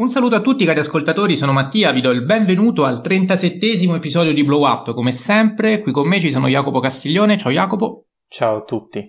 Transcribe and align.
Un 0.00 0.08
saluto 0.08 0.34
a 0.34 0.40
tutti 0.40 0.64
cari 0.64 0.80
ascoltatori, 0.80 1.36
sono 1.36 1.52
Mattia, 1.52 1.92
vi 1.92 2.00
do 2.00 2.08
il 2.08 2.24
benvenuto 2.24 2.86
al 2.86 3.02
37 3.02 3.66
episodio 3.94 4.32
di 4.32 4.42
Blow 4.42 4.66
Up. 4.66 4.94
Come 4.94 5.12
sempre, 5.12 5.82
qui 5.82 5.92
con 5.92 6.08
me 6.08 6.22
ci 6.22 6.32
sono 6.32 6.48
Jacopo 6.48 6.80
Castiglione, 6.80 7.36
ciao 7.36 7.52
Jacopo. 7.52 8.06
Ciao 8.26 8.56
a 8.56 8.62
tutti. 8.62 9.04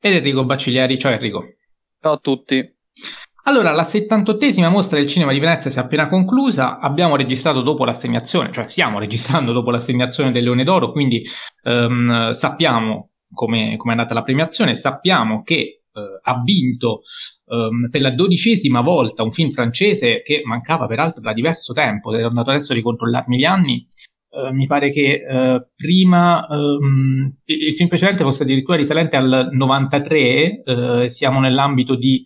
Ed 0.00 0.12
Enrico 0.12 0.44
Bacciglieri, 0.44 0.98
ciao 0.98 1.12
Enrico. 1.12 1.44
Ciao 2.00 2.14
a 2.14 2.16
tutti. 2.16 2.68
Allora, 3.44 3.70
la 3.70 3.84
78esima 3.84 4.68
mostra 4.70 4.98
del 4.98 5.06
cinema 5.06 5.32
di 5.32 5.38
Venezia 5.38 5.70
si 5.70 5.78
è 5.78 5.82
appena 5.82 6.08
conclusa, 6.08 6.80
abbiamo 6.80 7.14
registrato 7.14 7.62
dopo 7.62 7.84
l'assegnazione, 7.84 8.50
cioè 8.50 8.66
stiamo 8.66 8.98
registrando 8.98 9.52
dopo 9.52 9.70
l'assegnazione 9.70 10.32
del 10.32 10.42
Leone 10.42 10.64
d'Oro, 10.64 10.90
quindi 10.90 11.22
um, 11.62 12.30
sappiamo 12.30 13.10
come 13.32 13.76
è 13.76 13.88
andata 13.90 14.14
la 14.14 14.24
premiazione, 14.24 14.74
sappiamo 14.74 15.44
che 15.44 15.82
ha 16.22 16.42
vinto 16.42 17.00
um, 17.46 17.88
per 17.90 18.00
la 18.00 18.10
dodicesima 18.10 18.80
volta 18.80 19.22
un 19.22 19.30
film 19.32 19.50
francese 19.50 20.22
che 20.22 20.42
mancava 20.44 20.86
peraltro 20.86 21.20
da 21.20 21.32
diverso 21.32 21.72
tempo, 21.72 22.14
ero 22.14 22.28
andato 22.28 22.50
adesso 22.50 22.72
a 22.72 22.76
ricontrollarmi 22.76 23.38
gli 23.38 23.44
anni, 23.44 23.86
uh, 24.30 24.52
mi 24.52 24.66
pare 24.66 24.90
che 24.90 25.22
uh, 25.26 25.66
prima 25.74 26.46
um, 26.48 27.34
il 27.44 27.74
film 27.74 27.88
precedente 27.88 28.24
fosse 28.24 28.42
addirittura 28.42 28.76
risalente 28.76 29.16
al 29.16 29.48
93, 29.52 30.62
uh, 30.64 31.08
siamo 31.08 31.40
nell'ambito 31.40 31.94
di 31.94 32.24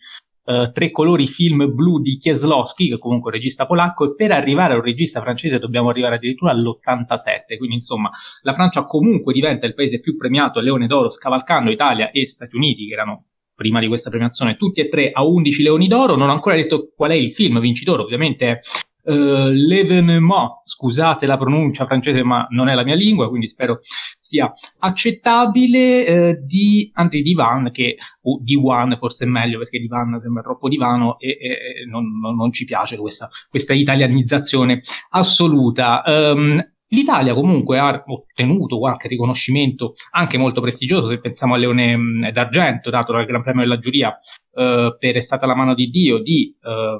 Tre 0.72 0.90
colori 0.90 1.28
film 1.28 1.72
blu 1.72 2.00
di 2.00 2.18
Kieslowski, 2.18 2.88
che 2.88 2.98
comunque 2.98 3.30
è 3.30 3.34
un 3.34 3.40
regista 3.40 3.66
polacco, 3.66 4.06
e 4.06 4.14
per 4.16 4.32
arrivare 4.32 4.72
a 4.72 4.76
un 4.78 4.82
regista 4.82 5.20
francese 5.20 5.60
dobbiamo 5.60 5.90
arrivare 5.90 6.16
addirittura 6.16 6.50
all'87, 6.50 7.56
quindi 7.56 7.76
insomma 7.76 8.10
la 8.42 8.54
Francia 8.54 8.84
comunque 8.84 9.32
diventa 9.32 9.66
il 9.66 9.74
paese 9.74 10.00
più 10.00 10.16
premiato 10.16 10.58
a 10.58 10.62
Leone 10.62 10.88
d'Oro, 10.88 11.08
scavalcando 11.08 11.70
Italia 11.70 12.10
e 12.10 12.26
Stati 12.26 12.56
Uniti, 12.56 12.88
che 12.88 12.94
erano 12.94 13.26
prima 13.60 13.78
di 13.78 13.88
questa 13.88 14.08
premiazione, 14.08 14.56
tutti 14.56 14.80
e 14.80 14.88
tre 14.88 15.10
a 15.12 15.22
11 15.22 15.62
leoni 15.62 15.86
d'oro. 15.86 16.16
Non 16.16 16.30
ho 16.30 16.32
ancora 16.32 16.56
detto 16.56 16.92
qual 16.96 17.10
è 17.10 17.14
il 17.14 17.30
film 17.30 17.60
vincitore, 17.60 18.02
ovviamente 18.02 18.50
è 18.50 18.58
Uh, 19.02 19.48
L'Evenement, 19.48 20.60
scusate 20.62 21.24
la 21.24 21.38
pronuncia 21.38 21.86
francese, 21.86 22.22
ma 22.22 22.46
non 22.50 22.68
è 22.68 22.74
la 22.74 22.84
mia 22.84 22.94
lingua, 22.94 23.30
quindi 23.30 23.48
spero 23.48 23.78
sia 24.20 24.52
accettabile, 24.78 26.28
uh, 26.28 26.44
di 26.44 26.90
André 26.92 27.22
Divan, 27.22 27.70
che, 27.72 27.96
o 28.24 28.38
Diwan 28.42 28.98
forse 28.98 29.24
è 29.24 29.26
meglio 29.26 29.58
perché 29.58 29.78
Divan 29.78 30.20
sembra 30.20 30.42
troppo 30.42 30.68
divano 30.68 31.18
e, 31.18 31.30
e 31.30 31.86
non, 31.88 32.18
non, 32.20 32.36
non, 32.36 32.52
ci 32.52 32.66
piace 32.66 32.98
questa, 32.98 33.30
questa 33.48 33.72
italianizzazione 33.72 34.82
assoluta. 35.08 36.02
Um, 36.04 36.62
L'Italia 36.92 37.34
comunque 37.34 37.78
ha 37.78 38.02
ottenuto 38.04 38.78
qualche 38.78 39.06
riconoscimento 39.06 39.94
anche 40.10 40.38
molto 40.38 40.60
prestigioso, 40.60 41.08
se 41.08 41.20
pensiamo 41.20 41.54
al 41.54 41.60
Leone 41.60 41.96
mm, 41.96 42.28
d'Argento 42.30 42.90
dato 42.90 43.12
dal 43.12 43.26
Gran 43.26 43.42
Premio 43.42 43.62
della 43.62 43.78
Giuria 43.78 44.16
eh, 44.52 44.96
per 44.98 45.16
È 45.16 45.20
stata 45.20 45.46
la 45.46 45.54
mano 45.54 45.74
di 45.74 45.88
Dio 45.88 46.20
di 46.20 46.54
eh, 46.60 46.98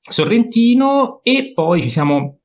Sorrentino 0.00 1.20
e 1.22 1.52
poi 1.54 1.82
ci 1.82 1.90
siamo 1.90 2.40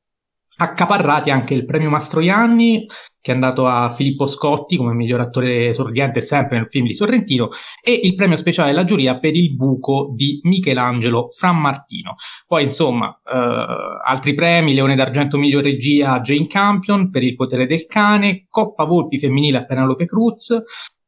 accaparrati 0.61 1.29
anche 1.29 1.53
il 1.53 1.65
premio 1.65 1.89
Mastroianni 1.89 2.85
che 3.21 3.31
è 3.31 3.33
andato 3.33 3.67
a 3.67 3.93
Filippo 3.95 4.27
Scotti 4.27 4.77
come 4.77 4.93
miglior 4.93 5.19
attore 5.19 5.73
sorridente 5.73 6.21
sempre 6.21 6.57
nel 6.57 6.67
film 6.69 6.85
di 6.85 6.93
Sorrentino 6.93 7.49
e 7.83 7.99
il 8.03 8.15
premio 8.15 8.37
speciale 8.37 8.71
della 8.71 8.85
giuria 8.85 9.19
per 9.19 9.35
il 9.35 9.55
buco 9.55 10.13
di 10.15 10.39
Michelangelo 10.43 11.27
Frammartino. 11.27 12.15
Poi 12.47 12.63
insomma 12.63 13.19
eh, 13.25 13.37
altri 14.05 14.33
premi, 14.33 14.73
Leone 14.73 14.95
d'Argento 14.95 15.37
miglior 15.37 15.63
regia 15.63 16.13
a 16.13 16.21
Jane 16.21 16.47
Campion 16.47 17.09
per 17.09 17.23
Il 17.23 17.35
potere 17.35 17.67
del 17.67 17.85
cane, 17.87 18.45
Coppa 18.49 18.85
Volpi 18.85 19.19
femminile 19.19 19.57
a 19.57 19.65
Penelope 19.65 20.05
Cruz, 20.05 20.55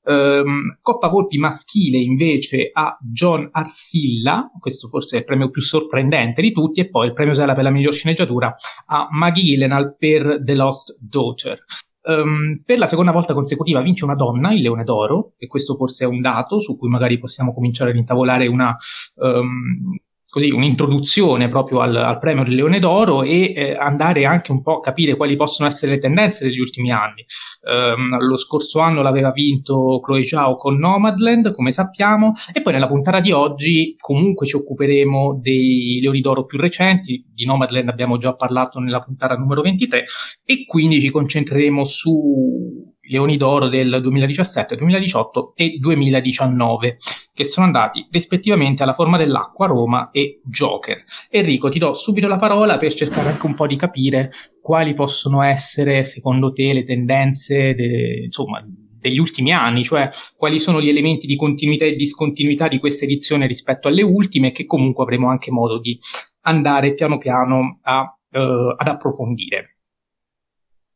Um, 0.04 0.80
Coppa 0.82 1.10
Volpi 1.10 1.38
maschile 1.38 2.00
invece 2.00 2.72
a 2.74 2.98
John 3.00 3.50
Arsilla, 3.52 4.50
questo 4.60 4.88
forse 4.88 5.18
è 5.18 5.20
il 5.20 5.26
premio 5.26 5.52
più 5.52 5.62
sorprendente 5.62 6.42
di 6.42 6.52
tutti, 6.52 6.80
e 6.80 6.90
poi 6.90 7.08
il 7.08 7.14
premio 7.14 7.36
Sela 7.36 7.54
per 7.54 7.64
la 7.64 7.70
miglior 7.70 7.94
sceneggiatura 7.94 8.52
a 8.88 9.08
Maggie 9.12 9.44
Gyllenhaal 9.44 9.96
per 9.98 10.42
The 10.44 10.56
Lost 10.56 10.98
Daughter. 11.08 11.60
Um, 12.04 12.64
per 12.66 12.80
la 12.80 12.88
seconda 12.88 13.12
volta 13.12 13.36
consecutiva 13.36 13.80
vince 13.82 14.04
una 14.04 14.16
donna, 14.16 14.52
il 14.54 14.62
Leone 14.62 14.84
d'Oro, 14.84 15.34
e 15.38 15.46
questo 15.46 15.76
forse 15.76 16.06
è 16.06 16.08
un 16.08 16.20
dato 16.20 16.60
su 16.60 16.76
cui 16.76 16.90
magari 16.90 17.20
possiamo 17.20 17.54
cominciare 17.54 17.92
ad 17.92 17.98
intavolare 17.98 18.48
una, 18.48 18.76
um, 19.18 19.96
così, 20.32 20.50
un'introduzione 20.50 21.50
proprio 21.50 21.82
al, 21.82 21.94
al, 21.94 22.18
premio 22.18 22.46
del 22.46 22.56
Leone 22.56 22.80
d'Oro 22.80 23.22
e 23.22 23.54
eh, 23.54 23.76
andare 23.76 24.24
anche 24.24 24.54
un 24.54 24.62
po' 24.62 24.78
a 24.78 24.80
capire 24.80 25.18
quali 25.18 25.36
possono 25.36 25.68
essere 25.68 25.92
le 25.92 25.98
tendenze 25.98 26.46
degli 26.46 26.60
ultimi 26.60 26.90
anni. 26.90 27.26
Um, 27.64 28.18
lo 28.18 28.38
scorso 28.38 28.80
anno 28.80 29.02
l'aveva 29.02 29.32
vinto 29.32 30.00
Chloe 30.02 30.26
Zhao 30.26 30.56
con 30.56 30.78
Nomadland, 30.78 31.54
come 31.54 31.72
sappiamo, 31.72 32.32
e 32.54 32.62
poi 32.62 32.72
nella 32.72 32.88
puntata 32.88 33.20
di 33.20 33.34
oggi 33.34 33.94
comunque 34.00 34.48
ci 34.48 34.56
occuperemo 34.56 35.38
dei 35.42 36.00
Leoni 36.02 36.22
d'Oro 36.22 36.46
più 36.46 36.58
recenti, 36.58 37.26
di 37.34 37.44
Nomadland 37.44 37.90
abbiamo 37.90 38.18
già 38.18 38.34
parlato 38.34 38.80
nella 38.80 39.02
puntata 39.02 39.36
numero 39.36 39.62
23, 39.62 40.06
e 40.46 40.66
quindi 40.66 41.02
ci 41.02 41.10
concentreremo 41.10 41.84
su 41.84 42.91
Leoni 43.12 43.36
d'Oro 43.36 43.68
del 43.68 44.00
2017, 44.02 44.78
2018 44.78 45.54
e 45.56 45.78
2019, 45.78 46.98
che 47.34 47.44
sono 47.44 47.66
andati 47.66 48.08
rispettivamente 48.10 48.84
alla 48.84 48.94
Forma 48.94 49.18
dell'Acqua, 49.18 49.68
Roma 49.68 50.10
e 50.12 50.40
Joker. 50.46 51.04
Enrico, 51.30 51.70
ti 51.70 51.78
do 51.78 51.94
subito 51.94 52.28
la 52.28 52.40
parola 52.40 52.78
per 52.78 52.94
cercare 52.94 53.30
anche 53.30 53.46
un 53.46 53.56
po' 53.56 53.68
di 53.68 53.76
capire 53.76 54.32
quali 54.62 54.94
possono 54.94 55.42
essere, 55.42 56.06
secondo 56.06 56.52
te, 56.52 56.72
le 56.72 56.86
tendenze, 56.86 57.76
de, 57.76 58.24
insomma, 58.26 58.64
degli 58.66 59.18
ultimi 59.18 59.52
anni, 59.52 59.84
cioè 59.84 60.10
quali 60.38 60.60
sono 60.60 60.82
gli 60.82 60.90
elementi 60.90 61.28
di 61.28 61.36
continuità 61.36 61.86
e 61.86 61.96
discontinuità 61.96 62.68
di 62.68 62.80
questa 62.80 63.04
edizione 63.04 63.48
rispetto 63.48 63.90
alle 63.90 64.04
ultime, 64.04 64.52
che 64.52 64.66
comunque 64.66 65.04
avremo 65.04 65.28
anche 65.28 65.52
modo 65.52 65.80
di 65.80 66.00
andare 66.44 66.94
piano 66.94 67.18
piano 67.18 67.80
a, 67.82 68.02
uh, 68.02 68.40
ad 68.78 68.88
approfondire. 68.88 69.71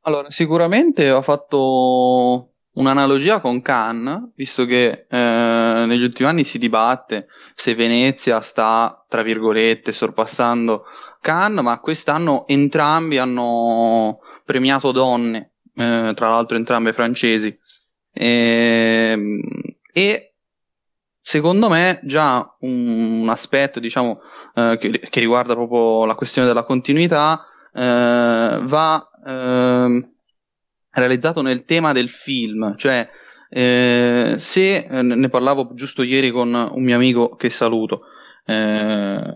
Allora, 0.07 0.29
sicuramente 0.29 1.09
ho 1.09 1.23
fatto 1.23 2.51
un'analogia 2.73 3.39
con 3.41 3.63
Cannes, 3.63 4.29
visto 4.35 4.63
che 4.66 5.07
eh, 5.09 5.85
negli 5.88 6.03
ultimi 6.03 6.29
anni 6.29 6.43
si 6.43 6.59
dibatte 6.59 7.27
se 7.55 7.73
Venezia 7.73 8.39
sta, 8.41 9.03
tra 9.09 9.23
virgolette, 9.23 9.91
sorpassando 9.91 10.85
Cannes, 11.21 11.63
ma 11.63 11.79
quest'anno 11.79 12.45
entrambi 12.45 13.17
hanno 13.17 14.19
premiato 14.44 14.91
donne, 14.91 15.53
eh, 15.73 16.11
tra 16.15 16.29
l'altro 16.29 16.55
entrambe 16.55 16.94
francesi. 16.94 17.57
E, 18.13 19.09
ehm, 19.11 19.41
e 19.91 20.35
secondo 21.19 21.67
me 21.67 21.99
già 22.03 22.55
un, 22.59 23.21
un 23.21 23.29
aspetto, 23.29 23.79
diciamo, 23.79 24.19
eh, 24.53 24.77
che, 24.79 24.99
che, 24.99 25.19
riguarda 25.19 25.55
proprio 25.55 26.05
la 26.05 26.13
questione 26.13 26.47
della 26.47 26.63
continuità, 26.63 27.44
eh, 27.73 28.59
va 28.61 29.09
eh, 29.25 30.09
realizzato 30.91 31.41
nel 31.41 31.66
tema 31.66 31.91
del 31.91 32.09
film, 32.09 32.75
cioè 32.75 33.09
eh, 33.50 34.36
se 34.38 34.78
eh, 34.78 35.02
ne 35.02 35.30
parlavo 35.30 35.74
giusto 35.74 36.03
ieri 36.03 36.31
con 36.31 36.53
un 36.53 36.84
mio 36.84 36.96
amico 36.96 37.36
che 37.36 37.50
saluto, 37.50 38.03
eh, 38.46 39.36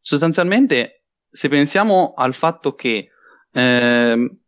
sostanzialmente 0.00 1.04
se 1.30 1.48
pensiamo 1.48 2.14
al 2.16 2.34
fatto 2.34 2.74
che 2.74 3.10
ehm, 3.52 4.38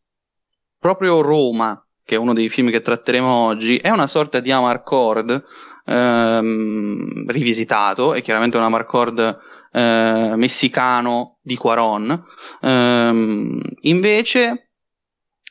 proprio 0.78 1.20
Roma, 1.20 1.86
che 2.10 2.16
è 2.16 2.18
uno 2.18 2.34
dei 2.34 2.48
film 2.48 2.72
che 2.72 2.80
tratteremo 2.80 3.28
oggi, 3.28 3.76
è 3.76 3.88
una 3.88 4.08
sorta 4.08 4.40
di 4.40 4.50
Amarcord 4.50 5.44
ehm, 5.86 7.30
rivisitato, 7.30 8.14
è 8.14 8.20
chiaramente 8.20 8.56
un 8.56 8.64
Amarcord 8.64 9.38
eh, 9.70 10.32
messicano 10.34 11.38
di 11.40 11.54
Quaron. 11.54 12.20
Ehm, 12.62 13.60
invece, 13.82 14.70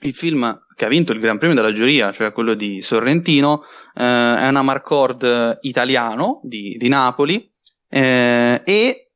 il 0.02 0.14
film 0.14 0.66
che 0.76 0.84
ha 0.84 0.90
vinto 0.90 1.14
il 1.14 1.22
Gran 1.22 1.38
Premio 1.38 1.56
della 1.56 1.72
giuria, 1.72 2.12
cioè 2.12 2.34
quello 2.34 2.56
di 2.56 2.82
Sorrentino, 2.82 3.64
eh, 3.96 4.04
è 4.04 4.48
un 4.50 4.58
Amarcord 4.58 5.60
italiano 5.62 6.42
di, 6.44 6.76
di 6.78 6.90
Napoli. 6.90 7.50
Eh, 7.88 8.62
e 8.66 9.12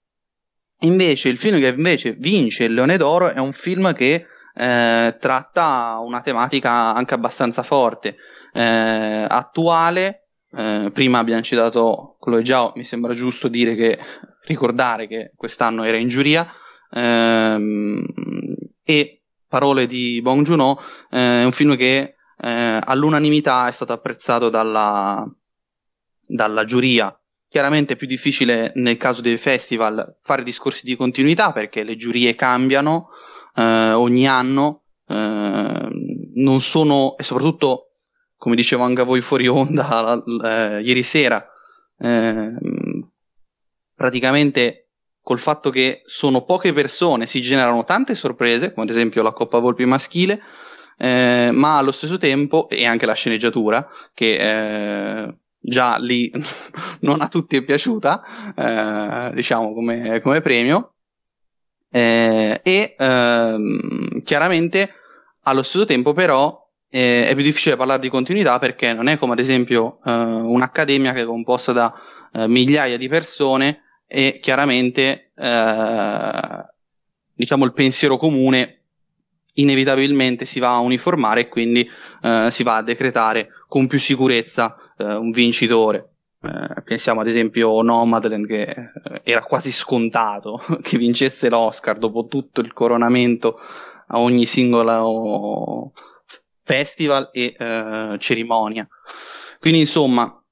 invece 0.79 1.27
il 1.27 1.37
film 1.37 1.59
che 1.59 1.67
invece 1.67 2.13
vince 2.13 2.63
il 2.63 2.73
Leone 2.73 2.95
d'Oro 2.95 3.27
è 3.31 3.39
un 3.39 3.51
film 3.51 3.93
che 3.93 4.27
eh, 4.55 5.17
tratta 5.19 5.99
una 6.01 6.21
tematica 6.21 6.93
anche 6.93 7.13
abbastanza 7.13 7.63
forte, 7.63 8.17
eh, 8.53 9.25
attuale. 9.27 10.27
Eh, 10.55 10.91
prima 10.93 11.17
abbiamo 11.17 11.41
citato 11.41 12.17
Chloe 12.19 12.45
Zhao, 12.45 12.73
mi 12.75 12.83
sembra 12.83 13.13
giusto 13.13 13.47
dire 13.47 13.75
che 13.75 13.97
ricordare 14.45 15.07
che 15.07 15.31
quest'anno 15.35 15.83
era 15.83 15.97
in 15.97 16.07
giuria 16.07 16.47
ehm, 16.91 18.05
e 18.83 19.23
parole 19.47 19.87
di 19.87 20.19
Bong 20.21 20.45
Joon-ho 20.45 20.79
eh, 21.09 21.41
è 21.41 21.43
un 21.43 21.51
film 21.51 21.75
che 21.75 22.15
eh, 22.37 22.79
all'unanimità 22.83 23.67
è 23.67 23.71
stato 23.71 23.93
apprezzato 23.93 24.49
dalla, 24.49 25.25
dalla 26.27 26.65
giuria 26.65 27.15
chiaramente 27.47 27.93
è 27.93 27.95
più 27.95 28.07
difficile 28.07 28.71
nel 28.75 28.97
caso 28.97 29.21
dei 29.21 29.37
festival 29.37 30.17
fare 30.21 30.43
discorsi 30.43 30.85
di 30.85 30.95
continuità 30.95 31.51
perché 31.51 31.83
le 31.83 31.95
giurie 31.95 32.35
cambiano 32.35 33.09
eh, 33.55 33.91
ogni 33.91 34.27
anno 34.27 34.83
eh, 35.07 35.87
non 36.35 36.61
sono 36.61 37.15
e 37.17 37.23
soprattutto 37.23 37.89
come 38.37 38.55
dicevo 38.55 38.83
anche 38.83 39.01
a 39.01 39.05
voi 39.05 39.21
fuori 39.21 39.47
onda 39.47 40.21
eh, 40.43 40.81
ieri 40.81 41.03
sera 41.03 41.47
eh, 41.97 42.51
praticamente 43.95 44.83
col 45.21 45.39
fatto 45.39 45.69
che 45.69 46.01
sono 46.05 46.43
poche 46.43 46.73
persone, 46.73 47.25
si 47.25 47.39
generano 47.39 47.85
tante 47.85 48.13
sorprese, 48.13 48.73
come 48.73 48.85
ad 48.85 48.91
esempio 48.91 49.21
la 49.21 49.31
Coppa 49.31 49.59
Volpi 49.59 49.85
maschile, 49.85 50.41
eh, 50.97 51.49
ma 51.53 51.77
allo 51.77 51.93
stesso 51.93 52.17
tempo, 52.17 52.67
e 52.67 52.85
anche 52.85 53.05
la 53.05 53.13
sceneggiatura, 53.13 53.87
che 54.13 54.35
eh, 54.35 55.37
già 55.57 55.97
lì 55.97 56.29
non 57.01 57.21
a 57.21 57.29
tutti 57.29 57.55
è 57.55 57.63
piaciuta, 57.63 58.23
eh, 58.53 59.33
diciamo 59.33 59.73
come, 59.73 60.19
come 60.19 60.41
premio, 60.41 60.92
eh, 61.95 62.59
e 62.63 62.95
ehm, 62.97 64.23
chiaramente 64.23 64.93
allo 65.43 65.61
stesso 65.61 65.85
tempo 65.85 66.13
però 66.13 66.67
eh, 66.89 67.27
è 67.27 67.35
più 67.35 67.43
difficile 67.43 67.75
parlare 67.75 68.01
di 68.01 68.09
continuità 68.09 68.57
perché 68.57 68.93
non 68.93 69.07
è 69.07 69.19
come 69.19 69.33
ad 69.33 69.39
esempio 69.39 69.99
eh, 70.03 70.11
un'accademia 70.11 71.13
che 71.13 71.21
è 71.21 71.25
composta 71.25 71.71
da 71.71 71.93
eh, 72.33 72.47
migliaia 72.47 72.97
di 72.97 73.07
persone 73.07 73.83
e 74.07 74.39
chiaramente 74.41 75.33
eh, 75.35 76.65
diciamo 77.31 77.63
il 77.63 77.73
pensiero 77.73 78.17
comune 78.17 78.79
inevitabilmente 79.55 80.45
si 80.45 80.59
va 80.59 80.73
a 80.73 80.79
uniformare 80.79 81.41
e 81.41 81.47
quindi 81.47 81.87
eh, 82.23 82.47
si 82.49 82.63
va 82.63 82.77
a 82.77 82.81
decretare 82.81 83.49
con 83.67 83.85
più 83.85 83.99
sicurezza 83.99 84.75
un 84.97 85.31
vincitore. 85.31 86.12
Eh, 86.45 86.81
pensiamo 86.83 87.21
ad 87.21 87.27
esempio 87.27 87.79
a 87.79 87.83
Nomadland 87.83 88.45
che 88.45 88.63
eh, 88.63 89.21
era 89.23 89.41
quasi 89.43 89.71
scontato 89.71 90.61
che 90.83 90.97
vincesse 90.97 91.49
l'Oscar 91.49 91.97
dopo 91.97 92.25
tutto 92.25 92.59
il 92.59 92.73
coronamento 92.73 93.57
a 94.07 94.19
ogni 94.19 94.45
singolo 94.45 95.93
festival 96.63 97.29
e 97.31 97.55
eh, 97.57 98.17
cerimonia. 98.19 98.85
Quindi 99.59 99.79
insomma, 99.79 100.43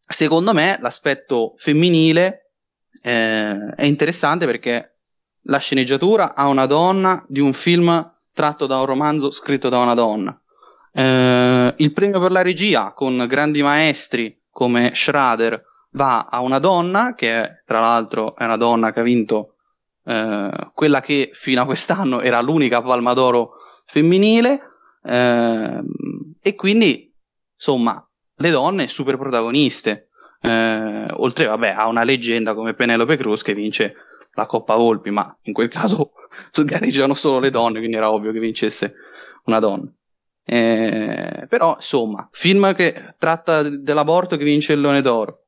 secondo 0.00 0.52
me 0.52 0.78
l'aspetto 0.80 1.54
femminile 1.56 2.54
eh, 3.00 3.74
è 3.76 3.84
interessante 3.84 4.46
perché 4.46 4.96
la 5.44 5.58
sceneggiatura 5.58 6.34
ha 6.34 6.48
una 6.48 6.66
donna 6.66 7.24
di 7.28 7.38
un 7.38 7.52
film 7.52 8.18
tratto 8.32 8.66
da 8.66 8.80
un 8.80 8.86
romanzo 8.86 9.30
scritto 9.30 9.68
da 9.68 9.78
una 9.78 9.94
donna. 9.94 10.36
Eh, 10.92 11.74
il 11.76 11.92
premio 11.92 12.18
per 12.18 12.32
la 12.32 12.42
regia 12.42 12.92
con 12.92 13.24
grandi 13.28 13.62
maestri 13.62 14.39
come 14.50 14.92
Schrader 14.94 15.62
va 15.92 16.26
a 16.30 16.40
una 16.40 16.58
donna 16.58 17.14
che 17.14 17.62
tra 17.64 17.80
l'altro 17.80 18.36
è 18.36 18.44
una 18.44 18.56
donna 18.56 18.92
che 18.92 19.00
ha 19.00 19.04
vinto 19.04 19.54
eh, 20.04 20.50
quella 20.72 21.00
che 21.00 21.30
fino 21.32 21.62
a 21.62 21.64
quest'anno 21.64 22.20
era 22.20 22.40
l'unica 22.40 22.82
palma 22.82 23.12
d'oro 23.12 23.52
femminile 23.84 24.60
eh, 25.02 25.80
e 26.40 26.54
quindi 26.54 27.12
insomma 27.54 28.04
le 28.36 28.50
donne 28.50 28.88
super 28.88 29.16
protagoniste. 29.16 30.08
Eh, 30.42 31.06
oltre 31.16 31.44
vabbè 31.44 31.74
a 31.76 31.86
una 31.86 32.02
leggenda 32.02 32.54
come 32.54 32.72
Penelope 32.72 33.18
Cruz 33.18 33.42
che 33.42 33.52
vince 33.52 33.94
la 34.32 34.46
Coppa 34.46 34.74
Volpi 34.74 35.10
ma 35.10 35.36
in 35.42 35.52
quel 35.52 35.68
caso 35.68 36.12
gareggiano 36.64 37.12
solo 37.12 37.40
le 37.40 37.50
donne 37.50 37.78
quindi 37.78 37.98
era 37.98 38.10
ovvio 38.10 38.32
che 38.32 38.38
vincesse 38.38 38.94
una 39.44 39.58
donna 39.58 39.92
eh, 40.52 41.46
però 41.48 41.74
insomma 41.76 42.28
film 42.32 42.74
che 42.74 43.14
tratta 43.18 43.62
dell'aborto 43.62 44.36
che 44.36 44.42
vince 44.42 44.72
il 44.72 44.80
Leone 44.80 45.00
d'Oro. 45.00 45.44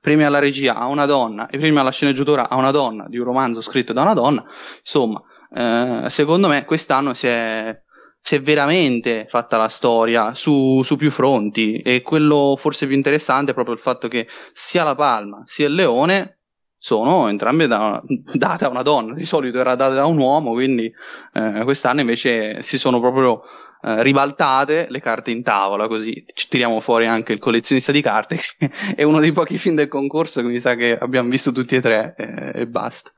Premi 0.00 0.22
alla 0.22 0.38
regia 0.38 0.76
a 0.76 0.86
una 0.86 1.04
donna 1.04 1.46
e 1.48 1.58
premi 1.58 1.78
alla 1.78 1.90
sceneggiatura 1.90 2.48
a 2.48 2.56
una 2.56 2.70
donna 2.70 3.06
di 3.06 3.18
un 3.18 3.24
romanzo 3.24 3.60
scritto 3.60 3.92
da 3.92 4.00
una 4.00 4.14
donna. 4.14 4.42
Insomma 4.78 5.22
eh, 5.54 6.08
secondo 6.08 6.48
me 6.48 6.64
quest'anno 6.64 7.12
si 7.12 7.26
è 7.26 7.82
si 8.20 8.36
è 8.36 8.40
veramente 8.40 9.26
fatta 9.28 9.58
la 9.58 9.68
storia 9.68 10.32
su, 10.32 10.82
su, 10.82 10.96
più 10.96 11.10
fronti. 11.10 11.76
E 11.76 12.00
quello 12.00 12.56
forse 12.58 12.86
più 12.86 12.96
interessante 12.96 13.50
è 13.50 13.54
proprio 13.54 13.74
il 13.74 13.80
fatto 13.80 14.08
che 14.08 14.26
sia 14.52 14.84
la 14.84 14.94
Palma 14.94 15.42
sia 15.44 15.66
il 15.66 15.74
Leone 15.74 16.38
sono 16.78 17.28
entrambe 17.28 17.66
da, 17.66 18.00
date 18.32 18.64
a 18.64 18.68
una 18.68 18.82
donna, 18.82 19.12
di 19.12 19.24
solito 19.24 19.58
era 19.58 19.74
data 19.74 19.94
da 19.94 20.06
un 20.06 20.18
uomo, 20.18 20.52
quindi 20.52 20.90
eh, 21.34 21.60
quest'anno 21.64 22.00
invece 22.00 22.62
si 22.62 22.78
sono 22.78 23.00
proprio 23.00 23.42
eh, 23.82 24.02
ribaltate 24.02 24.86
le 24.90 25.00
carte 25.00 25.30
in 25.30 25.42
tavola, 25.42 25.86
così 25.86 26.24
tiriamo 26.48 26.80
fuori 26.80 27.06
anche 27.06 27.32
il 27.32 27.38
collezionista 27.38 27.92
di 27.92 28.00
carte, 28.00 28.36
che 28.36 28.70
è 28.96 29.02
uno 29.02 29.20
dei 29.20 29.32
pochi 29.32 29.58
film 29.58 29.76
del 29.76 29.88
concorso 29.88 30.40
che 30.40 30.48
mi 30.48 30.58
sa 30.58 30.74
che 30.74 30.96
abbiamo 30.96 31.28
visto 31.28 31.52
tutti 31.52 31.76
e 31.76 31.80
tre 31.80 32.14
eh, 32.16 32.60
e 32.60 32.66
basta. 32.66 33.12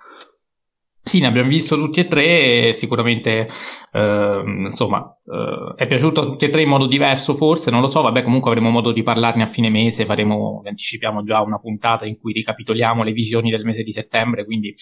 Sì, 1.02 1.18
ne 1.18 1.28
abbiamo 1.28 1.48
visto 1.48 1.76
tutti 1.76 1.98
e 1.98 2.06
tre 2.06 2.68
e 2.68 2.72
sicuramente 2.74 3.48
eh, 3.90 4.42
insomma 4.66 5.02
eh, 5.24 5.82
è 5.82 5.88
piaciuto 5.88 6.20
a 6.20 6.24
tutti 6.24 6.44
e 6.44 6.50
tre 6.50 6.60
in 6.60 6.68
modo 6.68 6.86
diverso 6.86 7.34
forse, 7.34 7.70
non 7.70 7.80
lo 7.80 7.86
so, 7.86 8.02
vabbè 8.02 8.22
comunque 8.22 8.50
avremo 8.50 8.68
modo 8.68 8.92
di 8.92 9.02
parlarne 9.02 9.42
a 9.42 9.48
fine 9.50 9.70
mese, 9.70 10.04
faremo, 10.04 10.62
anticipiamo 10.64 11.22
già 11.22 11.40
una 11.40 11.58
puntata 11.58 12.04
in 12.04 12.18
cui 12.18 12.34
ricapitoliamo 12.34 13.02
le 13.02 13.12
visioni 13.12 13.50
del 13.50 13.64
mese 13.64 13.82
di 13.82 13.92
settembre, 13.92 14.44
quindi 14.44 14.74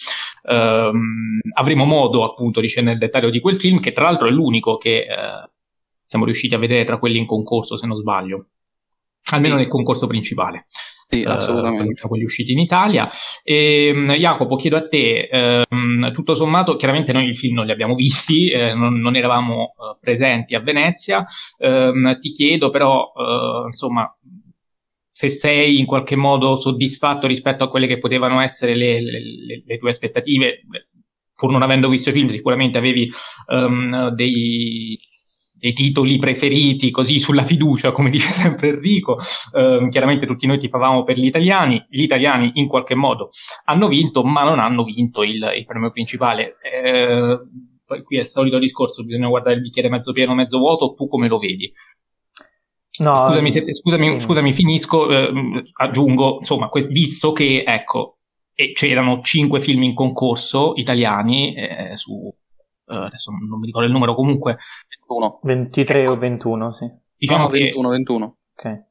ehm, 0.49 1.39
avremo 1.53 1.85
modo 1.85 2.25
appunto 2.25 2.59
di 2.59 2.67
scendere 2.67 2.97
nel 2.97 3.07
dettaglio 3.07 3.29
di 3.29 3.39
quel 3.39 3.57
film 3.57 3.79
che 3.79 3.93
tra 3.93 4.03
l'altro 4.03 4.27
è 4.27 4.31
l'unico 4.31 4.77
che 4.77 4.97
eh, 4.97 5.49
siamo 6.09 6.25
riusciti 6.25 6.55
a 6.55 6.57
vedere 6.57 6.83
tra 6.85 6.97
quelli 6.97 7.19
in 7.19 7.27
concorso 7.27 7.77
se 7.77 7.85
non 7.85 7.95
sbaglio, 7.95 8.47
almeno 9.31 9.55
nel 9.55 9.67
concorso 9.67 10.07
principale. 10.07 10.65
Sì, 11.07 11.23
assolutamente. 11.23 12.03
Uh, 12.03 12.07
quelli 12.07 12.23
usciti 12.23 12.51
in 12.51 12.59
Italia. 12.59 13.07
E, 13.43 13.87
ehm, 13.87 14.13
Jacopo, 14.13 14.55
chiedo 14.55 14.77
a 14.77 14.87
te, 14.87 15.65
um, 15.69 16.11
tutto 16.13 16.33
sommato, 16.33 16.75
chiaramente 16.77 17.11
noi 17.11 17.27
il 17.27 17.37
film 17.37 17.55
non 17.55 17.65
li 17.65 17.71
abbiamo 17.71 17.93
visti, 17.93 18.49
eh, 18.49 18.73
non, 18.73 18.99
non, 18.99 19.15
eravamo 19.15 19.73
uh, 19.75 19.99
presenti 19.99 20.55
a 20.55 20.61
Venezia, 20.61 21.23
um, 21.59 22.17
ti 22.19 22.31
chiedo 22.31 22.71
però, 22.71 23.11
uh, 23.13 23.67
insomma, 23.67 24.11
se 25.11 25.29
sei 25.29 25.77
in 25.77 25.85
qualche 25.85 26.15
modo 26.15 26.59
soddisfatto 26.59 27.27
rispetto 27.27 27.63
a 27.63 27.69
quelle 27.69 27.87
che 27.87 27.99
potevano 27.99 28.41
essere 28.41 28.75
le, 28.75 29.01
le, 29.01 29.19
le, 29.21 29.63
le 29.65 29.77
tue 29.77 29.91
aspettative, 29.91 30.61
pur 31.35 31.51
non 31.51 31.61
avendo 31.61 31.87
visto 31.87 32.09
il 32.09 32.15
film, 32.15 32.29
sicuramente 32.29 32.77
avevi 32.77 33.09
um, 33.47 34.09
dei, 34.09 34.99
dei 35.59 35.73
titoli 35.73 36.17
preferiti, 36.17 36.89
così 36.89 37.19
sulla 37.19 37.43
fiducia, 37.43 37.91
come 37.91 38.09
dice 38.11 38.29
sempre 38.29 38.69
Enrico. 38.69 39.17
Eh, 39.53 39.87
chiaramente 39.91 40.25
tutti 40.25 40.47
noi 40.47 40.57
tifavamo 40.57 41.03
per 41.03 41.17
gli 41.17 41.25
italiani, 41.25 41.85
gli 41.89 42.01
italiani 42.01 42.51
in 42.55 42.67
qualche 42.67 42.95
modo 42.95 43.29
hanno 43.65 43.87
vinto, 43.87 44.23
ma 44.23 44.43
non 44.43 44.59
hanno 44.59 44.83
vinto 44.83 45.21
il, 45.21 45.53
il 45.57 45.65
premio 45.65 45.91
principale. 45.91 46.55
Eh, 46.61 47.37
poi 47.85 48.03
qui 48.03 48.17
è 48.17 48.21
il 48.21 48.27
solito 48.27 48.57
discorso, 48.57 49.03
bisogna 49.03 49.27
guardare 49.27 49.55
il 49.55 49.61
bicchiere 49.61 49.89
mezzo 49.89 50.13
pieno, 50.13 50.33
mezzo 50.33 50.57
vuoto, 50.57 50.93
tu 50.93 51.07
come 51.07 51.27
lo 51.27 51.39
vedi? 51.39 51.71
No, 52.99 53.25
scusami, 53.27 53.51
se, 53.51 53.73
scusami, 53.73 54.15
eh, 54.15 54.19
scusami, 54.19 54.53
finisco, 54.53 55.09
eh, 55.09 55.63
aggiungo, 55.77 56.37
insomma, 56.39 56.69
que- 56.69 56.87
visto 56.87 57.31
che, 57.31 57.63
ecco, 57.65 58.17
c'erano 58.73 59.21
cinque 59.21 59.61
film 59.61 59.83
in 59.83 59.93
concorso 59.93 60.73
italiani 60.75 61.55
eh, 61.55 61.95
su 61.95 62.29
eh, 62.89 62.95
adesso 62.95 63.31
non 63.31 63.59
mi 63.59 63.67
ricordo 63.67 63.87
il 63.87 63.93
numero, 63.93 64.15
comunque 64.15 64.57
21. 65.09 65.39
23 65.43 66.01
ecco. 66.01 66.11
o 66.11 66.17
21, 66.17 66.71
sì. 66.71 66.91
Diciamo 67.17 67.43
no, 67.43 67.49
21, 67.49 67.89
21. 67.89 68.37
Ok. 68.55 68.87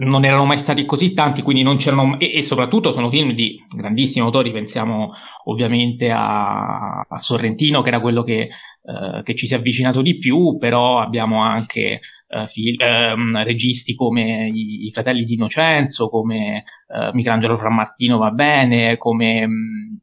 Non 0.00 0.24
erano 0.24 0.44
mai 0.44 0.58
stati 0.58 0.84
così 0.84 1.12
tanti, 1.12 1.42
quindi 1.42 1.62
non 1.62 1.76
c'erano. 1.76 2.18
E, 2.18 2.32
e 2.34 2.42
soprattutto 2.42 2.92
sono 2.92 3.10
film 3.10 3.32
di 3.32 3.64
grandissimi 3.74 4.24
autori. 4.24 4.52
Pensiamo 4.52 5.12
ovviamente 5.44 6.10
a, 6.10 7.00
a 7.00 7.18
Sorrentino, 7.18 7.82
che 7.82 7.88
era 7.88 8.00
quello 8.00 8.22
che, 8.22 8.48
eh, 8.82 9.22
che, 9.22 9.34
ci 9.34 9.46
si 9.46 9.54
è 9.54 9.56
avvicinato 9.56 10.02
di 10.02 10.18
più, 10.18 10.56
però 10.58 10.98
abbiamo 10.98 11.40
anche 11.40 12.00
eh, 12.28 12.46
film, 12.46 12.76
ehm, 12.80 13.42
registi 13.44 13.94
come 13.94 14.48
i, 14.48 14.86
i, 14.86 14.92
fratelli 14.92 15.24
di 15.24 15.34
Innocenzo, 15.34 16.08
come 16.08 16.64
eh, 16.88 17.10
Michelangelo 17.12 17.56
Frammartino 17.56 18.18
va 18.18 18.30
bene, 18.30 18.96
come 18.98 19.46
mh, 19.46 19.50
mm, 19.50 19.94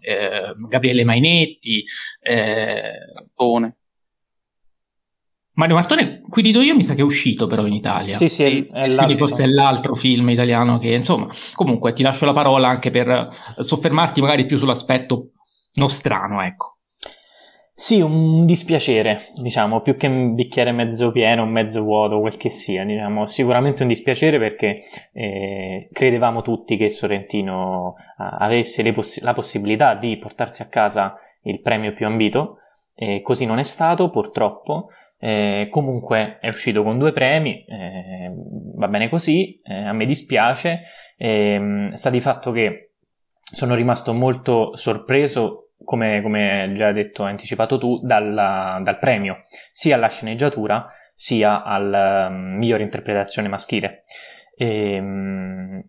eh, 0.00 0.54
Gabriele 0.68 1.04
Mainetti, 1.04 1.84
eh, 2.20 2.92
Pone. 3.34 3.76
Mario 5.62 5.76
Martone, 5.76 6.22
qui 6.28 6.42
dico 6.42 6.60
io, 6.60 6.74
mi 6.74 6.82
sa 6.82 6.94
che 6.94 7.02
è 7.02 7.04
uscito 7.04 7.46
però 7.46 7.64
in 7.66 7.72
Italia. 7.72 8.14
Sì, 8.14 8.26
sì, 8.26 8.42
è, 8.42 8.66
è 8.66 8.94
quindi 8.96 9.14
forse 9.14 9.44
è 9.44 9.46
l'altro 9.46 9.94
film 9.94 10.28
italiano 10.30 10.78
che, 10.78 10.92
insomma, 10.92 11.28
comunque 11.54 11.92
ti 11.92 12.02
lascio 12.02 12.24
la 12.24 12.32
parola 12.32 12.66
anche 12.66 12.90
per 12.90 13.28
soffermarti 13.60 14.20
magari 14.20 14.44
più 14.46 14.58
sull'aspetto 14.58 15.30
nostrano, 15.74 16.42
ecco. 16.42 16.78
Sì, 17.74 18.00
un 18.00 18.44
dispiacere, 18.44 19.28
diciamo, 19.40 19.82
più 19.82 19.96
che 19.96 20.08
un 20.08 20.34
bicchiere 20.34 20.72
mezzo 20.72 21.12
pieno, 21.12 21.46
mezzo 21.46 21.82
vuoto, 21.82 22.18
quel 22.18 22.36
che 22.36 22.50
sia, 22.50 22.84
diciamo, 22.84 23.26
sicuramente 23.26 23.82
un 23.82 23.88
dispiacere 23.88 24.40
perché 24.40 24.80
eh, 25.12 25.88
credevamo 25.92 26.42
tutti 26.42 26.76
che 26.76 26.88
Sorrentino 26.88 27.94
eh, 27.96 28.24
avesse 28.40 28.82
poss- 28.90 29.22
la 29.22 29.32
possibilità 29.32 29.94
di 29.94 30.16
portarsi 30.16 30.60
a 30.60 30.66
casa 30.66 31.14
il 31.42 31.60
premio 31.60 31.92
più 31.92 32.04
ambito, 32.04 32.56
e 32.94 33.20
così 33.22 33.46
non 33.46 33.60
è 33.60 33.64
stato, 33.64 34.10
purtroppo. 34.10 34.88
Eh, 35.24 35.68
comunque 35.70 36.38
è 36.40 36.48
uscito 36.48 36.82
con 36.82 36.98
due 36.98 37.12
premi, 37.12 37.64
eh, 37.64 38.32
va 38.74 38.88
bene 38.88 39.08
così, 39.08 39.60
eh, 39.62 39.84
a 39.84 39.92
me 39.92 40.04
dispiace, 40.04 40.80
eh, 41.16 41.90
sta 41.92 42.10
di 42.10 42.20
fatto 42.20 42.50
che 42.50 42.94
sono 43.38 43.76
rimasto 43.76 44.12
molto 44.14 44.74
sorpreso 44.74 45.74
come, 45.84 46.22
come 46.22 46.72
già 46.74 46.90
detto, 46.90 47.22
anticipato 47.22 47.78
tu, 47.78 48.00
dalla, 48.02 48.80
dal 48.82 48.98
premio, 48.98 49.42
sia 49.70 49.94
alla 49.94 50.08
sceneggiatura 50.08 50.88
sia 51.14 51.62
alla 51.62 52.26
um, 52.26 52.56
migliore 52.56 52.82
interpretazione 52.82 53.46
maschile. 53.46 54.02
E, 54.56 54.94
ehm, 54.94 55.84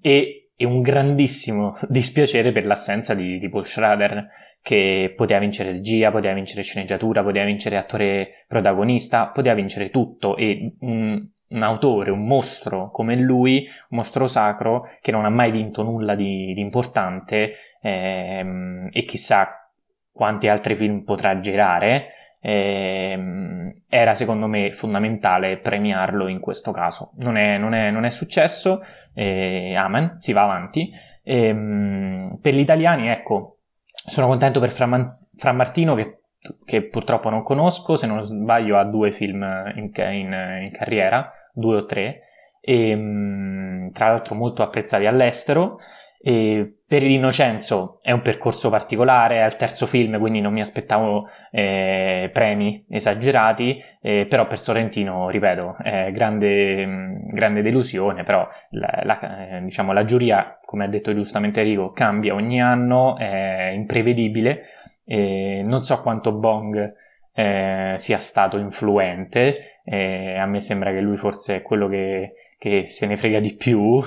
e 0.63 0.65
un 0.65 0.81
grandissimo 0.81 1.77
dispiacere 1.89 2.53
per 2.53 2.65
l'assenza 2.65 3.13
di, 3.13 3.37
di 3.37 3.49
Paul 3.49 3.65
Schrader, 3.65 4.27
che 4.61 5.13
poteva 5.13 5.41
vincere 5.41 5.71
regia, 5.71 6.09
poteva 6.09 6.33
vincere 6.33 6.63
sceneggiatura, 6.63 7.21
poteva 7.21 7.43
vincere 7.43 7.75
attore 7.75 8.45
protagonista, 8.47 9.27
poteva 9.27 9.55
vincere 9.55 9.89
tutto. 9.89 10.37
E 10.37 10.75
un, 10.79 11.27
un 11.49 11.61
autore, 11.61 12.11
un 12.11 12.25
mostro 12.25 12.89
come 12.91 13.15
lui, 13.17 13.67
un 13.89 13.97
mostro 13.97 14.25
sacro 14.25 14.85
che 15.01 15.11
non 15.11 15.25
ha 15.25 15.29
mai 15.29 15.51
vinto 15.51 15.83
nulla 15.83 16.15
di, 16.15 16.53
di 16.53 16.61
importante 16.61 17.53
ehm, 17.81 18.87
e 18.91 19.03
chissà 19.03 19.69
quanti 20.13 20.47
altri 20.47 20.75
film 20.75 21.03
potrà 21.03 21.39
girare, 21.39 22.07
ehm, 22.43 23.83
era 23.87 24.13
secondo 24.13 24.47
me 24.47 24.71
fondamentale 24.71 25.57
premiarlo 25.57 26.27
in 26.27 26.39
questo 26.39 26.71
caso. 26.71 27.13
Non 27.17 27.37
è, 27.37 27.57
non 27.57 27.73
è, 27.73 27.89
non 27.89 28.03
è 28.03 28.09
successo, 28.09 28.81
eh, 29.13 29.75
amen, 29.75 30.15
si 30.19 30.33
va 30.33 30.43
avanti. 30.43 30.91
Ehm, 31.23 32.37
per 32.41 32.53
gli 32.53 32.59
italiani, 32.59 33.07
ecco, 33.07 33.59
sono 34.05 34.27
contento 34.27 34.59
per 34.59 34.71
Fra, 34.71 35.17
Fra 35.35 35.51
Martino 35.53 35.95
che 35.95 36.17
che 36.65 36.83
purtroppo 36.83 37.29
non 37.29 37.43
conosco, 37.43 37.95
se 37.95 38.07
non 38.07 38.19
sbaglio 38.19 38.77
ha 38.77 38.83
due 38.83 39.11
film 39.11 39.43
in, 39.75 39.91
in, 39.95 40.61
in 40.63 40.71
carriera, 40.71 41.31
due 41.53 41.77
o 41.77 41.85
tre, 41.85 42.23
e, 42.59 42.95
mm, 42.95 43.89
tra 43.91 44.09
l'altro 44.09 44.35
molto 44.35 44.63
apprezzati 44.63 45.05
all'estero. 45.05 45.77
E 46.21 46.82
per 46.93 47.01
l'innocenzo 47.01 47.97
è 48.03 48.11
un 48.11 48.21
percorso 48.21 48.69
particolare, 48.69 49.41
è 49.41 49.45
il 49.45 49.55
terzo 49.55 49.87
film, 49.87 50.19
quindi 50.19 50.41
non 50.41 50.53
mi 50.53 50.59
aspettavo 50.59 51.27
eh, 51.49 52.29
premi 52.31 52.85
esagerati, 52.87 53.81
eh, 53.99 54.27
però 54.29 54.45
per 54.45 54.59
Sorrentino, 54.59 55.27
ripeto, 55.31 55.77
è 55.81 56.11
grande, 56.11 57.17
grande 57.31 57.63
delusione, 57.63 58.21
però 58.21 58.47
la, 58.69 59.01
la, 59.05 59.47
eh, 59.47 59.63
diciamo, 59.63 59.91
la 59.91 60.03
giuria, 60.03 60.59
come 60.63 60.83
ha 60.83 60.87
detto 60.87 61.15
giustamente 61.15 61.61
Enrico, 61.61 61.93
cambia 61.93 62.35
ogni 62.35 62.61
anno, 62.61 63.17
è 63.17 63.71
imprevedibile, 63.73 64.61
non 65.05 65.81
so 65.81 65.99
quanto 65.99 66.31
Bong 66.31 66.93
eh, 67.33 67.95
sia 67.97 68.19
stato 68.19 68.59
influente, 68.59 69.79
eh, 69.83 70.37
a 70.37 70.45
me 70.45 70.59
sembra 70.59 70.91
che 70.91 71.01
lui 71.01 71.17
forse 71.17 71.55
è 71.55 71.61
quello 71.63 71.87
che, 71.87 72.33
che, 72.59 72.85
se 72.85 73.07
ne 73.07 73.17
frega 73.17 73.39
di 73.39 73.55
più, 73.55 73.99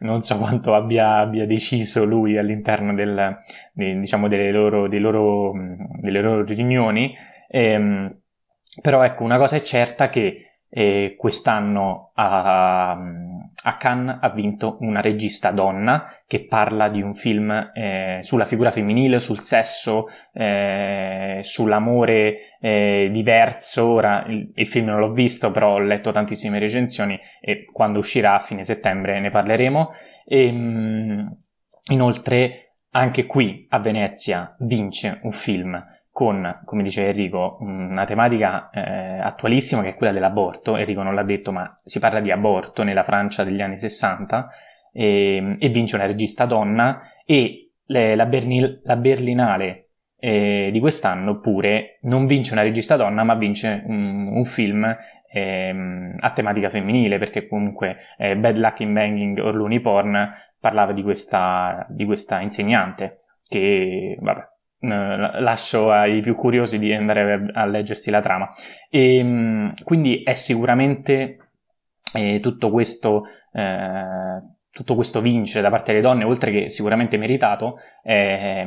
non 0.00 0.20
so 0.20 0.38
quanto 0.38 0.74
abbia, 0.74 1.18
abbia 1.18 1.46
deciso 1.46 2.04
lui 2.04 2.36
all'interno 2.36 2.94
del, 2.94 3.36
di, 3.72 3.98
diciamo 3.98 4.28
delle, 4.28 4.50
loro, 4.50 4.86
loro, 4.86 5.52
delle 6.00 6.20
loro 6.20 6.44
riunioni, 6.44 7.14
eh, 7.48 8.16
però 8.80 9.02
ecco 9.02 9.24
una 9.24 9.38
cosa 9.38 9.56
è 9.56 9.62
certa 9.62 10.08
che 10.08 10.44
e 10.76 11.14
quest'anno 11.16 12.10
a, 12.14 12.98
a, 13.64 13.76
Cannes 13.76 14.18
ha 14.20 14.30
vinto 14.30 14.76
una 14.80 15.00
regista 15.00 15.50
donna 15.50 16.04
che 16.26 16.46
parla 16.46 16.88
di 16.88 17.02
un 17.02 17.14
film 17.14 17.50
eh, 17.74 18.18
sulla 18.22 18.44
figura 18.44 18.70
femminile, 18.70 19.18
sul 19.18 19.40
sesso, 19.40 20.06
eh, 20.32 21.38
sull'amore 21.40 22.58
eh, 22.60 23.08
diverso. 23.10 23.88
Ora 23.88 24.24
il, 24.28 24.50
il, 24.54 24.68
film 24.68 24.86
non 24.86 24.98
l'ho 24.98 25.12
visto, 25.12 25.50
però 25.50 25.74
ho 25.74 25.80
letto 25.80 26.10
tantissime 26.10 26.58
recensioni 26.58 27.18
e 27.40 27.64
quando 27.70 27.98
uscirà 27.98 28.34
a 28.34 28.40
fine 28.40 28.64
settembre 28.64 29.20
ne 29.20 29.30
parleremo. 29.30 29.90
E, 30.26 30.52
mh, 30.52 31.36
inoltre, 31.90 32.76
anche 32.90 33.26
qui 33.26 33.66
a 33.70 33.78
Venezia 33.80 34.54
vince 34.60 35.18
un 35.22 35.32
film 35.32 35.92
con, 36.14 36.60
come 36.64 36.84
dice 36.84 37.08
Enrico, 37.08 37.56
una 37.58 38.04
tematica 38.04 38.70
eh, 38.70 39.18
attualissima 39.18 39.82
che 39.82 39.88
è 39.88 39.94
quella 39.96 40.12
dell'aborto. 40.12 40.76
Enrico 40.76 41.02
non 41.02 41.12
l'ha 41.12 41.24
detto, 41.24 41.50
ma 41.50 41.80
si 41.82 41.98
parla 41.98 42.20
di 42.20 42.30
aborto 42.30 42.84
nella 42.84 43.02
Francia 43.02 43.42
degli 43.42 43.60
anni 43.60 43.76
60 43.76 44.48
e, 44.92 45.36
ehm, 45.36 45.56
e 45.58 45.68
vince 45.70 45.96
una 45.96 46.06
regista 46.06 46.44
donna 46.44 47.00
e 47.26 47.72
le, 47.86 48.14
la, 48.14 48.26
Berni, 48.26 48.80
la, 48.84 48.94
Berlinale 48.94 49.88
eh, 50.20 50.68
di 50.70 50.78
quest'anno 50.78 51.40
pure 51.40 51.98
non 52.02 52.26
vince 52.26 52.52
una 52.52 52.62
regista 52.62 52.94
donna, 52.94 53.24
ma 53.24 53.34
vince 53.34 53.82
un, 53.84 54.28
un 54.36 54.44
film 54.44 54.84
eh, 55.32 56.14
a 56.16 56.30
tematica 56.30 56.70
femminile, 56.70 57.18
perché 57.18 57.48
comunque 57.48 57.96
eh, 58.18 58.36
Bad 58.36 58.58
Luck 58.58 58.78
in 58.78 58.92
Banging 58.92 59.38
or 59.38 59.56
Looney 59.56 59.80
Porn 59.80 60.32
parlava 60.60 60.92
di 60.92 61.02
questa, 61.02 61.84
di 61.88 62.04
questa 62.04 62.40
insegnante 62.40 63.18
che, 63.48 64.16
vabbè, 64.20 64.52
lascio 64.88 65.90
ai 65.90 66.20
più 66.20 66.34
curiosi 66.34 66.78
di 66.78 66.92
andare 66.92 67.50
a 67.52 67.64
leggersi 67.66 68.10
la 68.10 68.20
trama. 68.20 68.48
E, 68.90 69.18
ehm, 69.18 69.74
quindi 69.84 70.22
è 70.22 70.34
sicuramente 70.34 71.38
eh, 72.14 72.40
tutto 72.40 72.70
questo. 72.70 73.24
Eh, 73.52 74.52
tutto 74.74 74.96
questo 74.96 75.20
vincere 75.20 75.62
da 75.62 75.70
parte 75.70 75.92
delle 75.92 76.02
donne, 76.02 76.24
oltre 76.24 76.50
che 76.50 76.68
sicuramente 76.68 77.16
meritato, 77.16 77.76
eh, 78.02 78.66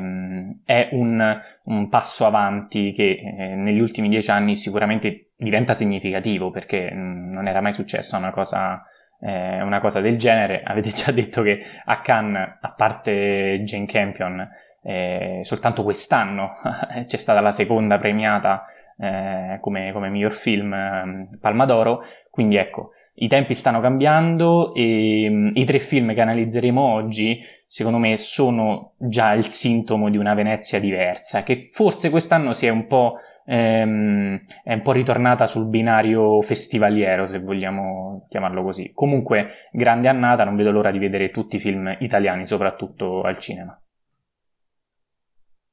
è 0.64 0.88
un, 0.94 1.40
un, 1.66 1.90
passo 1.90 2.26
avanti 2.26 2.94
che 2.94 3.20
eh, 3.20 3.56
negli 3.56 3.82
ultimi 3.82 4.08
dieci 4.08 4.32
anni 4.32 4.56
sicuramente 4.56 5.32
diventa 5.36 5.74
significativo 5.74 6.50
perché 6.50 6.90
mm, 6.94 7.34
non 7.34 7.48
era 7.50 7.60
mai 7.60 7.74
successa 7.74 8.16
una 8.16 8.32
cosa, 8.32 8.86
eh, 9.20 9.62
una 9.62 9.80
cosa, 9.80 10.00
del 10.00 10.18
genere. 10.18 10.64
Avete 10.66 10.92
già 10.92 11.12
detto 11.12 11.42
che 11.42 11.60
a 11.84 12.00
Cannes, 12.00 12.58
a 12.62 12.72
parte 12.72 13.62
Jane 13.66 13.86
Campion, 13.86 14.50
eh, 14.88 15.40
soltanto 15.42 15.84
quest'anno 15.84 16.52
c'è 17.06 17.18
stata 17.18 17.42
la 17.42 17.52
seconda 17.52 17.98
premiata 17.98 18.64
eh, 18.98 19.58
come, 19.60 19.92
come, 19.92 20.10
miglior 20.10 20.32
film 20.32 20.74
eh, 20.74 21.38
Palma 21.42 21.66
d'Oro, 21.66 22.04
quindi 22.32 22.56
ecco, 22.56 22.92
i 23.16 23.28
tempi 23.28 23.54
stanno 23.54 23.82
cambiando 23.82 24.74
e 24.74 25.28
um, 25.30 25.52
i 25.54 25.66
tre 25.66 25.80
film 25.80 26.14
che 26.14 26.22
analizzeremo 26.22 26.82
oggi, 26.82 27.38
secondo 27.66 27.98
me, 27.98 28.16
sono 28.16 28.94
già 28.98 29.34
il 29.34 29.46
sintomo 29.46 30.10
di 30.10 30.18
una 30.18 30.34
Venezia 30.34 30.80
diversa, 30.80 31.44
che 31.44 31.70
forse 31.74 32.10
quest'anno 32.10 32.54
si 32.54 32.66
è 32.66 32.70
un 32.70 32.88
po', 32.88 33.18
ehm, 33.46 34.40
è 34.64 34.74
un 34.74 34.82
po' 34.84 34.94
ritornata 34.94 35.48
sul 35.48 35.68
binario 35.68 36.42
festivaliero, 36.42 37.26
se 37.26 37.40
vogliamo 37.40 38.26
chiamarlo 38.30 38.64
così. 38.64 38.92
Comunque, 38.94 39.50
grande 39.72 40.08
annata, 40.08 40.46
non 40.46 40.56
vedo 40.56 40.72
l'ora 40.72 40.92
di 40.92 41.00
vedere 41.00 41.30
tutti 41.30 41.58
i 41.58 41.60
film 41.60 41.94
italiani, 42.00 42.46
soprattutto 42.46 43.22
al 43.22 43.38
cinema. 43.38 43.78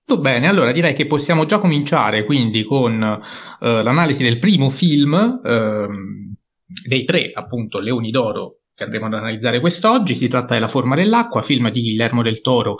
Tutto 0.06 0.20
bene, 0.20 0.48
allora 0.48 0.70
direi 0.70 0.92
che 0.92 1.06
possiamo 1.06 1.46
già 1.46 1.58
cominciare 1.58 2.24
quindi 2.24 2.62
con 2.64 3.02
eh, 3.02 3.82
l'analisi 3.82 4.22
del 4.22 4.38
primo 4.38 4.68
film 4.68 5.40
eh, 5.42 5.86
dei 6.86 7.04
tre, 7.04 7.30
appunto, 7.32 7.80
Leoni 7.80 8.10
d'Oro 8.10 8.58
che 8.74 8.84
andremo 8.84 9.06
ad 9.06 9.14
analizzare 9.14 9.60
quest'oggi. 9.60 10.14
Si 10.14 10.28
tratta 10.28 10.52
della 10.52 10.68
Forma 10.68 10.94
dell'acqua, 10.94 11.40
film 11.40 11.70
di 11.70 11.80
Guillermo 11.80 12.22
del 12.22 12.42
Toro 12.42 12.76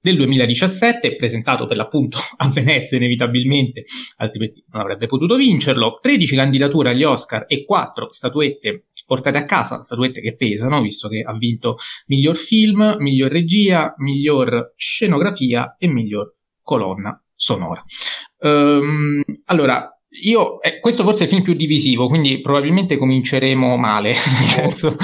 del 0.00 0.14
2017, 0.16 1.16
presentato 1.16 1.66
per 1.66 1.76
l'appunto 1.76 2.18
a 2.36 2.48
Venezia 2.48 2.96
inevitabilmente, 2.96 3.84
altrimenti 4.18 4.64
non 4.70 4.82
avrebbe 4.82 5.08
potuto 5.08 5.34
vincerlo. 5.34 5.98
13 6.00 6.36
candidature 6.36 6.90
agli 6.90 7.02
Oscar 7.02 7.44
e 7.48 7.64
4 7.64 8.12
statuette 8.12 8.84
portate 9.04 9.38
a 9.38 9.46
casa, 9.46 9.82
statuette 9.82 10.20
che 10.20 10.36
pesano, 10.36 10.80
visto 10.80 11.08
che 11.08 11.22
ha 11.22 11.32
vinto 11.36 11.78
miglior 12.06 12.36
film, 12.36 12.98
miglior 13.00 13.32
regia, 13.32 13.94
miglior 13.96 14.74
scenografia 14.76 15.74
e 15.76 15.88
miglior 15.88 16.36
colonna 16.68 17.18
sonora. 17.34 17.82
Um, 18.40 19.22
allora, 19.46 19.90
io, 20.22 20.60
eh, 20.60 20.80
questo 20.80 21.02
forse 21.02 21.20
è 21.20 21.22
il 21.24 21.30
film 21.30 21.42
più 21.42 21.54
divisivo, 21.54 22.08
quindi 22.08 22.42
probabilmente 22.42 22.98
cominceremo 22.98 23.76
male, 23.78 24.10
nel 24.12 24.48
senso... 24.48 24.96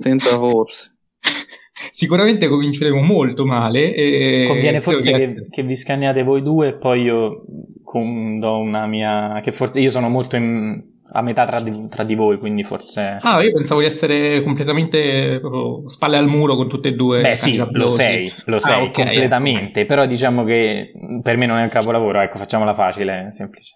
Senza 0.00 0.36
forse. 0.36 0.96
Sicuramente 1.92 2.48
cominceremo 2.48 3.00
molto 3.02 3.44
male. 3.44 3.94
E 3.94 4.44
Conviene 4.48 4.80
forse 4.80 5.12
che, 5.12 5.46
che, 5.48 5.62
vi 5.62 5.76
scanniate 5.76 6.24
voi 6.24 6.42
due 6.42 6.68
e 6.68 6.74
poi 6.74 7.02
io 7.02 7.44
do 7.84 8.58
una 8.58 8.86
mia... 8.86 9.40
che 9.42 9.52
forse 9.52 9.80
io 9.80 9.90
sono 9.90 10.08
molto 10.08 10.36
in, 10.36 10.82
a 11.12 11.22
metà 11.22 11.44
tra 11.44 11.60
di, 11.60 11.88
tra 11.88 12.04
di, 12.04 12.14
voi, 12.14 12.38
quindi 12.38 12.62
forse... 12.64 13.18
Ah, 13.20 13.42
io 13.42 13.52
pensavo 13.52 13.80
di 13.80 13.86
essere 13.86 14.42
completamente 14.42 15.40
spalle 15.86 16.16
al 16.16 16.26
muro 16.26 16.56
con 16.56 16.68
tutte 16.68 16.88
e 16.88 16.92
due. 16.92 17.20
Beh 17.20 17.36
sì, 17.36 17.56
lo 17.72 17.88
sei, 17.88 18.32
lo 18.44 18.56
ah, 18.56 18.60
sei 18.60 18.82
okay, 18.86 19.04
completamente, 19.04 19.80
ecco. 19.80 19.88
però 19.94 20.06
diciamo 20.06 20.44
che 20.44 20.92
per 21.22 21.36
me 21.36 21.46
non 21.46 21.58
è 21.58 21.62
un 21.62 21.68
capolavoro, 21.68 22.20
ecco, 22.20 22.38
facciamola 22.38 22.74
facile, 22.74 23.28
semplice. 23.30 23.74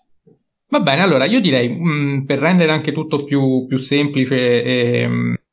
Va 0.68 0.80
bene, 0.80 1.02
allora 1.02 1.24
io 1.26 1.40
direi, 1.40 1.68
mh, 1.68 1.88
mm, 1.88 2.24
per 2.24 2.38
rendere 2.38 2.72
anche 2.72 2.92
tutto 2.92 3.24
più, 3.24 3.66
più 3.66 3.76
semplice 3.78 4.62
e, 4.62 5.06
mh, 5.06 5.34
eh, 5.34 5.43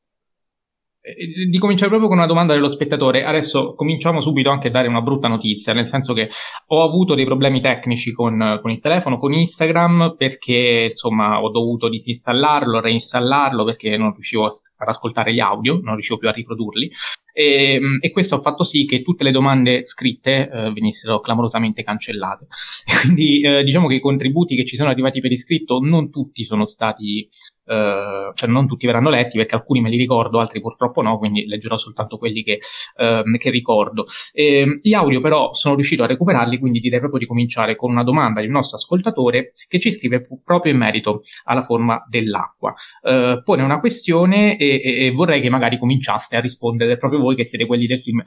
di 1.04 1.58
cominciare 1.58 1.90
proprio 1.90 2.10
con 2.10 2.18
una 2.18 2.28
domanda 2.28 2.54
dello 2.54 2.70
spettatore. 2.70 3.24
Adesso 3.24 3.74
cominciamo 3.74 4.22
subito 4.22 4.52
anche 4.52 4.68
a 4.68 4.72
dare 4.72 4.88
una 4.88 5.02
brutta 5.02 5.28
notizia, 5.28 5.74
nel 5.74 5.88
senso 5.88 6.14
che 6.14 6.30
ho 6.68 6.84
avuto 6.84 7.16
dei 7.16 7.26
problemi 7.26 7.60
tecnici 7.60 8.12
con, 8.12 8.60
con 8.62 8.70
il 8.70 8.80
telefono, 8.80 9.18
con 9.18 9.34
Instagram, 9.34 10.16
perché 10.16 10.88
insomma 10.90 11.42
ho 11.42 11.50
dovuto 11.50 11.90
disinstallarlo, 11.90 12.80
reinstallarlo 12.80 13.64
perché 13.64 13.98
non 13.98 14.14
riuscivo 14.14 14.46
ad 14.46 14.88
ascoltare 14.88 15.34
gli 15.34 15.40
audio, 15.40 15.80
non 15.82 15.94
riuscivo 15.94 16.20
più 16.20 16.30
a 16.30 16.34
riprodurli. 16.34 16.92
E, 17.34 17.80
e 18.02 18.12
questo 18.12 18.36
ha 18.36 18.42
fatto 18.42 18.64
sì 18.64 18.86
che 18.86 19.02
tutte 19.02 19.24
le 19.24 19.32
domande 19.32 19.86
scritte 19.86 20.50
eh, 20.50 20.72
venissero 20.72 21.20
clamorosamente 21.20 21.82
cancellate. 21.84 22.48
Quindi 23.02 23.42
eh, 23.42 23.64
diciamo 23.64 23.88
che 23.88 23.96
i 23.96 24.02
contributi 24.02 24.56
che 24.56 24.66
ci 24.66 24.76
sono 24.76 24.90
arrivati 24.90 25.20
per 25.20 25.32
iscritto 25.32 25.80
non 25.80 26.12
tutti 26.12 26.44
sono 26.44 26.66
stati 26.66 27.28
eh, 27.72 28.32
cioè 28.34 28.50
non 28.50 28.68
tutti 28.68 28.86
verranno 28.86 29.10
letti 29.10 29.38
perché 29.38 29.56
alcuni 29.56 29.80
me 29.80 29.90
li 29.90 29.96
ricordo, 29.96 30.40
altri 30.40 30.60
purtroppo 30.60 31.02
no, 31.02 31.18
quindi 31.18 31.46
leggerò 31.46 31.78
soltanto 31.78 32.18
quelli 32.18 32.44
che, 32.44 32.60
eh, 32.98 33.24
che 33.38 33.50
ricordo. 33.50 34.06
E, 34.34 34.80
gli 34.82 34.94
audio 34.94 35.22
però 35.22 35.54
sono 35.54 35.76
riuscito 35.76 36.04
a 36.04 36.08
recuperarli, 36.08 36.60
quindi 36.60 36.80
direi 36.80 37.00
proprio 37.00 37.20
di 37.22 37.26
cominciare 37.26 37.78
con 37.78 37.92
una 37.92 38.04
domanda 38.04 38.42
di 38.42 38.48
un 38.48 38.54
nostro 38.54 38.78
ascoltatore 38.78 39.54
che 39.68 39.80
ci 39.80 39.92
scrive 39.92 40.28
proprio 40.44 40.74
in 40.74 40.80
merito 40.80 41.22
alla 41.46 41.64
forma 41.64 42.04
dell'acqua. 42.10 42.74
Eh, 43.02 43.42
pone 43.44 43.64
una 43.64 43.80
questione 43.80 44.58
e, 44.58 44.82
e, 44.84 45.06
e 45.06 45.12
vorrei 45.12 45.42
che 45.42 45.50
magari 45.50 45.78
cominciaste 45.80 46.36
a 46.36 46.42
rispondere 46.42 46.98
proprio 46.98 47.22
voi 47.22 47.36
che 47.36 47.46
siete 47.46 47.66
quelli 47.66 47.88
del 47.88 48.02
film 48.02 48.22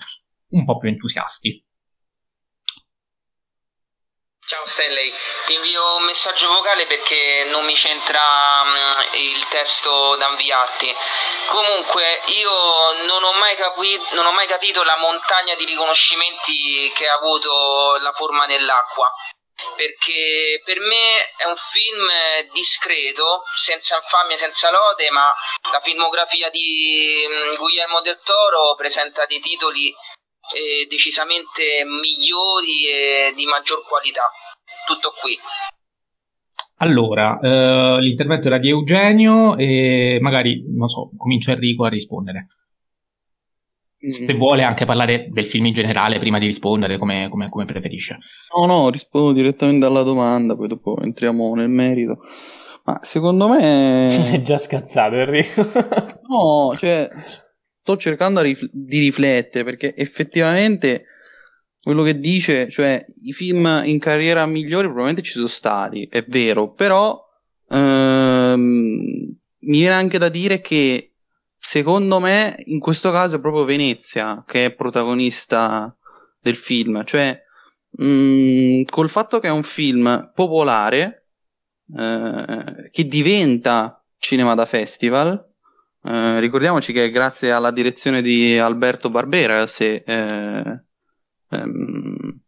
un 0.50 0.64
po' 0.64 0.78
più 0.78 0.88
entusiasti. 0.88 1.62
Ciao 4.54 4.66
Stanley, 4.66 5.12
ti 5.46 5.54
invio 5.54 5.96
un 5.96 6.04
messaggio 6.04 6.46
vocale 6.46 6.86
perché 6.86 7.42
non 7.48 7.64
mi 7.64 7.74
c'entra 7.74 8.20
um, 8.62 8.74
il 9.14 9.48
testo 9.48 10.14
da 10.14 10.28
inviarti. 10.28 10.94
Comunque, 11.48 12.22
io 12.26 12.52
non 13.08 13.24
ho, 13.24 13.32
mai 13.32 13.56
capi- 13.56 14.00
non 14.12 14.26
ho 14.26 14.30
mai 14.30 14.46
capito 14.46 14.84
la 14.84 14.96
montagna 14.96 15.56
di 15.56 15.64
riconoscimenti 15.64 16.92
che 16.94 17.08
ha 17.08 17.14
avuto 17.14 17.96
la 17.98 18.12
forma 18.12 18.46
nell'acqua. 18.46 19.12
Perché 19.74 20.62
per 20.64 20.78
me 20.78 21.34
è 21.36 21.46
un 21.46 21.56
film 21.56 22.08
discreto, 22.52 23.42
senza 23.56 23.96
infamia, 23.96 24.36
senza 24.36 24.70
lode, 24.70 25.10
ma 25.10 25.34
la 25.72 25.80
filmografia 25.80 26.48
di 26.50 27.26
um, 27.28 27.56
Guillermo 27.56 28.00
del 28.02 28.20
Toro 28.22 28.76
presenta 28.76 29.26
dei 29.26 29.40
titoli 29.40 29.92
eh, 30.52 30.86
decisamente 30.86 31.84
migliori 31.84 32.86
e 32.86 33.32
di 33.34 33.46
maggior 33.46 33.84
qualità. 33.84 34.30
Tutto 34.86 35.12
qui. 35.20 35.36
Allora, 36.78 37.38
eh, 37.40 38.00
l'intervento 38.00 38.48
era 38.48 38.58
di 38.58 38.68
Eugenio 38.68 39.56
e 39.56 40.18
magari, 40.20 40.64
non 40.68 40.88
so, 40.88 41.10
comincia 41.16 41.52
Enrico 41.52 41.84
a 41.84 41.88
rispondere. 41.88 42.48
Se 44.06 44.34
vuole 44.34 44.64
anche 44.64 44.84
parlare 44.84 45.28
del 45.30 45.46
film 45.46 45.64
in 45.66 45.72
generale 45.72 46.18
prima 46.18 46.38
di 46.38 46.44
rispondere, 46.44 46.98
come, 46.98 47.28
come, 47.30 47.48
come 47.48 47.64
preferisce. 47.64 48.18
No, 48.54 48.66
no, 48.66 48.90
rispondo 48.90 49.32
direttamente 49.32 49.86
alla 49.86 50.02
domanda, 50.02 50.56
poi 50.56 50.68
dopo 50.68 51.00
entriamo 51.00 51.54
nel 51.54 51.70
merito. 51.70 52.18
Ma 52.84 52.98
secondo 53.00 53.48
me... 53.48 54.32
È 54.34 54.40
già 54.42 54.58
scazzato 54.58 55.14
Enrico. 55.14 55.62
no, 56.28 56.76
cioè, 56.76 57.08
sto 57.80 57.96
cercando 57.96 58.42
di 58.42 58.98
riflettere 58.98 59.64
perché 59.64 59.96
effettivamente 59.96 61.06
quello 61.84 62.02
che 62.02 62.18
dice, 62.18 62.70
cioè 62.70 63.04
i 63.24 63.32
film 63.34 63.82
in 63.84 63.98
carriera 63.98 64.46
migliori 64.46 64.86
probabilmente 64.86 65.22
ci 65.22 65.32
sono 65.32 65.46
stati, 65.46 66.08
è 66.10 66.24
vero, 66.26 66.72
però 66.72 67.22
ehm, 67.68 69.36
mi 69.58 69.78
viene 69.78 69.94
anche 69.94 70.16
da 70.16 70.30
dire 70.30 70.62
che 70.62 71.12
secondo 71.58 72.20
me 72.20 72.56
in 72.64 72.80
questo 72.80 73.10
caso 73.10 73.36
è 73.36 73.40
proprio 73.40 73.64
Venezia 73.64 74.42
che 74.46 74.64
è 74.64 74.74
protagonista 74.74 75.94
del 76.40 76.56
film, 76.56 77.04
cioè 77.04 77.38
mh, 77.90 78.06
mm, 78.06 78.82
col 78.84 79.10
fatto 79.10 79.38
che 79.38 79.48
è 79.48 79.52
un 79.52 79.62
film 79.62 80.32
popolare 80.34 81.26
eh, 81.96 82.88
che 82.90 83.06
diventa 83.06 84.02
cinema 84.18 84.54
da 84.54 84.64
festival 84.64 85.52
eh, 86.06 86.38
ricordiamoci 86.38 86.92
che 86.92 87.10
grazie 87.10 87.50
alla 87.50 87.70
direzione 87.70 88.20
di 88.20 88.58
Alberto 88.58 89.08
Barbera, 89.08 89.66
se 89.66 90.04
eh, 90.06 90.83
ehm, 91.54 92.40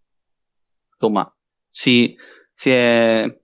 insomma 0.93 1.35
si, 1.71 2.17
si, 2.53 2.71
è, 2.71 3.39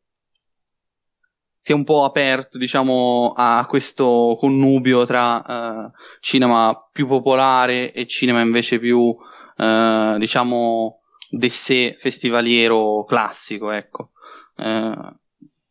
si, 1.60 1.72
è, 1.72 1.74
un 1.74 1.84
po' 1.84 2.04
aperto 2.04 2.58
diciamo, 2.58 3.32
a 3.36 3.66
questo 3.68 4.36
connubio 4.38 5.04
tra 5.04 5.42
eh, 5.44 5.90
cinema 6.20 6.88
più 6.90 7.06
popolare 7.06 7.92
e 7.92 8.06
cinema 8.06 8.40
invece 8.40 8.78
più 8.78 9.14
eh, 9.56 10.16
diciamo 10.18 11.00
d'essè 11.30 11.94
festivaliero 11.96 13.04
classico, 13.04 13.70
ecco. 13.70 14.10
Eh, 14.56 15.14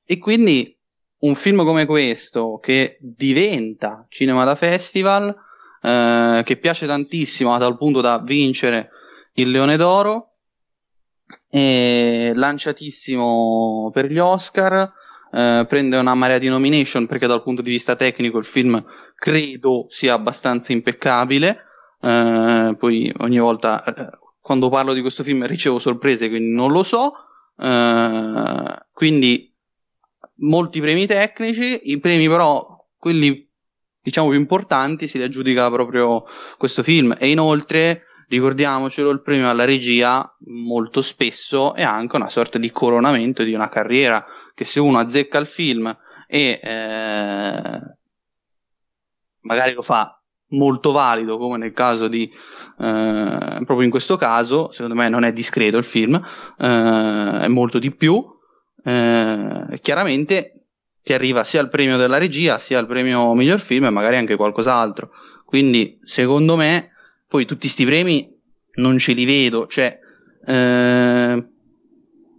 e 0.06 0.17
quindi 0.17 0.75
un 1.19 1.36
film 1.36 1.63
come 1.63 1.86
questo 1.86 2.58
che 2.60 2.97
diventa 2.99 4.06
cinema 4.10 4.43
da 4.43 4.56
festival, 4.56 5.36
eh, 5.82 6.41
che 6.43 6.58
piace 6.58 6.86
tantissimo 6.88 7.54
a 7.54 7.60
tal 7.60 7.77
punto 7.77 8.01
da 8.01 8.19
vincere 8.19 8.89
il 9.33 9.51
Leone 9.51 9.77
d'Oro, 9.77 10.29
lanciatissimo 11.49 13.89
per 13.93 14.05
gli 14.05 14.19
Oscar, 14.19 14.91
eh, 15.31 15.65
prende 15.67 15.97
una 15.97 16.13
marea 16.13 16.37
di 16.37 16.49
nomination 16.49 17.07
perché 17.07 17.25
dal 17.25 17.41
punto 17.41 17.61
di 17.61 17.71
vista 17.71 17.95
tecnico 17.95 18.37
il 18.37 18.45
film 18.45 18.83
credo 19.15 19.85
sia 19.87 20.13
abbastanza 20.13 20.73
impeccabile, 20.73 21.57
eh, 22.01 22.75
poi 22.77 23.11
ogni 23.19 23.39
volta 23.39 23.83
eh, 23.83 24.09
quando 24.41 24.69
parlo 24.69 24.93
di 24.93 25.01
questo 25.01 25.23
film 25.23 25.45
ricevo 25.45 25.79
sorprese, 25.79 26.27
quindi 26.27 26.53
non 26.53 26.71
lo 26.71 26.83
so, 26.83 27.13
eh, 27.57 28.85
quindi 28.91 29.51
molti 30.41 30.81
premi 30.81 31.05
tecnici, 31.05 31.91
i 31.91 31.99
premi 31.99 32.27
però, 32.27 32.85
quelli 32.97 33.47
diciamo 34.01 34.29
più 34.29 34.37
importanti, 34.37 35.07
si 35.07 35.17
li 35.17 35.23
aggiudica 35.23 35.69
proprio 35.69 36.23
questo 36.57 36.83
film. 36.83 37.15
E 37.17 37.29
inoltre 37.29 38.03
ricordiamocelo, 38.31 39.09
il 39.09 39.21
premio 39.21 39.49
alla 39.49 39.65
regia 39.65 40.35
molto 40.45 41.01
spesso 41.01 41.75
è 41.75 41.83
anche 41.83 42.15
una 42.15 42.29
sorta 42.29 42.57
di 42.57 42.71
coronamento 42.71 43.43
di 43.43 43.53
una 43.53 43.67
carriera 43.67 44.25
che 44.55 44.63
se 44.63 44.79
uno 44.79 44.99
azzecca 44.99 45.37
il 45.37 45.47
film 45.47 45.93
e 46.27 46.59
eh, 46.63 47.79
magari 49.41 49.73
lo 49.73 49.81
fa 49.81 50.17
molto 50.53 50.93
valido 50.93 51.37
come 51.37 51.57
nel 51.57 51.73
caso 51.73 52.07
di 52.07 52.23
eh, 52.23 53.61
proprio 53.65 53.81
in 53.81 53.89
questo 53.89 54.15
caso 54.15 54.71
secondo 54.71 54.95
me 54.95 55.09
non 55.09 55.23
è 55.23 55.33
discreto 55.33 55.77
il 55.77 55.83
film 55.83 56.15
eh, 56.15 57.39
è 57.41 57.47
molto 57.47 57.79
di 57.79 57.93
più 57.93 58.25
eh, 58.83 59.79
chiaramente 59.81 60.67
ti 61.03 61.13
arriva 61.13 61.43
sia 61.43 61.61
il 61.61 61.69
premio 61.69 61.97
della 61.97 62.17
regia 62.17 62.59
sia 62.59 62.79
il 62.79 62.87
premio 62.87 63.33
miglior 63.33 63.59
film 63.59 63.85
e 63.85 63.89
magari 63.89 64.17
anche 64.17 64.35
qualcos'altro. 64.35 65.09
Quindi, 65.45 65.99
secondo 66.03 66.55
me, 66.55 66.91
poi 67.31 67.45
tutti 67.45 67.61
questi 67.61 67.85
premi 67.85 68.29
non 68.73 68.97
ce 68.97 69.13
li 69.13 69.23
vedo, 69.23 69.65
cioè 69.67 69.97
eh, 70.45 71.47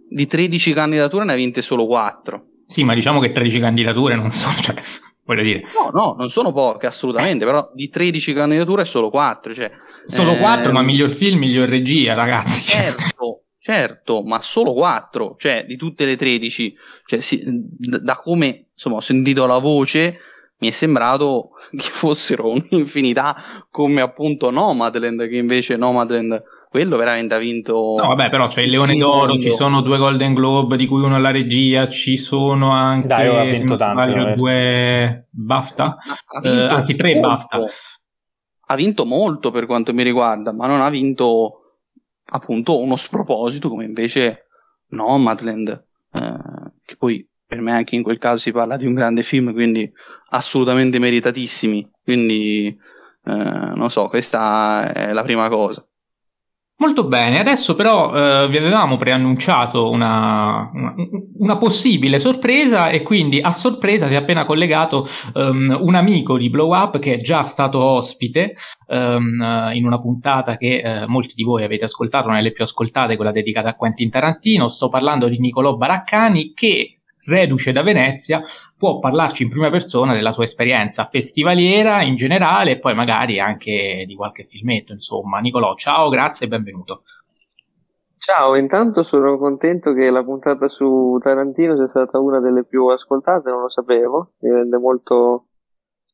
di 0.07 0.27
13 0.27 0.73
candidature 0.73 1.25
ne 1.25 1.33
ha 1.33 1.35
vinte 1.35 1.63
solo 1.63 1.87
4. 1.87 2.45
Sì, 2.67 2.83
ma 2.83 2.93
diciamo 2.93 3.19
che 3.19 3.31
13 3.31 3.59
candidature 3.59 4.15
non 4.15 4.29
sono, 4.29 4.55
cioè, 4.57 4.75
voglio 5.25 5.41
dire. 5.41 5.63
No, 5.75 5.89
no, 5.91 6.15
non 6.15 6.29
sono 6.29 6.51
poche 6.51 6.85
assolutamente, 6.85 7.43
però 7.43 7.71
di 7.73 7.89
13 7.89 8.33
candidature 8.33 8.85
solo 8.85 9.09
4, 9.09 9.53
cioè, 9.55 9.71
Solo 10.05 10.35
4, 10.35 10.71
ma 10.71 10.81
ehm, 10.81 10.85
miglior 10.85 11.09
film, 11.09 11.39
miglior 11.39 11.67
regia, 11.67 12.13
ragazzi. 12.13 12.61
Certo, 12.61 13.45
Certo, 13.57 14.21
ma 14.21 14.41
solo 14.41 14.73
4, 14.73 15.37
cioè 15.39 15.65
di 15.65 15.75
tutte 15.75 16.05
le 16.05 16.15
13, 16.15 16.75
cioè, 17.07 17.19
si, 17.19 17.41
da 17.43 18.17
come 18.17 18.67
insomma, 18.73 18.97
ho 18.97 19.01
sentito 19.01 19.47
la 19.47 19.57
voce, 19.57 20.19
mi 20.57 20.67
è 20.67 20.71
sembrato 20.71 21.51
che 21.71 21.89
fossero 21.89 22.49
un'infinità 22.49 23.35
come 23.69 24.01
appunto 24.01 24.49
Nomadland, 24.49 25.27
che 25.27 25.37
invece 25.37 25.77
Nomadland 25.77 26.43
quello 26.73 26.97
veramente 26.97 27.35
ha 27.35 27.37
vinto. 27.37 27.95
No, 27.99 28.07
vabbè, 28.07 28.31
però 28.31 28.47
c'è 28.47 28.61
il 28.61 28.71
Leone 28.71 28.97
d'Oro, 28.97 29.37
ci 29.37 29.51
sono 29.51 29.81
due 29.81 29.99
Golden 29.99 30.33
Globe, 30.33 30.75
di 30.75 30.87
cui 30.87 31.03
uno 31.03 31.15
alla 31.15 31.29
regia, 31.29 31.87
ci 31.87 32.17
sono 32.17 32.71
anche. 32.71 33.05
Dai, 33.05 33.27
ha 33.27 33.43
vinto 33.43 33.75
tanto. 33.75 34.33
due 34.35 35.27
BAFTA, 35.29 35.97
eh, 36.41 36.65
anzi 36.65 36.95
tre 36.95 37.13
molto. 37.13 37.27
BAFTA. 37.27 37.65
Ha 38.65 38.75
vinto 38.75 39.05
molto 39.05 39.51
per 39.51 39.67
quanto 39.67 39.93
mi 39.93 40.01
riguarda, 40.01 40.51
ma 40.51 40.65
non 40.65 40.81
ha 40.81 40.89
vinto 40.89 41.59
appunto 42.25 42.79
uno 42.79 42.95
sproposito 42.95 43.69
come 43.69 43.85
invece 43.85 44.47
Nomadland, 44.87 45.69
eh, 46.11 46.37
che 46.83 46.95
poi 46.97 47.27
per 47.53 47.61
me 47.61 47.71
anche 47.71 47.95
in 47.95 48.01
quel 48.01 48.17
caso 48.17 48.37
si 48.37 48.51
parla 48.51 48.77
di 48.77 48.87
un 48.87 48.95
grande 48.95 49.21
film, 49.21 49.53
quindi 49.53 49.89
assolutamente 50.29 50.97
meritatissimi. 50.97 51.87
Quindi, 52.03 52.67
eh, 53.25 53.31
non 53.75 53.89
so, 53.89 54.07
questa 54.07 54.91
è 54.91 55.13
la 55.13 55.21
prima 55.21 55.47
cosa. 55.49 55.85
Molto 56.75 57.05
bene, 57.05 57.39
adesso 57.39 57.75
però 57.75 58.13
eh, 58.13 58.49
vi 58.49 58.57
avevamo 58.57 58.97
preannunciato 58.97 59.89
una, 59.89 60.69
una, 60.73 60.95
una, 61.37 61.57
possibile 61.57 62.17
sorpresa 62.17 62.89
e 62.89 63.03
quindi 63.03 63.39
a 63.39 63.51
sorpresa 63.51 64.07
si 64.07 64.15
è 64.15 64.17
appena 64.17 64.43
collegato 64.43 65.07
um, 65.35 65.77
un 65.79 65.95
amico 65.95 66.35
di 66.35 66.49
Blow 66.49 66.73
Up 66.73 66.97
che 66.99 67.13
è 67.13 67.21
già 67.21 67.43
stato 67.43 67.79
ospite 67.79 68.55
um, 68.87 69.71
in 69.73 69.85
una 69.85 70.01
puntata 70.01 70.57
che 70.57 70.81
uh, 70.83 71.09
molti 71.09 71.35
di 71.35 71.43
voi 71.43 71.63
avete 71.63 71.85
ascoltato, 71.85 72.27
una 72.27 72.37
delle 72.37 72.51
più 72.51 72.63
ascoltate, 72.63 73.15
quella 73.15 73.31
dedicata 73.31 73.69
a 73.69 73.75
Quentin 73.75 74.09
Tarantino. 74.09 74.67
Sto 74.67 74.89
parlando 74.89 75.29
di 75.29 75.39
Nicolò 75.39 75.77
Baraccani 75.77 76.53
che 76.53 77.02
reduce 77.25 77.71
da 77.71 77.81
Venezia, 77.81 78.41
può 78.77 78.99
parlarci 78.99 79.43
in 79.43 79.49
prima 79.49 79.69
persona 79.69 80.13
della 80.13 80.31
sua 80.31 80.43
esperienza 80.43 81.05
festivaliera 81.05 82.01
in 82.03 82.15
generale 82.15 82.71
e 82.71 82.79
poi 82.79 82.95
magari 82.95 83.39
anche 83.39 84.03
di 84.05 84.15
qualche 84.15 84.43
filmetto, 84.43 84.91
insomma. 84.91 85.39
Nicolò, 85.39 85.75
ciao, 85.75 86.09
grazie 86.09 86.45
e 86.45 86.49
benvenuto. 86.49 87.03
Ciao, 88.17 88.55
intanto 88.55 89.03
sono 89.03 89.37
contento 89.37 89.93
che 89.93 90.09
la 90.09 90.23
puntata 90.23 90.69
su 90.69 91.17
Tarantino 91.19 91.75
sia 91.75 91.89
stata 91.89 92.19
una 92.19 92.39
delle 92.39 92.63
più 92.63 92.87
ascoltate, 92.87 93.49
non 93.49 93.63
lo 93.63 93.69
sapevo, 93.69 94.31
mi 94.39 94.49
rende 94.49 94.77
molto, 94.77 95.47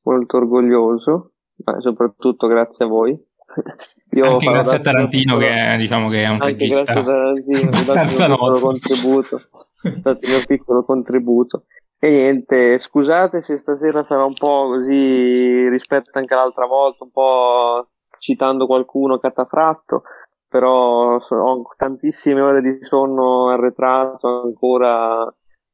molto 0.04 0.38
orgoglioso, 0.38 1.34
ma 1.63 1.80
soprattutto 1.80 2.48
grazie 2.48 2.86
a 2.86 2.88
voi. 2.88 3.28
Io 4.12 4.26
anche 4.26 4.45
grazie 4.45 4.78
a 4.78 4.82
Tarantino 4.82 5.38
che 5.38 5.76
diciamo 5.78 6.10
che 6.10 6.24
è 6.24 6.28
un 6.28 6.41
anche 6.41 6.45
regista 6.45 6.84
grazie 6.84 7.00
a 7.00 7.04
Tarantino 7.04 7.69
che 7.69 7.78
ha 7.78 7.84
dato 7.84 8.02
il 8.02 8.17
mio 8.17 8.28
piccolo 8.28 8.60
contributo, 8.60 9.41
dato 10.02 10.19
il 10.26 10.30
mio 10.30 10.43
piccolo 10.45 10.84
contributo. 10.84 11.63
E 12.02 12.12
niente, 12.12 12.80
scusate 12.80 13.41
se 13.41 13.58
stasera 13.58 14.04
sarà 14.04 14.24
un 14.24 14.34
po' 14.34 14.67
così 14.67 15.67
rispetto 15.67 16.12
anche 16.13 16.34
all'altra 16.34 16.65
volta, 16.65 17.04
un 17.04 17.12
po' 17.12 17.89
citando 18.19 18.65
qualcuno 18.65 19.19
catafratto, 19.19 20.04
però 20.48 21.17
ho 21.17 21.63
tantissime 21.76 22.41
ore 22.41 22.62
di 22.62 22.78
sonno 22.82 23.50
arretrato 23.50 24.43
ancora. 24.43 25.24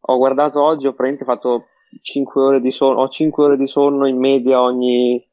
Ho 0.08 0.18
guardato 0.18 0.62
oggi, 0.64 0.88
ho 0.88 0.94
praticamente 0.94 1.26
fatto 1.26 1.68
5 2.02 2.42
ore 2.42 2.62
di 2.62 2.72
sonno, 2.72 3.02
ho 3.02 3.08
5 3.08 3.44
ore 3.44 3.58
di 3.58 3.68
sonno 3.68 4.08
in 4.08 4.18
media 4.18 4.62
ogni, 4.62 5.24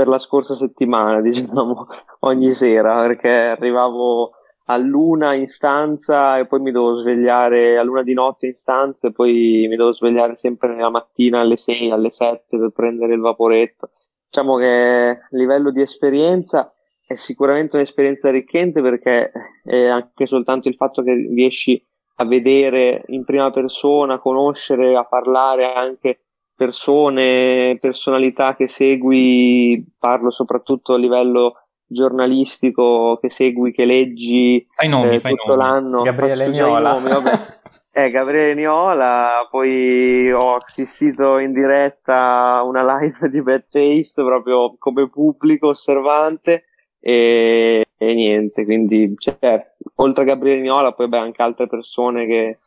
per 0.00 0.08
la 0.08 0.18
scorsa 0.18 0.54
settimana, 0.54 1.20
diciamo, 1.20 1.86
ogni 2.20 2.52
sera, 2.52 3.02
perché 3.02 3.28
arrivavo 3.28 4.32
a 4.64 4.78
luna 4.78 5.34
in 5.34 5.46
stanza 5.46 6.38
e 6.38 6.46
poi 6.46 6.60
mi 6.60 6.70
devo 6.70 7.00
svegliare 7.00 7.76
a 7.76 7.82
luna 7.82 8.02
di 8.02 8.14
notte 8.14 8.46
in 8.46 8.54
stanza 8.54 9.08
e 9.08 9.12
poi 9.12 9.66
mi 9.68 9.76
devo 9.76 9.92
svegliare 9.92 10.36
sempre 10.38 10.74
nella 10.74 10.88
mattina 10.88 11.40
alle 11.40 11.58
6, 11.58 11.90
alle 11.90 12.08
7 12.08 12.56
per 12.56 12.70
prendere 12.70 13.12
il 13.12 13.20
vaporetto. 13.20 13.90
Diciamo 14.24 14.56
che 14.56 15.20
a 15.20 15.28
livello 15.32 15.70
di 15.70 15.82
esperienza 15.82 16.72
è 17.06 17.16
sicuramente 17.16 17.76
un'esperienza 17.76 18.28
arricchente 18.28 18.80
perché 18.80 19.32
è 19.64 19.86
anche 19.86 20.24
soltanto 20.24 20.68
il 20.68 20.76
fatto 20.76 21.02
che 21.02 21.12
riesci 21.12 21.84
a 22.14 22.24
vedere 22.24 23.02
in 23.08 23.24
prima 23.24 23.50
persona, 23.50 24.14
a 24.14 24.20
conoscere, 24.20 24.96
a 24.96 25.04
parlare 25.04 25.74
anche 25.74 26.20
persone, 26.60 27.78
personalità 27.80 28.54
che 28.54 28.68
segui, 28.68 29.82
parlo 29.98 30.30
soprattutto 30.30 30.92
a 30.92 30.98
livello 30.98 31.54
giornalistico 31.86 33.16
che 33.18 33.30
segui, 33.30 33.72
che 33.72 33.86
leggi 33.86 34.66
fai 34.74 34.90
nomi, 34.90 35.14
eh, 35.14 35.20
fai 35.20 35.34
tutto 35.36 35.54
nomi. 35.54 35.62
l'anno. 35.62 36.02
Gabriele 36.02 36.48
Niola. 36.48 37.00
Nomi, 37.00 37.30
eh, 37.92 38.10
Gabriele 38.10 38.52
Niola, 38.52 39.48
poi 39.50 40.30
ho 40.30 40.56
assistito 40.56 41.38
in 41.38 41.54
diretta 41.54 42.56
a 42.56 42.62
una 42.64 42.98
live 42.98 43.30
di 43.30 43.40
Bad 43.40 43.64
Taste 43.70 44.22
proprio 44.22 44.76
come 44.78 45.08
pubblico 45.08 45.68
osservante 45.68 46.64
e, 47.00 47.86
e 47.96 48.14
niente, 48.14 48.66
quindi 48.66 49.14
cioè, 49.16 49.66
oltre 49.94 50.24
a 50.24 50.26
Gabriele 50.26 50.60
Niola 50.60 50.92
poi 50.92 51.08
beh, 51.08 51.16
anche 51.16 51.40
altre 51.40 51.68
persone 51.68 52.26
che, 52.26 52.58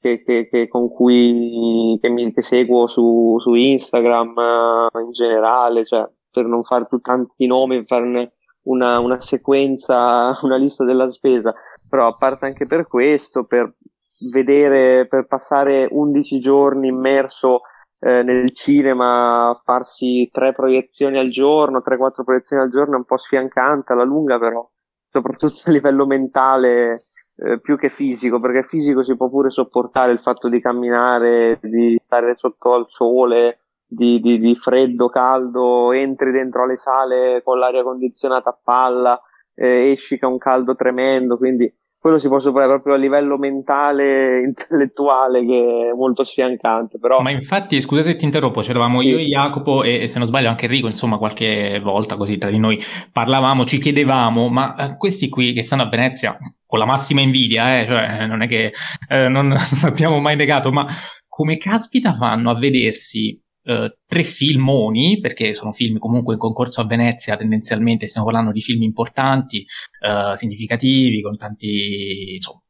che, 0.00 0.22
che, 0.22 0.48
che 0.48 0.68
con 0.68 0.90
cui 0.90 1.98
che, 2.00 2.08
mi, 2.08 2.32
che 2.32 2.42
seguo 2.42 2.86
su, 2.86 3.36
su 3.38 3.54
Instagram 3.54 4.34
uh, 4.92 4.98
in 4.98 5.12
generale, 5.12 5.84
cioè, 5.84 6.08
per 6.30 6.46
non 6.46 6.62
fare 6.62 6.86
più 6.86 7.00
tanti 7.00 7.46
nomi, 7.46 7.84
farne 7.86 8.32
una, 8.62 8.98
una 8.98 9.20
sequenza, 9.20 10.38
una 10.42 10.56
lista 10.56 10.84
della 10.84 11.08
spesa, 11.08 11.54
però 11.88 12.06
a 12.08 12.16
parte 12.16 12.46
anche 12.46 12.66
per 12.66 12.86
questo, 12.86 13.44
per 13.44 13.76
vedere, 14.30 15.06
per 15.06 15.26
passare 15.26 15.86
11 15.90 16.40
giorni 16.40 16.88
immerso 16.88 17.60
eh, 17.98 18.22
nel 18.22 18.52
cinema, 18.52 19.58
farsi 19.62 20.28
tre 20.32 20.52
proiezioni 20.52 21.18
al 21.18 21.28
giorno, 21.28 21.82
3-4 21.84 22.24
proiezioni 22.24 22.62
al 22.62 22.70
giorno 22.70 22.94
è 22.94 22.98
un 22.98 23.04
po' 23.04 23.18
sfiancante 23.18 23.92
alla 23.92 24.04
lunga, 24.04 24.38
però 24.38 24.66
soprattutto 25.10 25.62
a 25.66 25.70
livello 25.70 26.06
mentale 26.06 27.08
eh, 27.42 27.60
più 27.60 27.76
che 27.76 27.88
fisico, 27.88 28.38
perché 28.38 28.62
fisico 28.62 29.02
si 29.02 29.16
può 29.16 29.28
pure 29.28 29.50
sopportare 29.50 30.12
il 30.12 30.20
fatto 30.20 30.48
di 30.48 30.60
camminare, 30.60 31.58
di 31.62 31.98
stare 32.02 32.34
sotto 32.34 32.74
al 32.74 32.86
sole, 32.86 33.60
di, 33.86 34.20
di, 34.20 34.38
di 34.38 34.54
freddo, 34.56 35.08
caldo, 35.08 35.92
entri 35.92 36.30
dentro 36.30 36.66
le 36.66 36.76
sale 36.76 37.42
con 37.42 37.58
l'aria 37.58 37.82
condizionata 37.82 38.50
a 38.50 38.58
palla, 38.62 39.20
eh, 39.54 39.90
esci 39.90 40.18
che 40.18 40.26
è 40.26 40.28
un 40.28 40.38
caldo 40.38 40.74
tremendo, 40.74 41.36
quindi 41.36 41.72
quello 42.00 42.18
si 42.18 42.28
può 42.28 42.40
superare 42.40 42.70
proprio 42.70 42.94
a 42.94 42.96
livello 42.96 43.36
mentale, 43.36 44.40
intellettuale, 44.44 45.44
che 45.44 45.90
è 45.90 45.94
molto 45.94 46.24
sfiancante. 46.24 46.98
Però... 46.98 47.20
Ma 47.20 47.30
infatti, 47.30 47.78
scusate 47.80 48.12
se 48.12 48.16
ti 48.16 48.24
interrompo, 48.24 48.62
c'eravamo 48.62 48.96
sì. 48.96 49.08
io 49.08 49.18
e 49.18 49.26
Jacopo 49.26 49.82
e, 49.82 50.08
se 50.08 50.18
non 50.18 50.26
sbaglio 50.26 50.48
anche 50.48 50.64
Enrico, 50.64 50.86
insomma, 50.86 51.18
qualche 51.18 51.78
volta 51.82 52.16
così 52.16 52.38
tra 52.38 52.48
di 52.48 52.58
noi 52.58 52.82
parlavamo, 53.12 53.66
ci 53.66 53.78
chiedevamo, 53.78 54.48
ma 54.48 54.74
eh, 54.76 54.96
questi 54.96 55.28
qui 55.28 55.52
che 55.52 55.62
stanno 55.62 55.82
a 55.82 55.88
Venezia, 55.88 56.38
con 56.64 56.78
la 56.78 56.86
massima 56.86 57.20
invidia, 57.20 57.80
eh, 57.80 57.86
cioè 57.86 58.26
non 58.26 58.40
è 58.42 58.48
che 58.48 58.72
eh, 59.08 59.28
non 59.28 59.54
abbiamo 59.82 60.20
mai 60.20 60.36
negato, 60.36 60.72
ma 60.72 60.86
come 61.28 61.58
caspita 61.58 62.16
fanno 62.16 62.50
a 62.50 62.58
vedersi 62.58 63.38
Uh, 63.70 63.88
tre 64.06 64.24
filmoni, 64.24 65.20
perché 65.20 65.54
sono 65.54 65.70
film 65.70 65.98
comunque 65.98 66.34
in 66.34 66.40
concorso 66.40 66.80
a 66.80 66.86
Venezia, 66.86 67.36
tendenzialmente 67.36 68.08
stiamo 68.08 68.26
parlando 68.26 68.50
di 68.50 68.60
film 68.60 68.82
importanti, 68.82 69.64
uh, 70.00 70.34
significativi, 70.34 71.22
con 71.22 71.36
tanti, 71.36 72.34
insomma, 72.34 72.60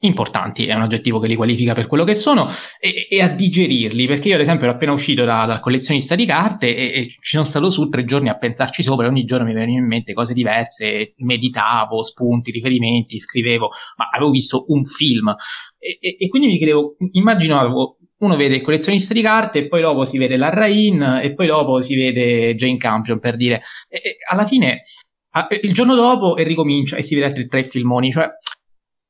importanti, 0.00 0.66
è 0.66 0.74
un 0.74 0.82
aggettivo 0.82 1.18
che 1.18 1.26
li 1.26 1.36
qualifica 1.36 1.74
per 1.74 1.86
quello 1.86 2.04
che 2.04 2.14
sono, 2.14 2.48
e, 2.78 3.06
e 3.08 3.22
a 3.22 3.28
digerirli, 3.28 4.06
perché 4.06 4.28
io 4.28 4.34
ad 4.34 4.40
esempio 4.40 4.66
ero 4.66 4.74
appena 4.74 4.92
uscito 4.92 5.24
da, 5.24 5.46
dal 5.46 5.60
collezionista 5.60 6.14
di 6.14 6.26
carte 6.26 6.74
e, 6.74 7.00
e, 7.00 7.06
ci 7.08 7.36
sono 7.36 7.44
stato 7.44 7.70
su 7.70 7.88
tre 7.88 8.04
giorni 8.04 8.28
a 8.28 8.36
pensarci 8.36 8.82
sopra 8.82 9.06
ogni 9.06 9.24
giorno 9.24 9.46
mi 9.46 9.54
venivano 9.54 9.78
in 9.78 9.86
mente 9.86 10.12
cose 10.12 10.34
diverse, 10.34 11.14
meditavo, 11.18 12.02
spunti, 12.02 12.50
riferimenti, 12.50 13.18
scrivevo, 13.18 13.70
ma 13.96 14.08
avevo 14.12 14.30
visto 14.30 14.64
un 14.68 14.84
film. 14.84 15.34
E, 15.78 16.16
e 16.18 16.28
quindi 16.28 16.48
mi 16.48 16.56
chiedevo, 16.56 16.96
immaginavo 17.12 17.95
uno 18.18 18.36
vede 18.36 18.56
il 18.56 18.62
collezionista 18.62 19.12
di 19.12 19.22
carte 19.22 19.58
e 19.58 19.68
poi 19.68 19.82
dopo 19.82 20.04
si 20.04 20.18
vede 20.18 20.36
la 20.36 20.50
Rain 20.50 21.20
e 21.22 21.34
poi 21.34 21.46
dopo 21.46 21.80
si 21.82 21.94
vede 21.94 22.54
Jane 22.54 22.78
Campion 22.78 23.18
per 23.18 23.36
dire. 23.36 23.62
E, 23.88 24.00
e 24.02 24.16
alla 24.28 24.46
fine 24.46 24.82
a, 25.30 25.46
il 25.60 25.72
giorno 25.72 25.94
dopo 25.94 26.36
e 26.36 26.42
ricomincia 26.42 26.96
e 26.96 27.02
si 27.02 27.14
vede 27.14 27.26
altri 27.26 27.46
tre 27.46 27.68
filmoni 27.68 28.10
cioè 28.10 28.28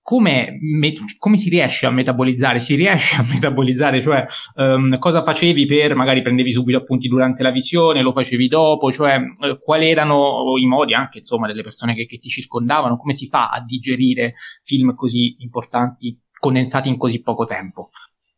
come, 0.03 0.57
me, 0.61 0.95
come 1.19 1.37
si 1.37 1.49
riesce 1.49 1.85
a 1.85 1.91
metabolizzare? 1.91 2.61
Si 2.61 2.77
riesce 2.77 3.21
a 3.21 3.25
metabolizzare 3.29 4.03
cioè 4.03 4.25
um, 4.55 4.99
cosa 4.99 5.23
facevi 5.23 5.67
per 5.67 5.97
magari 5.97 6.23
prendevi 6.23 6.53
subito 6.53 6.79
appunti 6.79 7.09
durante 7.09 7.43
la 7.43 7.51
visione 7.51 8.03
lo 8.03 8.13
facevi 8.13 8.47
dopo 8.47 8.93
cioè 8.93 9.19
uh, 9.19 9.59
quali 9.59 9.89
erano 9.89 10.57
i 10.59 10.67
modi 10.67 10.95
anche 10.95 11.19
insomma 11.19 11.49
delle 11.49 11.63
persone 11.63 11.95
che, 11.95 12.07
che 12.07 12.19
ti 12.19 12.29
circondavano? 12.29 12.97
Come 12.97 13.15
si 13.15 13.27
fa 13.27 13.51
a 13.51 13.61
digerire 13.61 14.35
film 14.63 14.95
così 14.95 15.37
importanti 15.39 16.17
condensati 16.39 16.89
in 16.89 16.99
così 16.99 17.23
poco 17.23 17.45
tempo 17.45 17.91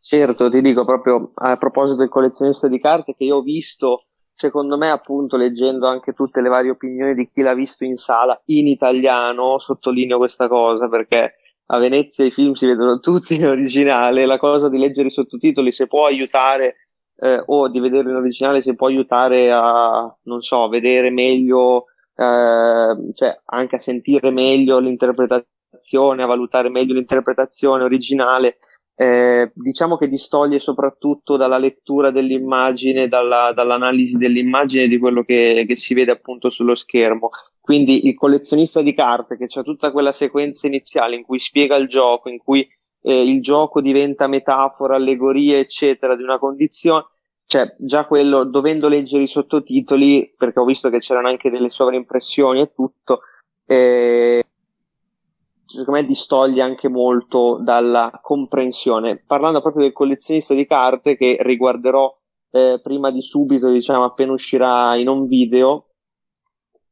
Certo, 0.09 0.49
ti 0.49 0.63
dico 0.63 0.87
proprio 0.87 1.33
a 1.35 1.59
proposito 1.59 1.99
del 1.99 2.09
collezionista 2.09 2.67
di 2.67 2.81
carte 2.81 3.15
che 3.15 3.25
io 3.25 3.37
ho 3.37 3.43
visto, 3.43 4.07
secondo 4.33 4.79
me 4.79 4.89
appunto 4.89 5.37
leggendo 5.37 5.87
anche 5.87 6.15
tutte 6.15 6.41
le 6.41 6.49
varie 6.49 6.71
opinioni 6.71 7.13
di 7.13 7.27
chi 7.27 7.43
l'ha 7.43 7.53
visto 7.53 7.85
in 7.85 7.99
sala 7.99 8.41
in 8.47 8.69
italiano, 8.69 9.59
sottolineo 9.59 10.17
questa 10.17 10.49
cosa 10.49 10.89
perché 10.89 11.35
a 11.67 11.79
Venezia 11.79 12.25
i 12.25 12.31
film 12.31 12.55
si 12.55 12.65
vedono 12.65 13.01
tutti 13.01 13.35
in 13.35 13.45
originale, 13.49 14.25
la 14.25 14.39
cosa 14.39 14.71
di 14.71 14.79
leggere 14.79 15.09
i 15.09 15.11
sottotitoli 15.11 15.73
se 15.73 15.87
può 15.87 16.07
aiutare 16.07 16.77
eh, 17.17 17.43
o 17.45 17.69
di 17.69 17.79
vederlo 17.79 18.09
in 18.13 18.17
originale 18.17 18.63
se 18.63 18.75
può 18.75 18.87
aiutare 18.87 19.53
a, 19.53 20.11
non 20.23 20.41
so, 20.41 20.69
vedere 20.69 21.11
meglio, 21.11 21.85
eh, 22.17 23.13
cioè 23.13 23.41
anche 23.45 23.77
a 23.77 23.81
sentire 23.83 24.31
meglio 24.31 24.79
l'interpretazione, 24.79 26.23
a 26.23 26.27
valutare 26.27 26.71
meglio 26.71 26.95
l'interpretazione 26.95 27.85
originale 27.85 28.57
eh, 29.01 29.53
diciamo 29.55 29.97
che 29.97 30.09
distoglie 30.09 30.59
soprattutto 30.59 31.37
dalla 31.37 31.57
lettura 31.57 32.11
dell'immagine, 32.11 33.07
dalla, 33.07 33.53
dall'analisi 33.55 34.17
dell'immagine 34.17 34.89
di 34.89 34.99
quello 34.99 35.23
che, 35.23 35.65
che, 35.69 35.77
si 35.77 35.95
vede 35.95 36.11
appunto 36.11 36.51
sullo 36.51 36.75
schermo. 36.75 37.31
Quindi 37.61 38.09
il 38.09 38.17
collezionista 38.17 38.83
di 38.83 38.95
carte 38.95 39.37
che 39.37 39.47
c'è 39.47 39.63
tutta 39.63 39.93
quella 39.93 40.11
sequenza 40.11 40.67
iniziale 40.67 41.15
in 41.15 41.23
cui 41.23 41.39
spiega 41.39 41.77
il 41.77 41.87
gioco, 41.87 42.29
in 42.29 42.39
cui 42.39 42.69
eh, 43.03 43.23
il 43.23 43.41
gioco 43.41 43.81
diventa 43.81 44.27
metafora, 44.27 44.97
allegoria, 44.97 45.59
eccetera, 45.59 46.17
di 46.17 46.25
una 46.25 46.41
condizione, 46.41 47.05
cioè 47.47 47.73
già 47.79 48.05
quello, 48.05 48.43
dovendo 48.43 48.89
leggere 48.89 49.23
i 49.23 49.29
sottotitoli, 49.29 50.35
perché 50.37 50.59
ho 50.59 50.65
visto 50.65 50.91
che 50.91 50.99
c'erano 50.99 51.29
anche 51.29 51.51
delle 51.51 51.71
sovraimpressioni 51.71 52.63
e 52.63 52.73
tutto, 52.75 53.21
eh, 53.65 54.43
secondo 55.69 56.01
me 56.01 56.07
distoglie 56.07 56.63
anche 56.63 56.89
molto 56.89 57.59
dalla 57.63 58.19
comprensione. 58.23 59.23
Parlando 59.25 59.61
proprio 59.61 59.83
del 59.83 59.93
collezionista 59.93 60.55
di 60.55 60.67
carte 60.67 61.17
che 61.17 61.37
riguarderò 61.41 62.13
eh, 62.51 62.81
prima 62.83 63.11
di 63.11 63.21
subito, 63.21 63.71
diciamo 63.71 64.05
appena 64.05 64.33
uscirà 64.33 64.97
in 64.97 65.09
un 65.09 65.27
video, 65.27 65.89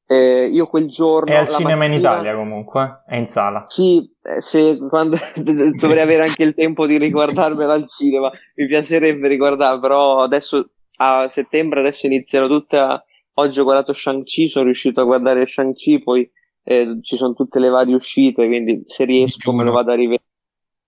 eh, 0.06 0.46
io 0.46 0.66
quel 0.66 0.88
giorno. 0.88 1.32
È 1.32 1.36
al 1.36 1.48
cinema 1.48 1.86
mattina... 1.86 1.94
in 1.94 1.98
Italia 1.98 2.36
comunque, 2.36 3.02
è 3.06 3.16
in 3.16 3.26
sala. 3.26 3.64
Sì, 3.68 4.08
eh, 4.22 4.40
se, 4.40 4.78
quando, 4.88 5.16
dovrei 5.34 6.02
avere 6.02 6.24
anche 6.24 6.44
il 6.44 6.54
tempo 6.54 6.86
di 6.86 6.98
riguardarmela 6.98 7.72
al 7.72 7.86
cinema. 7.88 8.30
Mi 8.54 8.66
piacerebbe 8.66 9.26
riguardare, 9.26 9.80
però 9.80 10.22
adesso 10.22 10.70
a 10.98 11.28
settembre 11.28 11.80
adesso 11.80 12.06
iniziano 12.06 12.46
tutte. 12.46 13.04
Oggi 13.38 13.60
ho 13.60 13.64
guardato 13.64 13.92
Shang-Chi, 13.92 14.48
sono 14.48 14.64
riuscito 14.64 15.00
a 15.00 15.04
guardare 15.04 15.44
Shang-Chi, 15.44 16.02
poi 16.02 16.30
eh, 16.68 16.98
ci 17.00 17.16
sono 17.16 17.32
tutte 17.32 17.60
le 17.60 17.68
varie 17.68 17.94
uscite, 17.94 18.46
quindi 18.46 18.82
se 18.86 19.04
riesco 19.04 19.52
me 19.52 19.62
lo 19.62 19.70
vado 19.70 19.92
a 19.92 19.94
rivedere. 19.94 20.24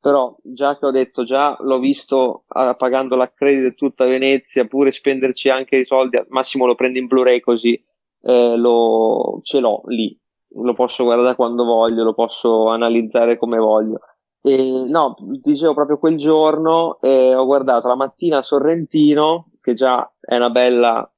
Però 0.00 0.36
già 0.42 0.76
che 0.76 0.86
ho 0.86 0.90
detto, 0.90 1.22
già 1.22 1.56
l'ho 1.60 1.78
visto 1.78 2.44
ah, 2.48 2.74
pagando 2.74 3.14
l'accredito 3.14 3.74
tutta 3.74 4.06
Venezia, 4.06 4.66
pure 4.66 4.90
spenderci 4.90 5.48
anche 5.50 5.76
i 5.76 5.84
soldi, 5.84 6.16
al 6.16 6.26
massimo 6.30 6.66
lo 6.66 6.74
prendo 6.74 6.98
in 6.98 7.06
Blu-ray 7.06 7.40
così 7.40 7.80
eh, 8.22 8.56
lo, 8.56 9.40
ce 9.42 9.60
l'ho 9.60 9.82
lì, 9.86 10.18
lo 10.54 10.74
posso 10.74 11.04
guardare 11.04 11.36
quando 11.36 11.64
voglio, 11.64 12.02
lo 12.02 12.14
posso 12.14 12.68
analizzare 12.68 13.38
come 13.38 13.58
voglio. 13.58 14.00
E, 14.40 14.56
no, 14.88 15.14
dicevo 15.40 15.74
proprio 15.74 15.98
quel 15.98 16.16
giorno 16.16 16.98
eh, 17.00 17.34
ho 17.34 17.44
guardato 17.44 17.86
la 17.86 17.96
mattina 17.96 18.42
Sorrentino, 18.42 19.50
che 19.60 19.74
già 19.74 20.10
è 20.20 20.36
una 20.36 20.50
bella, 20.50 21.12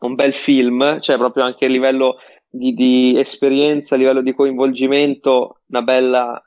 un 0.00 0.14
bel 0.14 0.32
film, 0.32 0.98
cioè 1.00 1.16
proprio 1.16 1.44
anche 1.44 1.66
a 1.66 1.68
livello 1.68 2.16
di, 2.52 2.74
di 2.74 3.18
esperienza, 3.18 3.94
a 3.94 3.98
livello 3.98 4.20
di 4.20 4.34
coinvolgimento, 4.34 5.60
una 5.68 5.82
bella, 5.82 6.42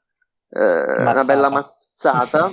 eh, 0.49 1.01
una 1.01 1.23
bella 1.23 1.49
mazzata. 1.49 2.51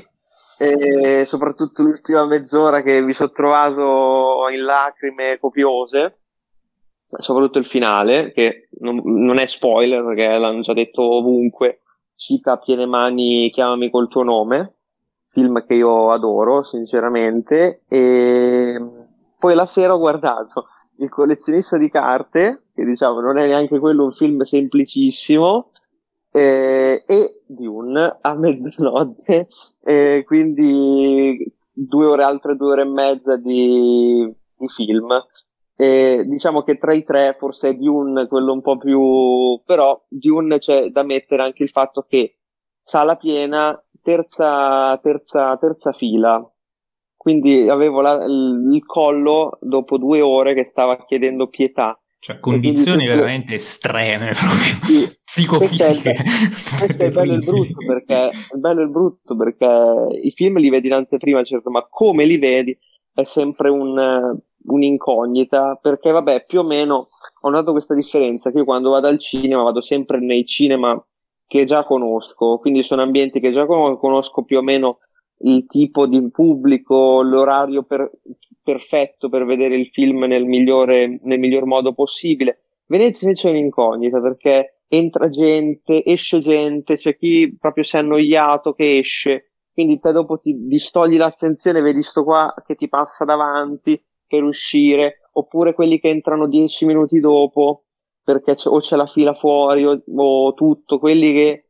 e 0.58 1.24
soprattutto 1.26 1.82
l'ultima 1.82 2.24
mezz'ora 2.24 2.82
che 2.82 3.00
mi 3.00 3.12
sono 3.12 3.32
trovato 3.32 4.48
in 4.52 4.62
lacrime 4.62 5.38
copiose 5.40 6.18
soprattutto 7.18 7.58
il 7.58 7.66
finale, 7.66 8.32
che 8.32 8.68
non, 8.80 9.00
non, 9.04 9.38
è 9.38 9.46
spoiler 9.46 10.04
perché 10.04 10.38
l'hanno 10.38 10.60
già 10.60 10.72
detto 10.72 11.02
ovunque, 11.02 11.82
cita 12.14 12.52
a 12.52 12.58
piene 12.58 12.86
mani 12.86 13.50
Chiamami 13.50 13.90
col 13.90 14.08
tuo 14.08 14.22
nome, 14.22 14.76
film 15.26 15.64
che 15.66 15.74
io 15.74 16.10
adoro 16.10 16.62
sinceramente, 16.62 17.82
e 17.88 18.80
poi 19.38 19.54
la 19.54 19.66
sera 19.66 19.94
ho 19.94 19.98
guardato 19.98 20.68
Il 20.98 21.10
collezionista 21.10 21.76
di 21.76 21.90
carte, 21.90 22.61
che 22.74 22.84
diciamo 22.84 23.20
non 23.20 23.38
è 23.38 23.46
neanche 23.46 23.78
quello 23.78 24.04
un 24.04 24.12
film 24.12 24.42
semplicissimo, 24.42 25.72
eh, 26.32 27.04
e 27.06 27.42
Dune 27.46 28.18
a 28.20 28.34
mezzanotte, 28.34 29.48
eh, 29.82 30.24
quindi 30.26 31.44
due 31.70 32.06
ore, 32.06 32.22
altre 32.22 32.56
due 32.56 32.72
ore 32.72 32.82
e 32.82 32.86
mezza 32.86 33.36
di, 33.36 34.34
di 34.56 34.68
film. 34.68 35.10
E 35.76 36.24
diciamo 36.26 36.62
che 36.62 36.76
tra 36.78 36.92
i 36.92 37.02
tre 37.02 37.36
forse 37.38 37.70
è 37.70 37.74
Dune 37.74 38.28
quello 38.28 38.52
un 38.52 38.60
po' 38.60 38.76
più 38.76 39.60
però 39.64 40.00
Dune 40.06 40.58
c'è 40.58 40.90
da 40.90 41.02
mettere 41.02 41.42
anche 41.42 41.62
il 41.62 41.70
fatto 41.70 42.04
che 42.06 42.36
sala 42.82 43.16
piena 43.16 43.82
terza, 44.02 44.96
terza, 45.02 45.56
terza 45.56 45.92
fila. 45.92 46.46
Quindi 47.16 47.68
avevo 47.68 48.00
la, 48.00 48.24
il 48.24 48.84
collo 48.84 49.58
dopo 49.60 49.96
due 49.96 50.20
ore 50.20 50.54
che 50.54 50.64
stava 50.64 51.04
chiedendo 51.04 51.48
pietà 51.48 52.01
cioè 52.22 52.38
condizioni 52.38 53.04
veramente 53.04 53.54
estreme 53.54 54.30
proprio 54.30 54.86
sì, 54.86 55.18
psicofisiche. 55.24 56.12
questo 56.12 56.74
è, 56.74 56.78
questo 56.78 57.02
è 57.02 57.10
bello 57.10 57.34
e 57.34 57.38
brutto 57.38 57.84
perché 57.84 58.30
il 58.54 58.60
bello 58.60 58.82
e 58.82 58.86
brutto 58.86 59.34
perché 59.34 60.20
i 60.22 60.30
film 60.30 60.58
li 60.58 60.70
vedi 60.70 60.86
in 60.86 60.92
anteprima 60.92 61.42
certo 61.42 61.68
ma 61.70 61.84
come 61.90 62.24
li 62.24 62.38
vedi 62.38 62.78
è 63.12 63.24
sempre 63.24 63.70
un 63.70 64.38
un'incognita 64.64 65.80
perché 65.82 66.12
vabbè 66.12 66.44
più 66.44 66.60
o 66.60 66.62
meno 66.62 67.08
ho 67.40 67.48
notato 67.50 67.72
questa 67.72 67.94
differenza 67.94 68.52
che 68.52 68.58
io 68.58 68.64
quando 68.64 68.90
vado 68.90 69.08
al 69.08 69.18
cinema 69.18 69.64
vado 69.64 69.80
sempre 69.80 70.20
nei 70.20 70.46
cinema 70.46 71.04
che 71.44 71.64
già 71.64 71.82
conosco 71.82 72.58
quindi 72.58 72.84
sono 72.84 73.02
ambienti 73.02 73.40
che 73.40 73.50
già 73.50 73.66
conosco 73.66 74.44
più 74.44 74.58
o 74.58 74.62
meno 74.62 74.98
il 75.42 75.66
tipo 75.66 76.06
di 76.06 76.30
pubblico 76.30 77.22
l'orario 77.22 77.82
per, 77.82 78.10
perfetto 78.62 79.28
per 79.28 79.44
vedere 79.44 79.76
il 79.76 79.88
film 79.92 80.24
nel 80.24 80.44
migliore 80.44 81.18
nel 81.22 81.38
miglior 81.38 81.66
modo 81.66 81.92
possibile. 81.92 82.62
Venezia 82.86 83.28
invece 83.28 83.48
è 83.48 83.52
un'incognita 83.52 84.20
perché 84.20 84.82
entra 84.88 85.28
gente 85.28 86.04
esce 86.04 86.40
gente 86.40 86.96
c'è 86.96 87.16
chi 87.16 87.56
proprio 87.58 87.84
si 87.84 87.96
è 87.96 88.00
annoiato 88.00 88.72
che 88.72 88.98
esce. 88.98 89.52
Quindi 89.72 89.98
te 90.00 90.12
dopo 90.12 90.38
ti 90.38 90.66
distogli 90.66 91.16
l'attenzione 91.16 91.80
vedi 91.80 92.02
sto 92.02 92.24
qua 92.24 92.52
che 92.66 92.74
ti 92.74 92.88
passa 92.88 93.24
davanti 93.24 94.00
per 94.26 94.42
uscire, 94.44 95.28
oppure 95.32 95.72
quelli 95.72 95.98
che 95.98 96.08
entrano 96.08 96.46
dieci 96.46 96.84
minuti 96.84 97.20
dopo 97.20 97.84
perché 98.22 98.54
c'è, 98.54 98.68
o 98.68 98.78
c'è 98.78 98.96
la 98.96 99.06
fila 99.06 99.34
fuori 99.34 99.84
o, 99.84 100.02
o 100.14 100.54
tutto, 100.54 100.98
quelli 100.98 101.32
che 101.32 101.61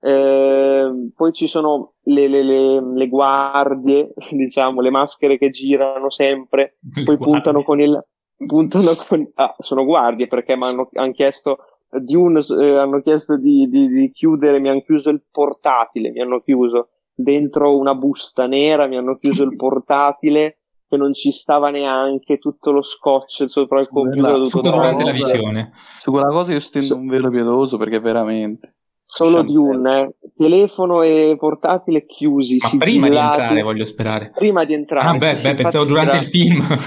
eh, 0.00 1.10
poi 1.14 1.32
ci 1.32 1.46
sono 1.46 1.92
le, 2.04 2.28
le, 2.28 2.42
le, 2.42 2.80
le, 2.80 3.08
guardie, 3.08 4.14
diciamo, 4.30 4.80
le 4.80 4.90
maschere 4.90 5.38
che 5.38 5.50
girano 5.50 6.10
sempre, 6.10 6.78
le 6.94 7.04
poi 7.04 7.16
guardie. 7.16 7.26
puntano 7.26 7.62
con 7.62 7.80
il 7.80 8.04
puntano 8.46 8.94
con 8.94 9.30
ah, 9.34 9.54
sono 9.58 9.84
guardie 9.84 10.26
perché 10.26 10.56
mi 10.56 10.64
hanno, 10.64 10.88
hanno 10.94 11.12
chiesto 11.12 11.58
di 11.90 12.14
un, 12.14 12.36
eh, 12.36 12.76
hanno 12.76 13.00
chiesto 13.00 13.36
di, 13.36 13.68
di, 13.68 13.88
di 13.88 14.10
chiudere, 14.12 14.60
mi 14.60 14.70
hanno 14.70 14.82
chiuso 14.82 15.10
il 15.10 15.22
portatile, 15.30 16.10
mi 16.10 16.20
hanno 16.20 16.40
chiuso 16.40 16.88
dentro 17.14 17.76
una 17.76 17.94
busta 17.94 18.46
nera, 18.46 18.86
mi 18.86 18.96
hanno 18.96 19.16
chiuso 19.18 19.42
il 19.42 19.54
portatile 19.56 20.56
che 20.88 20.96
non 20.96 21.12
ci 21.12 21.30
stava 21.30 21.70
neanche 21.70 22.38
tutto 22.38 22.72
lo 22.72 22.82
scotch 22.82 23.48
sopra 23.48 23.78
il 23.78 23.88
computer 23.88 24.44
su 24.46 24.60
quella 24.60 24.92
televisione 24.96 25.70
su 25.96 26.10
quella 26.10 26.30
cosa 26.30 26.52
io 26.52 26.58
stendo 26.58 26.86
su... 26.88 26.98
un 26.98 27.06
velo 27.06 27.30
pietoso 27.30 27.76
perché 27.76 28.00
veramente 28.00 28.79
solo 29.10 29.42
di 29.42 29.56
un 29.56 29.84
eh. 29.86 30.14
telefono 30.36 31.02
e 31.02 31.34
portatile 31.36 32.06
chiusi 32.06 32.58
ma 32.60 32.78
prima 32.78 33.08
di 33.08 33.16
entrare 33.16 33.62
voglio 33.62 33.84
sperare. 33.84 34.30
Prima 34.36 34.64
di 34.64 34.74
entrare 34.74 35.08
ah 35.08 35.18
beh, 35.18 35.40
beh 35.42 35.54
pensavo 35.56 35.84
durante 35.84 36.16
il 36.16 36.24
film. 36.24 36.64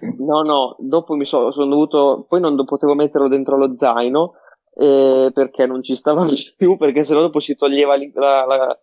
No 0.20 0.42
no 0.42 0.76
dopo 0.78 1.14
mi 1.14 1.26
so, 1.26 1.50
sono 1.50 1.66
dovuto 1.66 2.24
poi 2.28 2.40
non 2.40 2.64
potevo 2.64 2.94
metterlo 2.94 3.28
dentro 3.28 3.58
lo 3.58 3.74
zaino 3.76 4.34
eh, 4.74 5.30
perché 5.34 5.66
non 5.66 5.82
ci 5.82 5.94
stava 5.94 6.26
più 6.56 6.76
perché 6.76 7.02
sennò 7.02 7.20
dopo 7.20 7.40
si 7.40 7.54
toglieva 7.54 7.96
la, 8.14 8.46
la, 8.46 8.78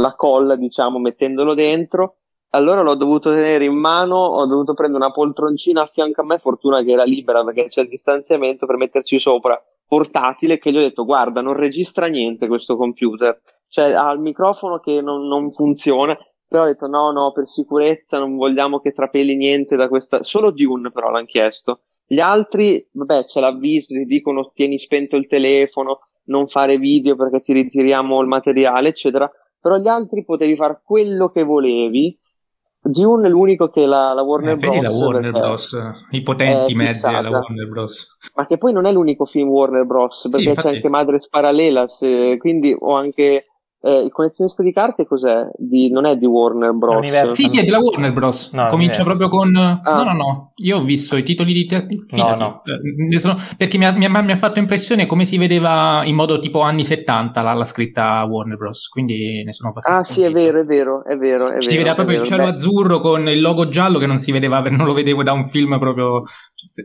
la 0.00 0.14
colla 0.16 0.56
diciamo 0.56 0.98
mettendolo 0.98 1.54
dentro. 1.54 2.16
Allora 2.52 2.80
l'ho 2.82 2.96
dovuto 2.96 3.30
tenere 3.30 3.64
in 3.64 3.78
mano, 3.78 4.16
ho 4.16 4.44
dovuto 4.46 4.74
prendere 4.74 5.04
una 5.04 5.12
poltroncina 5.12 5.82
a 5.82 5.86
fianco 5.86 6.22
a 6.22 6.24
me, 6.24 6.38
fortuna 6.38 6.82
che 6.82 6.90
era 6.90 7.04
libera 7.04 7.44
perché 7.44 7.68
c'è 7.68 7.82
il 7.82 7.88
distanziamento 7.88 8.66
per 8.66 8.76
metterci 8.76 9.20
sopra, 9.20 9.56
portatile, 9.90 10.58
che 10.58 10.70
gli 10.70 10.76
ho 10.76 10.82
detto 10.82 11.04
guarda 11.04 11.40
non 11.40 11.54
registra 11.54 12.06
niente 12.06 12.46
questo 12.46 12.76
computer, 12.76 13.42
cioè 13.66 13.90
ha 13.90 14.12
il 14.12 14.20
microfono 14.20 14.78
che 14.78 15.02
non, 15.02 15.26
non 15.26 15.52
funziona, 15.52 16.16
però 16.46 16.62
ho 16.62 16.66
detto 16.66 16.86
no 16.86 17.10
no 17.10 17.32
per 17.32 17.48
sicurezza 17.48 18.20
non 18.20 18.36
vogliamo 18.36 18.78
che 18.78 18.92
trapeli 18.92 19.34
niente 19.34 19.74
da 19.74 19.88
questa, 19.88 20.22
solo 20.22 20.52
Dune 20.52 20.92
però 20.92 21.10
l'hanno 21.10 21.26
chiesto, 21.26 21.80
gli 22.06 22.20
altri 22.20 22.86
vabbè 22.92 23.24
c'è 23.24 23.40
l'avviso, 23.40 23.86
ti 23.88 24.04
dicono 24.04 24.52
tieni 24.54 24.78
spento 24.78 25.16
il 25.16 25.26
telefono, 25.26 25.98
non 26.26 26.46
fare 26.46 26.78
video 26.78 27.16
perché 27.16 27.40
ti 27.40 27.52
ritiriamo 27.52 28.20
il 28.20 28.28
materiale 28.28 28.90
eccetera, 28.90 29.28
però 29.60 29.78
gli 29.78 29.88
altri 29.88 30.24
potevi 30.24 30.54
fare 30.54 30.82
quello 30.84 31.30
che 31.30 31.42
volevi 31.42 32.16
Dune 32.82 33.26
è 33.26 33.30
l'unico 33.30 33.68
che 33.68 33.84
la, 33.84 34.14
la 34.14 34.22
Warner 34.22 34.54
eh, 34.54 34.56
Bros. 34.56 34.80
la 34.80 34.90
Warner 34.90 35.30
Bros. 35.32 35.76
I 36.10 36.22
potenti 36.22 36.74
mezzi 36.74 37.06
della 37.06 37.28
Warner 37.28 37.68
Bros. 37.68 38.16
Ma 38.34 38.46
che 38.46 38.56
poi 38.56 38.72
non 38.72 38.86
è 38.86 38.92
l'unico 38.92 39.26
film 39.26 39.48
Warner 39.48 39.84
Bros. 39.84 40.28
Perché 40.30 40.54
sì, 40.54 40.60
c'è 40.60 40.74
anche 40.74 40.88
Madres 40.88 41.28
Parallelas, 41.28 41.98
quindi 42.38 42.74
ho 42.78 42.94
anche 42.94 43.46
eh, 43.82 44.02
il 44.04 44.12
collezionista 44.12 44.62
di 44.62 44.72
carte 44.72 45.06
cos'è? 45.06 45.48
Di, 45.56 45.90
non 45.90 46.04
è 46.04 46.16
di 46.16 46.26
Warner 46.26 46.72
Bros. 46.72 46.96
Universo. 46.96 47.32
Sì, 47.32 47.48
sì, 47.48 47.60
è 47.60 47.64
della 47.64 47.78
Warner 47.78 48.12
Bros. 48.12 48.52
No, 48.52 48.68
Comincia 48.68 49.02
proprio 49.02 49.30
con. 49.30 49.56
Ah. 49.56 49.80
No, 49.82 50.04
no, 50.04 50.12
no. 50.12 50.52
Io 50.56 50.78
ho 50.78 50.84
visto 50.84 51.16
i 51.16 51.22
titoli 51.22 51.54
di. 51.54 51.66
Te... 51.66 51.86
No, 52.10 52.34
no. 52.34 52.62
Eh, 53.10 53.18
sono... 53.18 53.38
Perché 53.56 53.78
mi 53.78 53.86
ha, 53.86 53.92
mi, 53.92 54.04
ha, 54.04 54.20
mi 54.20 54.32
ha, 54.32 54.36
fatto 54.36 54.58
impressione 54.58 55.06
come 55.06 55.24
si 55.24 55.38
vedeva 55.38 56.02
in 56.04 56.14
modo 56.14 56.38
tipo 56.40 56.60
anni 56.60 56.84
70 56.84 57.40
la, 57.40 57.54
la 57.54 57.64
scritta 57.64 58.22
Warner 58.24 58.58
Bros. 58.58 58.88
Quindi 58.88 59.42
ne 59.44 59.52
sono 59.54 59.70
abbastanza. 59.70 60.00
Ah, 60.00 60.02
sì, 60.02 60.22
è 60.24 60.30
vero, 60.30 60.60
è 60.60 60.64
vero, 60.64 61.02
è 61.04 61.16
vero. 61.16 61.50
È 61.50 61.62
si 61.62 61.76
vedeva 61.76 61.94
proprio 61.94 62.20
il 62.20 62.26
cielo 62.26 62.44
Beh. 62.44 62.50
azzurro 62.50 63.00
con 63.00 63.28
il 63.28 63.40
logo 63.40 63.70
giallo 63.70 63.98
che 63.98 64.06
non 64.06 64.18
si 64.18 64.30
vedeva, 64.30 64.60
non 64.68 64.84
lo 64.84 64.92
vedevo 64.92 65.22
da 65.22 65.32
un 65.32 65.46
film 65.46 65.78
proprio. 65.78 66.24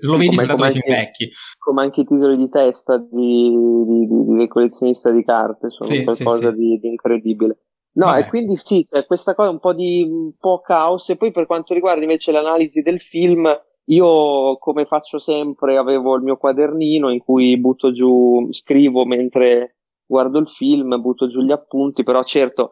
Lo 0.01 0.11
sì, 0.11 0.17
vedi 0.17 0.35
soltanto 0.35 0.63
nei 0.63 0.71
film 0.73 0.95
vecchi. 0.95 1.31
Come 1.57 1.81
anche 1.81 2.01
i 2.01 2.05
titoli 2.05 2.37
di 2.37 2.49
testa 2.49 2.97
di, 2.97 3.49
di, 3.49 4.07
di, 4.07 4.35
del 4.37 4.47
collezionista 4.47 5.11
di 5.11 5.23
carte 5.23 5.69
sono 5.69 5.89
sì, 5.89 6.03
qualcosa 6.03 6.51
sì, 6.51 6.57
di, 6.57 6.79
di 6.79 6.87
incredibile. 6.87 7.59
No, 7.95 8.07
Vabbè. 8.07 8.19
e 8.19 8.27
quindi 8.27 8.55
sì, 8.57 8.85
questa 9.07 9.35
cosa 9.35 9.49
un 9.49 9.59
po' 9.59 9.73
di 9.73 10.07
un 10.09 10.33
po' 10.37 10.59
caos. 10.61 11.09
E 11.09 11.15
poi 11.15 11.31
per 11.31 11.45
quanto 11.45 11.73
riguarda 11.73 12.01
invece 12.01 12.31
l'analisi 12.31 12.81
del 12.81 12.99
film, 12.99 13.47
io 13.85 14.57
come 14.57 14.85
faccio 14.85 15.19
sempre 15.19 15.77
avevo 15.77 16.15
il 16.15 16.23
mio 16.23 16.37
quadernino 16.37 17.09
in 17.09 17.19
cui 17.19 17.57
butto 17.57 17.91
giù, 17.91 18.47
scrivo 18.51 19.05
mentre 19.05 19.77
guardo 20.05 20.39
il 20.39 20.49
film, 20.49 20.99
butto 21.01 21.29
giù 21.29 21.41
gli 21.41 21.51
appunti, 21.51 22.03
però 22.03 22.23
certo, 22.23 22.71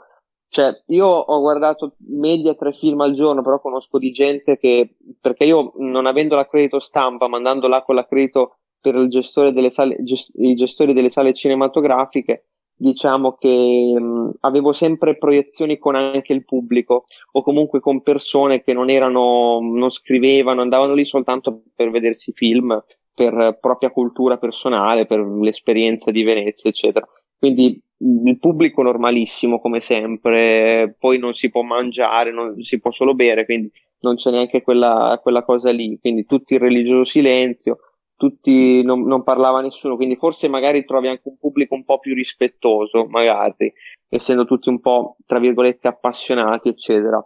cioè 0.54 0.84
io 0.90 1.08
ho 1.08 1.40
guardato 1.40 1.96
media 2.10 2.54
tre 2.54 2.74
film 2.74 3.02
al 3.02 3.16
giorno, 3.16 3.42
però 3.42 3.60
conosco 3.60 3.98
di 3.98 4.12
gente 4.12 4.56
che, 4.60 4.98
perché 5.20 5.46
io 5.46 5.74
non 5.78 6.06
avendo 6.06 6.36
l'accredito 6.36 6.80
stampa, 6.80 7.28
mandando 7.28 7.68
là 7.68 7.82
con 7.82 7.96
l'accredito 7.96 8.58
per 8.80 8.94
il 8.94 9.10
gestore 9.10 9.52
delle 9.52 9.72
sale, 9.72 9.96
gest- 10.04 10.32
i 10.36 10.54
gestori 10.54 10.94
delle 10.94 11.10
sale 11.10 11.34
cinematografiche, 11.34 12.50
diciamo 12.76 13.34
che 13.34 13.96
mh, 14.00 14.34
avevo 14.42 14.74
sempre 14.74 15.18
proiezioni 15.18 15.80
con 15.80 15.96
anche 15.96 16.34
il 16.34 16.46
pubblico 16.46 17.06
o 17.32 17.42
comunque 17.42 17.80
con 17.80 18.04
persone 18.04 18.62
che 18.62 18.74
non 18.74 18.92
erano, 18.92 19.60
non 19.60 19.90
scrivevano, 19.90 20.62
andavano 20.62 20.94
lì 20.94 21.04
soltanto 21.04 21.64
per 21.74 21.90
vedersi 21.90 22.32
film 22.32 22.80
per 23.12 23.58
propria 23.60 23.90
cultura 23.90 24.38
personale, 24.38 25.08
per 25.08 25.20
l'esperienza 25.20 26.12
di 26.12 26.22
Venezia, 26.22 26.70
eccetera. 26.70 27.08
Quindi 27.44 27.78
il 27.98 28.40
pubblico 28.40 28.82
normalissimo 28.82 29.60
come 29.60 29.82
sempre, 29.82 30.96
poi 30.98 31.18
non 31.18 31.34
si 31.34 31.50
può 31.50 31.62
mangiare, 31.62 32.32
non 32.32 32.64
si 32.64 32.80
può 32.80 32.90
solo 32.94 33.16
bere, 33.16 33.44
quindi 33.44 33.70
non 34.00 34.16
c'è 34.16 34.32
neanche 34.32 34.62
quella, 34.62 35.20
quella 35.22 35.44
cosa 35.44 35.70
lì, 35.70 36.00
quindi 36.00 36.26
tutti 36.26 36.54
il 36.54 36.62
religioso 36.62 37.04
silenzio, 37.04 37.80
tutti 38.16 38.82
non, 38.84 39.02
non, 39.02 39.24
parlava 39.24 39.60
nessuno, 39.60 39.98
quindi 39.98 40.16
forse 40.16 40.48
magari 40.48 40.86
trovi 40.86 41.10
anche 41.10 41.24
un 41.26 41.38
pubblico 41.38 41.76
un 41.76 41.84
po' 41.84 42.00
più 42.00 42.14
rispettoso, 42.16 43.08
magari, 43.08 43.74
essendo 44.08 44.46
tutti 44.46 44.70
un 44.70 44.80
po', 44.80 45.18
tra 45.26 45.40
virgolette, 45.40 45.90
appassionati, 45.90 46.70
eccetera. 46.70 47.22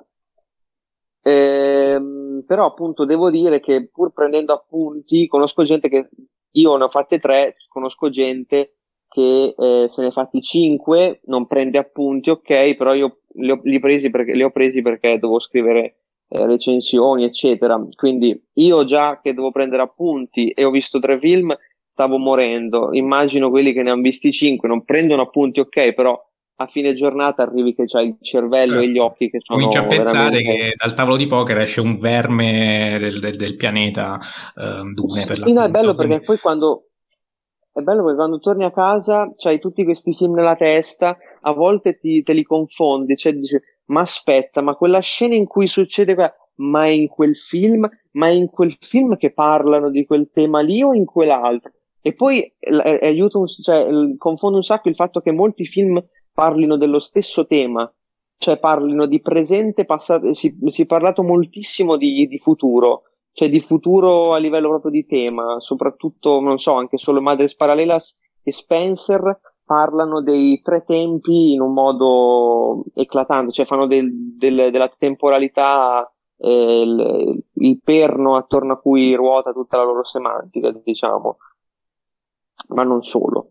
Ehm, 1.21 2.43
però 2.47 2.65
appunto 2.65 3.05
devo 3.05 3.29
dire 3.29 3.59
che 3.59 3.87
pur 3.87 4.13
prendendo 4.13 4.51
appunti, 4.51 5.27
conosco 5.27 5.61
gente 5.61 5.89
che, 5.89 6.09
io 6.53 6.75
ne 6.75 6.85
ho 6.85 6.89
fatte 6.89 7.19
tre, 7.19 7.55
conosco 7.67 8.09
gente 8.09 8.76
che 9.09 9.55
eh, 9.57 9.87
se 9.89 10.01
ne 10.01 10.07
è 10.07 10.11
fatti 10.11 10.41
cinque, 10.41 11.21
non 11.25 11.47
prende 11.47 11.77
appunti, 11.77 12.29
ok, 12.29 12.75
però 12.75 12.93
io 12.93 13.19
li 13.35 13.51
ho, 13.51 13.59
li 13.63 13.79
presi 13.79 14.09
perché, 14.09 14.33
li 14.33 14.43
ho 14.43 14.51
presi 14.51 14.81
perché 14.81 15.19
devo 15.19 15.39
scrivere 15.39 15.97
eh, 16.29 16.45
recensioni, 16.45 17.23
eccetera. 17.23 17.81
Quindi 17.95 18.39
io 18.53 18.83
già 18.83 19.19
che 19.21 19.33
devo 19.33 19.51
prendere 19.51 19.81
appunti 19.81 20.49
e 20.49 20.63
ho 20.63 20.71
visto 20.71 20.99
tre 20.99 21.19
film, 21.19 21.55
stavo 21.87 22.17
morendo. 22.17 22.89
Immagino 22.91 23.49
quelli 23.49 23.73
che 23.73 23.81
ne 23.81 23.91
hanno 23.91 24.01
visti 24.01 24.31
cinque, 24.31 24.67
non 24.67 24.83
prendono 24.83 25.21
appunti, 25.21 25.59
ok, 25.59 25.93
però 25.93 26.21
a 26.59 26.65
fine 26.65 26.93
giornata 26.95 27.43
arrivi 27.43 27.75
che 27.75 27.85
c'hai 27.85 28.07
il 28.07 28.17
cervello 28.19 28.73
certo. 28.73 28.87
e 28.87 28.89
gli 28.89 28.97
occhi 28.97 29.29
che 29.29 29.39
sono 29.41 29.59
cominci 29.59 29.77
a 29.77 29.85
pensare 29.85 30.13
veramente... 30.13 30.41
che 30.41 30.73
dal 30.75 30.95
tavolo 30.95 31.15
di 31.15 31.27
poker 31.27 31.59
esce 31.59 31.81
un 31.81 31.99
verme 31.99 32.97
del, 32.99 33.19
del, 33.19 33.35
del 33.35 33.55
pianeta 33.55 34.19
eh, 34.55 34.81
Dune 34.91 35.07
sì, 35.07 35.35
sì 35.35 35.53
no 35.53 35.61
è 35.61 35.69
bello 35.69 35.93
perché 35.93 36.21
poi 36.21 36.39
quando 36.39 36.86
è 37.77 37.81
bello 37.81 38.01
perché 38.01 38.17
quando 38.17 38.39
torni 38.39 38.63
a 38.65 38.71
casa 38.71 39.31
c'hai 39.35 39.59
tutti 39.59 39.83
questi 39.83 40.13
film 40.13 40.33
nella 40.33 40.55
testa 40.55 41.17
a 41.41 41.51
volte 41.53 41.97
ti, 41.97 42.23
te 42.23 42.33
li 42.33 42.43
confondi 42.43 43.15
cioè 43.15 43.33
dici 43.33 43.57
ma 43.87 44.01
aspetta, 44.01 44.61
ma 44.61 44.75
quella 44.75 44.99
scena 44.99 45.35
in 45.35 45.47
cui 45.47 45.67
succede 45.67 46.13
quella, 46.13 46.33
ma 46.55 46.85
è 46.85 46.89
in 46.89 47.07
quel 47.07 47.35
film, 47.35 47.87
ma 48.11 48.27
è 48.27 48.31
in 48.31 48.49
quel 48.49 48.75
film 48.79 49.17
che 49.17 49.31
parlano 49.31 49.89
di 49.89 50.05
quel 50.05 50.29
tema 50.31 50.61
lì 50.61 50.81
o 50.81 50.93
in 50.93 51.05
quell'altro? 51.05 51.71
E 52.01 52.13
poi 52.13 52.41
eh, 52.41 52.99
aiuta, 53.01 53.37
un, 53.37 53.47
cioè, 53.47 53.87
confonde 54.17 54.57
un 54.57 54.63
sacco 54.63 54.89
il 54.89 54.95
fatto 54.95 55.19
che 55.19 55.31
molti 55.31 55.65
film 55.65 56.01
parlino 56.33 56.77
dello 56.77 56.99
stesso 56.99 57.45
tema, 57.45 57.91
cioè 58.37 58.59
parlino 58.59 59.05
di 59.05 59.21
presente, 59.21 59.85
passato, 59.85 60.33
si, 60.33 60.57
si 60.67 60.83
è 60.83 60.85
parlato 60.85 61.23
moltissimo 61.23 61.97
di, 61.97 62.27
di 62.27 62.37
futuro, 62.37 63.03
cioè 63.37 63.49
di 63.49 63.61
futuro 63.61 64.33
a 64.33 64.39
livello 64.39 64.69
proprio 64.69 64.89
di 64.89 65.05
tema, 65.05 65.59
soprattutto, 65.59 66.39
non 66.39 66.57
so, 66.57 66.73
anche 66.73 66.97
solo 66.97 67.21
Madres 67.21 67.55
Paralelas 67.55 68.17
e 68.41 68.51
Spencer 68.51 69.39
parlano 69.63 70.23
dei 70.23 70.59
tre 70.63 70.83
tempi 70.83 71.51
in 71.51 71.61
un 71.61 71.71
modo 71.71 72.85
eclatante, 72.95 73.51
cioè 73.51 73.67
fanno 73.67 73.85
del, 73.85 74.09
del, 74.35 74.71
della 74.71 74.91
temporalità 74.97 76.11
eh, 76.35 76.81
il, 76.81 77.43
il, 77.53 77.79
perno 77.83 78.37
attorno 78.37 78.73
a 78.73 78.79
cui 78.79 79.13
ruota 79.13 79.51
tutta 79.51 79.77
la 79.77 79.83
loro 79.83 80.03
semantica, 80.03 80.71
diciamo, 80.71 81.37
ma 82.69 82.81
non 82.81 83.03
solo. 83.03 83.49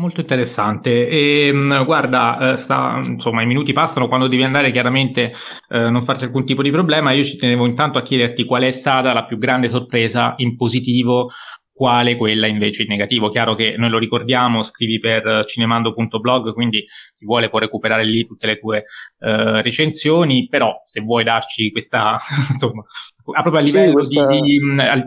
Molto 0.00 0.20
interessante. 0.20 1.08
E, 1.08 1.48
ehm, 1.48 1.84
guarda, 1.84 2.52
eh, 2.54 2.58
sta, 2.58 3.02
insomma, 3.04 3.42
i 3.42 3.46
minuti 3.46 3.72
passano 3.72 4.06
quando 4.06 4.28
devi 4.28 4.44
andare, 4.44 4.70
chiaramente 4.70 5.32
eh, 5.68 5.90
non 5.90 6.04
farti 6.04 6.22
alcun 6.22 6.44
tipo 6.44 6.62
di 6.62 6.70
problema. 6.70 7.10
Io 7.10 7.24
ci 7.24 7.36
tenevo 7.36 7.66
intanto 7.66 7.98
a 7.98 8.02
chiederti 8.02 8.44
qual 8.44 8.62
è 8.62 8.70
stata 8.70 9.12
la 9.12 9.24
più 9.24 9.38
grande 9.38 9.68
sorpresa 9.68 10.34
in 10.36 10.56
positivo 10.56 11.32
quale 11.78 12.16
quella 12.16 12.48
invece 12.48 12.82
in 12.82 12.88
negativo. 12.88 13.30
Chiaro 13.30 13.54
che 13.54 13.76
noi 13.78 13.88
lo 13.88 13.98
ricordiamo, 13.98 14.64
scrivi 14.64 14.98
per 14.98 15.44
cinemando.blog, 15.46 16.52
quindi 16.52 16.84
chi 17.14 17.24
vuole 17.24 17.48
può 17.48 17.60
recuperare 17.60 18.04
lì 18.04 18.26
tutte 18.26 18.48
le 18.48 18.58
tue 18.58 18.78
uh, 19.20 19.60
recensioni, 19.62 20.48
però 20.48 20.82
se 20.84 21.00
vuoi 21.02 21.22
darci 21.22 21.70
questa, 21.70 22.18
insomma, 22.50 22.84
proprio 23.22 23.58
a 23.58 23.60
livello 23.60 24.02
sì, 24.02 24.16
questa... 24.16 24.26
di, 24.26 24.40
di, 24.40 24.60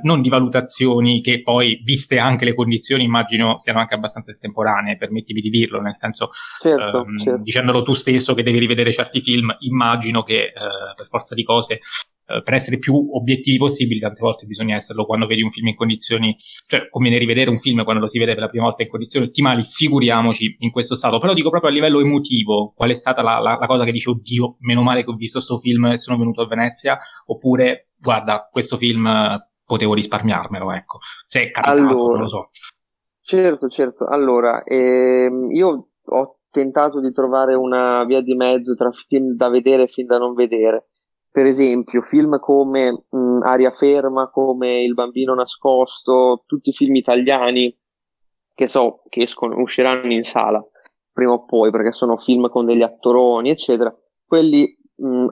non 0.04 0.22
di 0.22 0.30
valutazioni 0.30 1.20
che 1.20 1.42
poi, 1.42 1.82
viste 1.84 2.18
anche 2.18 2.46
le 2.46 2.56
condizioni, 2.56 3.04
immagino 3.04 3.60
siano 3.60 3.80
anche 3.80 3.96
abbastanza 3.96 4.32
estemporanee, 4.32 4.96
permettimi 4.96 5.42
di 5.42 5.50
dirlo, 5.50 5.82
nel 5.82 5.98
senso, 5.98 6.30
certo, 6.58 7.02
um, 7.02 7.18
certo. 7.18 7.42
dicendolo 7.44 7.84
tu 7.84 7.92
stesso 7.92 8.34
che 8.34 8.44
devi 8.44 8.60
rivedere 8.60 8.94
certi 8.94 9.22
film, 9.22 9.54
immagino 9.60 10.24
che 10.24 10.54
uh, 10.56 10.96
per 10.96 11.08
forza 11.08 11.36
di 11.36 11.44
cose 11.44 11.82
eh, 12.38 12.41
per 12.44 12.54
essere 12.54 12.78
più 12.78 12.96
obiettivi 13.13 13.58
possibili, 13.58 14.00
tante 14.00 14.22
volte 14.22 14.46
bisogna 14.46 14.76
esserlo 14.76 15.06
quando 15.06 15.26
vedi 15.26 15.44
un 15.44 15.52
film 15.52 15.67
in 15.67 15.76
condizioni, 15.76 16.36
cioè 16.67 16.89
conviene 16.89 17.17
rivedere 17.17 17.50
un 17.50 17.58
film 17.60 17.84
quando 17.84 18.02
lo 18.02 18.08
si 18.08 18.20
vede 18.20 18.34
per 18.34 18.44
la 18.44 18.50
prima 18.50 18.65
volta 18.65 18.84
in 18.84 18.89
condizioni 18.89 19.26
ottimali, 19.28 19.63
figuriamoci 19.63 20.56
in 20.60 20.72
questo 20.72 20.96
stato. 20.96 21.20
Però 21.20 21.34
dico 21.34 21.50
proprio 21.50 21.70
a 21.70 21.74
livello 21.74 22.00
emotivo, 22.00 22.74
qual 22.76 22.91
è 22.91 22.96
stata 22.96 23.22
la, 23.22 23.39
la, 23.39 23.58
la 23.60 23.65
cosa 23.67 23.84
che 23.84 23.91
dice, 23.91 24.10
oddio, 24.10 24.58
meno 24.60 24.82
male 24.82 25.04
che 25.04 25.10
ho 25.10 25.15
visto 25.15 25.39
questo 25.39 25.58
film 25.58 25.86
e 25.88 25.98
sono 25.98 26.17
venuto 26.17 26.41
a 26.41 26.48
Venezia, 26.48 26.98
oppure, 27.26 27.89
guarda, 27.98 28.48
questo 28.52 28.78
film 28.78 29.06
eh, 29.06 29.50
potevo 29.65 29.94
risparmiarmelo, 29.94 30.72
ecco. 30.72 31.00
Se 31.26 31.41
è 31.41 31.52
capitato, 31.52 31.80
allora, 31.80 32.13
non 32.13 32.22
lo 32.22 32.30
so. 32.30 32.50
Certo, 33.22 33.67
certo. 33.67 34.06
Allora, 34.08 34.63
ehm, 34.63 35.52
io 35.52 35.89
ho 36.04 36.39
tentato 36.50 37.00
di 37.00 37.12
trovare 37.12 37.56
una 37.56 38.04
via 38.04 38.22
di 38.22 38.36
mezzo 38.36 38.76
tra 38.76 38.91
film 39.08 39.36
da 39.36 39.50
vedere 39.50 39.84
e 39.84 39.88
film 39.88 40.08
da 40.08 40.17
non 40.17 40.34
vedere 40.34 40.90
per 41.32 41.46
esempio 41.46 42.02
film 42.02 42.39
come 42.39 43.06
mh, 43.10 43.39
Aria 43.44 43.72
Ferma, 43.72 44.30
come 44.30 44.82
Il 44.82 44.94
bambino 44.94 45.34
nascosto, 45.34 46.44
tutti 46.46 46.70
i 46.70 46.74
film 46.74 46.96
italiani 46.96 47.76
che 48.54 48.67
so 48.67 49.02
che 49.10 49.22
escono, 49.22 49.60
usciranno 49.60 50.12
in 50.12 50.24
sala 50.24 50.63
prima 51.13 51.34
o 51.34 51.46
poi 51.46 51.72
perché 51.72 51.91
sono 51.91 52.17
film 52.17 52.50
con 52.50 52.65
degli 52.65 52.82
attoroni, 52.82 53.50
eccetera. 53.50 53.96
Quelli 54.26 54.78
mh, 54.96 55.28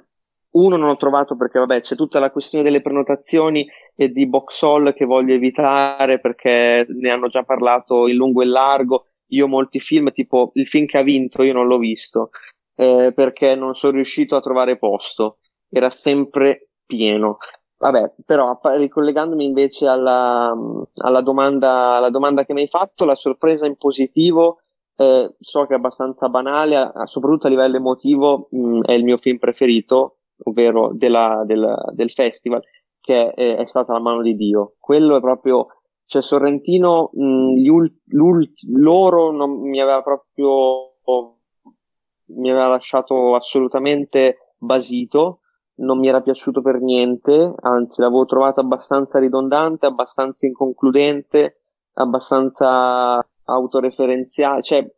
uno 0.51 0.75
non 0.77 0.89
ho 0.89 0.95
trovato 0.95 1.35
perché 1.35 1.59
vabbè 1.59 1.81
c'è 1.81 1.95
tutta 1.95 2.19
la 2.19 2.31
questione 2.31 2.63
delle 2.63 2.81
prenotazioni 2.81 3.67
e 3.95 4.09
di 4.09 4.27
Boxall 4.27 4.93
che 4.93 5.05
voglio 5.05 5.33
evitare 5.33 6.19
perché 6.19 6.85
ne 6.89 7.09
hanno 7.09 7.27
già 7.27 7.43
parlato 7.43 8.07
in 8.07 8.15
lungo 8.15 8.41
e 8.41 8.45
in 8.45 8.51
largo. 8.51 9.05
Io 9.31 9.47
molti 9.47 9.79
film, 9.79 10.11
tipo 10.11 10.51
il 10.55 10.67
film 10.67 10.85
che 10.87 10.97
ha 10.97 11.03
vinto, 11.03 11.43
io 11.43 11.53
non 11.53 11.67
l'ho 11.67 11.77
visto 11.77 12.31
eh, 12.75 13.11
perché 13.13 13.55
non 13.55 13.75
sono 13.75 13.93
riuscito 13.93 14.35
a 14.35 14.41
trovare 14.41 14.77
posto 14.77 15.39
era 15.69 15.89
sempre 15.89 16.69
pieno. 16.85 17.37
Vabbè, 17.77 18.13
però 18.25 18.59
ricollegandomi 18.61 19.45
invece 19.45 19.87
alla, 19.87 20.53
alla, 20.95 21.21
domanda, 21.21 21.95
alla 21.95 22.09
domanda 22.09 22.43
che 22.43 22.53
mi 22.53 22.61
hai 22.61 22.67
fatto, 22.67 23.05
la 23.05 23.15
sorpresa 23.15 23.65
in 23.65 23.77
positivo 23.77 24.59
eh, 24.97 25.33
so 25.39 25.65
che 25.65 25.73
è 25.73 25.77
abbastanza 25.77 26.27
banale, 26.27 26.91
soprattutto 27.05 27.47
a 27.47 27.49
livello 27.49 27.77
emotivo 27.77 28.49
mh, 28.51 28.81
è 28.81 28.91
il 28.91 29.05
mio 29.05 29.17
film 29.17 29.37
preferito, 29.37 30.17
ovvero 30.43 30.91
della, 30.93 31.43
del, 31.45 31.73
del, 31.93 32.11
festival, 32.11 32.61
che 32.99 33.31
è, 33.31 33.55
è, 33.55 33.65
stata 33.65 33.93
La 33.93 33.99
mano 33.99 34.21
di 34.21 34.35
Dio. 34.35 34.75
Quello 34.77 35.15
è 35.15 35.21
proprio, 35.21 35.67
cioè 36.05 36.21
Sorrentino, 36.21 37.11
mh, 37.13 37.69
ult, 37.69 38.51
loro 38.67 39.31
non 39.31 39.61
mi 39.61 39.79
aveva 39.79 40.01
proprio, 40.01 40.95
mi 42.25 42.51
aveva 42.51 42.67
lasciato 42.67 43.35
assolutamente 43.35 44.53
basito 44.57 45.39
non 45.79 45.99
mi 45.99 46.07
era 46.07 46.21
piaciuto 46.21 46.61
per 46.61 46.81
niente, 46.81 47.53
anzi 47.61 48.01
l'avevo 48.01 48.25
trovato 48.25 48.59
abbastanza 48.59 49.19
ridondante, 49.19 49.85
abbastanza 49.85 50.45
inconcludente, 50.45 51.61
abbastanza 51.93 53.25
autoreferenziale, 53.45 54.61
cioè 54.61 54.91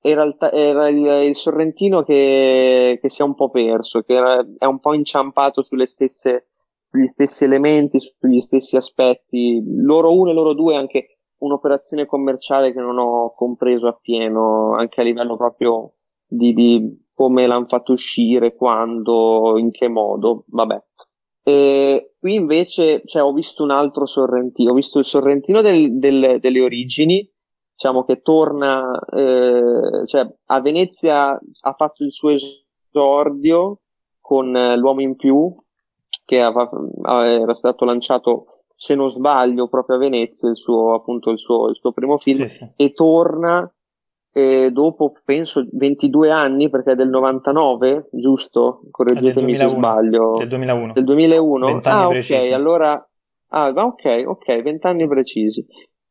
era, 0.00 0.24
il, 0.24 0.36
era 0.52 0.88
il, 0.88 1.28
il 1.28 1.36
Sorrentino 1.36 2.02
che, 2.02 2.98
che, 3.00 3.10
si 3.10 3.20
è 3.20 3.24
un 3.24 3.34
po' 3.34 3.50
perso, 3.50 4.02
che 4.02 4.14
era, 4.14 4.44
è 4.58 4.64
un 4.64 4.78
po' 4.78 4.94
inciampato 4.94 5.62
stesse, 5.84 6.48
sugli 6.88 7.06
stessi 7.06 7.44
elementi, 7.44 7.98
sugli 8.00 8.40
stessi 8.40 8.76
aspetti, 8.76 9.62
loro 9.66 10.16
uno 10.16 10.30
e 10.30 10.34
loro 10.34 10.54
due 10.54 10.76
anche 10.76 11.18
un'operazione 11.38 12.06
commerciale 12.06 12.72
che 12.72 12.80
non 12.80 12.98
ho 12.98 13.32
compreso 13.34 13.86
appieno, 13.86 14.74
anche 14.74 15.00
a 15.00 15.04
livello 15.04 15.36
proprio 15.36 15.92
di, 16.28 16.52
di 16.52 17.06
come 17.14 17.46
l'hanno 17.46 17.66
fatto 17.66 17.92
uscire, 17.92 18.54
quando, 18.54 19.58
in 19.58 19.72
che 19.72 19.88
modo, 19.88 20.44
vabbè. 20.46 20.80
E 21.42 22.14
qui 22.18 22.34
invece 22.34 23.02
cioè, 23.06 23.22
ho 23.22 23.32
visto 23.32 23.62
un 23.62 23.70
altro 23.70 24.06
Sorrentino, 24.06 24.70
ho 24.70 24.74
visto 24.74 24.98
il 24.98 25.06
Sorrentino 25.06 25.62
del, 25.62 25.98
del, 25.98 26.38
delle 26.40 26.60
origini, 26.60 27.28
diciamo 27.72 28.04
che 28.04 28.20
torna, 28.20 29.00
eh, 29.10 30.06
cioè 30.06 30.32
a 30.46 30.60
Venezia 30.60 31.30
ha 31.30 31.72
fatto 31.72 32.04
il 32.04 32.12
suo 32.12 32.30
esordio 32.30 33.80
con 34.20 34.54
eh, 34.54 34.76
L'uomo 34.76 35.00
in 35.00 35.16
più, 35.16 35.56
che 36.24 36.42
aveva, 36.42 36.68
era 37.24 37.54
stato 37.54 37.86
lanciato, 37.86 38.64
se 38.76 38.94
non 38.94 39.10
sbaglio, 39.10 39.68
proprio 39.68 39.96
a 39.96 40.00
Venezia, 40.00 40.50
il 40.50 40.56
suo, 40.56 40.92
appunto, 40.92 41.30
il 41.30 41.38
suo, 41.38 41.68
il 41.70 41.76
suo 41.76 41.92
primo 41.92 42.18
film, 42.18 42.44
sì, 42.44 42.48
sì. 42.48 42.72
e 42.76 42.92
torna 42.92 43.72
e 44.32 44.70
dopo 44.70 45.14
penso 45.24 45.66
22 45.70 46.30
anni 46.30 46.68
perché 46.70 46.92
è 46.92 46.94
del 46.94 47.08
99 47.08 48.08
giusto? 48.12 48.82
correggetemi 48.90 49.56
se 49.56 49.68
sbaglio. 49.68 50.34
Del 50.36 50.48
2001 50.48 50.92
del 50.92 51.04
2001 51.04 51.80
ah 51.84 52.08
ok 52.08 52.50
allora 52.52 53.08
Ah, 53.50 53.68
ok, 53.70 54.24
ok, 54.26 54.62
vent'anni 54.62 55.08
precisi. 55.08 55.64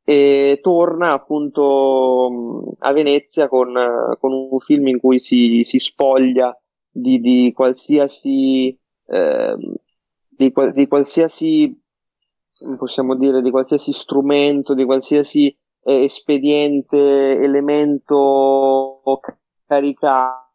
E 0.04 0.60
torna 0.62 1.12
appunto 1.12 2.76
a 2.80 2.92
Venezia 2.94 3.48
con, 3.48 3.74
con 4.20 4.32
un 4.32 4.60
film 4.60 4.88
in 4.88 5.00
cui 5.00 5.20
si, 5.20 5.64
si 5.66 5.80
spoglia 5.80 6.58
di, 6.90 7.20
di 7.20 7.52
qualsiasi, 7.54 8.76
eh, 9.06 9.56
di, 10.30 10.54
di, 10.74 10.88
qualsiasi, 10.88 11.80
possiamo 12.78 13.16
dire, 13.16 13.42
di 13.42 13.52
qualsiasi 13.52 13.92
strumento, 13.94 14.74
di 14.74 14.86
qualsiasi 14.86 15.56
eh, 15.88 16.04
espediente, 16.04 17.40
elemento 17.40 19.02
caricato, 19.66 20.52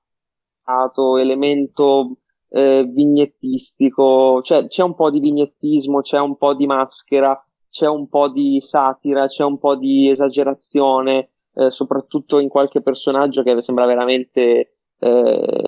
elemento 1.16 2.18
eh, 2.51 2.85
vignettistico, 2.85 4.43
cioè 4.43 4.66
c'è 4.66 4.83
un 4.83 4.95
po' 4.95 5.11
di 5.11 5.20
vignettismo, 5.20 6.03
c'è 6.03 6.18
un 6.18 6.37
po' 6.37 6.55
di 6.55 6.66
maschera, 6.66 7.35
c'è 7.70 7.89
un 7.89 8.09
po' 8.09 8.28
di 8.28 8.61
satira, 8.61 9.26
c'è 9.26 9.45
un 9.45 9.59
po' 9.59 9.76
di 9.76 10.11
esagerazione, 10.11 11.30
eh, 11.55 11.70
soprattutto 11.70 12.39
in 12.39 12.49
qualche 12.49 12.83
personaggio 12.83 13.43
che 13.43 13.61
sembra 13.62 13.87
veramente 13.87 14.76
eh, 14.99 15.64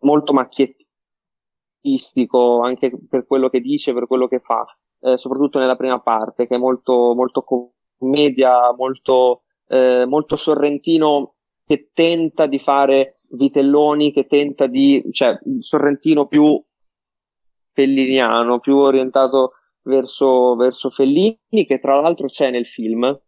molto 0.00 0.32
macchiettistico 0.34 2.60
anche 2.60 2.92
per 3.08 3.26
quello 3.26 3.48
che 3.48 3.60
dice, 3.60 3.94
per 3.94 4.06
quello 4.06 4.28
che 4.28 4.40
fa, 4.40 4.66
eh, 5.00 5.16
soprattutto 5.16 5.58
nella 5.58 5.76
prima 5.76 6.00
parte, 6.00 6.46
che 6.46 6.56
è 6.56 6.58
molto, 6.58 7.14
molto 7.14 7.42
commedia, 7.98 8.74
molto, 8.76 9.42
eh, 9.68 10.04
molto 10.06 10.36
sorrentino 10.36 11.34
che 11.66 11.90
tenta 11.92 12.46
di 12.46 12.58
fare 12.58 13.16
Vitelloni 13.30 14.12
che 14.12 14.26
tenta 14.26 14.66
di, 14.66 15.04
cioè 15.10 15.38
Sorrentino 15.60 16.26
più 16.26 16.62
felliniano, 17.72 18.58
più 18.58 18.76
orientato 18.76 19.52
verso, 19.82 20.56
verso 20.56 20.90
Fellini, 20.90 21.38
che 21.66 21.78
tra 21.78 22.00
l'altro 22.00 22.26
c'è 22.26 22.50
nel 22.50 22.66
film, 22.66 23.18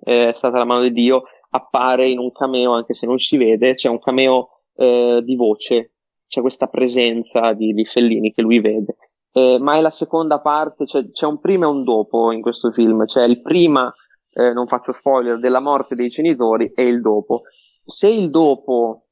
è 0.00 0.30
stata 0.32 0.58
la 0.58 0.64
mano 0.64 0.82
di 0.82 0.92
Dio, 0.92 1.24
appare 1.50 2.08
in 2.08 2.18
un 2.18 2.32
cameo, 2.32 2.72
anche 2.72 2.94
se 2.94 3.06
non 3.06 3.18
si 3.18 3.36
vede, 3.36 3.74
c'è 3.74 3.88
un 3.88 3.98
cameo 3.98 4.60
eh, 4.76 5.22
di 5.24 5.36
voce, 5.36 5.92
c'è 6.28 6.40
questa 6.40 6.66
presenza 6.66 7.52
di, 7.52 7.72
di 7.72 7.84
Fellini 7.84 8.32
che 8.32 8.42
lui 8.42 8.60
vede. 8.60 8.96
Eh, 9.32 9.58
ma 9.58 9.76
è 9.76 9.80
la 9.80 9.90
seconda 9.90 10.40
parte, 10.40 10.86
cioè, 10.86 11.10
c'è 11.10 11.26
un 11.26 11.40
prima 11.40 11.66
e 11.66 11.70
un 11.70 11.84
dopo 11.84 12.30
in 12.32 12.40
questo 12.40 12.70
film, 12.70 13.04
c'è 13.04 13.24
il 13.24 13.42
prima, 13.42 13.92
eh, 14.36 14.52
non 14.52 14.66
faccio 14.66 14.92
spoiler, 14.92 15.38
della 15.38 15.60
morte 15.60 15.94
dei 15.94 16.08
genitori 16.08 16.70
e 16.74 16.82
il 16.82 17.00
dopo. 17.00 17.42
Se 17.84 18.06
il 18.08 18.30
dopo 18.30 19.06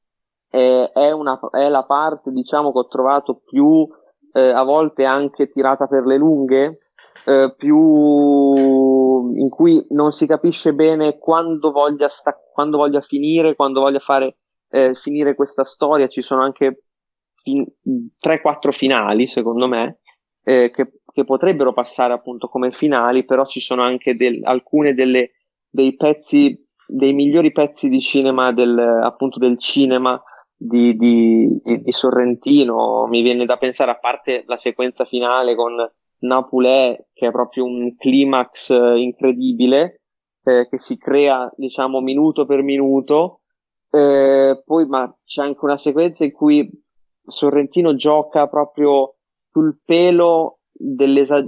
eh, 0.50 0.90
è, 0.92 1.10
una, 1.12 1.40
è 1.50 1.68
la 1.70 1.84
parte, 1.84 2.30
diciamo, 2.30 2.72
che 2.72 2.78
ho 2.78 2.86
trovato 2.88 3.40
più 3.42 3.88
eh, 4.32 4.50
a 4.50 4.62
volte 4.62 5.06
anche 5.06 5.48
tirata 5.48 5.86
per 5.86 6.04
le 6.04 6.18
lunghe, 6.18 6.78
eh, 7.24 7.54
più 7.56 9.24
in 9.34 9.48
cui 9.48 9.86
non 9.90 10.12
si 10.12 10.26
capisce 10.26 10.74
bene 10.74 11.16
quando 11.16 11.70
voglia, 11.70 12.08
sta- 12.08 12.38
quando 12.52 12.76
voglia 12.76 13.00
finire, 13.00 13.54
quando 13.54 13.80
voglia 13.80 14.00
fare 14.00 14.36
eh, 14.68 14.94
finire 14.94 15.34
questa 15.34 15.64
storia. 15.64 16.06
Ci 16.06 16.20
sono 16.20 16.42
anche 16.42 16.84
fin- 17.42 17.66
3-4 18.18 18.72
finali, 18.72 19.26
secondo 19.26 19.66
me, 19.68 20.00
eh, 20.42 20.70
che, 20.70 21.00
che, 21.14 21.24
potrebbero 21.24 21.72
passare 21.72 22.12
appunto 22.12 22.48
come 22.48 22.72
finali, 22.72 23.24
però 23.24 23.46
ci 23.46 23.60
sono 23.60 23.82
anche 23.82 24.16
del- 24.16 24.40
alcune 24.42 24.94
delle, 24.94 25.30
dei 25.70 25.94
pezzi, 25.94 26.60
dei 26.86 27.12
migliori 27.14 27.52
pezzi 27.52 27.88
di 27.88 28.00
cinema 28.00 28.52
del, 28.52 28.76
appunto 28.76 29.38
del 29.38 29.56
cinema 29.58 30.20
di, 30.56 30.96
di, 30.96 31.48
di, 31.62 31.92
Sorrentino. 31.92 33.06
Mi 33.06 33.22
viene 33.22 33.44
da 33.44 33.56
pensare, 33.56 33.92
a 33.92 33.98
parte 33.98 34.42
la 34.46 34.56
sequenza 34.56 35.04
finale 35.04 35.54
con 35.54 35.74
Napulè, 36.18 37.06
che 37.12 37.28
è 37.28 37.30
proprio 37.30 37.64
un 37.64 37.94
climax 37.96 38.70
eh, 38.70 38.98
incredibile, 38.98 40.00
eh, 40.42 40.66
che 40.68 40.78
si 40.78 40.96
crea, 40.96 41.50
diciamo, 41.56 42.00
minuto 42.00 42.44
per 42.44 42.62
minuto. 42.62 43.40
Eh, 43.90 44.62
poi, 44.64 44.86
ma 44.86 45.16
c'è 45.24 45.42
anche 45.42 45.64
una 45.64 45.76
sequenza 45.76 46.24
in 46.24 46.32
cui 46.32 46.68
Sorrentino 47.26 47.94
gioca 47.94 48.48
proprio 48.48 49.16
sul 49.50 49.78
pelo 49.84 50.58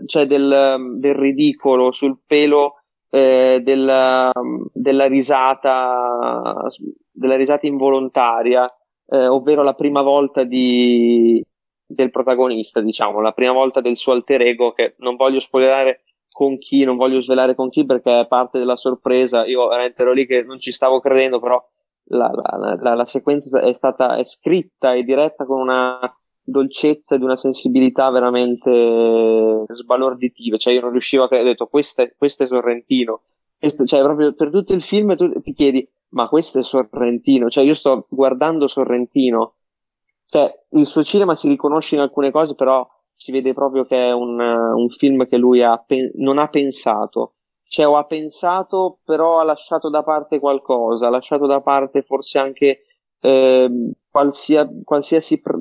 cioè 0.07 0.27
del, 0.27 0.97
del 0.99 1.15
ridicolo, 1.15 1.93
sul 1.93 2.19
pelo 2.27 2.83
eh, 3.11 3.61
della, 3.63 4.31
della 4.73 5.07
risata 5.07 6.69
della 7.11 7.37
risata 7.37 7.67
involontaria 7.67 8.71
eh, 9.09 9.27
ovvero 9.27 9.63
la 9.63 9.75
prima 9.75 10.03
volta 10.03 10.45
di, 10.45 11.43
del 11.87 12.11
protagonista, 12.11 12.81
diciamo, 12.81 13.21
la 13.21 13.33
prima 13.33 13.53
volta 13.53 13.81
del 13.81 13.97
suo 13.97 14.13
alter 14.13 14.43
ego, 14.43 14.73
che 14.73 14.95
non 14.99 15.17
voglio 15.17 15.41
spoilerare 15.41 16.03
con 16.29 16.59
chi, 16.59 16.85
non 16.85 16.97
voglio 16.97 17.21
svelare 17.21 17.55
con 17.55 17.71
chi 17.71 17.87
perché 17.87 18.21
è 18.21 18.27
parte 18.27 18.59
della 18.59 18.77
sorpresa. 18.77 19.47
Io 19.47 19.69
veramente 19.69 20.03
ero 20.03 20.13
lì 20.13 20.27
che 20.27 20.43
non 20.43 20.59
ci 20.59 20.73
stavo 20.73 21.01
credendo, 21.01 21.41
però 21.41 21.63
la, 22.09 22.31
la, 22.31 22.77
la, 22.81 22.95
la 22.95 23.07
sequenza 23.07 23.61
è 23.61 23.73
stata 23.75 24.17
è 24.17 24.25
scritta 24.25 24.93
e 24.93 25.03
diretta 25.03 25.45
con 25.45 25.61
una 25.61 25.99
dolcezza 26.47 27.15
e 27.15 27.19
di 27.19 27.25
una 27.25 27.37
sensibilità 27.37 28.11
veramente 28.11 29.65
sbalorditive. 29.75 30.59
Cioè, 30.59 30.73
io 30.73 30.81
non 30.81 30.93
riuscivo 30.93 31.25
a 31.25 31.29
credere, 31.29 31.51
ho 31.51 31.53
detto, 31.53 31.67
questo 31.67 32.03
è, 32.03 32.15
questo 32.17 32.45
è 32.45 32.47
Sorrentino. 32.47 33.23
Questo, 33.59 33.85
cioè, 33.85 34.03
proprio 34.03 34.33
per 34.35 34.51
tutto 34.51 34.73
il 34.73 34.83
film 34.83 35.17
tu 35.17 35.29
ti 35.41 35.53
chiedi, 35.53 35.89
ma 36.11 36.29
questo 36.29 36.61
è 36.61 36.63
Sorrentino, 36.63 37.49
cioè 37.49 37.65
io 37.65 37.75
sto 37.75 38.07
guardando 38.09 38.69
Sorrentino, 38.69 39.55
cioè 40.27 40.53
il 40.71 40.87
suo 40.87 41.03
cinema 41.03 41.35
si 41.35 41.49
riconosce 41.49 41.95
in 41.95 42.01
alcune 42.01 42.31
cose, 42.31 42.55
però 42.55 42.87
si 43.15 43.33
vede 43.33 43.53
proprio 43.55 43.85
che 43.85 43.97
è 44.09 44.13
un, 44.13 44.39
un 44.39 44.89
film 44.91 45.27
che 45.27 45.37
lui 45.37 45.63
ha 45.63 45.77
pe- 45.79 46.13
non 46.17 46.39
ha 46.39 46.49
pensato, 46.49 47.35
cioè 47.69 47.87
o 47.87 47.97
ha 47.97 48.05
pensato 48.05 49.01
però 49.05 49.41
ha 49.41 49.45
lasciato 49.45 49.89
da 49.89 50.03
parte 50.03 50.39
qualcosa, 50.39 51.07
ha 51.07 51.11
lasciato 51.11 51.47
da 51.47 51.61
parte 51.61 52.03
forse 52.03 52.39
anche 52.39 52.83
eh, 53.21 53.71
qualsia, 54.11 54.69
qualsiasi 54.85 55.41
pre- 55.41 55.59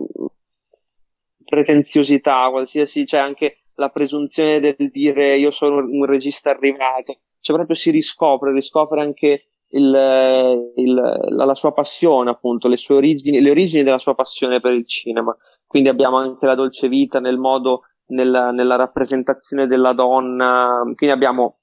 pretenziosità, 1.45 2.49
qualsiasi, 2.49 3.05
cioè 3.05 3.19
anche 3.19 3.59
la 3.75 3.89
presunzione 3.89 4.59
del 4.59 4.89
dire 4.91 5.37
io 5.37 5.51
sono 5.51 5.77
un 5.77 6.05
regista 6.05 6.49
arrivato, 6.49 7.19
cioè 7.39 7.55
proprio 7.55 7.75
si 7.75 7.91
riscopre, 7.91 8.51
riscopre 8.51 9.01
anche 9.01 9.45
il, 9.69 10.71
il, 10.75 10.93
la, 10.93 11.45
la, 11.45 11.55
sua 11.55 11.73
passione, 11.73 12.29
appunto, 12.29 12.67
le 12.67 12.77
sue 12.77 12.95
origini, 12.95 13.41
le 13.41 13.51
origini 13.51 13.83
della 13.83 13.99
sua 13.99 14.15
passione 14.15 14.59
per 14.59 14.73
il 14.73 14.87
cinema. 14.87 15.35
Quindi 15.65 15.89
abbiamo 15.89 16.17
anche 16.17 16.45
la 16.45 16.55
dolce 16.55 16.87
vita 16.87 17.19
nel 17.19 17.37
modo, 17.37 17.81
nella, 18.07 18.51
nella 18.51 18.75
rappresentazione 18.75 19.67
della 19.67 19.93
donna. 19.93 20.81
Quindi 20.95 21.09
abbiamo 21.09 21.59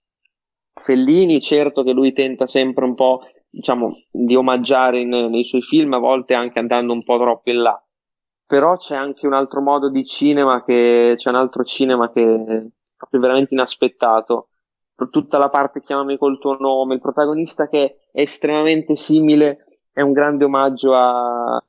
Fellini, 0.74 1.40
certo 1.40 1.82
che 1.82 1.92
lui 1.92 2.12
tenta 2.12 2.46
sempre 2.46 2.84
un 2.84 2.94
po', 2.94 3.22
diciamo, 3.48 4.02
di 4.10 4.34
omaggiare 4.34 5.00
in, 5.00 5.08
nei 5.08 5.44
suoi 5.44 5.62
film, 5.62 5.94
a 5.94 5.98
volte 5.98 6.34
anche 6.34 6.58
andando 6.58 6.92
un 6.92 7.04
po' 7.04 7.18
troppo 7.18 7.50
in 7.50 7.62
là. 7.62 7.82
Però 8.52 8.76
c'è 8.76 8.94
anche 8.94 9.26
un 9.26 9.32
altro 9.32 9.62
modo 9.62 9.88
di 9.88 10.04
cinema 10.04 10.62
che, 10.62 11.14
c'è 11.16 11.30
un 11.30 11.36
altro 11.36 11.64
cinema 11.64 12.12
che 12.12 12.22
è 12.22 12.62
proprio 12.94 13.20
veramente 13.22 13.54
inaspettato. 13.54 14.48
Tutta 15.10 15.38
la 15.38 15.48
parte 15.48 15.80
chiamami 15.80 16.18
col 16.18 16.38
tuo 16.38 16.58
nome, 16.58 16.96
il 16.96 17.00
protagonista 17.00 17.66
che 17.66 17.82
è 18.12 18.20
estremamente 18.20 18.94
simile, 18.94 19.80
è 19.90 20.02
un 20.02 20.12
grande 20.12 20.44
omaggio 20.44 20.92
a, 20.92 21.54
a, 21.56 21.62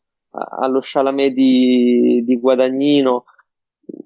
allo 0.60 0.80
Chalamet 0.82 1.32
di, 1.32 2.22
di 2.26 2.38
Guadagnino, 2.38 3.24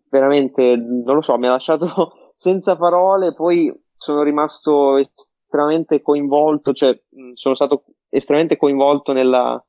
veramente, 0.08 0.76
non 0.76 1.16
lo 1.16 1.22
so, 1.22 1.36
mi 1.40 1.48
ha 1.48 1.54
lasciato 1.54 2.34
senza 2.38 2.76
parole, 2.76 3.34
poi 3.34 3.74
sono 3.98 4.22
rimasto 4.22 4.98
estremamente 5.42 6.04
coinvolto, 6.04 6.74
cioè 6.74 6.96
sono 7.34 7.56
stato 7.56 7.86
estremamente 8.08 8.56
coinvolto 8.56 9.14
nella, 9.14 9.60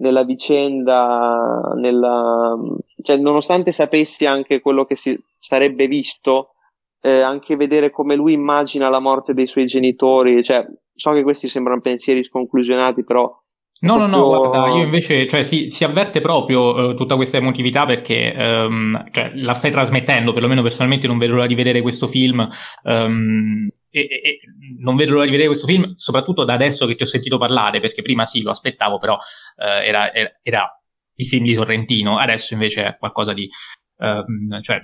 nella 0.00 0.24
vicenda, 0.24 1.72
nella, 1.76 2.54
cioè, 3.02 3.16
nonostante 3.16 3.72
sapessi 3.72 4.26
anche 4.26 4.60
quello 4.60 4.84
che 4.84 4.96
si 4.96 5.18
sarebbe 5.38 5.86
visto, 5.86 6.54
eh, 7.00 7.20
anche 7.20 7.56
vedere 7.56 7.90
come 7.90 8.14
lui 8.14 8.32
immagina 8.32 8.88
la 8.88 9.00
morte 9.00 9.32
dei 9.32 9.46
suoi 9.46 9.66
genitori, 9.66 10.42
cioè, 10.42 10.66
so 10.94 11.12
che 11.12 11.22
questi 11.22 11.48
sembrano 11.48 11.80
pensieri 11.80 12.24
sconclusionati, 12.24 13.04
però 13.04 13.34
No, 13.82 13.96
no, 13.96 14.06
no, 14.06 14.26
guarda, 14.26 14.76
io 14.76 14.82
invece, 14.82 15.26
cioè, 15.26 15.42
si, 15.42 15.70
si 15.70 15.84
avverte 15.84 16.20
proprio 16.20 16.74
uh, 16.74 16.94
tutta 16.94 17.16
questa 17.16 17.38
emotività 17.38 17.86
perché 17.86 18.34
um, 18.36 19.10
cioè, 19.10 19.32
la 19.36 19.54
stai 19.54 19.70
trasmettendo, 19.70 20.34
perlomeno 20.34 20.60
personalmente 20.60 21.06
non 21.06 21.16
vedo 21.16 21.34
l'ora 21.34 21.46
di 21.46 21.54
vedere 21.54 21.80
questo 21.80 22.06
film. 22.06 22.46
Um, 22.82 23.70
e, 23.88 24.00
e, 24.00 24.38
non 24.78 24.96
vedo 24.96 25.12
l'ora 25.12 25.24
di 25.24 25.30
vedere 25.30 25.48
questo 25.48 25.66
film, 25.66 25.94
soprattutto 25.94 26.44
da 26.44 26.52
adesso 26.52 26.86
che 26.86 26.94
ti 26.94 27.04
ho 27.04 27.06
sentito 27.06 27.38
parlare, 27.38 27.80
perché 27.80 28.02
prima 28.02 28.26
sì, 28.26 28.42
lo 28.42 28.50
aspettavo, 28.50 28.98
però 28.98 29.14
uh, 29.14 29.62
era, 29.82 30.12
era, 30.12 30.30
era, 30.42 30.82
il 31.14 31.26
film 31.26 31.44
di 31.44 31.54
Sorrentino, 31.54 32.18
adesso 32.18 32.52
invece 32.52 32.84
è 32.84 32.96
qualcosa 32.98 33.32
di... 33.32 33.48
Um, 33.96 34.60
cioè, 34.60 34.80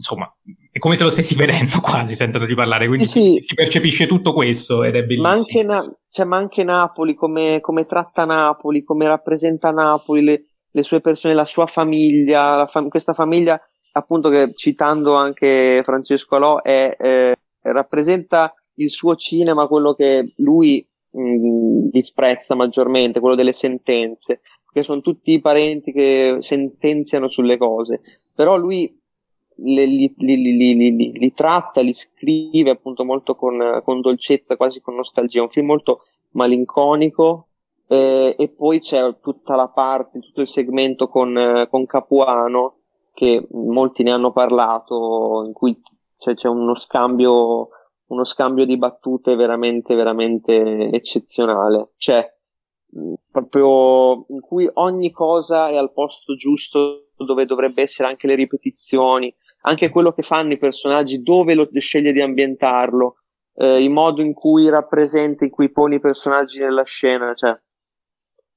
insomma, 0.00 0.34
è 0.72 0.78
come 0.78 0.96
se 0.96 1.04
lo 1.04 1.10
stessi 1.10 1.34
vedendo 1.34 1.78
quasi 1.82 2.14
sentendo 2.14 2.46
di 2.46 2.54
parlare, 2.54 2.86
quindi 2.86 3.04
sì, 3.04 3.34
sì. 3.34 3.42
si 3.42 3.54
percepisce 3.54 4.06
tutto 4.06 4.32
questo 4.32 4.82
ed 4.82 4.96
è 4.96 5.02
bellissimo. 5.02 5.28
Ma 5.28 5.34
anche, 5.34 5.62
Na- 5.62 5.96
cioè, 6.08 6.24
ma 6.24 6.38
anche 6.38 6.64
Napoli, 6.64 7.14
come, 7.14 7.60
come, 7.60 7.84
tratta 7.84 8.24
Napoli, 8.24 8.82
come 8.82 9.06
rappresenta 9.06 9.70
Napoli, 9.70 10.24
le, 10.24 10.44
le 10.70 10.82
sue 10.82 11.00
persone, 11.00 11.34
la 11.34 11.44
sua 11.44 11.66
famiglia, 11.66 12.56
la 12.56 12.66
fam- 12.66 12.88
questa 12.88 13.12
famiglia, 13.12 13.60
appunto, 13.92 14.30
che 14.30 14.52
citando 14.54 15.14
anche 15.14 15.82
Francesco 15.84 16.36
Alò, 16.36 16.62
è, 16.62 16.96
eh, 16.98 17.36
rappresenta 17.62 18.54
il 18.76 18.88
suo 18.88 19.14
cinema, 19.16 19.66
quello 19.66 19.92
che 19.92 20.32
lui 20.36 20.86
mh, 21.10 21.90
disprezza 21.90 22.54
maggiormente, 22.54 23.20
quello 23.20 23.34
delle 23.34 23.52
sentenze, 23.52 24.40
che 24.72 24.82
sono 24.82 25.00
tutti 25.00 25.32
i 25.32 25.40
parenti 25.40 25.92
che 25.92 26.36
sentenziano 26.38 27.28
sulle 27.28 27.58
cose, 27.58 28.00
però 28.34 28.56
lui 28.56 28.99
li, 29.62 30.14
li, 30.16 30.36
li, 30.36 31.12
li 31.12 31.32
tratta, 31.32 31.80
li 31.80 31.92
scrive 31.94 32.70
appunto 32.70 33.04
molto 33.04 33.34
con, 33.34 33.80
con, 33.84 34.00
dolcezza, 34.00 34.56
quasi 34.56 34.80
con 34.80 34.94
nostalgia, 34.94 35.42
un 35.42 35.50
film 35.50 35.66
molto 35.66 36.04
malinconico 36.30 37.48
eh, 37.86 38.34
e 38.38 38.48
poi 38.48 38.80
c'è 38.80 39.18
tutta 39.20 39.56
la 39.56 39.68
parte, 39.68 40.20
tutto 40.20 40.40
il 40.40 40.48
segmento 40.48 41.08
con, 41.08 41.66
con 41.70 41.86
Capuano 41.86 42.76
che 43.12 43.46
molti 43.50 44.02
ne 44.02 44.12
hanno 44.12 44.32
parlato, 44.32 45.44
in 45.46 45.52
cui 45.52 45.78
c'è, 46.16 46.34
c'è 46.34 46.48
uno 46.48 46.74
scambio 46.74 47.68
uno 48.10 48.24
scambio 48.24 48.64
di 48.64 48.76
battute 48.76 49.34
veramente, 49.34 49.94
veramente 49.94 50.90
eccezionale. 50.90 51.90
Cioè, 51.96 52.28
proprio 53.30 54.26
in 54.28 54.40
cui 54.40 54.68
ogni 54.74 55.10
cosa 55.10 55.68
è 55.68 55.76
al 55.76 55.92
posto 55.92 56.34
giusto 56.34 57.10
dove 57.16 57.44
dovrebbe 57.44 57.82
essere 57.82 58.08
anche 58.08 58.26
le 58.26 58.34
ripetizioni, 58.34 59.34
anche 59.62 59.90
quello 59.90 60.12
che 60.12 60.22
fanno 60.22 60.52
i 60.52 60.58
personaggi, 60.58 61.22
dove 61.22 61.54
lo 61.54 61.68
sceglie 61.78 62.12
di 62.12 62.20
ambientarlo, 62.20 63.16
eh, 63.56 63.82
il 63.82 63.90
modo 63.90 64.22
in 64.22 64.32
cui 64.32 64.68
rappresenta, 64.68 65.44
in 65.44 65.50
cui 65.50 65.70
pone 65.70 65.96
i 65.96 66.00
personaggi 66.00 66.58
nella 66.58 66.84
scena, 66.84 67.34
cioè 67.34 67.58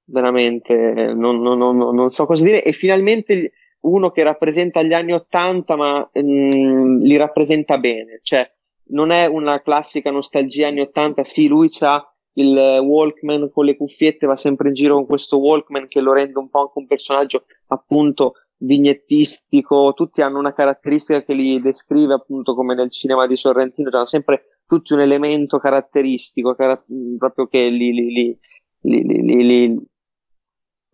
veramente 0.06 1.14
non, 1.14 1.42
non, 1.42 1.58
non, 1.58 1.78
non 1.78 2.12
so 2.12 2.26
cosa 2.26 2.44
dire. 2.44 2.64
E 2.64 2.72
finalmente 2.74 3.52
uno 3.82 4.12
che 4.12 4.24
rappresenta 4.24 4.82
gli 4.82 4.94
anni 4.94 5.14
Ottanta, 5.14 5.76
ma 5.76 6.10
mh, 6.12 6.22
mm, 6.22 7.02
li 7.02 7.18
rappresenta 7.18 7.78
bene, 7.78 8.20
cioè 8.24 8.50
non 8.88 9.12
è 9.12 9.26
una 9.26 9.62
classica 9.62 10.12
nostalgia 10.12 10.68
anni 10.68 10.82
80, 10.82 11.24
sì, 11.24 11.48
lui 11.48 11.70
ha 11.80 12.08
il 12.36 12.80
Walkman 12.82 13.52
con 13.52 13.66
le 13.66 13.76
cuffiette, 13.76 14.26
va 14.26 14.36
sempre 14.36 14.70
in 14.70 14.74
giro 14.74 14.96
con 14.96 15.06
questo 15.06 15.38
Walkman 15.38 15.88
che 15.88 16.02
lo 16.02 16.14
rende 16.14 16.40
un 16.40 16.50
po' 16.50 16.62
anche 16.62 16.80
un 16.80 16.88
personaggio 16.88 17.46
appunto 17.68 18.34
vignettistico, 18.66 19.94
tutti 19.94 20.22
hanno 20.22 20.40
una 20.40 20.54
caratteristica 20.54 21.24
che 21.24 21.34
li 21.34 21.60
descrive 21.60 22.14
appunto 22.14 22.56
come 22.56 22.76
nel 22.76 22.92
cinema 22.92 23.28
di 23.28 23.38
Sorrentino, 23.38 23.90
hanno 23.92 24.06
sempre 24.06 24.60
tutti 24.66 24.94
un 24.94 25.02
elemento 25.02 25.60
caratteristico, 25.60 26.56
car- 26.56 26.84
proprio 27.18 27.48
che 27.48 27.70
li, 27.70 27.92
li, 27.94 28.40
li, 28.82 29.82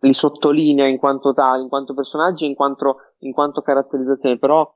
li, 0.00 0.12
sottolinea 0.12 0.86
in 0.86 0.98
quanto 0.98 1.32
tali, 1.32 1.62
in 1.62 1.68
quanto 1.68 1.94
personaggi, 1.94 2.44
in 2.44 2.54
quanto, 2.54 2.96
in 3.20 3.32
quanto 3.32 3.62
caratterizzazione, 3.62 4.38
però 4.38 4.70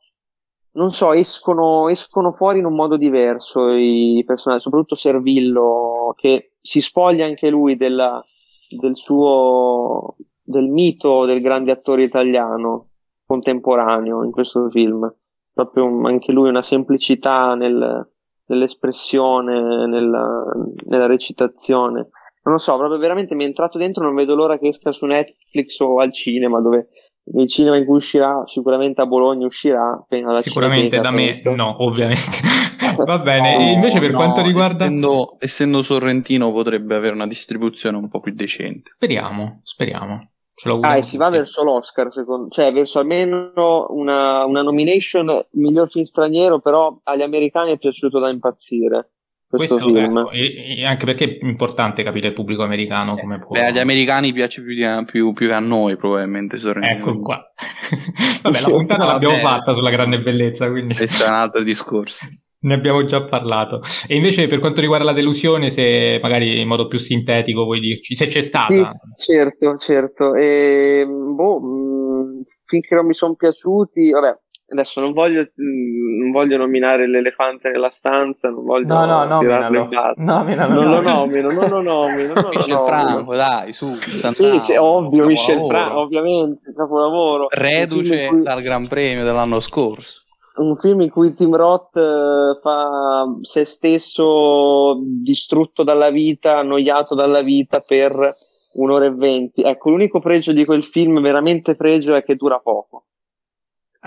non 0.73 0.93
so, 0.93 1.13
escono, 1.13 1.89
escono 1.89 2.33
fuori 2.33 2.59
in 2.59 2.65
un 2.65 2.75
modo 2.75 2.97
diverso 2.97 3.71
i 3.71 4.23
personaggi, 4.27 4.63
soprattutto 4.63 4.97
Servillo, 4.97 6.15
che 6.17 6.55
si 6.61 6.81
spoglia 6.81 7.27
anche 7.27 7.49
lui 7.49 7.77
della, 7.77 8.25
del 8.69 8.97
suo, 8.97 10.17
del 10.45 10.69
mito 10.69 11.25
del 11.25 11.41
grande 11.41 11.73
attore 11.73 12.05
italiano 12.05 12.91
contemporaneo 13.27 14.23
in 14.23 14.31
questo 14.31 14.69
film. 14.71 15.13
Proprio 15.53 16.07
anche 16.07 16.33
lui 16.33 16.49
una 16.49 16.63
semplicità 16.63 17.55
nel, 17.55 18.09
nell'espressione, 18.47 19.87
nella, 19.87 20.45
nella 20.87 21.07
recitazione. 21.07 22.09
Non 22.43 22.55
lo 22.55 22.59
so, 22.59 22.77
proprio 22.77 22.99
veramente 22.99 23.35
mi 23.35 23.45
è 23.45 23.47
entrato 23.47 23.79
dentro, 23.79 24.05
non 24.05 24.15
vedo 24.15 24.35
l'ora 24.35 24.59
che 24.59 24.69
esca 24.69 24.93
su 24.93 25.07
Netflix 25.07 25.79
o 25.81 25.99
al 25.99 26.13
cinema 26.13 26.61
dove 26.61 26.89
il 27.27 27.49
cinema 27.49 27.79
in 27.79 27.87
cui 27.87 27.97
uscirà, 27.97 28.43
sicuramente 28.47 29.01
a 29.01 29.07
Bologna 29.07 29.47
uscirà. 29.47 30.05
Sicuramente 30.41 31.01
da 31.01 31.11
me 31.11 31.41
no, 31.43 31.83
ovviamente. 31.83 32.53
Va 33.03 33.19
bene, 33.19 33.57
no, 33.57 33.71
invece 33.73 33.99
per 33.99 34.11
no, 34.11 34.19
quanto 34.19 34.43
riguarda... 34.43 34.85
Essendo, 34.85 35.37
essendo, 35.41 35.83
sorrentino 35.83 36.53
potrebbe 36.53 36.95
avere 36.95 37.15
una 37.15 37.27
distribuzione 37.27 37.97
un 37.97 38.09
po' 38.09 38.21
più 38.21 38.35
decente. 38.35 38.93
Speriamo, 38.95 39.61
speriamo. 39.65 40.34
Ah, 40.83 40.97
e 40.97 41.03
si 41.03 41.17
va 41.17 41.31
verso 41.31 41.65
l'Oscar, 41.65 42.13
secondo... 42.13 42.49
cioè 42.49 42.73
verso 42.73 43.01
almeno 43.01 43.53
una, 43.89 44.45
una 44.45 44.63
nomination 44.63 45.45
miglior 45.53 45.91
film 45.91 46.05
straniero, 46.05 46.61
però 46.61 47.01
agli 47.03 47.23
americani 47.23 47.73
è 47.73 47.79
piaciuto 47.79 48.21
da 48.21 48.29
impazzire 48.29 49.15
questo, 49.57 49.77
questo 49.77 49.93
film. 49.93 50.19
Ecco, 50.19 50.31
e, 50.31 50.79
e 50.79 50.85
anche 50.85 51.05
perché 51.05 51.25
è 51.25 51.45
importante 51.45 52.03
capire 52.03 52.29
il 52.29 52.35
pubblico 52.35 52.63
americano 52.63 53.17
come 53.17 53.39
può. 53.39 53.51
Beh, 53.51 53.67
agli 53.67 53.79
americani 53.79 54.33
piace 54.33 54.63
più, 54.63 54.75
di, 54.75 54.85
più, 55.07 55.33
più 55.33 55.47
che 55.49 55.53
a 55.53 55.61
noi, 55.61 55.97
probabilmente. 55.97 56.57
Ecco 56.57 57.21
qua. 57.21 57.43
Vabbè, 58.43 58.61
la 58.61 58.69
puntata 58.69 59.05
l'abbiamo 59.07 59.37
fatta 59.37 59.73
sulla 59.73 59.91
grande 59.91 60.21
bellezza. 60.21 60.69
Quindi... 60.69 60.95
Questo 60.95 61.25
è 61.25 61.29
un 61.29 61.35
altro 61.35 61.63
discorso. 61.63 62.27
Ne 62.65 62.75
abbiamo 62.75 63.05
già 63.05 63.23
parlato. 63.25 63.83
E 64.07 64.17
invece 64.17 64.47
per 64.49 64.59
quanto 64.59 64.81
riguarda 64.81 65.05
la 65.05 65.13
delusione, 65.13 65.71
se 65.71 66.19
magari 66.23 66.61
in 66.61 66.67
modo 66.67 66.87
più 66.87 66.99
sintetico 66.99 67.65
vuoi 67.65 67.81
dirci, 67.81 68.15
se 68.15 68.27
c'è 68.27 68.43
stata. 68.43 68.93
Sì, 69.15 69.33
certo, 69.35 69.77
certo. 69.77 70.35
E, 70.35 71.05
boh, 71.07 71.61
mh, 71.61 72.43
finché 72.65 72.95
non 72.95 73.07
mi 73.07 73.13
sono 73.13 73.35
piaciuti, 73.35 74.11
vabbè, 74.11 74.39
adesso 74.69 75.01
non 75.01 75.13
voglio, 75.13 75.41
mm, 75.43 76.21
non 76.23 76.31
voglio, 76.31 76.57
nominare 76.57 77.07
l'elefante 77.09 77.71
nella 77.71 77.91
stanza, 77.91 78.49
non 78.49 78.65
voglio 78.65 78.87
no, 78.87 79.05
no, 79.05 79.25
nominalo. 79.25 79.87
nominalo. 80.17 80.73
Non 80.73 80.91
lo 80.91 81.01
nomino, 81.01 81.49
non 81.49 81.69
lo 81.69 81.81
nomino. 81.83 82.33
Non 82.33 82.49
Michel 82.49 82.83
Franco, 82.85 83.35
dai, 83.35 83.73
su. 83.73 83.93
Sì, 83.95 84.59
sì, 84.61 84.75
ovvio, 84.77 85.27
Michel 85.27 85.65
Franco, 85.67 86.01
ovviamente, 86.01 86.73
capolavoro. 86.75 87.47
Reduce 87.51 88.31
dal 88.43 88.63
Gran 88.63 88.87
Premio 88.89 89.25
dell'anno 89.25 89.61
scorso. 89.61 90.23
Un 90.57 90.77
film 90.77 91.01
in 91.01 91.11
cui 91.11 91.35
Tim 91.35 91.57
Roth 91.57 91.97
eh, 91.97 92.59
fa 92.63 93.27
se 93.43 93.65
stesso 93.65 94.97
distrutto 95.01 95.83
dalla 95.83 96.11
vita, 96.11 96.59
annoiato 96.59 97.15
dalla 97.15 97.43
vita 97.43 97.81
per 97.81 98.37
un'ora 98.75 99.07
e 99.07 99.15
venti. 99.15 99.63
Ecco, 99.63 99.91
l'unico 99.91 100.21
pregio 100.21 100.53
di 100.53 100.65
quel 100.65 100.85
film, 100.85 101.21
veramente 101.21 101.75
pregio, 101.75 102.15
è 102.15 102.23
che 102.23 102.37
dura 102.37 102.61
poco 102.61 103.07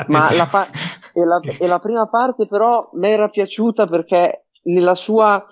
ma 0.05 0.33
la, 0.35 0.45
pa- 0.45 0.69
e, 1.13 1.25
la, 1.25 1.39
e 1.39 1.67
la 1.67 1.79
prima 1.79 2.07
parte 2.07 2.45
però 2.45 2.89
mi 2.93 3.09
era 3.09 3.29
piaciuta 3.29 3.87
perché 3.87 4.45
nella 4.63 4.95
sua 4.95 5.43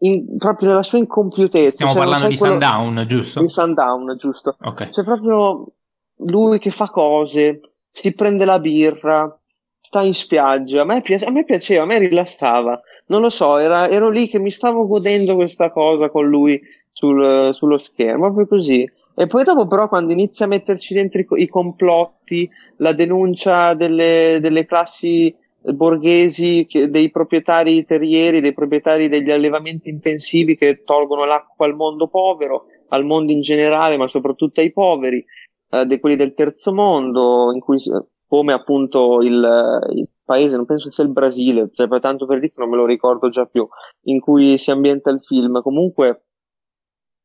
in, 0.00 0.36
proprio 0.38 0.70
nella 0.70 0.82
sua 0.82 0.98
incompiutezza. 0.98 1.70
Stiamo 1.70 1.92
cioè, 1.92 2.00
parlando 2.00 2.28
di 2.28 2.36
quello... 2.36 2.52
Sundown, 2.54 3.06
giusto? 3.06 3.40
Di 3.40 3.48
Sundown, 3.48 4.16
giusto. 4.16 4.56
Okay. 4.60 4.88
C'è 4.88 5.04
proprio 5.04 5.72
lui 6.26 6.58
che 6.58 6.70
fa 6.70 6.88
cose, 6.88 7.60
si 7.92 8.12
prende 8.12 8.44
la 8.44 8.58
birra, 8.58 9.39
sta 9.90 10.04
in 10.04 10.14
spiaggia. 10.14 10.82
A 10.82 10.84
me, 10.84 11.00
piace, 11.00 11.24
a 11.24 11.32
me 11.32 11.44
piaceva, 11.44 11.82
a 11.82 11.86
me 11.86 11.98
rilassava. 11.98 12.80
Non 13.06 13.20
lo 13.20 13.28
so, 13.28 13.58
era, 13.58 13.90
ero 13.90 14.08
lì 14.08 14.28
che 14.28 14.38
mi 14.38 14.52
stavo 14.52 14.86
godendo 14.86 15.34
questa 15.34 15.72
cosa 15.72 16.08
con 16.10 16.28
lui 16.28 16.60
sul, 16.92 17.50
sullo 17.52 17.76
schermo, 17.76 18.26
proprio 18.26 18.46
così. 18.46 18.88
E 19.16 19.26
poi 19.26 19.42
dopo 19.42 19.66
però 19.66 19.88
quando 19.88 20.12
inizia 20.12 20.44
a 20.44 20.48
metterci 20.48 20.94
dentro 20.94 21.20
i, 21.20 21.26
i 21.42 21.48
complotti, 21.48 22.48
la 22.76 22.92
denuncia 22.92 23.74
delle, 23.74 24.38
delle 24.40 24.64
classi 24.64 25.34
borghesi, 25.60 26.66
che, 26.68 26.88
dei 26.88 27.10
proprietari 27.10 27.84
terrieri, 27.84 28.40
dei 28.40 28.54
proprietari 28.54 29.08
degli 29.08 29.32
allevamenti 29.32 29.90
intensivi 29.90 30.56
che 30.56 30.84
tolgono 30.84 31.24
l'acqua 31.24 31.66
al 31.66 31.74
mondo 31.74 32.06
povero, 32.06 32.66
al 32.90 33.04
mondo 33.04 33.32
in 33.32 33.40
generale, 33.40 33.96
ma 33.96 34.06
soprattutto 34.06 34.60
ai 34.60 34.72
poveri, 34.72 35.22
eh, 35.70 35.84
di 35.84 35.98
quelli 35.98 36.16
del 36.16 36.32
terzo 36.32 36.72
mondo, 36.72 37.50
in 37.52 37.60
cui 37.60 37.78
come 38.30 38.52
appunto 38.52 39.22
il, 39.22 39.88
il 39.92 40.08
paese, 40.24 40.54
non 40.54 40.64
penso 40.64 40.88
sia 40.92 41.02
il 41.02 41.10
Brasile, 41.10 41.68
cioè, 41.72 41.88
tanto 41.98 42.26
per 42.26 42.38
dire 42.38 42.52
che 42.52 42.60
non 42.60 42.70
me 42.70 42.76
lo 42.76 42.86
ricordo 42.86 43.28
già 43.28 43.44
più, 43.44 43.66
in 44.02 44.20
cui 44.20 44.56
si 44.56 44.70
ambienta 44.70 45.10
il 45.10 45.20
film. 45.20 45.60
Comunque 45.62 46.26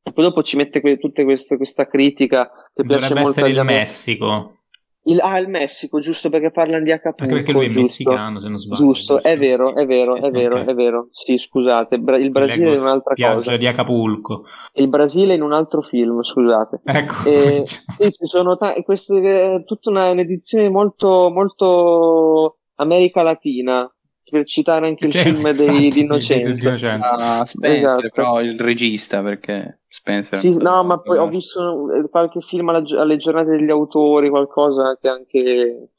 poi 0.01 0.23
dopo 0.23 0.41
ci 0.41 0.57
mette 0.57 0.81
que- 0.81 0.97
tutta 0.97 1.23
questa 1.23 1.85
critica 1.85 2.49
che 2.73 2.81
Dovrebbe 2.81 3.05
piace 3.05 3.21
molto 3.21 3.45
agli 3.45 3.55
il 3.55 3.63
Messico. 3.63 4.61
Il, 5.07 5.19
ah, 5.21 5.37
il 5.37 5.49
Messico, 5.49 5.99
giusto 5.99 6.29
perché 6.29 6.49
parlano 6.49 6.83
di 6.83 6.91
Acapulco. 6.91 7.23
Anche 7.23 7.35
perché 7.35 7.51
lui 7.51 7.65
è 7.65 7.69
giusto, 7.69 8.09
messicano, 8.09 8.41
se 8.41 8.47
non 8.47 8.57
sbaglio. 8.57 8.83
Giusto, 8.83 9.13
giusto. 9.13 9.29
è 9.29 9.37
vero, 9.37 9.75
è 9.75 9.85
vero, 9.85 10.19
sì, 10.19 10.27
è 10.27 10.31
vero, 10.31 10.55
okay. 10.55 10.67
è 10.67 10.73
vero. 10.73 11.09
Sì, 11.11 11.37
scusate, 11.37 11.99
Bra- 11.99 12.17
il 12.17 12.31
Brasile 12.31 12.73
è 12.73 12.79
un'altra 12.79 13.13
cosa. 13.13 13.55
di 13.55 13.67
Acapulco. 13.67 14.45
Il 14.73 14.87
Brasile 14.87 15.35
in 15.35 15.43
un 15.43 15.53
altro 15.53 15.81
film, 15.83 16.23
scusate. 16.23 16.81
Ecco. 16.83 17.23
E, 17.23 17.63
sì, 17.99 18.11
ci 18.11 18.25
sono 18.25 18.55
ta- 18.55 18.73
queste, 18.83 19.53
è 19.53 19.63
tutta 19.63 19.91
una, 19.91 20.09
un'edizione 20.09 20.69
molto, 20.69 21.29
molto 21.31 22.57
America 22.77 23.21
Latina, 23.21 23.87
per 24.27 24.43
citare 24.45 24.87
anche 24.87 25.05
il 25.05 25.11
certo, 25.11 25.29
film 25.29 25.51
dei, 25.51 25.91
di 25.91 25.99
Innocente. 25.99 26.67
Ah, 26.99 27.45
Spencer, 27.45 27.77
esatto. 27.77 28.09
però 28.11 28.41
il 28.41 28.59
regista, 28.59 29.21
perché 29.21 29.81
Spencer... 29.95 30.37
Sì, 30.37 30.57
no, 30.57 30.83
ma 30.83 30.99
poi 30.99 31.17
ho 31.17 31.29
visto 31.29 31.89
eh, 31.89 32.09
qualche 32.09 32.41
film 32.41 32.67
alle 32.67 33.15
giornate 33.15 33.51
degli 33.51 33.69
autori, 33.69 34.29
qualcosa 34.29 34.97
che 34.99 35.07
anche... 35.07 35.89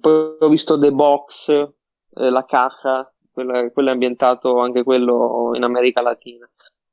Poi 0.00 0.36
ho 0.40 0.48
visto 0.48 0.76
The 0.76 0.90
Box, 0.90 1.48
eh, 1.48 1.70
La 2.30 2.44
Caja, 2.44 3.08
quello, 3.32 3.70
quello 3.70 3.90
è 3.90 3.92
ambientato 3.92 4.58
anche 4.58 4.82
quello 4.82 5.52
in 5.54 5.62
America 5.62 6.02
Latina. 6.02 6.50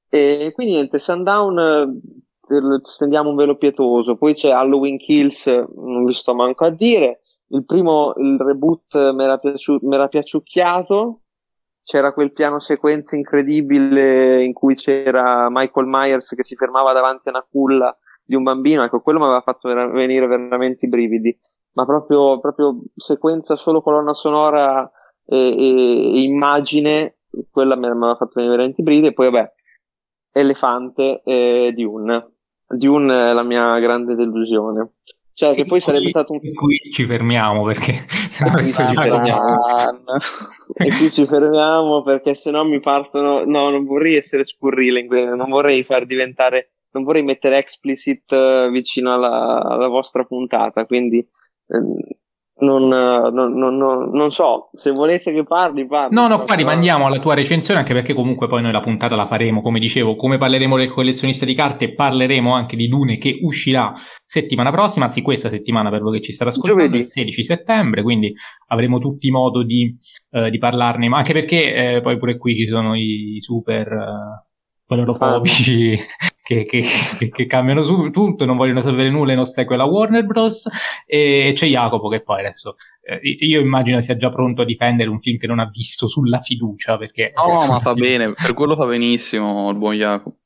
E 0.09 0.51
quindi 0.53 0.73
niente, 0.73 0.99
Sundown 0.99 1.57
eh, 1.57 2.79
stendiamo 2.83 3.31
un 3.31 3.35
velo 3.35 3.55
pietoso, 3.55 4.15
poi 4.15 4.35
c'è 4.35 4.51
Halloween 4.51 4.99
Kills, 4.99 5.47
non 5.47 6.05
vi 6.05 6.13
sto 6.13 6.35
manco 6.35 6.65
a 6.65 6.69
dire, 6.69 7.21
il 7.47 7.65
primo, 7.65 8.13
il 8.17 8.37
reboot, 8.37 8.93
mi 9.11 9.23
era, 9.23 9.39
piaciu- 9.39 9.81
piaciucchiato. 10.07 11.21
C'era 11.83 12.13
quel 12.13 12.31
piano 12.31 12.59
sequenza 12.59 13.15
incredibile 13.15 14.43
in 14.43 14.53
cui 14.53 14.75
c'era 14.75 15.47
Michael 15.49 15.87
Myers 15.87 16.33
che 16.35 16.43
si 16.43 16.55
fermava 16.55 16.93
davanti 16.93 17.27
a 17.27 17.31
una 17.31 17.45
culla 17.49 17.97
di 18.23 18.35
un 18.35 18.43
bambino, 18.43 18.83
ecco, 18.83 19.01
quello 19.01 19.19
mi 19.19 19.25
aveva 19.25 19.41
fatto 19.41 19.67
venire 19.67 20.27
veramente 20.27 20.85
i 20.85 20.89
brividi, 20.89 21.37
ma 21.73 21.85
proprio, 21.85 22.39
proprio 22.39 22.81
sequenza 22.95 23.55
solo 23.55 23.81
colonna 23.81 24.13
sonora 24.13 24.89
e, 25.25 25.37
e, 25.37 26.21
immagine, 26.21 27.17
quella 27.49 27.75
mi 27.75 27.87
aveva 27.87 28.15
fatto 28.15 28.33
venire 28.35 28.55
veramente 28.55 28.81
i 28.81 28.83
brividi, 28.83 29.07
e 29.07 29.13
poi 29.13 29.31
vabbè, 29.31 29.53
Elefante 30.33 31.21
e 31.23 31.73
Dune. 31.75 32.35
Dune 32.67 33.31
è 33.31 33.33
la 33.33 33.43
mia 33.43 33.77
grande 33.79 34.15
delusione. 34.15 34.93
Cioè, 35.41 35.55
che 35.55 35.65
poi 35.65 35.79
qui, 35.79 35.81
sarebbe 35.81 36.09
stato 36.09 36.33
un. 36.33 36.39
Qui 36.39 36.91
ci 36.93 37.03
fermiamo 37.07 37.63
perché. 37.63 38.05
e 40.75 40.89
qui 40.95 41.09
ci 41.09 41.25
fermiamo 41.25 42.03
perché 42.03 42.35
se 42.35 42.51
no 42.51 42.63
mi 42.63 42.79
partono. 42.79 43.43
No, 43.45 43.71
non 43.71 43.83
vorrei 43.85 44.17
essere 44.17 44.45
scurrile, 44.45 45.03
non 45.35 45.49
vorrei 45.49 45.83
far 45.83 46.05
diventare. 46.05 46.73
Non 46.91 47.03
vorrei 47.03 47.23
mettere 47.23 47.57
explicit 47.57 48.31
eh, 48.31 48.69
vicino 48.69 49.13
alla, 49.13 49.63
alla 49.63 49.87
vostra 49.87 50.25
puntata, 50.25 50.85
quindi 50.85 51.27
ehm, 51.69 51.97
non, 52.61 52.87
non, 52.87 53.53
non, 53.53 54.09
non, 54.11 54.31
so, 54.31 54.69
se 54.73 54.91
volete 54.91 55.33
che 55.33 55.43
parli, 55.43 55.85
parli. 55.87 56.13
No, 56.13 56.27
no, 56.27 56.43
qua 56.43 56.55
rimandiamo 56.55 57.05
alla 57.05 57.19
tua 57.19 57.33
recensione, 57.33 57.79
anche 57.79 57.93
perché 57.93 58.13
comunque 58.13 58.47
poi 58.47 58.61
noi 58.61 58.71
la 58.71 58.81
puntata 58.81 59.15
la 59.15 59.27
faremo, 59.27 59.61
come 59.61 59.79
dicevo, 59.79 60.15
come 60.15 60.37
parleremo 60.37 60.77
del 60.77 60.91
collezionista 60.91 61.45
di 61.45 61.55
carte, 61.55 61.93
parleremo 61.93 62.53
anche 62.53 62.75
di 62.75 62.87
Dune 62.87 63.17
che 63.17 63.39
uscirà 63.41 63.93
settimana 64.23 64.71
prossima, 64.71 65.05
anzi 65.05 65.21
questa 65.21 65.49
settimana 65.49 65.89
per 65.89 66.01
voi 66.01 66.19
che 66.19 66.25
ci 66.25 66.33
state 66.33 66.51
ascoltando, 66.51 66.83
Giovedì. 66.83 66.99
il 66.99 67.07
16 67.07 67.43
settembre, 67.43 68.03
quindi 68.03 68.33
avremo 68.67 68.99
tutti 68.99 69.29
modo 69.31 69.63
di, 69.63 69.95
eh, 70.31 70.49
di 70.49 70.57
parlarne, 70.57 71.07
ma 71.09 71.17
anche 71.17 71.33
perché 71.33 71.95
eh, 71.95 72.01
poi 72.01 72.17
pure 72.17 72.37
qui 72.37 72.55
ci 72.55 72.67
sono 72.67 72.95
i 72.95 73.37
super... 73.39 73.87
Eh, 73.87 74.49
che, 75.41 75.97
che, 76.63 76.83
che, 77.17 77.29
che, 77.29 77.45
cambiano 77.45 77.83
su 77.83 78.09
tutto, 78.09 78.45
non 78.45 78.57
vogliono 78.57 78.81
sapere 78.81 79.09
nulla 79.09 79.31
e 79.31 79.35
non 79.35 79.45
segue 79.45 79.77
la 79.77 79.85
Warner 79.85 80.25
Bros. 80.25 80.67
E 81.05 81.53
c'è 81.55 81.67
Jacopo 81.67 82.09
che 82.09 82.21
poi 82.21 82.39
adesso 82.39 82.75
eh, 83.01 83.19
io 83.23 83.61
immagino 83.61 84.01
sia 84.01 84.17
già 84.17 84.29
pronto 84.29 84.63
a 84.63 84.65
difendere 84.65 85.09
un 85.09 85.19
film 85.19 85.37
che 85.37 85.47
non 85.47 85.59
ha 85.59 85.69
visto 85.69 86.07
sulla 86.07 86.39
fiducia. 86.39 86.97
Perché 86.97 87.31
no, 87.35 87.67
ma 87.67 87.79
fa 87.79 87.93
bene, 87.93 88.33
per 88.33 88.53
quello 88.53 88.75
fa 88.75 88.85
benissimo 88.85 89.69
il 89.69 89.77
buon 89.77 89.95
Jacopo. 89.95 90.37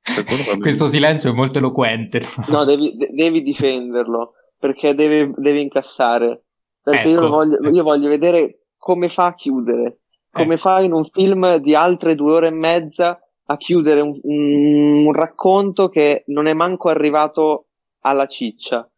Questo 0.59 0.87
silenzio 0.87 1.31
è 1.31 1.33
molto 1.33 1.57
eloquente. 1.57 2.21
No, 2.47 2.63
devi, 2.63 2.95
devi 3.11 3.41
difenderlo 3.41 4.33
perché 4.59 4.93
deve, 4.93 5.33
deve 5.35 5.59
incassare. 5.59 6.43
Perché 6.81 7.09
ecco. 7.09 7.21
io, 7.21 7.29
voglio, 7.29 7.69
io 7.69 7.83
voglio 7.83 8.09
vedere 8.09 8.65
come 8.77 9.09
fa 9.09 9.27
a 9.27 9.35
chiudere. 9.35 10.01
Come 10.29 10.53
ecco. 10.55 10.69
fa 10.69 10.81
in 10.81 10.93
un 10.93 11.05
film 11.05 11.55
di 11.57 11.73
altre 11.73 12.13
due 12.13 12.33
ore 12.33 12.47
e 12.47 12.51
mezza 12.51 13.19
a 13.45 13.57
chiudere 13.57 14.01
un, 14.01 14.17
un, 14.23 15.05
un 15.05 15.13
racconto 15.13 15.89
che 15.89 16.23
non 16.27 16.47
è 16.47 16.53
manco 16.53 16.89
arrivato 16.89 17.67
alla 18.01 18.27
ciccia. 18.27 18.89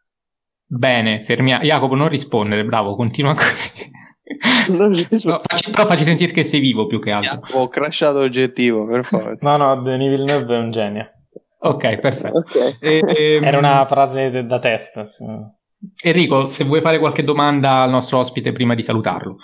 Bene, 0.66 1.24
fermiamo. 1.24 1.64
Jacopo, 1.64 1.96
non 1.96 2.10
rispondere, 2.10 2.66
bravo, 2.66 2.96
continua 2.96 3.34
così. 3.34 3.96
no, 4.72 5.42
facci, 5.44 5.72
però 5.72 5.88
facci 5.88 6.04
sentire 6.04 6.34
che 6.34 6.44
sei 6.44 6.60
vivo 6.60 6.86
più 6.86 7.00
che 7.00 7.12
altro. 7.12 7.42
Ho 7.54 7.68
crashato 7.70 8.20
l'oggettivo, 8.20 8.86
per 8.86 9.06
forza. 9.06 9.56
no, 9.56 9.76
no, 9.76 9.82
Denis 9.82 10.10
Villeneuve 10.10 10.56
è 10.56 10.60
un 10.60 10.72
genio. 10.72 11.12
Ok, 11.60 11.98
perfetto. 12.00 12.38
Okay. 12.40 12.78
E, 12.80 13.02
e, 13.06 13.36
ehm, 13.36 13.44
Era 13.44 13.58
una 13.58 13.86
frase 13.86 14.30
de- 14.30 14.46
da 14.46 14.60
testa. 14.60 15.06
Sì. 15.06 15.26
Enrico, 16.04 16.46
se 16.48 16.64
vuoi 16.64 16.82
fare 16.82 17.00
qualche 17.00 17.24
domanda 17.24 17.82
al 17.82 17.90
nostro 17.90 18.20
ospite 18.20 18.52
prima 18.52 18.74
di 18.76 18.84
salutarlo 18.84 19.38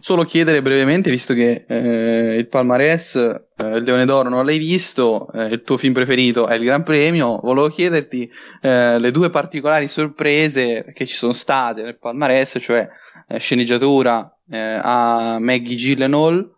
solo 0.00 0.24
chiedere 0.24 0.62
brevemente, 0.62 1.10
visto 1.10 1.34
che 1.34 1.64
eh, 1.66 2.36
il 2.36 2.48
Palmarès, 2.48 3.14
eh, 3.56 3.76
il 3.76 3.82
Leone 3.84 4.04
d'Oro 4.04 4.28
non 4.28 4.44
l'hai 4.44 4.58
visto, 4.58 5.30
eh, 5.32 5.44
il 5.46 5.62
tuo 5.62 5.76
film 5.76 5.92
preferito 5.92 6.46
è 6.46 6.54
il 6.54 6.64
Gran 6.64 6.82
Premio, 6.82 7.38
volevo 7.42 7.68
chiederti 7.68 8.30
eh, 8.62 8.98
le 8.98 9.10
due 9.10 9.30
particolari 9.30 9.88
sorprese 9.88 10.92
che 10.94 11.06
ci 11.06 11.14
sono 11.14 11.32
state 11.32 11.82
nel 11.82 11.98
Palmarès, 11.98 12.58
cioè 12.60 12.88
eh, 13.28 13.38
sceneggiatura 13.38 14.36
eh, 14.50 14.80
a 14.82 15.38
Maggie 15.38 15.76
Gyllenhaal, 15.76 16.54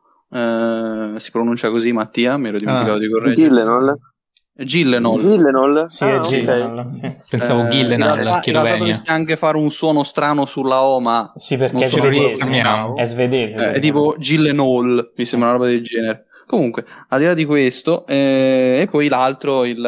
si 1.19 1.31
pronuncia 1.31 1.69
così 1.69 1.93
Mattia, 1.93 2.39
mi 2.39 2.49
ero 2.49 2.59
dimenticato 2.59 2.97
ah, 2.97 2.99
di 2.99 3.11
correggere. 3.11 3.49
Gyllenhaal? 3.49 4.12
Gillenol. 4.55 5.19
Gillenol? 5.19 5.85
Sì, 5.89 6.05
ah, 6.05 6.17
è 6.17 6.19
Gillenol. 6.19 6.79
Okay. 6.79 7.17
Pensavo 7.31 7.65
eh, 7.65 7.69
Gillenol. 7.71 8.09
In 8.09 8.25
realtà, 8.25 8.43
in 8.45 8.53
realtà 8.53 8.77
dovresti 8.77 9.11
anche 9.11 9.37
fare 9.37 9.57
un 9.57 9.71
suono 9.71 10.03
strano 10.03 10.45
sulla 10.45 10.83
O, 10.83 11.01
ma... 11.01 11.33
Sì, 11.37 11.57
perché 11.57 11.85
è 11.85 11.89
svedese. 11.89 12.63
È 12.95 13.05
svedese. 13.05 13.67
Eh, 13.69 13.73
è 13.73 13.81
tipo 13.81 14.15
Gillenol, 14.19 15.13
mi 15.17 15.25
sembra 15.25 15.49
una 15.49 15.59
roba 15.59 15.71
del 15.71 15.83
genere. 15.83 16.27
Comunque, 16.47 16.85
al 17.09 17.19
di 17.19 17.25
là 17.25 17.35
di 17.35 17.47
questo, 17.47 18.07
eh, 18.07 18.81
e 18.83 18.89
poi 18.91 19.09
l'altro, 19.09 19.65
il, 19.65 19.83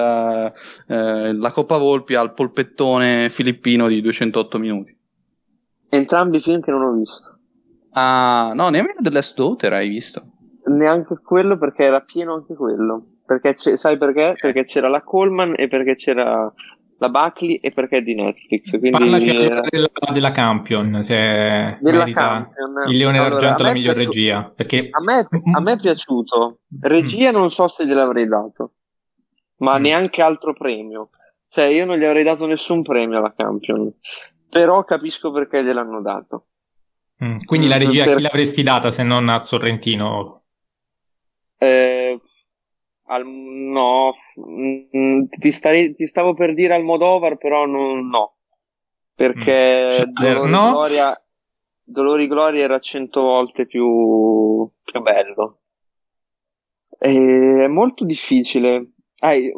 eh, 0.89 1.33
la 1.35 1.51
Coppa 1.51 1.77
Volpi 1.77 2.15
al 2.15 2.33
polpettone 2.33 3.29
filippino 3.29 3.87
di 3.87 4.01
208 4.01 4.59
minuti. 4.59 4.97
Entrambi 5.91 6.39
i 6.39 6.41
film 6.41 6.63
che 6.63 6.71
non 6.71 6.83
ho 6.83 6.93
visto. 6.93 7.39
Ah, 7.93 8.53
no, 8.55 8.71
nemmeno 8.71 8.95
The 8.99 9.11
Last 9.11 9.37
Daughter 9.37 9.75
hai 9.75 9.89
visto. 9.89 10.23
Neanche 10.67 11.21
quello 11.23 11.59
perché 11.59 11.85
era 11.85 12.01
pieno 12.01 12.33
anche 12.33 12.55
quello. 12.55 13.09
Perché 13.27 13.55
sai 13.57 13.97
perché? 13.97 14.35
Perché 14.39 14.65
c'era 14.65 14.89
la 14.89 15.03
Coleman 15.03 15.55
e 15.57 15.69
perché 15.69 15.95
c'era 15.95 16.53
la 16.99 17.09
Buckley 17.09 17.57
e 17.57 17.73
perché 17.73 17.99
è 17.99 18.01
di 18.03 18.15
Netflix. 18.15 18.71
Quindi 18.71 18.91
Parlaci 18.91 19.29
era... 19.29 19.63
della, 19.69 19.89
della, 20.13 20.31
Campion, 20.31 21.03
se 21.03 21.79
della 21.81 22.05
Campion. 22.05 22.89
il 22.89 22.97
Leone 22.97 23.19
allora, 23.19 23.31
d'Argento 23.31 23.63
la 23.63 23.73
miglior 23.73 23.95
piaciuto, 23.95 24.17
regia. 24.17 24.53
Perché... 24.55 24.89
A, 24.91 25.03
me, 25.03 25.29
a 25.55 25.61
me 25.61 25.73
è 25.73 25.77
piaciuto. 25.79 26.59
Regia 26.81 27.31
mm. 27.31 27.35
non 27.35 27.51
so 27.51 27.69
se 27.69 27.87
gliel'avrei 27.87 28.27
dato, 28.27 28.73
ma 29.59 29.79
mm. 29.79 29.83
neanche 29.83 30.23
altro 30.23 30.53
premio. 30.53 31.11
Cioè, 31.49 31.65
io 31.67 31.85
non 31.85 31.99
gli 31.99 32.05
avrei 32.05 32.25
dato 32.25 32.47
nessun 32.47 32.83
premio 32.83 33.19
alla 33.19 33.33
Campion, 33.35 33.93
però 34.49 34.85
capisco 34.85 35.31
perché 35.31 35.63
gliel'hanno 35.65 36.01
dato. 36.01 36.47
Mm. 37.25 37.43
Quindi 37.45 37.69
la 37.69 37.77
regia 37.77 38.05
per... 38.05 38.17
chi 38.17 38.23
l'avresti 38.23 38.63
data 38.63 38.91
se 38.91 39.03
non 39.03 39.29
a 39.29 39.41
Sorrentino? 39.43 40.43
Eh, 41.57 42.21
al, 43.07 43.27
no, 43.27 44.15
mm, 44.39 45.25
ti, 45.39 45.53
starei, 45.53 45.93
ti, 45.93 46.07
stavo 46.07 46.35
per 46.35 46.55
dire 46.55 46.75
Almodovar, 46.75 47.37
però 47.37 47.67
non, 47.67 48.09
no. 48.09 48.37
Perché 49.15 50.07
mm. 50.07 50.13
Dolori, 50.13 50.51
no? 50.51 50.71
Gloria, 50.71 51.25
Dolori 51.83 52.27
Gloria 52.27 52.65
era 52.65 52.79
cento 52.79 53.21
volte 53.21 53.67
più, 53.67 54.69
più 54.83 55.01
bello. 55.03 55.61
E 56.99 57.11
è 57.65 57.67
molto 57.67 58.05
difficile. 58.05 58.93
Eh, 59.21 59.53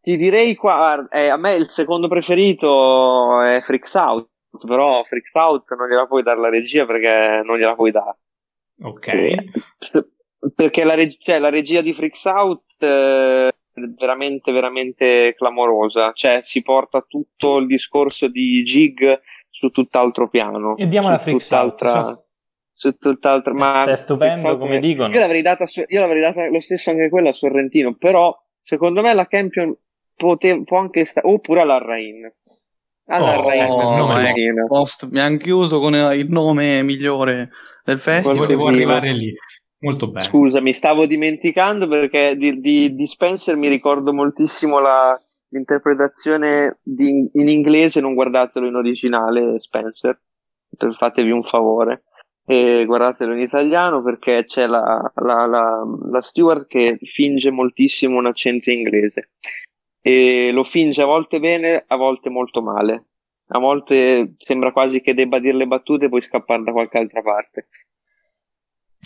ti 0.00 0.16
direi 0.16 0.54
qua, 0.54 1.06
eh, 1.10 1.28
a 1.28 1.36
me 1.36 1.54
il 1.54 1.68
secondo 1.68 2.08
preferito 2.08 3.42
è 3.42 3.60
Freaks 3.60 3.94
Out, 3.94 4.28
però 4.66 5.04
Freaks 5.04 5.34
Out 5.34 5.74
non 5.76 5.88
gliela 5.88 6.06
puoi 6.06 6.22
dare 6.22 6.40
la 6.40 6.48
regia 6.48 6.86
perché 6.86 7.42
non 7.44 7.58
gliela 7.58 7.74
puoi 7.74 7.90
dare. 7.90 8.18
Ok. 8.80 9.06
E, 9.08 9.36
perché 10.54 10.84
la, 10.84 10.94
reg- 10.94 11.18
cioè, 11.18 11.38
la 11.38 11.50
regia 11.50 11.80
di 11.80 11.92
Freaks 11.92 12.24
Out 12.24 12.82
eh, 12.82 13.48
è 13.48 13.80
veramente, 13.98 14.52
veramente 14.52 15.34
clamorosa. 15.36 16.12
Cioè, 16.12 16.40
si 16.42 16.62
porta 16.62 17.04
tutto 17.06 17.58
il 17.58 17.66
discorso 17.66 18.28
di 18.28 18.62
Jig 18.62 19.20
su 19.50 19.70
tutt'altro 19.70 20.28
piano. 20.28 20.76
E 20.76 20.86
diamo 20.86 21.08
la 21.10 21.18
Freaks 21.18 21.50
Out. 21.50 21.86
Su, 21.86 22.22
su 22.72 22.96
tutt'altra, 22.96 23.52
ma 23.52 23.84
è 23.84 23.96
stupendo, 23.96 24.56
come 24.56 24.78
dicono. 24.78 25.12
Io 25.12 25.20
l'avrei, 25.20 25.42
data 25.42 25.66
su, 25.66 25.82
io 25.86 26.00
l'avrei 26.00 26.20
data 26.20 26.48
lo 26.48 26.60
stesso 26.60 26.90
anche 26.90 27.08
quella 27.08 27.30
a 27.30 27.32
Sorrentino, 27.32 27.94
però 27.96 28.36
secondo 28.62 29.02
me 29.02 29.12
la 29.14 29.26
Campion 29.26 29.76
pote- 30.14 30.62
può 30.62 30.78
anche 30.78 31.04
stare, 31.04 31.26
oppure 31.26 31.62
alla 31.62 31.78
Rain. 31.78 32.32
Alla 33.10 33.38
oh, 33.38 33.48
Rain, 33.48 34.54
no, 34.54 34.66
post, 34.66 35.08
mi 35.10 35.18
hanno 35.18 35.38
chiuso 35.38 35.80
con 35.80 35.94
il 35.94 36.26
nome 36.28 36.82
migliore 36.82 37.48
del 37.82 37.98
festival. 37.98 38.36
Volevo 38.36 38.66
arrivare 38.66 39.12
lì. 39.12 39.34
Molto 39.80 40.08
bene. 40.08 40.24
Scusa, 40.24 40.60
mi 40.60 40.72
stavo 40.72 41.06
dimenticando 41.06 41.86
perché 41.86 42.36
di, 42.36 42.60
di, 42.60 42.94
di 42.94 43.06
Spencer 43.06 43.56
mi 43.56 43.68
ricordo 43.68 44.12
moltissimo 44.12 44.80
la, 44.80 45.18
l'interpretazione 45.50 46.78
di, 46.82 47.28
in 47.32 47.48
inglese, 47.48 48.00
non 48.00 48.14
guardatelo 48.14 48.66
in 48.66 48.74
originale, 48.74 49.58
Spencer, 49.60 50.20
fatevi 50.96 51.30
un 51.30 51.42
favore. 51.44 52.04
E 52.44 52.86
guardatelo 52.86 53.34
in 53.34 53.40
italiano 53.40 54.02
perché 54.02 54.44
c'è 54.46 54.66
la, 54.66 55.12
la, 55.16 55.44
la, 55.44 55.82
la 56.10 56.20
steward 56.22 56.66
che 56.66 56.96
finge 57.02 57.50
moltissimo 57.50 58.16
un 58.16 58.24
accento 58.24 58.70
inglese 58.70 59.32
e 60.00 60.50
lo 60.50 60.64
finge 60.64 61.02
a 61.02 61.04
volte 61.04 61.40
bene, 61.40 61.84
a 61.86 61.96
volte 61.96 62.30
molto 62.30 62.62
male. 62.62 63.04
A 63.48 63.58
volte 63.58 64.34
sembra 64.38 64.72
quasi 64.72 65.02
che 65.02 65.12
debba 65.12 65.38
dire 65.40 65.58
le 65.58 65.66
battute 65.66 66.06
e 66.06 66.08
poi 66.08 66.22
scappare 66.22 66.62
da 66.62 66.72
qualche 66.72 66.96
altra 66.96 67.20
parte. 67.20 67.68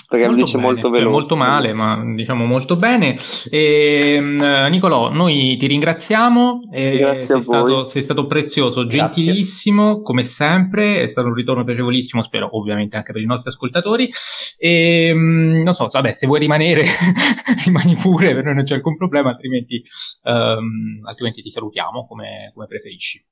Perché 0.09 0.26
molto 0.26 0.40
invece 0.40 0.57
bene, 0.57 0.66
molto 0.66 0.80
cioè, 0.82 0.90
veloce. 0.90 1.11
molto 1.11 1.36
male, 1.36 1.72
ma 1.72 2.03
diciamo 2.14 2.45
molto 2.45 2.76
bene. 2.76 3.16
E, 3.51 4.18
mh, 4.20 4.68
Nicolò, 4.70 5.11
noi 5.11 5.57
ti 5.59 5.66
ringraziamo. 5.66 6.68
eh, 6.72 6.97
Grazie 6.99 7.26
sei, 7.26 7.43
stato, 7.43 7.86
sei 7.88 8.03
stato 8.03 8.26
prezioso, 8.26 8.86
Grazie. 8.86 9.22
gentilissimo, 9.24 10.03
come 10.03 10.24
sempre. 10.24 11.03
È 11.03 11.07
stato 11.07 11.28
un 11.28 11.34
ritorno 11.34 11.64
piacevolissimo, 11.64 12.22
spero, 12.22 12.49
ovviamente 12.59 12.97
anche 12.97 13.12
per 13.12 13.22
i 13.22 13.26
nostri 13.26 13.51
ascoltatori. 13.51 14.11
E, 14.59 15.12
mh, 15.14 15.62
non 15.62 15.72
so, 15.74 15.86
vabbè, 15.90 16.12
se 16.12 16.26
vuoi 16.26 16.40
rimanere, 16.40 16.84
rimani 17.64 17.95
pure, 17.95 18.34
per 18.34 18.45
noi 18.45 18.55
non 18.55 18.64
c'è 18.64 18.74
alcun 18.74 18.97
problema, 18.97 19.30
altrimenti, 19.30 19.82
ehm, 20.24 21.01
altrimenti 21.05 21.43
ti 21.43 21.51
salutiamo 21.51 22.07
come, 22.07 22.51
come 22.55 22.66
preferisci. 22.66 23.24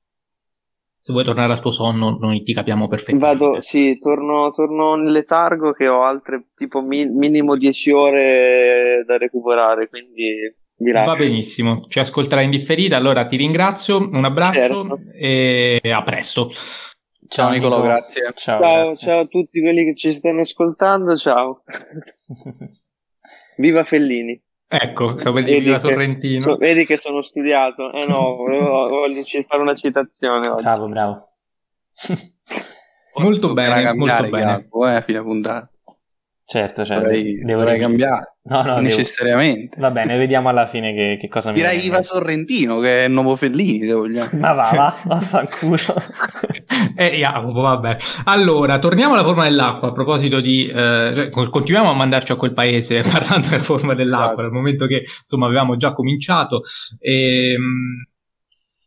Se 1.03 1.13
vuoi 1.13 1.25
tornare 1.25 1.53
al 1.55 1.61
tuo 1.61 1.71
sonno, 1.71 2.19
noi 2.19 2.43
ti 2.43 2.53
capiamo 2.53 2.87
perfettamente. 2.87 3.39
Vado, 3.39 3.61
sì, 3.61 3.99
torno, 3.99 4.51
torno 4.53 4.97
in 4.97 5.11
letargo 5.11 5.73
che 5.73 5.89
ho 5.89 6.03
altre 6.03 6.49
tipo 6.55 6.83
mi- 6.83 7.07
minimo 7.09 7.57
10 7.57 7.91
ore 7.91 9.03
da 9.07 9.17
recuperare, 9.17 9.89
quindi 9.89 10.53
vi 10.77 10.93
Va 10.93 11.15
benissimo, 11.17 11.87
ci 11.89 11.99
ascolterai 12.01 12.45
in 12.45 12.51
differita, 12.51 12.97
allora 12.97 13.27
ti 13.27 13.37
ringrazio, 13.37 13.99
un 13.99 14.25
abbraccio 14.25 14.59
Certo. 14.59 14.99
e 15.15 15.81
a 15.91 16.03
presto. 16.03 16.51
Ciao 17.29 17.51
Nicolò, 17.51 17.77
Nico. 17.77 17.89
grazie. 17.89 18.23
Ciao, 18.35 18.61
Ciao, 18.61 18.83
grazie. 18.85 19.07
ciao 19.07 19.21
a 19.21 19.27
tutti 19.27 19.61
quelli 19.61 19.85
che 19.85 19.95
ci 19.95 20.13
stanno 20.13 20.41
ascoltando, 20.41 21.17
ciao. 21.17 21.63
Viva 23.59 23.85
Fellini. 23.85 24.43
Ecco, 24.73 25.18
stavo 25.18 25.35
per 25.35 25.45
dire 25.45 25.57
Vedi 25.57 25.64
viva 25.64 25.77
che- 25.81 25.89
Sorrentino. 25.89 26.41
so- 26.43 26.57
vedi 26.57 26.87
che 26.87 26.97
sono 26.97 27.23
studiato. 27.23 27.91
Eh 27.93 28.07
no, 28.07 28.37
volevo, 28.37 28.87
voglio 28.89 29.23
fare 29.49 29.62
una 29.62 29.75
citazione 29.75 30.47
oggi. 30.49 30.62
bravo, 30.62 30.87
bravo. 30.87 31.29
Molto 33.16 33.49
Toccherà 33.49 33.75
bene, 33.75 33.93
molto 33.95 34.23
bene. 34.31 34.39
Jacopo, 34.45 34.87
eh, 34.87 34.95
a 34.95 35.01
fine 35.01 35.23
puntata. 35.23 35.71
Certo, 36.51 36.85
certo. 36.85 37.05
Dovrei, 37.05 37.39
devo 37.45 37.65
dire- 37.65 37.79
cambiare, 37.79 38.35
No, 38.43 38.57
no, 38.57 38.63
devo- 38.63 38.81
necessariamente. 38.81 39.81
Va 39.81 39.91
bene, 39.91 40.17
vediamo 40.17 40.49
alla 40.49 40.67
fine 40.67 40.93
che, 40.95 41.17
che 41.21 41.29
cosa 41.29 41.51
mi 41.51 41.57
Direi 41.57 41.73
viene 41.79 41.85
in 41.87 41.91
viva. 41.93 42.03
Sorrentino, 42.03 42.79
che 42.81 43.05
è 43.05 43.07
il 43.07 43.13
nuovo 43.13 43.37
Fellini, 43.37 43.87
se 43.87 43.93
vogliamo. 43.93 44.31
Ma 44.41 44.53
va, 44.53 44.71
va, 44.75 44.97
vaffanculo. 45.05 45.77
Eh, 46.97 47.17
Jacopo, 47.19 47.61
vabbè. 47.61 47.97
Allora, 48.25 48.79
torniamo 48.79 49.15
alla 49.15 49.23
forma 49.23 49.45
dell'acqua. 49.45 49.89
A 49.89 49.93
proposito 49.93 50.41
di, 50.41 50.67
eh, 50.67 51.31
cioè, 51.33 51.49
continuiamo 51.51 51.91
a 51.91 51.95
mandarci 51.95 52.33
a 52.33 52.37
quel 52.37 52.53
paese 52.53 53.01
parlando 53.11 53.49
della 53.49 53.63
forma 53.63 53.95
dell'acqua, 53.95 54.27
Esatto. 54.33 54.43
dal 54.43 54.53
momento 54.53 54.87
che 54.87 55.05
insomma 55.21 55.47
avevamo 55.47 55.77
già 55.77 55.93
cominciato. 55.93 56.63
Ehm, 57.01 58.07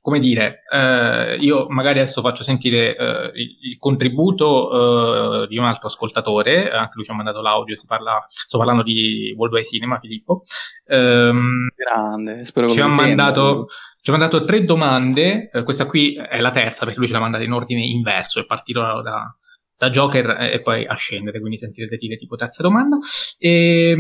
come 0.04 0.20
dire, 0.20 0.64
eh, 0.70 1.38
io 1.40 1.66
magari 1.70 2.00
adesso 2.00 2.22
faccio 2.22 2.44
sentire 2.44 2.94
eh, 2.94 3.32
il, 3.36 3.58
il 3.72 3.78
contributo 3.80 5.44
eh, 5.44 5.48
di 5.48 5.58
un 5.58 5.64
altro 5.64 5.88
ascoltatore, 5.88 6.70
anche 6.72 6.92
lui 6.96 7.06
ci 7.06 7.12
ha 7.12 7.14
mandato 7.14 7.40
l'audio, 7.40 7.78
si 7.78 7.86
parla, 7.86 8.22
sto 8.28 8.58
parlando 8.58 8.84
di 8.84 9.34
Worldwide 9.38 9.66
Cinema, 9.66 10.00
Filippo. 10.00 10.42
Ehm, 10.88 11.70
Grande, 11.74 12.44
spero 12.44 12.68
che 12.68 12.74
ci 12.74 12.82
ha, 12.82 12.88
mandato, 12.88 13.68
ci 14.02 14.10
ha 14.10 14.18
mandato 14.18 14.44
tre 14.44 14.66
domande, 14.66 15.50
eh, 15.50 15.64
questa 15.64 15.86
qui 15.86 16.16
è 16.16 16.42
la 16.42 16.52
terza 16.52 16.84
perché 16.84 17.00
lui 17.00 17.08
ce 17.08 17.14
l'ha 17.14 17.22
mandata 17.22 17.46
in 17.46 17.54
ordine 17.54 17.86
inverso, 17.86 18.42
è 18.42 18.46
partito 18.46 18.82
da, 18.82 19.34
da 19.78 19.90
Joker 19.90 20.36
e, 20.52 20.60
poi 20.62 20.86
a 20.86 20.96
scendere, 20.96 21.40
quindi 21.40 21.60
sentirete 21.60 21.96
dire 21.96 22.18
tipo 22.18 22.36
terza 22.36 22.62
domanda. 22.62 22.98
E, 23.38 23.96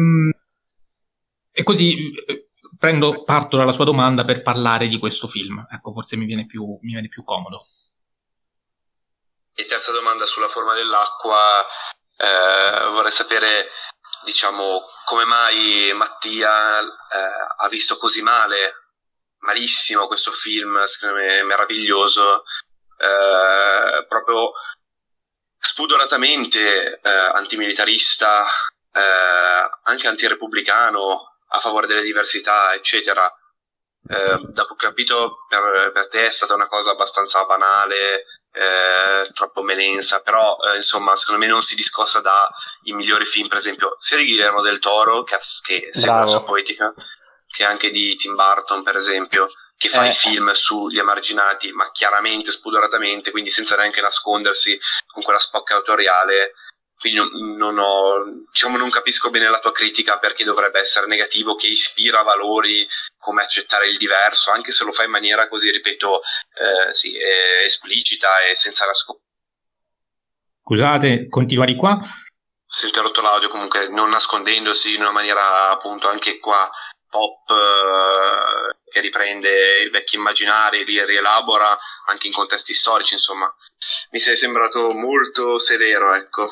e 1.49 1.63
così 1.63 2.11
eh, 2.25 2.47
prendo, 2.78 3.24
parto 3.24 3.57
dalla 3.57 3.71
sua 3.71 3.86
domanda 3.86 4.26
per 4.26 4.41
parlare 4.41 4.88
di 4.88 4.99
questo 4.99 5.28
film. 5.28 5.65
Ecco, 5.69 5.91
forse 5.91 6.15
mi 6.15 6.26
viene 6.26 6.45
più, 6.45 6.63
mi 6.82 6.93
viene 6.93 7.07
più 7.07 7.24
comodo. 7.24 7.67
E 9.53 9.65
terza 9.65 9.91
domanda 9.91 10.26
sulla 10.26 10.47
forma 10.47 10.74
dell'acqua, 10.74 11.38
eh, 12.17 12.89
vorrei 12.89 13.11
sapere, 13.11 13.69
diciamo, 14.26 14.82
come 15.05 15.26
mai 15.26 15.91
Mattia 15.93 16.80
eh, 16.80 16.86
ha 17.57 17.67
visto 17.67 17.97
così 17.97 18.21
male, 18.21 18.74
malissimo 19.39 20.07
questo 20.07 20.32
film, 20.32 20.84
secondo 20.86 21.21
me 21.21 21.43
meraviglioso, 21.43 22.43
eh, 22.97 24.05
proprio 24.07 24.49
spudoratamente 25.57 26.99
eh, 26.99 27.09
antimilitarista, 27.09 28.43
eh, 28.91 29.69
anche 29.84 30.07
antirepubblicano, 30.07 31.32
a 31.53 31.59
favore 31.59 31.87
delle 31.87 32.01
diversità, 32.01 32.73
eccetera. 32.73 33.31
Eh, 34.05 34.37
da 34.51 34.65
che 34.65 34.73
ho 34.73 34.75
capito 34.75 35.45
per, 35.47 35.91
per 35.93 36.09
te 36.09 36.25
è 36.25 36.29
stata 36.29 36.53
una 36.55 36.67
cosa 36.67 36.91
abbastanza 36.91 37.45
banale, 37.45 38.25
eh, 38.51 39.31
troppo 39.33 39.61
melensa, 39.61 40.21
però 40.21 40.57
eh, 40.57 40.75
insomma 40.75 41.15
secondo 41.15 41.39
me 41.39 41.47
non 41.47 41.61
si 41.61 41.75
discosta 41.75 42.19
dai 42.19 42.93
migliori 42.93 43.25
film, 43.25 43.47
per 43.47 43.59
esempio 43.59 43.95
sia 43.99 44.17
di 44.17 44.25
Guillermo 44.25 44.61
del 44.61 44.79
Toro, 44.79 45.23
che, 45.23 45.37
che 45.61 45.89
segue 45.91 46.19
la 46.19 46.27
sua 46.27 46.43
poetica, 46.43 46.93
che 47.47 47.63
anche 47.63 47.91
di 47.91 48.15
Tim 48.15 48.35
Burton, 48.35 48.83
per 48.83 48.97
esempio, 48.97 49.49
che 49.77 49.87
fa 49.87 50.03
Eh. 50.03 50.09
i 50.09 50.13
film 50.13 50.51
sugli 50.51 50.99
emarginati, 50.99 51.71
ma 51.71 51.89
chiaramente, 51.91 52.51
spudoratamente, 52.51 53.31
quindi 53.31 53.51
senza 53.51 53.77
neanche 53.77 54.01
nascondersi 54.01 54.77
con 55.13 55.23
quella 55.23 55.39
spocca 55.39 55.75
autoriale. 55.75 56.53
Quindi 57.03 57.19
non, 57.19 57.57
non 57.57 57.77
ho, 57.79 58.45
diciamo, 58.49 58.77
non 58.77 58.89
capisco 58.89 59.29
bene 59.29 59.49
la 59.49 59.59
tua 59.59 59.73
critica 59.73 60.19
perché 60.19 60.45
dovrebbe 60.45 60.79
essere 60.79 61.05
negativo, 61.05 61.55
che 61.55 61.67
ispira 61.67 62.21
valori 62.21 62.87
come 63.17 63.41
accettare 63.41 63.89
il 63.89 63.97
diverso, 63.97 64.51
anche 64.51 64.71
se 64.71 64.85
lo 64.85 64.93
fa 64.93 65.03
in 65.03 65.11
maniera 65.11 65.49
così, 65.49 65.69
ripeto, 65.69 66.21
eh, 66.21 66.93
sì, 66.93 67.17
esplicita 67.65 68.43
e 68.49 68.55
senza 68.55 68.85
nascondere. 68.85 69.27
Scusate, 70.63 71.27
continua 71.27 71.65
di 71.65 71.75
qua. 71.75 71.99
Si 72.65 72.83
è 72.83 72.87
interrotto 72.87 73.19
l'audio 73.19 73.49
comunque 73.49 73.89
non 73.89 74.09
nascondendosi 74.09 74.93
in 74.93 75.01
una 75.01 75.11
maniera 75.11 75.71
appunto 75.71 76.07
anche 76.07 76.39
qua 76.39 76.71
pop 77.09 77.49
eh, 77.49 78.75
che 78.89 79.01
riprende 79.01 79.83
i 79.83 79.89
vecchi 79.89 80.15
immaginari, 80.15 80.85
li 80.85 81.03
rielabora 81.03 81.77
anche 82.05 82.27
in 82.27 82.33
contesti 82.33 82.73
storici, 82.73 83.13
insomma. 83.13 83.53
Mi 84.11 84.19
sei 84.19 84.37
sembrato 84.37 84.93
molto 84.93 85.59
severo, 85.59 86.13
ecco. 86.13 86.49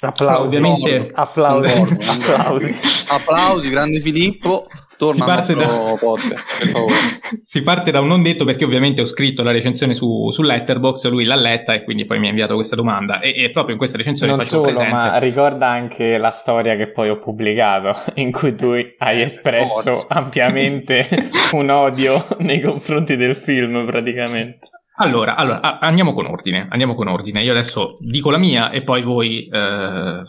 Applausi. 0.00 0.56
Ovviamente- 0.56 1.10
Applausi. 1.14 1.80
Applausi. 2.08 2.76
Applausi, 3.08 3.70
grande 3.70 4.00
Filippo. 4.00 4.66
Torna 5.00 5.14
Si 5.24 5.30
al 5.30 5.36
parte 5.36 5.54
nostro 5.54 5.82
da- 5.84 5.96
podcast, 5.96 6.58
per 6.58 6.68
favore. 6.68 6.94
si 7.42 7.62
parte 7.62 7.90
da 7.90 8.00
un 8.00 8.06
non 8.08 8.22
detto 8.22 8.44
perché 8.44 8.66
ovviamente 8.66 9.00
ho 9.00 9.06
scritto 9.06 9.42
la 9.42 9.50
recensione 9.50 9.94
su, 9.94 10.30
su 10.30 10.42
Letterboxd, 10.42 11.08
lui 11.08 11.24
l'ha 11.24 11.36
letta 11.36 11.72
e 11.72 11.84
quindi 11.84 12.04
poi 12.04 12.18
mi 12.18 12.26
ha 12.26 12.28
inviato 12.28 12.54
questa 12.54 12.76
domanda 12.76 13.20
e, 13.20 13.32
e 13.44 13.50
proprio 13.50 13.72
in 13.72 13.78
questa 13.78 13.96
recensione 13.96 14.32
Non 14.32 14.40
faccio 14.40 14.58
solo, 14.58 14.66
presente 14.66 14.92
ma 14.92 15.16
ricorda 15.16 15.68
anche 15.68 16.18
la 16.18 16.28
storia 16.28 16.76
che 16.76 16.88
poi 16.90 17.08
ho 17.08 17.18
pubblicato, 17.18 17.98
in 18.20 18.30
cui 18.30 18.54
tu 18.54 18.72
hai 18.98 19.22
espresso 19.22 19.92
Forza. 19.96 20.06
ampiamente 20.10 21.08
un 21.52 21.70
odio 21.70 22.22
nei 22.40 22.60
confronti 22.60 23.16
del 23.16 23.34
film, 23.36 23.86
praticamente. 23.86 24.68
Allora, 25.02 25.36
allora, 25.36 25.78
andiamo 25.80 26.12
con 26.12 26.26
ordine, 26.26 26.66
andiamo 26.70 26.94
con 26.94 27.08
ordine. 27.08 27.42
Io 27.42 27.52
adesso 27.52 27.96
dico 28.00 28.30
la 28.30 28.38
mia 28.38 28.70
e 28.70 28.82
poi 28.82 29.02
voi, 29.02 29.46
eh, 29.48 30.22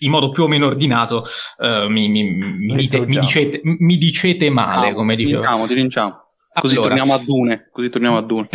in 0.00 0.10
modo 0.10 0.30
più 0.30 0.42
o 0.42 0.46
meno 0.46 0.66
ordinato, 0.66 1.24
eh, 1.58 1.88
mi, 1.88 2.08
mi- 2.08 2.24
mi 2.24 2.74
dite- 2.74 3.06
dicete, 3.06 3.60
mi 3.62 3.96
dicete 3.96 4.50
male, 4.50 4.88
Ah, 4.88 4.94
come 4.94 5.16
dicevo. 5.16 5.40
rinciamo, 5.40 5.66
ti 5.66 5.74
rinciamo. 5.74 6.20
Così 6.58 6.74
Allora. 6.76 6.88
torniamo 6.94 7.14
a 7.14 7.22
Dune. 7.24 7.68
Così 7.70 7.88
torniamo 7.90 8.16
a 8.16 8.22
Dune. 8.22 8.48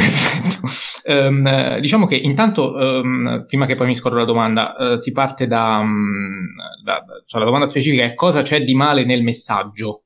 Eh, 1.03 1.79
diciamo 1.81 2.05
che 2.05 2.15
intanto, 2.15 2.79
ehm, 2.79 3.45
prima 3.47 3.65
che 3.65 3.75
poi 3.75 3.87
mi 3.87 3.95
scorro 3.95 4.17
la 4.17 4.25
domanda, 4.25 4.75
eh, 4.75 4.99
si 5.01 5.11
parte 5.11 5.47
da, 5.47 5.81
mm, 5.81 6.45
da- 6.83 7.03
cioè 7.25 7.39
la 7.39 7.45
domanda 7.45 7.67
specifica 7.67 8.03
è 8.03 8.13
cosa 8.13 8.43
c'è 8.43 8.61
di 8.63 8.75
male 8.75 9.03
nel 9.03 9.23
messaggio, 9.23 10.03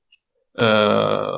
eh, 0.53 1.37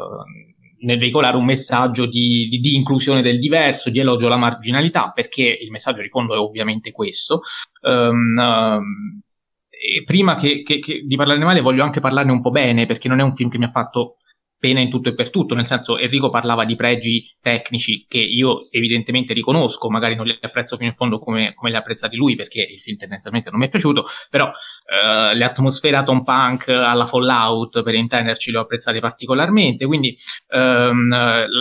nel 0.88 0.98
veicolare 0.98 1.36
un 1.38 1.46
messaggio 1.46 2.06
di, 2.06 2.48
di- 2.50 2.60
di 2.60 2.76
inclusione 2.76 3.22
del 3.22 3.40
diverso, 3.40 3.90
di 3.90 4.00
elogio 4.00 4.26
alla 4.28 4.38
marginalità, 4.38 5.12
perché 5.14 5.44
il 5.44 5.70
messaggio 5.70 6.02
di 6.02 6.10
fondo 6.10 6.34
è 6.34 6.38
ovviamente 6.38 6.92
questo. 6.92 7.42
Ehm, 7.82 9.22
e 9.70 10.04
prima 10.04 10.36
che, 10.36 10.64
che- 10.64 10.80
che 10.80 11.02
di 11.06 11.16
parlarne 11.16 11.44
male 11.46 11.62
voglio 11.62 11.84
anche 11.84 12.00
parlarne 12.00 12.32
un 12.32 12.42
po' 12.42 12.52
bene, 12.52 12.86
perché 12.86 13.08
non 13.08 13.20
è 13.20 13.24
un 13.24 13.34
film 13.34 13.50
che 13.50 13.58
mi 13.58 13.66
ha 13.66 13.70
fatto 13.70 14.18
pena 14.60 14.80
in 14.80 14.90
tutto 14.90 15.10
e 15.10 15.14
per 15.14 15.30
tutto, 15.30 15.56
nel 15.56 15.66
senso 15.66 15.98
Enrico 15.98 16.30
parlava 16.30 16.66
di 16.66 16.76
pregi 16.76 17.36
tecnici 17.42 18.06
che 18.08 18.18
io 18.18 18.72
evidentemente 18.72 19.34
riconosco, 19.34 19.90
magari 19.90 20.16
non 20.16 20.26
li 20.26 20.38
apprezzo 20.40 20.78
fino 20.78 20.90
in 20.90 20.96
fondo 20.96 21.20
come, 21.20 21.54
come 21.54 21.70
li 21.70 21.76
ha 21.76 21.80
apprezzati 21.80 22.16
lui 22.16 22.36
perché 22.36 22.62
il 22.62 22.80
film 22.80 22.98
tendenzialmente 22.98 23.50
non 23.50 23.60
mi 23.60 23.68
è 23.68 23.70
piaciuto, 23.70 24.06
però 24.30 24.48
eh, 24.50 25.36
le 25.36 25.44
atmosfere 25.44 25.96
atom 25.96 26.24
punk 26.24 26.70
alla 26.70 27.06
Fallout 27.06 27.84
per 27.84 27.94
intenderci 27.94 28.52
le 28.52 28.58
ho 28.58 28.62
apprezzate 28.62 29.00
particolarmente, 29.00 29.86
quindi 29.86 30.16
ehm, 30.50 31.10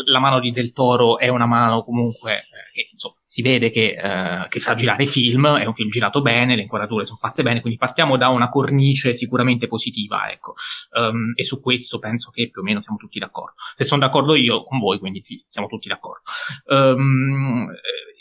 la 0.06 0.18
mano 0.18 0.40
di 0.40 0.50
Del 0.50 0.72
Toro 0.72 1.18
è 1.18 1.28
una 1.28 1.46
mano 1.46 1.82
comunque 1.82 2.32
eh, 2.32 2.70
che 2.72 2.88
insomma 2.90 3.16
si 3.36 3.42
vede 3.42 3.70
che, 3.70 3.94
eh, 4.02 4.48
che 4.48 4.60
sa 4.60 4.74
girare 4.74 5.04
film, 5.04 5.46
è 5.58 5.66
un 5.66 5.74
film 5.74 5.90
girato 5.90 6.22
bene, 6.22 6.56
le 6.56 6.62
inquadrature 6.62 7.04
sono 7.04 7.18
fatte 7.18 7.42
bene, 7.42 7.60
quindi 7.60 7.78
partiamo 7.78 8.16
da 8.16 8.28
una 8.28 8.48
cornice 8.48 9.12
sicuramente 9.12 9.66
positiva, 9.66 10.30
ecco. 10.30 10.54
Um, 10.98 11.34
e 11.34 11.44
su 11.44 11.60
questo 11.60 11.98
penso 11.98 12.30
che 12.30 12.48
più 12.48 12.62
o 12.62 12.64
meno 12.64 12.80
siamo 12.80 12.96
tutti 12.96 13.18
d'accordo. 13.18 13.56
Se 13.74 13.84
sono 13.84 14.00
d'accordo 14.00 14.34
io 14.36 14.62
con 14.62 14.78
voi, 14.78 14.98
quindi 14.98 15.22
sì, 15.22 15.44
siamo 15.50 15.68
tutti 15.68 15.86
d'accordo. 15.86 16.22
Um, 16.68 17.68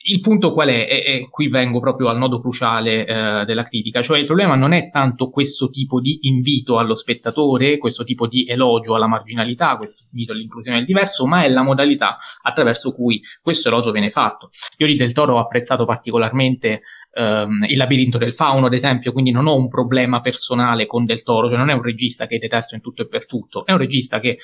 il 0.08 0.20
punto 0.20 0.54
qual 0.54 0.70
è? 0.70 0.88
E, 0.90 1.28
qui 1.30 1.48
vengo 1.48 1.80
proprio 1.80 2.10
al 2.10 2.18
nodo 2.18 2.40
cruciale 2.40 3.06
eh, 3.06 3.46
della 3.46 3.64
critica, 3.64 4.02
cioè 4.02 4.20
il 4.20 4.26
problema 4.26 4.56
non 4.56 4.74
è 4.74 4.90
tanto 4.92 5.30
questo 5.30 5.70
tipo 5.70 6.00
di 6.00 6.20
invito 6.24 6.78
allo 6.78 6.94
spettatore, 6.94 7.78
questo 7.78 8.04
tipo 8.04 8.28
di 8.28 8.46
elogio 8.48 8.96
alla 8.96 9.08
marginalità, 9.08 9.78
questo 9.78 10.04
invito 10.12 10.34
all'inclusione 10.34 10.78
del 10.78 10.86
diverso, 10.86 11.26
ma 11.26 11.44
è 11.44 11.50
la 11.50 11.64
modalità 11.64 12.18
attraverso 12.42 12.94
cui 12.94 13.22
questo 13.42 13.70
elogio 13.70 13.92
viene 13.92 14.12
fatto. 14.12 14.50
Io 14.78 14.88
lì 14.88 14.96
del 15.06 15.14
Toro 15.14 15.36
ho 15.36 15.40
apprezzato 15.40 15.86
particolarmente 15.86 16.82
ehm, 17.14 17.66
Il 17.68 17.78
labirinto 17.78 18.18
del 18.18 18.34
fauno, 18.34 18.66
ad 18.66 18.74
esempio, 18.74 19.12
quindi 19.12 19.32
non 19.32 19.48
ho 19.48 19.56
un 19.56 19.68
problema 19.68 20.22
personale 20.22 20.86
con 20.86 21.06
Del 21.06 21.24
Toro, 21.24 21.48
cioè 21.48 21.58
non 21.58 21.70
è 21.70 21.74
un 21.74 21.82
regista 21.82 22.28
che 22.28 22.40
detesto 22.40 22.76
in 22.76 22.82
tutto 22.82 23.04
e 23.04 23.08
per 23.08 23.26
tutto, 23.26 23.66
è 23.66 23.72
un 23.72 23.78
regista 23.78 24.20
che 24.20 24.38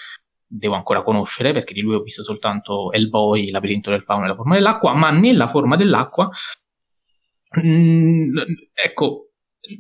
devo 0.46 0.76
ancora 0.76 1.02
conoscere 1.02 1.54
perché 1.54 1.74
di 1.74 1.82
lui 1.82 1.96
ho 1.96 2.02
visto 2.02 2.24
soltanto 2.24 2.92
Hellboy, 2.92 3.46
Il 3.46 3.52
labirinto 3.52 3.90
del 3.90 4.04
fauno 4.04 4.26
e 4.26 4.28
la 4.28 4.36
forma 4.36 4.56
dell'acqua, 4.56 4.94
ma 4.94 5.10
nella 5.12 5.48
forma 5.48 5.76
dell'acqua, 5.76 6.30
mh, 7.52 7.68
mm, 7.68 8.38
ecco, 8.74 9.31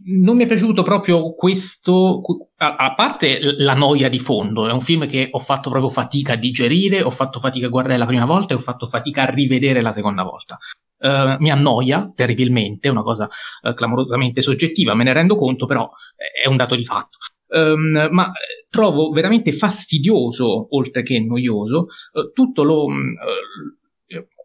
non 0.06 0.36
mi 0.36 0.44
è 0.44 0.48
piaciuto 0.48 0.84
proprio 0.84 1.34
questo, 1.34 2.22
a, 2.58 2.94
parte 2.96 3.40
la 3.58 3.74
noia 3.74 4.10
di 4.10 4.20
fondo, 4.20 4.68
è 4.68 4.72
un 4.72 4.82
film 4.82 5.08
che 5.08 5.30
ho 5.32 5.40
fatto 5.40 5.70
proprio 5.70 5.90
fatica 5.90 6.34
a 6.34 6.38
digerire, 6.38 7.02
ho 7.02 7.10
fatto 7.10 7.40
fatica 7.40 7.68
a 7.68 7.70
guardare 7.70 7.98
la 7.98 8.06
prima 8.06 8.26
volta 8.26 8.54
e 8.54 8.58
ho 8.58 8.62
fatto 8.62 8.86
fatica 8.86 9.24
a 9.24 9.30
rivedere 9.30 9.82
la 9.82 9.92
seconda 9.92 10.24
volta. 10.24 10.58
Uh, 10.98 11.36
mi 11.40 11.50
annoia 11.50 12.12
terribilmente, 12.16 12.88
è 12.88 12.92
una 12.92 13.02
cosa 13.02 13.28
uh, 13.64 13.74
clamorosamente 13.74 14.42
soggettiva, 14.42 14.94
me 14.94 15.04
ne 15.04 15.14
rendo 15.14 15.36
conto, 15.36 15.66
però 15.66 15.90
è 16.16 16.48
un 16.48 16.58
dato 16.58 16.76
di 16.76 16.84
fatto. 16.84 17.18
Um, 17.48 18.08
ma 18.12 18.32
trovo 18.70 19.10
veramente 19.10 19.52
fastidioso, 19.52 20.76
oltre 20.76 21.04
che 21.04 21.20
noioso, 21.20 21.88
uh, 22.14 22.32
tutto 22.34 22.64
lo, 22.64 22.86
uh, 22.86 22.94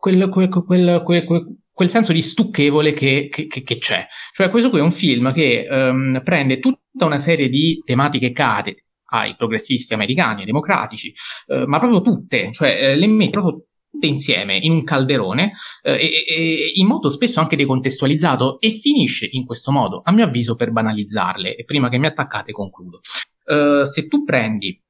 quel, 0.00 0.28
quel, 0.28 1.02
quel, 1.04 1.56
quel, 1.76 1.90
senso 1.90 2.14
di 2.14 2.22
stucchevole 2.22 2.94
che, 2.94 3.28
che, 3.30 3.46
che, 3.48 3.78
c'è. 3.78 4.06
Cioè, 4.32 4.48
questo 4.48 4.70
qui 4.70 4.78
è 4.78 4.82
un 4.82 4.90
film 4.90 5.32
che 5.34 5.66
um, 5.70 6.22
prende 6.24 6.58
tutta 6.58 7.04
una 7.04 7.18
serie 7.18 7.50
di 7.50 7.82
tematiche 7.84 8.32
care 8.32 8.84
ai 9.10 9.36
progressisti 9.36 9.92
americani, 9.92 10.40
ai 10.40 10.46
democratici, 10.46 11.12
uh, 11.48 11.66
ma 11.66 11.78
proprio 11.78 12.00
tutte, 12.00 12.50
cioè 12.52 12.96
le 12.96 13.06
mette 13.06 13.30
proprio 13.30 13.66
tutte 13.90 14.06
insieme 14.06 14.56
in 14.56 14.72
un 14.72 14.84
calderone 14.84 15.52
eh, 15.82 15.92
e, 15.92 16.24
e, 16.26 16.72
in 16.74 16.86
modo 16.86 17.08
spesso 17.08 17.40
anche 17.40 17.56
decontestualizzato 17.56 18.60
e 18.60 18.70
finisce 18.72 19.28
in 19.30 19.44
questo 19.44 19.70
modo, 19.70 20.02
a 20.04 20.12
mio 20.12 20.24
avviso, 20.24 20.54
per 20.54 20.70
banalizzarle. 20.70 21.56
E 21.56 21.64
prima 21.64 21.88
che 21.88 21.98
mi 21.98 22.06
attaccate 22.06 22.52
concludo. 22.52 23.00
Uh, 23.44 23.84
se 23.84 24.08
tu 24.08 24.24
prendi 24.24 24.82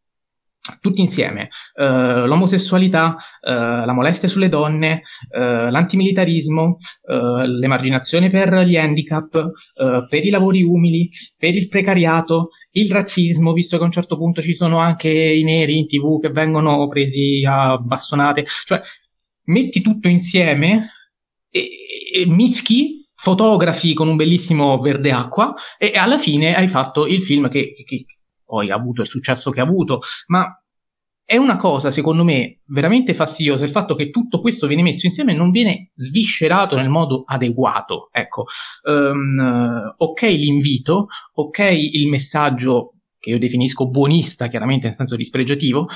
tutti 0.81 1.01
insieme. 1.01 1.49
Uh, 1.75 2.27
l'omosessualità, 2.27 3.17
uh, 3.17 3.85
la 3.85 3.93
molestia 3.93 4.29
sulle 4.29 4.49
donne, 4.49 5.03
uh, 5.31 5.71
l'antimilitarismo, 5.71 6.79
l'emarginazione 7.07 8.31
per 8.31 8.53
gli 8.64 8.77
handicap, 8.77 9.51
per 10.09 10.25
i 10.25 10.31
lavori 10.31 10.62
umili, 10.62 11.09
per 11.37 11.55
il 11.55 11.69
precariato, 11.69 12.51
il 12.73 12.91
razzismo, 12.91 13.53
visto 13.53 13.77
che 13.77 13.83
a 13.83 13.87
un 13.87 13.93
certo 13.93 14.17
punto 14.17 14.43
ci 14.43 14.55
sono 14.55 14.79
anche 14.79 15.09
i 15.09 15.43
neri 15.45 15.79
in 15.79 15.87
tv 15.87 16.21
che 16.21 16.31
vengono 16.31 16.87
presi 16.89 17.45
a 17.49 17.77
bastonate, 17.79 18.45
cioè 18.64 18.81
metti 19.45 19.81
tutto 19.81 20.09
insieme 20.09 20.91
e, 21.51 21.69
e 22.14 22.27
mischi 22.27 23.07
fotografi 23.14 23.95
con 23.95 24.09
un 24.09 24.17
bellissimo 24.17 24.79
verde 24.79 25.11
acqua 25.11 25.55
e 25.79 25.93
alla 25.95 26.19
fine 26.19 26.55
hai 26.55 26.69
fatto 26.69 27.07
il 27.07 27.23
film 27.23 27.49
che, 27.49 27.73
che, 27.85 28.05
poi 28.47 28.70
ha 28.70 28.76
avuto 28.76 29.03
il 29.03 29.09
successo 29.09 29.51
che 29.51 29.61
ha 29.61 29.64
avuto, 29.64 30.01
ma 30.28 30.49
è 31.24 31.36
una 31.36 31.57
cosa, 31.57 31.90
secondo 31.90 32.22
me, 32.22 32.61
veramente 32.66 33.12
fastidiosa 33.12 33.64
il 33.64 33.70
fatto 33.70 33.97
che 33.97 34.11
tutto 34.11 34.40
questo 34.40 34.68
viene 34.68 34.82
messo 34.82 35.07
insieme 35.07 35.32
e 35.32 35.34
non 35.34 35.51
viene 35.51 35.90
sviscerato 35.97 36.76
nel 36.76 36.88
modo 36.88 37.24
adeguato. 37.26 38.11
Ecco, 38.12 38.44
um, 38.84 39.94
ok 39.97 40.22
l'invito, 40.22 41.09
ok 41.34 41.59
il 41.59 42.07
messaggio 42.07 42.92
che 43.18 43.30
io 43.30 43.40
definisco 43.40 43.88
buonista, 43.88 44.47
chiaramente 44.47 44.86
in 44.86 44.94
senso 44.94 45.16
dispregiativo, 45.16 45.88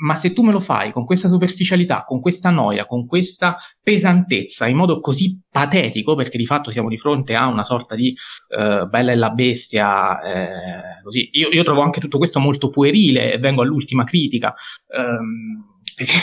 ma 0.00 0.14
se 0.16 0.32
tu 0.32 0.42
me 0.42 0.52
lo 0.52 0.60
fai 0.60 0.92
con 0.92 1.04
questa 1.04 1.28
superficialità, 1.28 2.04
con 2.04 2.20
questa 2.20 2.50
noia, 2.50 2.86
con 2.86 3.06
questa 3.06 3.56
pesantezza, 3.82 4.66
in 4.66 4.76
modo 4.76 5.00
così 5.00 5.40
patetico, 5.50 6.14
perché 6.14 6.38
di 6.38 6.46
fatto 6.46 6.70
siamo 6.70 6.88
di 6.88 6.98
fronte 6.98 7.34
a 7.34 7.46
una 7.46 7.64
sorta 7.64 7.94
di 7.94 8.14
uh, 8.48 8.88
bella 8.88 9.12
e 9.12 9.16
la 9.16 9.30
bestia, 9.30 10.20
eh, 10.22 11.02
così. 11.02 11.28
Io, 11.32 11.48
io, 11.50 11.62
trovo 11.62 11.82
anche 11.82 12.00
tutto 12.00 12.18
questo 12.18 12.40
molto 12.40 12.68
puerile 12.68 13.32
e 13.32 13.38
vengo 13.38 13.62
all'ultima 13.62 14.04
critica. 14.04 14.54
Um, 14.88 15.72
perché 15.94 16.14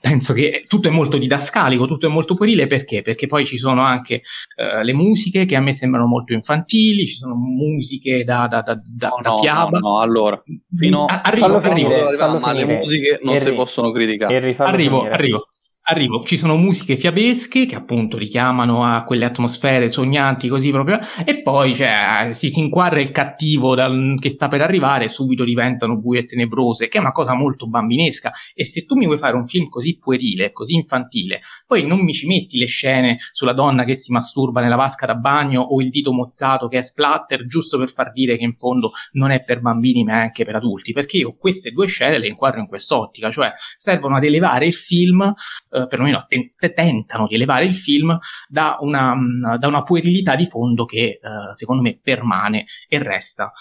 penso 0.00 0.32
che 0.32 0.64
tutto 0.68 0.88
è 0.88 0.90
molto 0.90 1.18
didascalico, 1.18 1.86
tutto 1.86 2.06
è 2.06 2.10
molto 2.10 2.34
puerile 2.34 2.66
perché? 2.66 3.02
Perché 3.02 3.26
poi 3.26 3.46
ci 3.46 3.58
sono 3.58 3.82
anche 3.82 4.22
uh, 4.56 4.82
le 4.82 4.92
musiche 4.92 5.44
che 5.44 5.56
a 5.56 5.60
me 5.60 5.72
sembrano 5.72 6.06
molto 6.06 6.32
infantili, 6.32 7.06
ci 7.06 7.16
sono 7.16 7.34
musiche 7.34 8.24
da, 8.24 8.46
da, 8.48 8.62
da, 8.62 8.80
da, 8.84 9.08
no, 9.08 9.20
da 9.22 9.38
fiaba. 9.38 9.78
No, 9.78 9.88
no, 9.88 10.00
allora, 10.00 10.42
fino 10.74 11.06
a 11.06 11.20
arrivo, 11.22 11.56
arrivo, 11.56 12.06
arrivo, 12.06 12.38
ma 12.38 12.52
le 12.52 12.64
musiche 12.64 13.18
non 13.22 13.38
si 13.38 13.52
possono 13.52 13.90
criticare. 13.90 14.54
Arrivo, 14.58 15.02
arrivo 15.02 15.48
arrivo, 15.90 16.22
ci 16.24 16.36
sono 16.36 16.56
musiche 16.56 16.96
fiabesche 16.96 17.66
che 17.66 17.74
appunto 17.74 18.18
richiamano 18.18 18.84
a 18.84 19.04
quelle 19.04 19.24
atmosfere 19.24 19.88
sognanti 19.88 20.48
così 20.48 20.70
proprio, 20.70 21.00
e 21.24 21.42
poi 21.42 21.74
cioè, 21.74 22.30
si, 22.32 22.50
si 22.50 22.60
inquadra 22.60 23.00
il 23.00 23.10
cattivo 23.10 23.74
dal, 23.74 24.18
che 24.20 24.28
sta 24.28 24.48
per 24.48 24.60
arrivare 24.60 25.04
e 25.04 25.08
subito 25.08 25.44
diventano 25.44 25.96
buie 25.98 26.20
e 26.20 26.24
tenebrose, 26.24 26.88
che 26.88 26.98
è 26.98 27.00
una 27.00 27.12
cosa 27.12 27.34
molto 27.34 27.66
bambinesca. 27.66 28.32
E 28.54 28.64
se 28.64 28.84
tu 28.84 28.96
mi 28.96 29.06
vuoi 29.06 29.18
fare 29.18 29.36
un 29.36 29.46
film 29.46 29.68
così 29.68 29.96
puerile, 29.98 30.52
così 30.52 30.74
infantile, 30.74 31.40
poi 31.66 31.86
non 31.86 32.00
mi 32.00 32.12
ci 32.12 32.26
metti 32.26 32.58
le 32.58 32.66
scene 32.66 33.16
sulla 33.32 33.52
donna 33.54 33.84
che 33.84 33.94
si 33.94 34.12
masturba 34.12 34.60
nella 34.60 34.76
vasca 34.76 35.06
da 35.06 35.14
bagno 35.14 35.62
o 35.62 35.80
il 35.80 35.90
dito 35.90 36.12
mozzato 36.12 36.68
che 36.68 36.78
è 36.78 36.82
splatter, 36.82 37.46
giusto 37.46 37.78
per 37.78 37.90
far 37.90 38.12
dire 38.12 38.36
che 38.36 38.44
in 38.44 38.54
fondo 38.54 38.92
non 39.12 39.30
è 39.30 39.42
per 39.42 39.60
bambini 39.60 40.04
ma 40.04 40.12
è 40.12 40.16
anche 40.16 40.44
per 40.44 40.56
adulti, 40.56 40.92
perché 40.92 41.16
io 41.16 41.34
queste 41.36 41.70
due 41.70 41.86
scene 41.86 42.18
le 42.18 42.28
inquadro 42.28 42.60
in 42.60 42.66
quest'ottica, 42.66 43.30
cioè 43.30 43.52
servono 43.76 44.16
ad 44.16 44.24
elevare 44.24 44.66
il 44.66 44.74
film 44.74 45.22
eh, 45.22 45.77
perlomeno 45.86 46.26
te- 46.26 46.72
tentano 46.72 47.26
di 47.26 47.34
elevare 47.34 47.64
il 47.64 47.74
film 47.74 48.18
da 48.48 48.78
una, 48.80 49.14
mm, 49.14 49.54
da 49.56 49.66
una 49.68 49.82
puerilità 49.82 50.34
di 50.34 50.46
fondo 50.46 50.84
che 50.84 51.20
eh, 51.22 51.54
secondo 51.54 51.82
me 51.82 51.98
permane 52.02 52.66
e 52.88 53.02
resta 53.02 53.52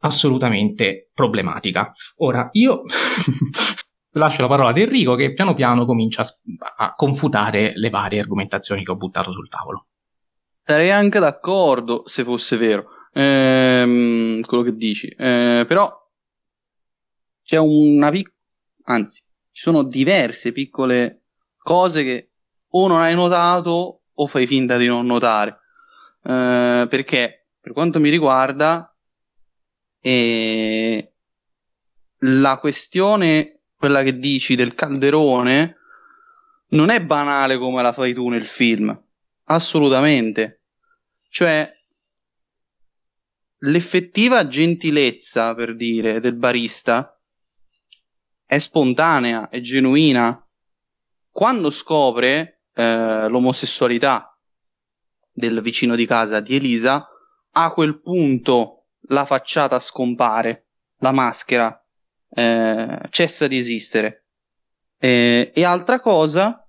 assolutamente 0.00 1.10
problematica. 1.14 1.92
Ora, 2.16 2.48
io 2.52 2.82
lascio 4.12 4.42
la 4.42 4.48
parola 4.48 4.70
ad 4.70 4.78
Enrico 4.78 5.14
che 5.14 5.32
piano 5.32 5.54
piano 5.54 5.84
comincia 5.84 6.22
a, 6.22 6.86
a 6.86 6.92
confutare 6.92 7.72
le 7.76 7.90
varie 7.90 8.20
argomentazioni 8.20 8.84
che 8.84 8.90
ho 8.90 8.96
buttato 8.96 9.32
sul 9.32 9.48
tavolo. 9.48 9.86
Sarei 10.62 10.90
anche 10.90 11.20
d'accordo 11.20 12.02
se 12.06 12.24
fosse 12.24 12.56
vero 12.56 12.86
ehm, 13.12 14.42
quello 14.42 14.62
che 14.62 14.74
dici, 14.74 15.08
eh, 15.08 15.64
però 15.66 15.90
c'è 17.42 17.58
una 17.58 18.10
piccola, 18.10 18.34
anzi, 18.84 19.22
ci 19.52 19.62
sono 19.62 19.84
diverse 19.84 20.52
piccole 20.52 21.25
cose 21.66 22.04
che 22.04 22.30
o 22.68 22.86
non 22.86 23.00
hai 23.00 23.16
notato 23.16 24.02
o 24.14 24.26
fai 24.28 24.46
finta 24.46 24.76
di 24.76 24.86
non 24.86 25.04
notare. 25.04 25.58
Eh, 26.22 26.86
perché 26.88 27.48
per 27.60 27.72
quanto 27.72 27.98
mi 27.98 28.08
riguarda, 28.08 28.96
eh, 30.00 31.12
la 32.18 32.58
questione, 32.58 33.62
quella 33.74 34.04
che 34.04 34.16
dici 34.16 34.54
del 34.54 34.74
calderone, 34.74 35.76
non 36.68 36.90
è 36.90 37.04
banale 37.04 37.58
come 37.58 37.82
la 37.82 37.92
fai 37.92 38.14
tu 38.14 38.28
nel 38.28 38.46
film. 38.46 38.96
Assolutamente. 39.46 40.62
Cioè, 41.28 41.68
l'effettiva 43.58 44.46
gentilezza, 44.46 45.52
per 45.56 45.74
dire, 45.74 46.20
del 46.20 46.36
barista 46.36 47.20
è 48.44 48.58
spontanea, 48.58 49.48
è 49.48 49.58
genuina 49.58 50.45
quando 51.36 51.68
scopre 51.68 52.62
eh, 52.72 53.28
l'omosessualità 53.28 54.34
del 55.30 55.60
vicino 55.60 55.94
di 55.94 56.06
casa 56.06 56.40
di 56.40 56.56
Elisa, 56.56 57.06
a 57.50 57.72
quel 57.72 58.00
punto 58.00 58.86
la 59.08 59.26
facciata 59.26 59.78
scompare, 59.78 60.68
la 61.00 61.12
maschera 61.12 61.78
eh, 62.30 63.00
cessa 63.10 63.46
di 63.48 63.58
esistere. 63.58 64.24
Eh, 64.98 65.52
e 65.54 65.62
altra 65.62 66.00
cosa, 66.00 66.66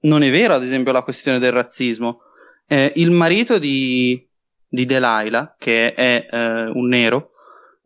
non 0.00 0.22
è 0.22 0.30
vero 0.30 0.52
ad 0.54 0.64
esempio 0.64 0.92
la 0.92 1.02
questione 1.02 1.38
del 1.38 1.52
razzismo. 1.52 2.20
Eh, 2.66 2.92
il 2.96 3.10
marito 3.10 3.56
di, 3.56 4.22
di 4.68 4.84
Delilah, 4.84 5.56
che 5.58 5.94
è 5.94 6.26
eh, 6.30 6.66
un 6.66 6.88
nero, 6.88 7.30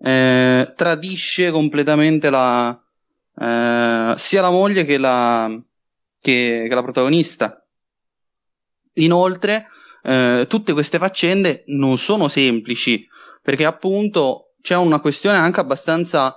eh, 0.00 0.72
tradisce 0.74 1.52
completamente 1.52 2.28
la, 2.28 2.76
sia 4.16 4.40
la 4.40 4.50
moglie 4.50 4.84
che 4.84 4.98
la, 4.98 5.62
che, 6.22 6.66
che 6.68 6.74
la 6.74 6.82
protagonista. 6.82 7.66
Inoltre, 8.94 9.66
eh, 10.02 10.46
tutte 10.48 10.72
queste 10.72 10.98
faccende 10.98 11.64
non 11.66 11.98
sono 11.98 12.28
semplici, 12.28 13.06
perché 13.42 13.64
appunto 13.64 14.54
c'è 14.62 14.76
una 14.76 15.00
questione 15.00 15.36
anche 15.36 15.60
abbastanza 15.60 16.34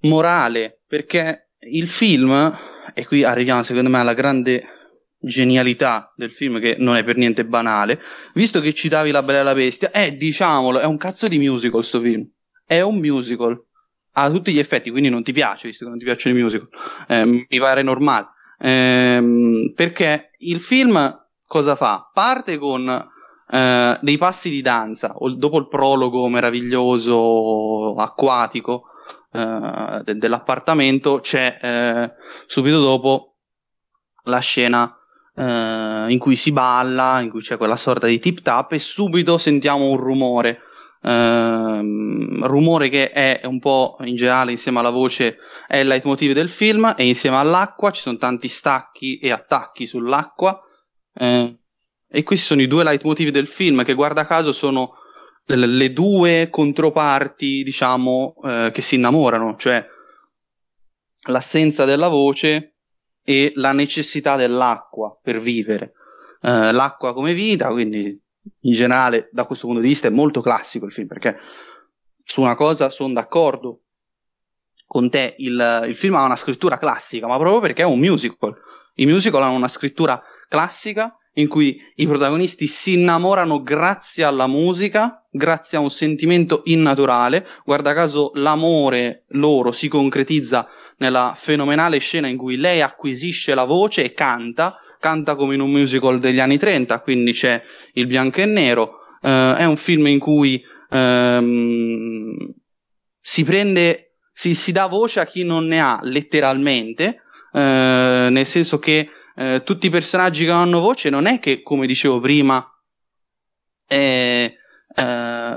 morale, 0.00 0.80
perché 0.86 1.50
il 1.70 1.88
film, 1.88 2.58
e 2.94 3.06
qui 3.06 3.22
arriviamo 3.22 3.62
secondo 3.62 3.90
me 3.90 3.98
alla 3.98 4.14
grande 4.14 4.64
genialità 5.22 6.14
del 6.16 6.32
film 6.32 6.58
che 6.58 6.76
non 6.78 6.96
è 6.96 7.04
per 7.04 7.16
niente 7.16 7.44
banale, 7.44 8.00
visto 8.32 8.60
che 8.60 8.72
citavi 8.72 9.10
La 9.10 9.22
Bella 9.22 9.40
e 9.40 9.44
la 9.44 9.54
Bestia, 9.54 9.90
è, 9.90 10.12
diciamolo, 10.12 10.78
è 10.78 10.86
un 10.86 10.96
cazzo 10.96 11.28
di 11.28 11.38
musical 11.38 11.84
sto 11.84 12.00
film. 12.00 12.26
È 12.64 12.80
un 12.80 12.98
musical. 12.98 13.62
Ha 14.12 14.30
tutti 14.30 14.52
gli 14.52 14.58
effetti, 14.58 14.90
quindi 14.90 15.10
non 15.10 15.22
ti 15.22 15.32
piace, 15.32 15.68
visto 15.68 15.84
che 15.84 15.90
non 15.90 15.98
ti 15.98 16.04
piacciono 16.04 16.38
i 16.38 16.40
musical. 16.40 16.68
Eh, 17.06 17.24
mi 17.26 17.58
pare 17.58 17.82
normale. 17.82 18.28
Eh, 18.62 19.72
perché 19.74 20.32
il 20.38 20.60
film 20.60 21.26
cosa 21.46 21.74
fa? 21.74 22.10
Parte 22.12 22.58
con 22.58 23.08
eh, 23.50 23.98
dei 24.00 24.18
passi 24.18 24.50
di 24.50 24.62
danza, 24.62 25.14
dopo 25.36 25.58
il 25.58 25.68
prologo 25.68 26.28
meraviglioso, 26.28 27.94
acquatico 27.96 28.84
eh, 29.32 30.02
de- 30.04 30.16
dell'appartamento, 30.16 31.20
c'è 31.20 31.58
eh, 31.60 32.12
subito 32.46 32.80
dopo 32.80 33.36
la 34.24 34.38
scena 34.40 34.94
eh, 35.34 36.06
in 36.08 36.18
cui 36.18 36.36
si 36.36 36.52
balla, 36.52 37.20
in 37.20 37.30
cui 37.30 37.40
c'è 37.40 37.56
quella 37.56 37.76
sorta 37.76 38.06
di 38.06 38.18
tip 38.18 38.40
tap 38.42 38.72
e 38.72 38.78
subito 38.78 39.38
sentiamo 39.38 39.88
un 39.88 39.96
rumore. 39.96 40.60
Uh, 41.02 42.44
rumore 42.44 42.90
che 42.90 43.10
è 43.10 43.40
un 43.44 43.58
po' 43.58 43.96
in 44.00 44.16
generale 44.16 44.50
insieme 44.50 44.80
alla 44.80 44.90
voce 44.90 45.38
è 45.66 45.78
il 45.78 45.86
leitmotiv 45.86 46.34
del 46.34 46.50
film 46.50 46.94
e 46.94 47.06
insieme 47.06 47.38
all'acqua 47.38 47.90
ci 47.90 48.02
sono 48.02 48.18
tanti 48.18 48.48
stacchi 48.48 49.16
e 49.16 49.30
attacchi 49.30 49.86
sull'acqua 49.86 50.60
uh, 51.14 51.58
e 52.06 52.22
questi 52.22 52.44
sono 52.44 52.60
i 52.60 52.66
due 52.66 52.84
leitmotiv 52.84 53.30
del 53.30 53.46
film 53.46 53.82
che 53.82 53.94
guarda 53.94 54.26
caso 54.26 54.52
sono 54.52 54.92
le, 55.46 55.92
due 55.94 56.50
controparti 56.50 57.62
diciamo 57.62 58.34
uh, 58.36 58.70
che 58.70 58.82
si 58.82 58.96
innamorano 58.96 59.56
cioè 59.56 59.82
l'assenza 61.28 61.86
della 61.86 62.08
voce 62.08 62.74
e 63.22 63.52
la 63.56 63.72
necessità 63.72 64.36
dell'acqua 64.36 65.18
per 65.20 65.38
vivere. 65.38 65.92
Uh, 66.40 66.72
l'acqua 66.72 67.12
come 67.12 67.34
vita, 67.34 67.68
quindi 67.68 68.18
in 68.60 68.72
generale 68.72 69.28
da 69.32 69.44
questo 69.44 69.66
punto 69.66 69.82
di 69.82 69.88
vista 69.88 70.08
è 70.08 70.10
molto 70.10 70.40
classico 70.40 70.86
il 70.86 70.92
film 70.92 71.06
perché 71.06 71.36
su 72.24 72.40
una 72.40 72.54
cosa 72.54 72.90
sono 72.90 73.12
d'accordo 73.12 73.82
con 74.86 75.08
te, 75.08 75.34
il, 75.38 75.84
il 75.86 75.94
film 75.94 76.16
ha 76.16 76.24
una 76.24 76.34
scrittura 76.34 76.76
classica, 76.76 77.28
ma 77.28 77.38
proprio 77.38 77.60
perché 77.60 77.82
è 77.82 77.84
un 77.84 78.00
musical. 78.00 78.56
I 78.94 79.06
musical 79.06 79.40
hanno 79.40 79.54
una 79.54 79.68
scrittura 79.68 80.20
classica 80.48 81.16
in 81.34 81.46
cui 81.46 81.80
i 81.94 82.06
protagonisti 82.08 82.66
si 82.66 82.94
innamorano 82.94 83.62
grazie 83.62 84.24
alla 84.24 84.48
musica, 84.48 85.24
grazie 85.30 85.78
a 85.78 85.80
un 85.80 85.90
sentimento 85.90 86.62
innaturale. 86.64 87.46
Guarda 87.64 87.94
caso 87.94 88.32
l'amore 88.34 89.26
loro 89.28 89.70
si 89.70 89.86
concretizza 89.86 90.66
nella 90.96 91.34
fenomenale 91.36 91.98
scena 91.98 92.26
in 92.26 92.36
cui 92.36 92.56
lei 92.56 92.82
acquisisce 92.82 93.54
la 93.54 93.64
voce 93.64 94.02
e 94.02 94.12
canta, 94.12 94.76
canta 95.00 95.34
come 95.34 95.54
in 95.54 95.60
un 95.60 95.70
musical 95.70 96.18
degli 96.20 96.38
anni 96.38 96.58
30, 96.58 97.00
quindi 97.00 97.32
c'è 97.32 97.60
il 97.94 98.06
bianco 98.06 98.40
e 98.40 98.44
nero. 98.44 98.98
Uh, 99.22 99.54
è 99.54 99.64
un 99.64 99.76
film 99.76 100.06
in 100.06 100.18
cui 100.18 100.62
um, 100.90 102.36
si 103.20 103.44
prende, 103.44 104.16
si, 104.32 104.54
si, 104.54 104.72
dà 104.72 104.86
voce 104.86 105.20
a 105.20 105.26
chi 105.26 105.42
non 105.42 105.66
ne 105.66 105.80
ha 105.80 105.98
letteralmente, 106.02 107.22
uh, 107.52 107.58
nel 107.58 108.46
senso 108.46 108.78
che 108.78 109.08
uh, 109.34 109.62
tutti 109.62 109.86
i 109.86 109.90
personaggi 109.90 110.44
che 110.44 110.50
hanno 110.50 110.80
voce 110.80 111.10
non 111.10 111.26
è 111.26 111.40
che, 111.40 111.62
come 111.62 111.86
dicevo 111.86 112.20
prima, 112.20 112.64
eh, 113.88 114.54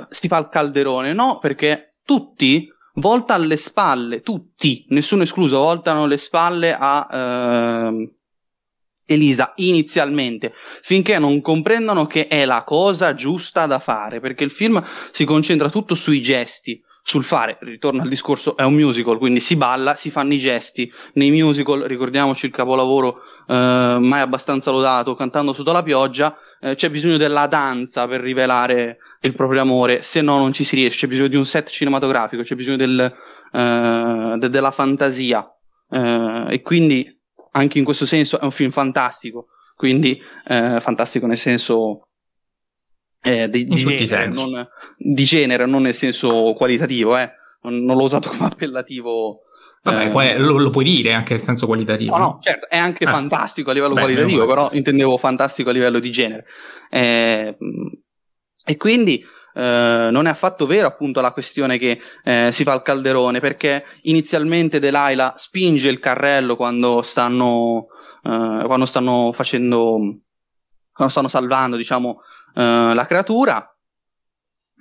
si 0.10 0.28
fa 0.28 0.38
il 0.38 0.50
calderone, 0.50 1.14
no, 1.14 1.38
perché 1.40 1.98
tutti 2.04 2.68
volta 2.96 3.34
alle 3.34 3.58
spalle, 3.58 4.22
tutti, 4.22 4.86
nessuno 4.90 5.24
escluso, 5.24 5.58
voltano 5.58 6.06
le 6.06 6.18
spalle 6.18 6.76
a 6.78 7.90
uh, 7.92 8.14
Elisa 9.14 9.54
inizialmente, 9.58 10.54
finché 10.82 11.20
non 11.20 11.42
comprendono 11.42 12.06
che 12.06 12.28
è 12.28 12.46
la 12.46 12.64
cosa 12.64 13.14
giusta 13.14 13.66
da 13.66 13.80
fare, 13.80 14.20
perché 14.20 14.44
il 14.44 14.52
film 14.52 14.84
si 15.12 15.26
concentra 15.26 15.70
tutto 15.70 15.96
sui 15.96 16.22
gesti, 16.22 16.82
sul 17.06 17.26
fare, 17.26 17.58
ritorno 17.60 18.02
al 18.02 18.08
discorso, 18.08 18.56
è 18.56 18.64
un 18.64 18.76
musical, 18.76 19.18
quindi 19.18 19.42
si 19.42 19.58
balla, 19.58 19.96
si 19.96 20.10
fanno 20.10 20.34
i 20.34 20.38
gesti. 20.38 20.92
Nei 21.16 21.32
musical, 21.32 21.82
ricordiamoci 21.82 22.46
il 22.46 22.54
capolavoro 22.54 23.18
eh, 23.46 23.98
mai 24.00 24.22
abbastanza 24.22 24.72
lodato, 24.72 25.14
cantando 25.14 25.52
sotto 25.52 25.74
la 25.74 25.84
pioggia, 25.84 26.38
eh, 26.62 26.76
c'è 26.76 26.90
bisogno 26.90 27.18
della 27.18 27.48
danza 27.48 28.08
per 28.08 28.22
rivelare 28.22 28.98
il 29.20 29.36
proprio 29.36 29.62
amore, 29.62 30.02
se 30.02 30.22
no 30.22 30.38
non 30.38 30.54
ci 30.54 30.64
si 30.64 30.76
riesce, 30.76 31.00
c'è 31.00 31.08
bisogno 31.08 31.28
di 31.28 31.36
un 31.36 31.46
set 31.46 31.70
cinematografico, 31.70 32.42
c'è 32.42 32.56
bisogno 32.56 32.78
del, 32.78 33.14
eh, 33.52 34.36
de- 34.38 34.50
della 34.50 34.72
fantasia. 34.72 35.46
Eh, 35.92 36.46
e 36.48 36.62
quindi 36.62 37.13
anche 37.56 37.80
in 37.80 37.84
questo 37.84 38.06
senso 38.06 38.40
è 38.40 38.44
un 38.44 38.52
film 38.52 38.72
fantastico, 38.72 39.48
quindi 39.76 40.22
eh, 40.48 40.80
fantastico 40.80 41.26
nel 41.26 41.38
senso 41.38 42.08
eh, 43.22 43.48
di, 43.50 43.64
di, 43.64 43.76
genere, 43.76 44.28
non, 44.28 44.68
di, 44.98 45.24
genere, 45.24 45.66
non, 45.66 45.84
nel 45.84 45.94
senso 45.94 46.54
qualitativo, 46.54 47.18
eh. 47.18 47.32
non, 47.62 47.84
non, 47.84 47.98
l'ho 47.98 48.04
usato 48.04 48.30
come 48.36 48.46
appellativo. 48.46 49.42
Vabbè, 49.82 50.34
eh, 50.34 50.38
lo, 50.38 50.58
lo, 50.58 50.70
puoi 50.70 50.86
dire 50.86 51.14
anche 51.14 51.34
nel 51.34 51.44
senso 51.44 51.66
qualitativo. 51.66 52.18
No, 52.18 52.24
no, 52.24 52.38
certo, 52.42 52.70
è 52.70 52.78
anche 52.78 53.04
ah. 53.06 53.12
fantastico 53.12 53.72
a 53.72 53.74
livello 53.74 53.94
Beh, 53.94 54.02
qualitativo, 54.02 54.46
però 54.46 54.70
intendevo 54.72 55.18
fantastico 55.18 55.70
a 55.70 55.74
livello 55.74 56.00
di 56.00 56.12
genere. 56.12 56.46
Eh, 56.90 57.58
e 58.66 58.78
quindi 58.78 59.24
eh, 59.54 60.10
non 60.12 60.26
è 60.26 60.30
affatto 60.30 60.66
vero 60.66 60.88
appunto 60.88 61.22
la 61.22 61.32
questione 61.32 61.78
che 61.78 62.00
eh, 62.24 62.52
si 62.52 62.64
fa 62.64 62.74
il 62.74 62.82
calderone, 62.82 63.40
perché 63.40 63.86
inizialmente 64.04 64.80
Delilah 64.80 65.34
spinge 65.38 65.90
il 65.90 66.00
carrello 66.00 66.56
quando 66.56 67.02
stanno, 67.02 67.88
eh, 68.24 68.64
quando 68.66 68.86
stanno 68.86 69.32
facendo, 69.32 69.98
quando 70.92 71.14
stanno 71.14 71.28
salvando, 71.28 71.78
diciamo, 71.78 72.22
eh, 72.56 72.94
la 72.94 73.06
creatura. 73.06 73.68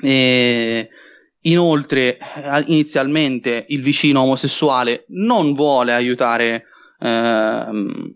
E 0.01 0.89
inoltre, 1.43 2.19
inizialmente 2.67 3.67
il 3.69 3.83
vicino 3.83 4.23
omosessuale 4.23 5.05
non 5.09 5.53
vuole 5.55 5.93
aiutare 5.93 6.65
ehm, 6.99 8.15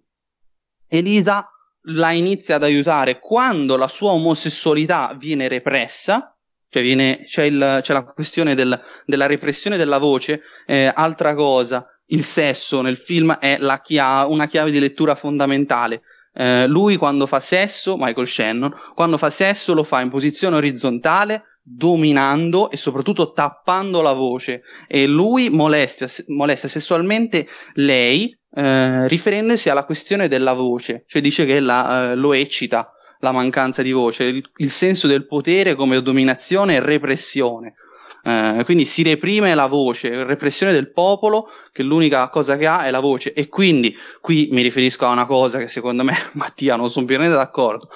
Elisa, 0.88 1.48
la 1.88 2.10
inizia 2.12 2.56
ad 2.56 2.62
aiutare 2.62 3.20
quando 3.20 3.76
la 3.76 3.88
sua 3.88 4.12
omosessualità 4.12 5.14
viene 5.18 5.48
repressa, 5.48 6.35
cioè 6.76 6.84
viene, 6.84 7.24
c'è, 7.24 7.44
il, 7.44 7.78
c'è 7.80 7.94
la 7.94 8.04
questione 8.04 8.54
del, 8.54 8.78
della 9.06 9.24
repressione 9.24 9.78
della 9.78 9.96
voce, 9.96 10.42
eh, 10.66 10.92
altra 10.94 11.34
cosa, 11.34 11.86
il 12.08 12.22
sesso 12.22 12.82
nel 12.82 12.98
film 12.98 13.32
è 13.38 13.58
chiave, 13.82 14.30
una 14.30 14.46
chiave 14.46 14.70
di 14.70 14.78
lettura 14.78 15.14
fondamentale. 15.14 16.02
Eh, 16.34 16.66
lui 16.66 16.96
quando 16.96 17.26
fa 17.26 17.40
sesso, 17.40 17.96
Michael 17.96 18.26
Shannon, 18.26 18.74
quando 18.94 19.16
fa 19.16 19.30
sesso 19.30 19.72
lo 19.72 19.84
fa 19.84 20.02
in 20.02 20.10
posizione 20.10 20.56
orizzontale, 20.56 21.60
dominando 21.62 22.70
e 22.70 22.76
soprattutto 22.76 23.32
tappando 23.32 24.02
la 24.02 24.12
voce. 24.12 24.60
E 24.86 25.06
lui 25.06 25.48
molesta, 25.48 26.06
molesta 26.26 26.68
sessualmente 26.68 27.48
lei 27.76 28.38
eh, 28.54 29.08
riferendosi 29.08 29.70
alla 29.70 29.84
questione 29.86 30.28
della 30.28 30.52
voce, 30.52 31.04
cioè 31.06 31.22
dice 31.22 31.46
che 31.46 31.58
la, 31.58 32.10
eh, 32.10 32.14
lo 32.16 32.34
eccita 32.34 32.90
la 33.26 33.32
mancanza 33.32 33.82
di 33.82 33.92
voce, 33.92 34.24
il, 34.24 34.48
il, 34.56 34.70
senso 34.70 35.06
del 35.06 35.26
potere 35.26 35.74
come 35.74 36.00
dominazione 36.00 36.74
e 36.74 36.80
repressione. 36.80 37.74
Eh, 38.22 38.62
quindi 38.64 38.84
si 38.84 39.02
reprime 39.02 39.54
la 39.54 39.66
voce, 39.66 40.24
repressione 40.24 40.72
del 40.72 40.92
popolo, 40.92 41.48
che 41.72 41.82
l'unica 41.82 42.28
cosa 42.28 42.56
che 42.56 42.66
ha 42.66 42.84
è 42.84 42.90
la 42.90 43.00
voce. 43.00 43.32
E 43.32 43.48
quindi 43.48 43.96
qui 44.20 44.48
mi 44.52 44.62
riferisco 44.62 45.06
a 45.06 45.10
una 45.10 45.26
cosa 45.26 45.58
che 45.58 45.68
secondo 45.68 46.04
me, 46.04 46.14
Mattia, 46.34 46.76
non 46.76 46.90
sono 46.90 47.06
pienamente 47.06 47.36
d'accordo. 47.36 47.88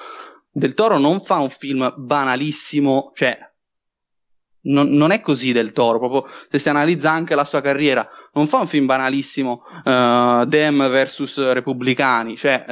Del 0.53 0.73
Toro 0.73 0.97
non 0.97 1.21
fa 1.21 1.37
un 1.37 1.49
film 1.49 1.93
banalissimo, 1.95 3.11
cioè 3.15 3.37
non, 4.63 4.89
non, 4.89 5.11
è 5.11 5.21
così 5.21 5.51
del 5.51 5.71
Toro, 5.71 5.97
proprio 5.99 6.25
se 6.49 6.57
si 6.57 6.69
analizza 6.69 7.11
anche 7.11 7.35
la 7.35 7.45
sua 7.45 7.61
carriera, 7.61 8.07
non 8.33 8.47
fa 8.47 8.59
un 8.59 8.67
film 8.67 8.85
banalissimo 8.85 9.61
uh, 9.83 10.45
Dem 10.45 10.89
versus 10.89 11.51
Repubblicani, 11.51 12.35
cioè 12.37 12.63
uh, 12.67 12.71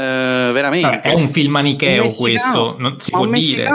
veramente. 0.51 1.01
è 1.01 1.13
un 1.13 1.27
film 1.29 1.51
manicheo 1.53 2.07
questo, 2.13 2.75
non 2.77 2.99
si 2.99 3.11
può 3.11 3.21
un 3.21 3.31
dire. 3.31 3.67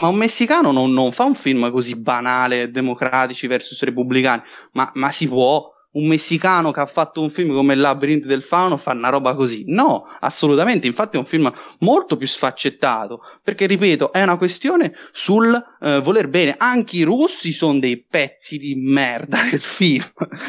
Ma 0.00 0.08
un 0.08 0.16
messicano 0.16 0.72
non, 0.72 0.92
non, 0.92 1.12
fa 1.12 1.24
un 1.24 1.34
film 1.34 1.70
così 1.70 1.96
banale, 1.96 2.70
democratici 2.70 3.46
versus 3.46 3.82
repubblicani, 3.82 4.42
ma, 4.72 4.90
ma 4.94 5.10
si 5.10 5.28
può, 5.28 5.70
un 5.92 6.06
messicano 6.06 6.70
che 6.70 6.80
ha 6.80 6.86
fatto 6.86 7.20
un 7.20 7.30
film 7.30 7.52
come 7.52 7.74
Il 7.74 7.80
labirinto 7.80 8.26
del 8.26 8.42
fauno 8.42 8.76
fa 8.76 8.92
una 8.92 9.08
roba 9.08 9.34
così. 9.34 9.64
No, 9.66 10.06
assolutamente. 10.20 10.86
Infatti 10.86 11.16
è 11.16 11.18
un 11.18 11.26
film 11.26 11.52
molto 11.80 12.16
più 12.16 12.26
sfaccettato. 12.26 13.20
Perché, 13.42 13.66
ripeto, 13.66 14.12
è 14.12 14.22
una 14.22 14.36
questione 14.36 14.94
sul 15.12 15.54
eh, 15.80 16.00
voler 16.00 16.28
bene. 16.28 16.54
Anche 16.56 16.96
i 16.96 17.02
russi 17.02 17.52
sono 17.52 17.78
dei 17.78 18.02
pezzi 18.02 18.58
di 18.58 18.74
merda 18.76 19.42
nel 19.50 19.60
film. 19.60 20.04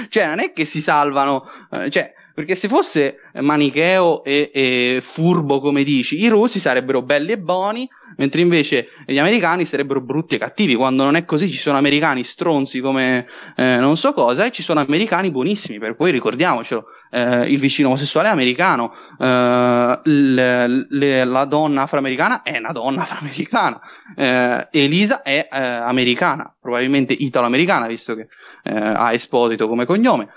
cioè, 0.10 0.28
non 0.28 0.40
è 0.40 0.54
che 0.54 0.66
si 0.66 0.82
salvano. 0.82 1.44
Eh, 1.72 1.90
cioè, 1.90 2.14
perché 2.34 2.56
se 2.56 2.68
fosse 2.68 3.20
manicheo 3.34 4.24
e, 4.24 4.50
e, 4.54 5.00
furbo 5.02 5.60
come 5.60 5.84
dici, 5.84 6.20
i 6.20 6.28
russi 6.28 6.60
sarebbero 6.60 7.02
belli 7.04 7.34
e 7.34 7.40
buoni, 7.40 7.88
mentre 8.18 8.42
invece 8.42 8.88
gli 9.06 9.20
americani 9.20 9.66
sarebbero 9.66 10.02
brutti 10.02 10.36
e 10.36 10.38
cattivi. 10.40 10.76
Quando 10.76 11.04
non 11.04 11.16
è 11.16 11.26
così, 11.26 11.48
ci 11.48 11.58
sono 11.58 11.78
americani 11.78 12.24
stronzi 12.24 12.80
come 12.80 13.28
eh, 13.56 13.78
non 13.78 13.98
so 13.98 14.14
cosa, 14.14 14.46
e 14.46 14.52
ci 14.52 14.64
sono 14.64 14.80
americani 14.80 15.30
buonissimi. 15.30 15.78
Per 15.78 15.96
cui 15.96 16.10
ricordiamocelo: 16.12 16.86
eh, 17.12 17.52
il 17.52 17.60
vicino 17.60 17.90
omosessuale 17.90 18.30
è 18.30 18.32
americano, 18.32 18.94
eh, 19.20 20.00
le, 20.04 20.86
le, 20.90 21.24
la 21.24 21.46
donna 21.46 21.84
afroamericana 21.84 22.42
è 22.42 22.58
una 22.58 22.72
donna 22.72 23.04
afroamericana, 23.04 23.80
eh, 24.16 24.68
Elisa 24.72 25.22
è 25.22 25.48
eh, 25.52 25.60
americana, 25.60 26.52
probabilmente 26.60 27.14
italo-americana, 27.14 27.86
visto 27.88 28.16
che 28.16 28.28
eh, 28.64 28.74
ha 28.74 29.14
Esposito 29.14 29.68
come 29.68 29.86
cognome. 29.86 30.30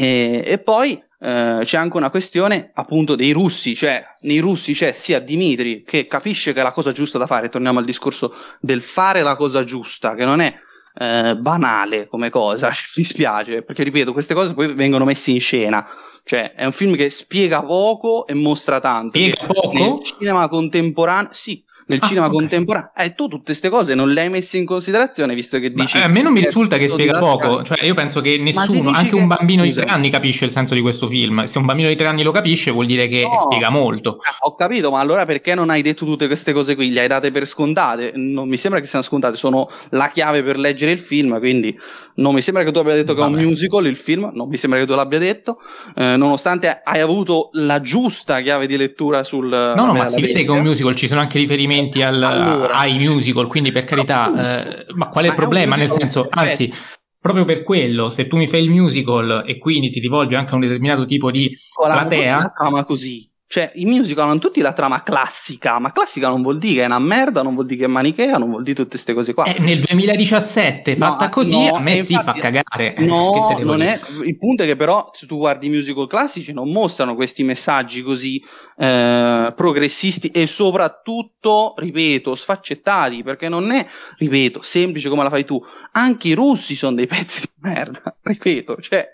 E, 0.00 0.44
e 0.46 0.58
poi 0.58 1.02
eh, 1.20 1.60
c'è 1.64 1.76
anche 1.76 1.96
una 1.96 2.10
questione 2.10 2.70
appunto 2.74 3.16
dei 3.16 3.32
russi, 3.32 3.74
cioè 3.74 4.04
nei 4.20 4.38
russi 4.38 4.72
c'è 4.72 4.92
sia 4.92 5.18
Dimitri 5.18 5.82
che 5.82 6.06
capisce 6.06 6.52
che 6.52 6.60
è 6.60 6.62
la 6.62 6.72
cosa 6.72 6.92
giusta 6.92 7.18
da 7.18 7.26
fare, 7.26 7.48
torniamo 7.48 7.80
al 7.80 7.84
discorso 7.84 8.32
del 8.60 8.80
fare 8.80 9.22
la 9.22 9.34
cosa 9.34 9.64
giusta, 9.64 10.14
che 10.14 10.24
non 10.24 10.40
è 10.40 10.54
eh, 10.94 11.36
banale 11.36 12.06
come 12.06 12.30
cosa, 12.30 12.70
ci 12.72 12.84
dispiace, 12.94 13.62
perché 13.62 13.82
ripeto, 13.82 14.12
queste 14.12 14.34
cose 14.34 14.54
poi 14.54 14.72
vengono 14.74 15.04
messe 15.04 15.32
in 15.32 15.40
scena, 15.40 15.84
cioè 16.22 16.52
è 16.54 16.64
un 16.64 16.72
film 16.72 16.94
che 16.94 17.10
spiega 17.10 17.64
poco 17.64 18.24
e 18.26 18.34
mostra 18.34 18.78
tanto. 18.78 19.18
Spiega 19.18 19.46
poco? 19.46 19.72
Nel 19.72 20.02
cinema 20.02 20.48
contemporaneo, 20.48 21.30
sì, 21.32 21.64
nel 21.88 21.98
ah, 22.02 22.06
cinema 22.06 22.26
okay. 22.26 22.38
contemporaneo. 22.38 22.90
Eh, 22.96 23.14
tu 23.14 23.28
tutte 23.28 23.44
queste 23.46 23.68
cose 23.68 23.94
non 23.94 24.10
le 24.10 24.20
hai 24.20 24.28
messe 24.28 24.58
in 24.58 24.66
considerazione, 24.66 25.34
visto 25.34 25.58
che 25.58 25.72
dici. 25.72 25.96
Ma, 25.96 26.04
eh, 26.04 26.06
a 26.06 26.08
me 26.08 26.22
non 26.22 26.32
mi 26.32 26.40
risulta 26.40 26.76
che 26.76 26.88
spiega 26.88 27.18
poco. 27.18 27.62
Cioè, 27.64 27.84
io 27.84 27.94
penso 27.94 28.20
che 28.20 28.38
nessuno, 28.38 28.90
anche 28.90 29.14
un 29.14 29.26
bambino 29.26 29.62
di 29.62 29.72
tre 29.72 29.86
anni, 29.86 30.10
capisce 30.10 30.44
il 30.44 30.52
senso 30.52 30.74
di 30.74 30.80
questo 30.80 31.08
film. 31.08 31.44
Se 31.44 31.58
un 31.58 31.64
bambino 31.64 31.88
di 31.88 31.96
tre 31.96 32.06
anni 32.06 32.22
lo 32.22 32.32
capisce, 32.32 32.70
vuol 32.70 32.86
dire 32.86 33.08
che 33.08 33.22
no, 33.22 33.40
spiega 33.46 33.70
molto. 33.70 34.16
Eh, 34.16 34.36
ho 34.40 34.54
capito, 34.54 34.90
ma 34.90 35.00
allora 35.00 35.24
perché 35.24 35.54
non 35.54 35.70
hai 35.70 35.82
detto 35.82 36.04
tutte 36.04 36.26
queste 36.26 36.52
cose 36.52 36.74
qui? 36.74 36.92
Le 36.92 37.00
hai 37.00 37.08
date 37.08 37.30
per 37.30 37.46
scontate? 37.46 38.12
Non 38.14 38.48
mi 38.48 38.58
sembra 38.58 38.80
che 38.80 38.86
siano 38.86 39.04
scontate, 39.04 39.36
sono 39.36 39.68
la 39.90 40.10
chiave 40.12 40.42
per 40.42 40.58
leggere 40.58 40.92
il 40.92 41.00
film. 41.00 41.38
Quindi 41.38 41.76
non 42.16 42.34
mi 42.34 42.42
sembra 42.42 42.64
che 42.64 42.70
tu 42.70 42.78
abbia 42.80 42.94
detto 42.94 43.14
che 43.14 43.20
Vabbè. 43.20 43.34
è 43.34 43.38
un 43.38 43.44
musical 43.44 43.86
il 43.86 43.96
film. 43.96 44.30
Non 44.34 44.48
mi 44.48 44.56
sembra 44.56 44.78
che 44.78 44.86
tu 44.86 44.94
l'abbia 44.94 45.18
detto, 45.18 45.58
eh, 45.96 46.16
nonostante 46.16 46.82
hai 46.84 47.00
avuto 47.00 47.48
la 47.52 47.80
giusta 47.80 48.40
chiave 48.40 48.66
di 48.66 48.76
lettura 48.76 49.22
sul. 49.22 49.48
No, 49.48 49.86
no, 49.86 49.92
ma 49.94 50.10
si 50.10 50.20
vede 50.20 50.44
che 50.44 50.46
è 50.46 50.50
un 50.50 50.62
musical, 50.62 50.94
ci 50.94 51.06
sono 51.06 51.20
anche 51.20 51.38
riferimenti 51.38 51.77
al. 51.78 52.22
Allora, 52.22 52.52
allora. 52.52 52.74
ai 52.74 52.98
musical, 52.98 53.46
quindi 53.46 53.72
per 53.72 53.84
carità, 53.84 54.62
eh, 54.62 54.86
ma 54.94 55.08
qual 55.08 55.24
è 55.24 55.28
il 55.28 55.34
problema? 55.34 55.76
Nel 55.76 55.90
senso, 55.90 56.26
anzi, 56.28 56.72
proprio 57.20 57.44
per 57.44 57.62
quello, 57.62 58.10
se 58.10 58.26
tu 58.26 58.36
mi 58.36 58.46
fai 58.46 58.62
il 58.62 58.70
musical 58.70 59.44
e 59.46 59.58
quindi 59.58 59.90
ti 59.90 60.00
rivolgi 60.00 60.34
anche 60.34 60.52
a 60.52 60.54
un 60.54 60.60
determinato 60.60 61.04
tipo 61.04 61.30
di 61.30 61.56
platea... 61.74 62.54
Ma 62.70 62.84
così, 62.84 63.30
cioè, 63.50 63.72
i 63.76 63.86
musical 63.86 64.28
hanno 64.28 64.38
tutti 64.38 64.60
la 64.60 64.74
trama 64.74 65.02
classica, 65.02 65.78
ma 65.78 65.90
classica 65.90 66.28
non 66.28 66.42
vuol 66.42 66.58
dire 66.58 66.74
che 66.74 66.82
è 66.82 66.84
una 66.84 66.98
merda, 66.98 67.42
non 67.42 67.54
vuol 67.54 67.64
dire 67.64 67.78
che 67.78 67.84
è 67.86 67.88
manichea, 67.88 68.36
non 68.36 68.50
vuol 68.50 68.62
dire 68.62 68.76
tutte 68.76 68.90
queste 68.90 69.14
cose 69.14 69.32
qua. 69.32 69.44
Eh, 69.44 69.58
nel 69.58 69.80
2017, 69.80 70.96
fatta 70.96 71.24
no, 71.24 71.30
così, 71.30 71.52
no, 71.52 71.76
a 71.76 71.80
me 71.80 71.94
infatti, 71.94 72.14
si 72.14 72.22
fa 72.22 72.32
cagare. 72.32 72.96
No, 72.98 73.58
non 73.62 73.80
è, 73.80 73.98
il 74.26 74.36
punto 74.36 74.64
è 74.64 74.66
che 74.66 74.76
però, 74.76 75.08
se 75.14 75.26
tu 75.26 75.38
guardi 75.38 75.68
i 75.68 75.70
musical 75.70 76.06
classici, 76.06 76.52
non 76.52 76.70
mostrano 76.70 77.14
questi 77.14 77.42
messaggi 77.42 78.02
così 78.02 78.38
eh, 78.76 79.50
progressisti 79.56 80.28
e 80.28 80.46
soprattutto, 80.46 81.72
ripeto, 81.78 82.34
sfaccettati, 82.34 83.22
perché 83.22 83.48
non 83.48 83.70
è, 83.70 83.86
ripeto, 84.18 84.60
semplice 84.60 85.08
come 85.08 85.22
la 85.22 85.30
fai 85.30 85.46
tu. 85.46 85.58
Anche 85.92 86.28
i 86.28 86.34
russi 86.34 86.74
sono 86.74 86.96
dei 86.96 87.06
pezzi 87.08 87.46
di 87.46 87.70
merda, 87.70 88.14
ripeto, 88.20 88.76
cioè... 88.82 89.08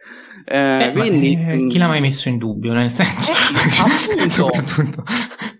Eh, 0.46 0.86
eh, 0.86 0.92
quindi, 0.92 1.32
eh, 1.34 1.66
chi 1.68 1.78
l'ha 1.78 1.86
mai 1.86 2.00
messo 2.00 2.28
in 2.28 2.38
dubbio? 2.38 2.72
Nel 2.72 2.92
senso, 2.92 3.30
eh, 3.30 4.52
appunto, 4.52 5.04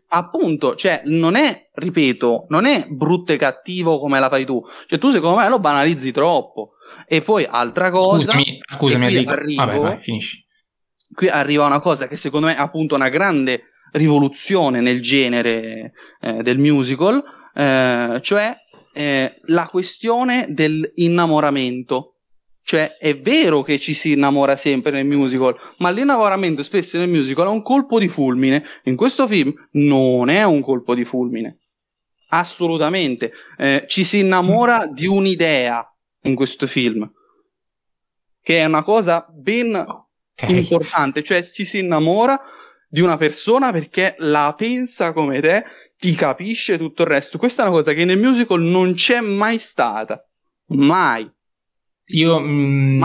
appunto, 0.09 0.75
cioè, 0.75 1.03
non 1.05 1.37
è, 1.37 1.71
ripeto, 1.73 2.47
non 2.49 2.67
è 2.67 2.87
brutto 2.89 3.33
e 3.33 3.37
cattivo 3.37 3.99
come 3.99 4.21
la 4.21 4.29
fai 4.29 4.45
tu. 4.45 4.63
Cioè, 4.87 4.99
tu 4.99 5.11
secondo 5.11 5.39
me 5.39 5.49
lo 5.49 5.59
banalizzi 5.59 6.13
troppo. 6.13 6.73
E 7.07 7.23
poi, 7.23 7.47
altra 7.49 7.91
cosa. 7.91 8.33
Scusami, 8.33 8.59
scusami 8.71 9.07
Enrico. 9.07 9.31
Arrivo, 9.31 9.65
Vabbè, 9.65 9.79
vai, 9.79 10.01
finisci. 10.01 10.45
Qui 11.13 11.29
arriva 11.29 11.67
una 11.67 11.81
cosa 11.81 12.07
che 12.07 12.17
secondo 12.17 12.49
me 12.49 12.57
è 12.57 12.61
appunto 12.61 12.95
una 12.95 13.09
grande 13.09 13.71
rivoluzione 13.93 14.81
nel 14.81 15.01
genere 15.01 15.93
eh, 16.21 16.43
del 16.43 16.59
musical, 16.59 17.23
eh, 17.55 18.19
cioè 18.21 18.57
eh, 18.93 19.35
la 19.47 19.69
questione 19.69 20.47
dell'innamoramento 20.49 22.14
cioè, 22.65 22.97
è 22.97 23.21
vero 23.21 23.61
che 23.63 23.79
ci 23.79 23.93
si 23.93 24.13
innamora 24.13 24.57
sempre 24.57 24.91
nel 24.91 25.05
musical, 25.05 25.55
ma 25.79 25.91
l'innamoramento 25.91 26.63
spesso 26.63 26.97
nel 26.97 27.11
musical 27.11 27.45
è 27.45 27.51
un 27.51 27.61
colpo 27.61 27.99
di 27.99 28.09
fulmine. 28.09 28.65
In 28.85 28.97
questo 28.97 29.29
film 29.29 29.53
non 29.73 30.31
è 30.31 30.43
un 30.45 30.63
colpo 30.63 30.95
di 30.95 31.05
fulmine. 31.05 31.59
Assolutamente. 32.29 33.33
Eh, 33.59 33.85
ci 33.87 34.03
si 34.03 34.21
innamora 34.21 34.87
di 34.87 35.07
un'idea 35.07 35.87
in 36.23 36.35
questo 36.35 36.67
film, 36.67 37.09
che 38.41 38.61
è 38.61 38.65
una 38.65 38.83
cosa 38.83 39.27
ben 39.31 39.75
okay. 39.75 40.57
importante. 40.57 41.23
Cioè, 41.23 41.45
ci 41.45 41.67
si 41.67 41.81
innamora 41.81 42.41
di 42.89 43.03
una 43.03 43.19
persona 43.19 43.73
perché 43.73 44.15
la 44.21 44.55
pensa 44.57 45.13
come 45.13 45.43
te, 45.43 45.65
ti 45.99 46.15
capisce 46.15 46.79
tutto 46.79 47.03
il 47.03 47.09
resto. 47.09 47.37
Questa 47.37 47.63
è 47.63 47.67
una 47.67 47.77
cosa 47.77 47.93
che 47.93 48.07
nel 48.07 48.19
musical 48.19 48.63
non 48.63 48.95
c'è 48.95 49.21
mai 49.21 49.59
stata. 49.59 50.27
Mai. 50.69 51.31
Io 52.09 52.39
mh, 52.39 52.47
mm, 52.47 53.03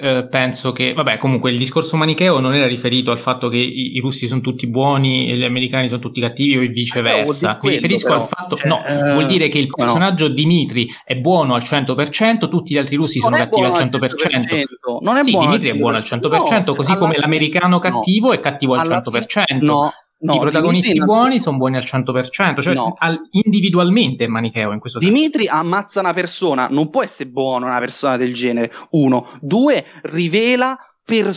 eh, 0.00 0.28
penso 0.30 0.72
che, 0.72 0.94
vabbè, 0.94 1.18
comunque 1.18 1.50
il 1.50 1.58
discorso 1.58 1.98
manicheo 1.98 2.40
non 2.40 2.54
era 2.54 2.66
riferito 2.66 3.10
al 3.10 3.20
fatto 3.20 3.50
che 3.50 3.58
i, 3.58 3.96
i 3.96 4.00
russi 4.00 4.26
sono 4.26 4.40
tutti 4.40 4.66
buoni 4.66 5.30
e 5.30 5.36
gli 5.36 5.44
americani 5.44 5.88
sono 5.88 6.00
tutti 6.00 6.18
cattivi 6.18 6.56
o 6.56 6.60
viceversa. 6.70 7.58
Mi 7.62 7.70
riferisco 7.70 8.08
però, 8.08 8.22
al 8.22 8.26
fatto, 8.26 8.56
cioè, 8.56 8.68
no, 8.68 8.82
eh, 8.86 9.12
vuol 9.12 9.26
dire 9.26 9.48
che 9.48 9.58
il 9.58 9.66
personaggio 9.66 10.28
no. 10.28 10.34
Dimitri 10.34 10.88
è 11.04 11.14
buono 11.16 11.54
al 11.54 11.62
100%, 11.62 12.48
tutti 12.48 12.72
gli 12.72 12.78
altri 12.78 12.96
russi 12.96 13.18
non 13.18 13.34
sono 13.34 13.48
cattivi 13.48 13.66
al 13.66 13.72
100%. 13.72 13.98
100%. 14.16 14.98
Non 15.02 15.16
è 15.18 15.22
sì, 15.22 15.30
buono 15.30 15.46
Dimitri 15.48 15.68
è 15.68 15.74
buono 15.74 15.96
al 15.98 16.04
100%, 16.04 16.64
no, 16.64 16.74
così 16.74 16.94
come 16.94 17.16
l'americano 17.18 17.78
cattivo 17.80 18.32
è 18.32 18.40
cattivo 18.40 18.74
al 18.76 18.88
100%. 18.88 19.58
No, 19.60 19.90
No, 20.20 20.34
I 20.34 20.40
protagonisti 20.40 20.92
Dimitri 20.92 21.06
buoni 21.06 21.38
sono 21.38 21.58
buoni 21.58 21.76
al 21.76 21.84
100%, 21.84 22.60
cioè 22.60 22.74
no. 22.74 22.92
al, 22.96 23.20
individualmente 23.30 24.26
manicheo 24.26 24.72
in 24.72 24.80
questo 24.80 25.00
senso. 25.00 25.14
Dimitri 25.14 25.46
ammazza 25.46 26.00
una 26.00 26.12
persona, 26.12 26.66
non 26.68 26.90
può 26.90 27.04
essere 27.04 27.30
buono 27.30 27.66
una 27.66 27.78
persona 27.78 28.16
del 28.16 28.34
genere. 28.34 28.72
Uno, 28.90 29.28
due, 29.40 29.84
rivela 30.02 30.76
per, 31.04 31.32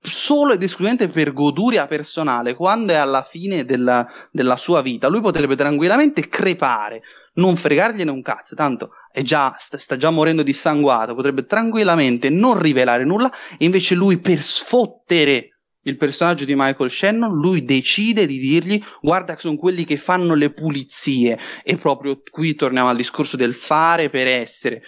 solo 0.00 0.52
ed 0.52 0.62
esclusivamente 0.62 1.08
per 1.08 1.32
goduria 1.32 1.86
personale, 1.86 2.54
quando 2.54 2.92
è 2.92 2.96
alla 2.96 3.22
fine 3.22 3.64
della, 3.64 4.06
della 4.30 4.56
sua 4.56 4.82
vita, 4.82 5.08
lui 5.08 5.22
potrebbe 5.22 5.56
tranquillamente 5.56 6.28
crepare, 6.28 7.02
non 7.34 7.56
fregargliene 7.56 8.10
un 8.10 8.20
cazzo, 8.20 8.54
tanto 8.54 8.90
è 9.10 9.22
già, 9.22 9.54
sta, 9.56 9.78
sta 9.78 9.96
già 9.96 10.10
morendo 10.10 10.42
dissanguato, 10.42 11.14
potrebbe 11.14 11.46
tranquillamente 11.46 12.28
non 12.28 12.60
rivelare 12.60 13.04
nulla, 13.04 13.32
e 13.58 13.64
invece 13.64 13.94
lui 13.94 14.18
per 14.18 14.42
sfottere 14.42 15.55
il 15.86 15.96
personaggio 15.96 16.44
di 16.44 16.54
Michael 16.56 16.90
Shannon, 16.90 17.32
lui 17.32 17.62
decide 17.62 18.26
di 18.26 18.38
dirgli 18.38 18.82
guarda 19.00 19.34
che 19.34 19.40
sono 19.40 19.56
quelli 19.56 19.84
che 19.84 19.96
fanno 19.96 20.34
le 20.34 20.52
pulizie 20.52 21.38
e 21.62 21.76
proprio 21.76 22.20
qui 22.28 22.54
torniamo 22.54 22.88
al 22.88 22.96
discorso 22.96 23.36
del 23.36 23.54
fare 23.54 24.10
per 24.10 24.26
essere. 24.26 24.82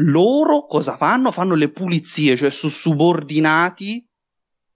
Loro 0.00 0.66
cosa 0.66 0.96
fanno? 0.96 1.30
Fanno 1.30 1.54
le 1.54 1.70
pulizie, 1.70 2.36
cioè 2.36 2.50
sono 2.50 2.72
subordinati 2.72 4.06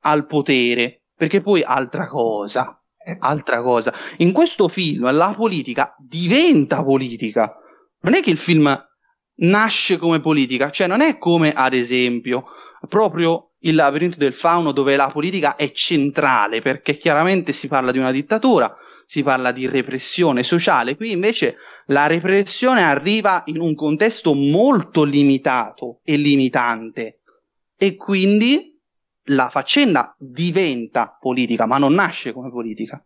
al 0.00 0.26
potere, 0.26 1.02
perché 1.14 1.42
poi 1.42 1.62
altra 1.62 2.08
cosa, 2.08 2.82
altra 3.18 3.60
cosa. 3.60 3.92
In 4.18 4.32
questo 4.32 4.68
film 4.68 5.10
la 5.12 5.34
politica 5.36 5.94
diventa 5.98 6.82
politica. 6.82 7.54
Non 8.00 8.14
è 8.14 8.22
che 8.22 8.30
il 8.30 8.38
film 8.38 8.74
nasce 9.42 9.98
come 9.98 10.20
politica, 10.20 10.70
cioè 10.70 10.86
non 10.86 11.02
è 11.02 11.18
come 11.18 11.52
ad 11.52 11.74
esempio 11.74 12.44
proprio 12.88 13.49
il 13.60 13.74
labirinto 13.74 14.16
del 14.18 14.32
fauno 14.32 14.72
dove 14.72 14.96
la 14.96 15.08
politica 15.08 15.56
è 15.56 15.70
centrale 15.72 16.60
perché 16.60 16.96
chiaramente 16.96 17.52
si 17.52 17.68
parla 17.68 17.90
di 17.90 17.98
una 17.98 18.10
dittatura, 18.10 18.74
si 19.04 19.22
parla 19.22 19.52
di 19.52 19.66
repressione 19.66 20.42
sociale, 20.42 20.96
qui 20.96 21.10
invece 21.12 21.56
la 21.86 22.06
repressione 22.06 22.82
arriva 22.82 23.42
in 23.46 23.60
un 23.60 23.74
contesto 23.74 24.34
molto 24.34 25.02
limitato 25.02 26.00
e 26.04 26.16
limitante 26.16 27.20
e 27.76 27.96
quindi 27.96 28.78
la 29.24 29.48
faccenda 29.48 30.14
diventa 30.18 31.16
politica, 31.20 31.66
ma 31.66 31.78
non 31.78 31.94
nasce 31.94 32.32
come 32.32 32.50
politica. 32.50 33.02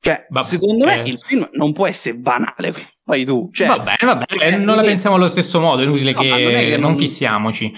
Cioè, 0.00 0.26
Vabbè, 0.28 0.44
secondo 0.44 0.84
me 0.84 1.04
eh. 1.04 1.08
il 1.08 1.18
film 1.18 1.48
non 1.52 1.72
può 1.72 1.86
essere 1.86 2.16
banale. 2.16 2.74
Poi 3.04 3.24
tu, 3.24 3.50
cioè, 3.52 3.68
va 3.68 3.78
bene, 3.78 3.98
va 4.02 4.16
bene, 4.16 4.56
non 4.56 4.74
la 4.74 4.82
pensiamo 4.82 5.14
allo 5.14 5.28
stesso 5.28 5.60
modo. 5.60 5.80
È 5.80 5.84
inutile 5.84 6.12
no, 6.12 6.20
che, 6.20 6.28
non, 6.28 6.54
è 6.54 6.64
che 6.64 6.76
non, 6.76 6.90
non 6.90 6.98
fissiamoci. 6.98 7.72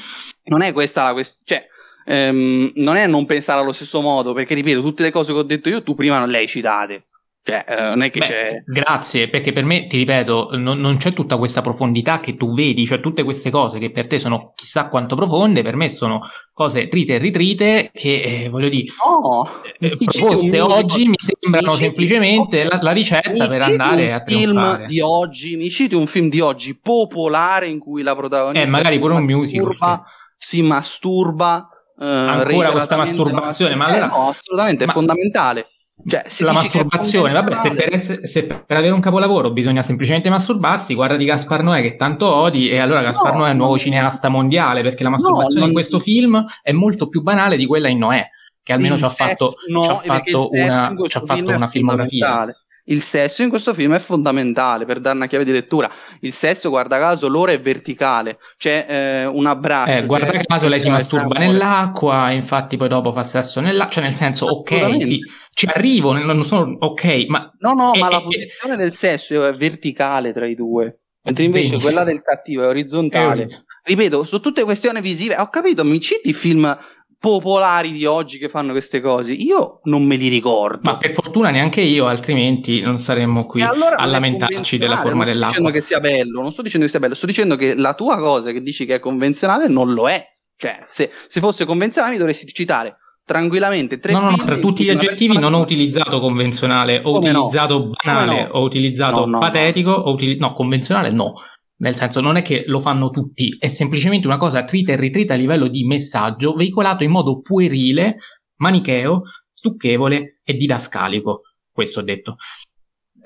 Non 0.44 0.62
è 0.62 0.72
questa 0.72 1.04
la 1.04 1.12
questione. 1.12 1.44
Cioè, 1.44 1.68
ehm, 2.04 2.72
non 2.76 2.96
è 2.96 3.06
non 3.06 3.26
pensare 3.26 3.60
allo 3.60 3.72
stesso 3.72 4.00
modo, 4.00 4.32
perché 4.32 4.54
ripeto, 4.54 4.80
tutte 4.80 5.02
le 5.02 5.10
cose 5.10 5.32
che 5.32 5.38
ho 5.38 5.42
detto 5.42 5.68
io 5.68 5.82
tu 5.82 5.94
prima 5.94 6.18
non 6.18 6.28
le 6.28 6.38
hai 6.38 6.46
citate. 6.48 7.04
Cioè, 7.46 7.62
eh, 7.68 7.74
non 7.82 8.00
è 8.00 8.08
che 8.08 8.20
Beh, 8.20 8.24
c'è. 8.24 8.62
Grazie, 8.64 9.28
perché 9.28 9.52
per 9.52 9.64
me, 9.64 9.86
ti 9.86 9.98
ripeto, 9.98 10.56
non, 10.56 10.80
non 10.80 10.96
c'è 10.96 11.12
tutta 11.12 11.36
questa 11.36 11.60
profondità 11.60 12.18
che 12.18 12.36
tu 12.36 12.54
vedi, 12.54 12.86
cioè 12.86 13.00
tutte 13.00 13.22
queste 13.22 13.50
cose 13.50 13.78
che 13.78 13.90
per 13.90 14.06
te 14.06 14.18
sono 14.18 14.52
chissà 14.54 14.88
quanto 14.88 15.14
profonde, 15.14 15.60
per 15.60 15.76
me 15.76 15.90
sono 15.90 16.22
cose 16.54 16.88
trite 16.88 17.16
e 17.16 17.18
ritrite 17.18 17.90
che, 17.92 18.44
eh, 18.44 18.48
voglio 18.48 18.70
dire, 18.70 18.86
No, 19.04 19.46
eh, 19.78 19.94
proposte 19.94 20.58
oggi 20.60 21.06
mi 21.06 21.16
sembrano 21.18 21.72
mi 21.72 21.76
semplicemente 21.76 22.64
ok, 22.64 22.72
la, 22.72 22.78
la 22.80 22.92
ricetta 22.92 23.42
mi 23.42 23.48
per 23.48 23.60
andare 23.60 24.12
a 24.14 24.22
film 24.24 24.84
di 24.86 25.00
oggi, 25.00 25.56
mi 25.56 25.68
citi 25.68 25.94
un 25.94 26.06
film 26.06 26.30
di 26.30 26.40
oggi 26.40 26.78
popolare 26.80 27.66
in 27.68 27.78
cui 27.78 28.02
la 28.02 28.16
protagonista 28.16 28.66
Eh, 28.66 28.70
magari 28.70 28.94
si 28.94 29.00
pure 29.02 29.14
un 29.16 29.24
musical, 29.26 29.66
masturba, 29.66 30.04
si 30.38 30.62
masturba 30.62 31.68
eh, 32.00 32.06
Ancora 32.06 32.70
questa 32.70 32.96
masturbazione, 32.96 33.74
ma 33.74 33.86
Eh, 33.88 33.90
allora- 33.92 34.06
no, 34.06 34.28
assolutamente, 34.30 34.84
è 34.84 34.86
ma- 34.86 34.92
fondamentale. 34.92 35.68
Cioè, 36.06 36.24
la 36.40 36.50
è 36.50 36.54
masturbazione, 36.54 37.32
vabbè, 37.32 37.54
se 37.56 37.70
per, 37.70 37.94
essere- 37.94 38.26
se 38.26 38.44
per 38.46 38.76
avere 38.76 38.90
un 38.92 39.00
capolavoro 39.00 39.52
bisogna 39.52 39.82
semplicemente 39.82 40.28
masturbarsi, 40.28 40.92
guarda 40.94 41.14
di 41.16 41.24
Gaspar 41.24 41.62
Noè 41.62 41.82
che 41.82 41.94
tanto 41.96 42.26
odi, 42.26 42.68
e 42.68 42.78
allora 42.78 43.00
Gaspar 43.02 43.32
No, 43.32 43.38
Noè 43.38 43.48
è 43.48 43.50
il 43.52 43.56
nuovo 43.58 43.72
no. 43.74 43.78
cineasta 43.78 44.28
mondiale, 44.28 44.82
perché 44.82 45.04
la 45.04 45.10
masturbazione 45.10 45.60
non- 45.60 45.68
in 45.68 45.72
questo 45.74 46.00
film 46.00 46.44
è 46.62 46.72
molto 46.72 47.08
più 47.08 47.22
banale 47.22 47.56
di 47.56 47.64
quella 47.66 47.88
in 47.88 47.98
Noè, 47.98 48.28
che 48.60 48.72
almeno 48.72 48.96
ci 48.96 49.04
ha 49.04 49.08
fatto, 49.08 49.54
no, 49.68 49.84
ci 49.84 49.90
ha 49.90 49.94
fatto 49.94 50.48
una, 50.50 50.92
ci 51.06 51.16
ha 51.16 51.20
fatto 51.20 51.50
è 51.50 51.54
una 51.54 51.66
filmografia. 51.68 52.44
Il 52.86 53.00
sesso 53.00 53.42
in 53.42 53.48
questo 53.48 53.72
film 53.72 53.94
è 53.94 53.98
fondamentale 53.98 54.84
per 54.84 55.00
dare 55.00 55.16
una 55.16 55.26
chiave 55.26 55.44
di 55.44 55.52
lettura. 55.52 55.90
Il 56.20 56.32
sesso, 56.32 56.68
guarda 56.68 56.98
caso, 56.98 57.28
l'ora 57.28 57.52
è 57.52 57.60
verticale. 57.60 58.38
C'è 58.58 58.86
eh, 58.88 59.24
un 59.24 59.46
abbraccio. 59.46 60.02
Eh, 60.02 60.06
guarda 60.06 60.30
c'è 60.30 60.44
caso 60.44 60.68
lei 60.68 60.80
si 60.80 60.90
masturba 60.90 61.38
nell'acqua, 61.38 62.30
infatti 62.32 62.76
poi 62.76 62.88
dopo 62.88 63.12
fa 63.12 63.22
sesso 63.22 63.60
nell'acqua, 63.60 63.92
cioè 63.94 64.02
nel 64.02 64.12
senso, 64.12 64.46
ok, 64.46 65.00
sì, 65.00 65.18
ci 65.52 65.66
arrivo, 65.66 66.12
non 66.12 66.44
sono 66.44 66.76
ok, 66.78 67.26
ma 67.28 67.50
No, 67.60 67.72
no, 67.72 67.94
E- 67.94 67.98
ma 67.98 68.10
la 68.10 68.22
posizione 68.22 68.76
del 68.76 68.92
sesso 68.92 69.46
è 69.46 69.54
verticale 69.54 70.32
tra 70.32 70.46
i 70.46 70.54
due. 70.54 70.98
Mentre 71.22 71.44
invece 71.44 71.70
Benissimo. 71.70 71.90
quella 71.90 72.04
del 72.04 72.20
cattivo 72.20 72.64
è 72.64 72.66
orizzontale. 72.66 73.42
Eh, 73.44 73.62
Ripeto, 73.86 74.24
su 74.24 74.40
tutte 74.40 74.64
questioni 74.64 75.00
visive, 75.00 75.36
ho 75.36 75.48
capito, 75.48 75.84
mi 75.84 76.00
citi 76.00 76.32
film 76.32 76.76
popolari 77.24 77.90
di 77.90 78.04
oggi 78.04 78.36
che 78.36 78.50
fanno 78.50 78.72
queste 78.72 79.00
cose. 79.00 79.32
Io 79.32 79.80
non 79.84 80.04
me 80.04 80.16
li 80.16 80.28
ricordo. 80.28 80.80
ma 80.82 80.98
per 80.98 81.12
fortuna 81.12 81.48
neanche 81.48 81.80
io, 81.80 82.06
altrimenti 82.06 82.82
non 82.82 83.00
saremmo 83.00 83.46
qui 83.46 83.62
allora 83.62 83.96
a 83.96 84.06
lamentarci 84.06 84.76
della 84.76 84.96
forma 84.96 85.24
non 85.24 85.24
sto 85.24 85.32
dell'acqua. 85.32 85.48
dicendo 85.48 85.70
che 85.70 85.80
sia 85.80 86.00
bello, 86.00 86.42
non 86.42 86.52
sto 86.52 86.60
dicendo 86.60 86.84
che 86.84 86.90
sia 86.90 87.00
bello, 87.00 87.14
sto 87.14 87.26
dicendo 87.26 87.56
che 87.56 87.74
la 87.76 87.94
tua 87.94 88.18
cosa 88.18 88.52
che 88.52 88.60
dici 88.60 88.84
che 88.84 88.96
è 88.96 89.00
convenzionale 89.00 89.68
non 89.68 89.94
lo 89.94 90.06
è. 90.06 90.22
Cioè, 90.56 90.82
se, 90.86 91.10
se 91.26 91.40
fosse 91.40 91.64
convenzionale 91.64 92.12
mi 92.12 92.18
dovresti 92.18 92.46
citare 92.52 92.96
tranquillamente 93.24 93.98
tre 93.98 94.12
No, 94.12 94.20
no, 94.20 94.30
no, 94.30 94.36
tra 94.36 94.58
tutti 94.58 94.84
gli 94.84 94.90
aggettivi 94.90 95.38
non 95.38 95.54
ho 95.54 95.60
utilizzato 95.60 96.20
convenzionale, 96.20 97.00
ho 97.02 97.12
Come 97.12 97.32
no? 97.32 97.44
utilizzato 97.46 97.90
banale, 98.04 98.42
no? 98.42 98.48
ho 98.52 98.62
utilizzato 98.64 99.24
No, 99.26 99.38
patetico, 99.38 99.90
ho 99.92 100.12
utili- 100.12 100.36
no, 100.38 100.52
convenzionale 100.52 101.10
no. 101.10 101.32
Nel 101.76 101.94
senso, 101.94 102.20
non 102.20 102.36
è 102.36 102.42
che 102.42 102.64
lo 102.66 102.80
fanno 102.80 103.10
tutti, 103.10 103.56
è 103.58 103.66
semplicemente 103.66 104.26
una 104.26 104.38
cosa 104.38 104.64
trita 104.64 104.92
e 104.92 104.96
ritrita 104.96 105.34
a 105.34 105.36
livello 105.36 105.66
di 105.66 105.84
messaggio, 105.84 106.54
veicolato 106.54 107.02
in 107.02 107.10
modo 107.10 107.40
puerile, 107.40 108.18
manicheo, 108.56 109.22
stucchevole 109.52 110.40
e 110.44 110.54
didascalico. 110.54 111.42
Questo 111.72 112.00
ho 112.00 112.02
detto. 112.02 112.36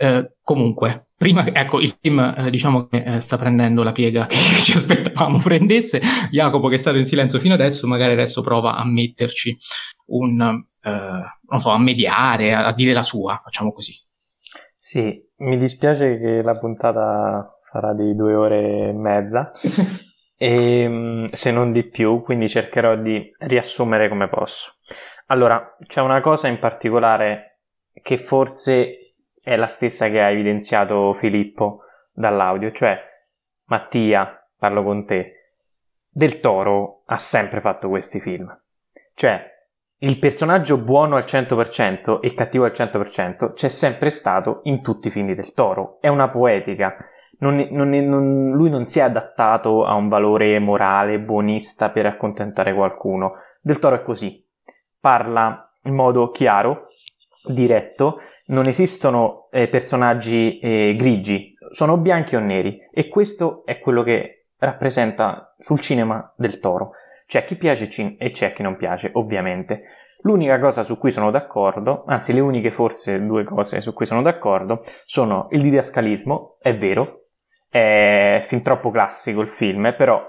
Eh, 0.00 0.36
comunque, 0.42 1.08
prima, 1.16 1.52
ecco, 1.52 1.80
il 1.80 1.94
film 2.00 2.20
eh, 2.20 2.50
diciamo 2.50 2.86
che 2.86 3.02
eh, 3.02 3.20
sta 3.20 3.36
prendendo 3.36 3.82
la 3.82 3.92
piega 3.92 4.26
che 4.26 4.36
ci 4.62 4.76
aspettavamo 4.76 5.38
prendesse. 5.38 6.00
Jacopo, 6.30 6.68
che 6.68 6.76
è 6.76 6.78
stato 6.78 6.96
in 6.96 7.04
silenzio 7.04 7.40
fino 7.40 7.54
adesso, 7.54 7.86
magari 7.86 8.12
adesso 8.12 8.40
prova 8.40 8.76
a 8.76 8.84
metterci 8.84 9.56
un, 10.06 10.40
eh, 10.82 10.90
non 10.90 11.60
so, 11.60 11.70
a 11.70 11.78
mediare, 11.78 12.54
a, 12.54 12.66
a 12.66 12.72
dire 12.72 12.92
la 12.92 13.02
sua, 13.02 13.40
facciamo 13.42 13.72
così. 13.72 13.94
Sì, 14.80 15.20
mi 15.38 15.56
dispiace 15.56 16.18
che 16.18 16.40
la 16.40 16.56
puntata 16.56 17.56
sarà 17.58 17.92
di 17.94 18.14
due 18.14 18.34
ore 18.34 18.88
e 18.88 18.92
mezza, 18.92 19.50
e, 20.38 20.88
mm, 20.88 21.26
se 21.32 21.50
non 21.50 21.72
di 21.72 21.82
più, 21.82 22.22
quindi 22.22 22.48
cercherò 22.48 22.94
di 22.94 23.28
riassumere 23.38 24.08
come 24.08 24.28
posso. 24.28 24.76
Allora, 25.26 25.76
c'è 25.84 26.00
una 26.00 26.20
cosa 26.20 26.46
in 26.46 26.60
particolare 26.60 27.58
che 28.00 28.18
forse 28.18 29.14
è 29.42 29.56
la 29.56 29.66
stessa 29.66 30.08
che 30.10 30.20
ha 30.20 30.30
evidenziato 30.30 31.12
Filippo 31.12 31.80
dall'audio, 32.12 32.70
cioè 32.70 32.96
Mattia, 33.64 34.48
parlo 34.56 34.84
con 34.84 35.04
te, 35.04 35.54
Del 36.08 36.38
Toro 36.38 37.02
ha 37.06 37.16
sempre 37.16 37.60
fatto 37.60 37.88
questi 37.88 38.20
film. 38.20 38.56
Cioè, 39.12 39.57
il 40.00 40.18
personaggio 40.18 40.78
buono 40.78 41.16
al 41.16 41.24
100% 41.24 42.20
e 42.20 42.32
cattivo 42.32 42.64
al 42.64 42.70
100% 42.72 43.52
c'è 43.52 43.68
sempre 43.68 44.10
stato 44.10 44.60
in 44.64 44.80
tutti 44.80 45.08
i 45.08 45.10
film 45.10 45.34
del 45.34 45.52
Toro. 45.54 45.98
È 46.00 46.08
una 46.08 46.28
poetica. 46.28 46.96
Non 47.40 47.66
non 47.70 47.88
non- 47.90 48.50
lui 48.52 48.70
non 48.70 48.86
si 48.86 49.00
è 49.00 49.02
adattato 49.02 49.84
a 49.84 49.94
un 49.94 50.08
valore 50.08 50.58
morale, 50.60 51.18
buonista 51.18 51.90
per 51.90 52.06
accontentare 52.06 52.74
qualcuno. 52.74 53.34
Del 53.60 53.78
Toro 53.78 53.96
è 53.96 54.02
così. 54.02 54.44
Parla 55.00 55.72
in 55.84 55.94
modo 55.94 56.30
chiaro, 56.30 56.88
diretto, 57.44 58.20
non 58.46 58.66
esistono 58.66 59.48
eh, 59.50 59.68
personaggi 59.68 60.58
eh, 60.58 60.94
grigi, 60.96 61.54
sono 61.70 61.96
bianchi 61.96 62.36
o 62.36 62.40
neri 62.40 62.78
e 62.90 63.08
questo 63.08 63.62
è 63.64 63.78
quello 63.78 64.02
che 64.02 64.46
rappresenta 64.58 65.54
sul 65.58 65.80
cinema 65.80 66.32
del 66.36 66.58
Toro. 66.60 66.92
C'è 67.28 67.44
chi 67.44 67.56
piace 67.56 68.16
e 68.16 68.30
c'è 68.30 68.54
chi 68.54 68.62
non 68.62 68.76
piace, 68.76 69.10
ovviamente. 69.12 69.82
L'unica 70.22 70.58
cosa 70.58 70.82
su 70.82 70.96
cui 70.96 71.10
sono 71.10 71.30
d'accordo, 71.30 72.04
anzi 72.06 72.32
le 72.32 72.40
uniche 72.40 72.70
forse 72.70 73.22
due 73.22 73.44
cose 73.44 73.82
su 73.82 73.92
cui 73.92 74.06
sono 74.06 74.22
d'accordo, 74.22 74.82
sono 75.04 75.46
il 75.50 75.60
didascalismo, 75.60 76.56
è 76.58 76.74
vero, 76.74 77.26
è 77.68 78.38
fin 78.40 78.62
troppo 78.62 78.90
classico 78.90 79.42
il 79.42 79.48
film, 79.50 79.94
però 79.94 80.20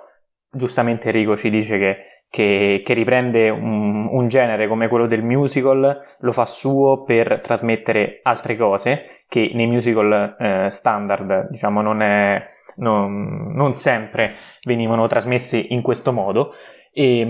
giustamente 0.52 1.08
Enrico 1.08 1.38
ci 1.38 1.50
dice 1.50 1.78
che, 1.78 1.98
che- 2.30 2.82
che 2.84 2.94
riprende 2.94 3.50
un, 3.50 4.08
un 4.12 4.28
genere 4.28 4.68
come 4.68 4.90
quello 4.90 5.08
del 5.08 5.24
musical, 5.24 6.02
lo 6.20 6.32
fa 6.34 6.46
suo 6.46 7.04
per 7.04 7.40
trasmettere 7.42 8.20
altre 8.24 8.58
cose 8.58 9.24
che 9.28 9.52
nei 9.54 9.68
musical 9.68 10.36
eh, 10.38 10.70
standard, 10.70 11.50
diciamo, 11.50 11.82
non, 11.82 12.02
è, 12.02 12.44
non, 12.78 13.54
non 13.54 13.74
sempre 13.74 14.36
venivano 14.64 15.08
trasmesse 15.08 15.58
in 15.58 15.82
questo 15.82 16.12
modo. 16.12 16.52
E, 16.92 17.26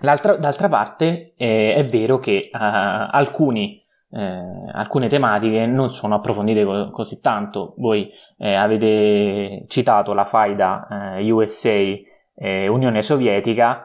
l'altra- 0.00 0.36
d'altra 0.36 0.68
parte 0.68 1.34
eh, 1.36 1.74
è 1.74 1.86
vero 1.86 2.18
che 2.18 2.36
eh, 2.38 2.50
alcuni, 2.52 3.82
eh, 4.10 4.70
alcune 4.72 5.08
tematiche 5.08 5.66
non 5.66 5.90
sono 5.90 6.16
approfondite 6.16 6.64
co- 6.64 6.90
così 6.90 7.20
tanto. 7.20 7.74
Voi 7.78 8.10
eh, 8.38 8.54
avete 8.54 9.64
citato 9.68 10.12
la 10.14 10.24
faida 10.24 11.16
eh, 11.16 11.30
USA 11.30 11.96
Unione 12.40 13.02
Sovietica. 13.02 13.82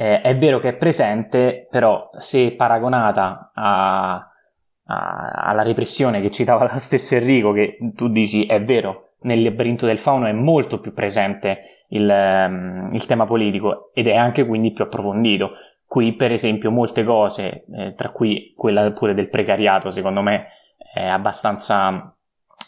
È 0.00 0.34
vero 0.38 0.58
che 0.60 0.70
è 0.70 0.76
presente, 0.76 1.66
però 1.70 2.08
se 2.16 2.52
paragonata 2.52 3.50
a, 3.54 4.14
a- 4.84 5.30
alla 5.34 5.62
repressione 5.62 6.20
che 6.22 6.30
citava 6.30 6.70
lo 6.72 6.78
stesso 6.78 7.14
Enrico, 7.16 7.52
che 7.52 7.76
tu 7.94 8.08
dici 8.08 8.46
è 8.46 8.62
vero, 8.62 9.09
nel 9.22 9.42
labirinto 9.42 9.86
del 9.86 9.98
fauno 9.98 10.26
è 10.26 10.32
molto 10.32 10.80
più 10.80 10.92
presente 10.92 11.58
il, 11.88 12.08
ehm, 12.08 12.88
il 12.92 13.04
tema 13.06 13.26
politico 13.26 13.90
ed 13.92 14.06
è 14.06 14.16
anche 14.16 14.46
quindi 14.46 14.72
più 14.72 14.84
approfondito. 14.84 15.52
Qui, 15.84 16.14
per 16.14 16.30
esempio, 16.32 16.70
molte 16.70 17.02
cose, 17.02 17.64
eh, 17.74 17.94
tra 17.94 18.10
cui 18.10 18.52
quella 18.56 18.92
pure 18.92 19.12
del 19.12 19.28
precariato, 19.28 19.90
secondo 19.90 20.22
me 20.22 20.46
è 20.92 21.04
abbastanza 21.04 22.14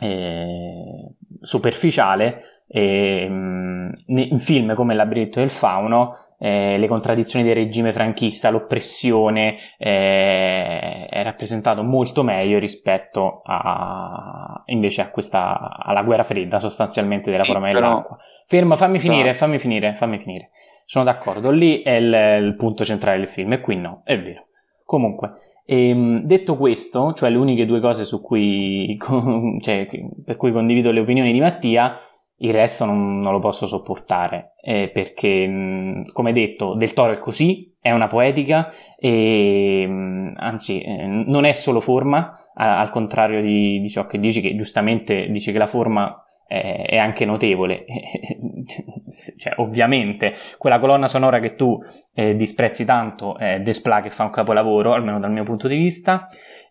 eh, 0.01 1.15
superficiale. 1.41 2.65
E, 2.67 3.27
mm, 3.29 3.91
in 4.07 4.39
film 4.39 4.75
come 4.75 4.93
Il 4.93 4.99
labirinto 4.99 5.41
del 5.41 5.51
fauno, 5.51 6.17
eh, 6.45 6.77
le 6.77 6.89
contraddizioni 6.89 7.45
del 7.45 7.55
regime 7.55 7.93
franchista, 7.93 8.51
l'oppressione 8.51 9.59
eh, 9.79 11.07
è 11.09 11.23
rappresentato 11.23 11.85
molto 11.85 12.25
meglio 12.25 12.59
rispetto 12.59 13.43
a, 13.45 14.61
invece 14.67 15.03
a 15.03 15.11
questa, 15.11 15.77
alla 15.79 16.03
guerra 16.03 16.25
fredda 16.25 16.59
sostanzialmente 16.59 17.31
della 17.31 17.45
Sì, 17.45 17.53
forma 17.53 17.71
però- 17.71 17.89
dell'acqua. 17.89 18.17
Ferma, 18.49 18.75
fammi 18.75 18.99
finire, 18.99 19.35
fammi 19.35 19.61
finire, 19.61 19.95
fammi 19.95 20.19
finire. 20.19 20.51
Sono 20.85 21.05
d'accordo, 21.05 21.51
lì 21.53 21.81
è 21.83 21.93
il, 21.93 22.13
il 22.43 22.57
punto 22.57 22.83
centrale 22.85 23.19
del 23.19 23.29
film 23.29 23.53
e 23.53 23.61
qui 23.61 23.77
no, 23.77 24.03
è 24.05 24.21
vero. 24.21 24.47
Comunque, 24.85 25.35
ehm, 25.65 26.23
detto 26.25 26.57
questo, 26.57 27.13
cioè 27.13 27.31
le 27.31 27.37
uniche 27.37 27.67
due 27.67 27.79
cose 27.79 28.03
su 28.05 28.21
cui, 28.21 28.97
con- 28.99 29.59
cioè, 29.61 29.87
per 30.25 30.37
cui 30.37 30.51
condivido 30.51 30.91
le 30.91 31.01
opinioni 31.01 31.31
di 31.31 31.41
Mattia, 31.41 31.97
il 32.43 32.53
resto 32.53 32.85
non, 32.85 33.21
non 33.21 33.33
lo 33.33 33.39
posso 33.39 33.67
sopportare 33.67 34.55
eh, 34.61 34.91
perché, 34.93 35.47
mh, 35.47 36.13
come 36.13 36.33
detto, 36.33 36.75
Del 36.75 36.93
Toro 36.93 37.13
è 37.13 37.19
così, 37.19 37.75
è 37.81 37.91
una 37.91 38.07
poetica 38.07 38.71
e 38.99 39.87
mh, 39.87 40.35
anzi 40.37 40.81
eh, 40.83 41.07
non 41.07 41.45
è 41.45 41.53
solo 41.53 41.81
forma, 41.81 42.37
al 42.55 42.91
contrario 42.91 43.41
di, 43.41 43.81
di 43.81 43.89
ciò 43.89 44.07
che 44.07 44.19
dici, 44.19 44.43
che 44.43 44.55
giustamente 44.55 45.29
dici 45.31 45.53
che 45.53 45.59
la 45.59 45.67
forma 45.67 46.23
è, 46.47 46.99
anche 46.99 47.25
notevole. 47.25 47.85
cioè, 49.39 49.55
ovviamente, 49.57 50.35
quella 50.59 50.79
colonna 50.79 51.07
sonora 51.07 51.39
che 51.39 51.55
tu 51.55 51.79
eh, 52.15 52.37
disprezzi 52.37 52.85
tanto 52.85 53.39
è 53.39 53.61
Desplat 53.61 54.03
che 54.03 54.11
fa 54.11 54.25
un 54.25 54.31
capolavoro, 54.31 54.93
almeno 54.93 55.19
dal 55.19 55.33
mio 55.33 55.45
punto 55.45 55.67
di 55.67 55.77
vista. 55.77 56.25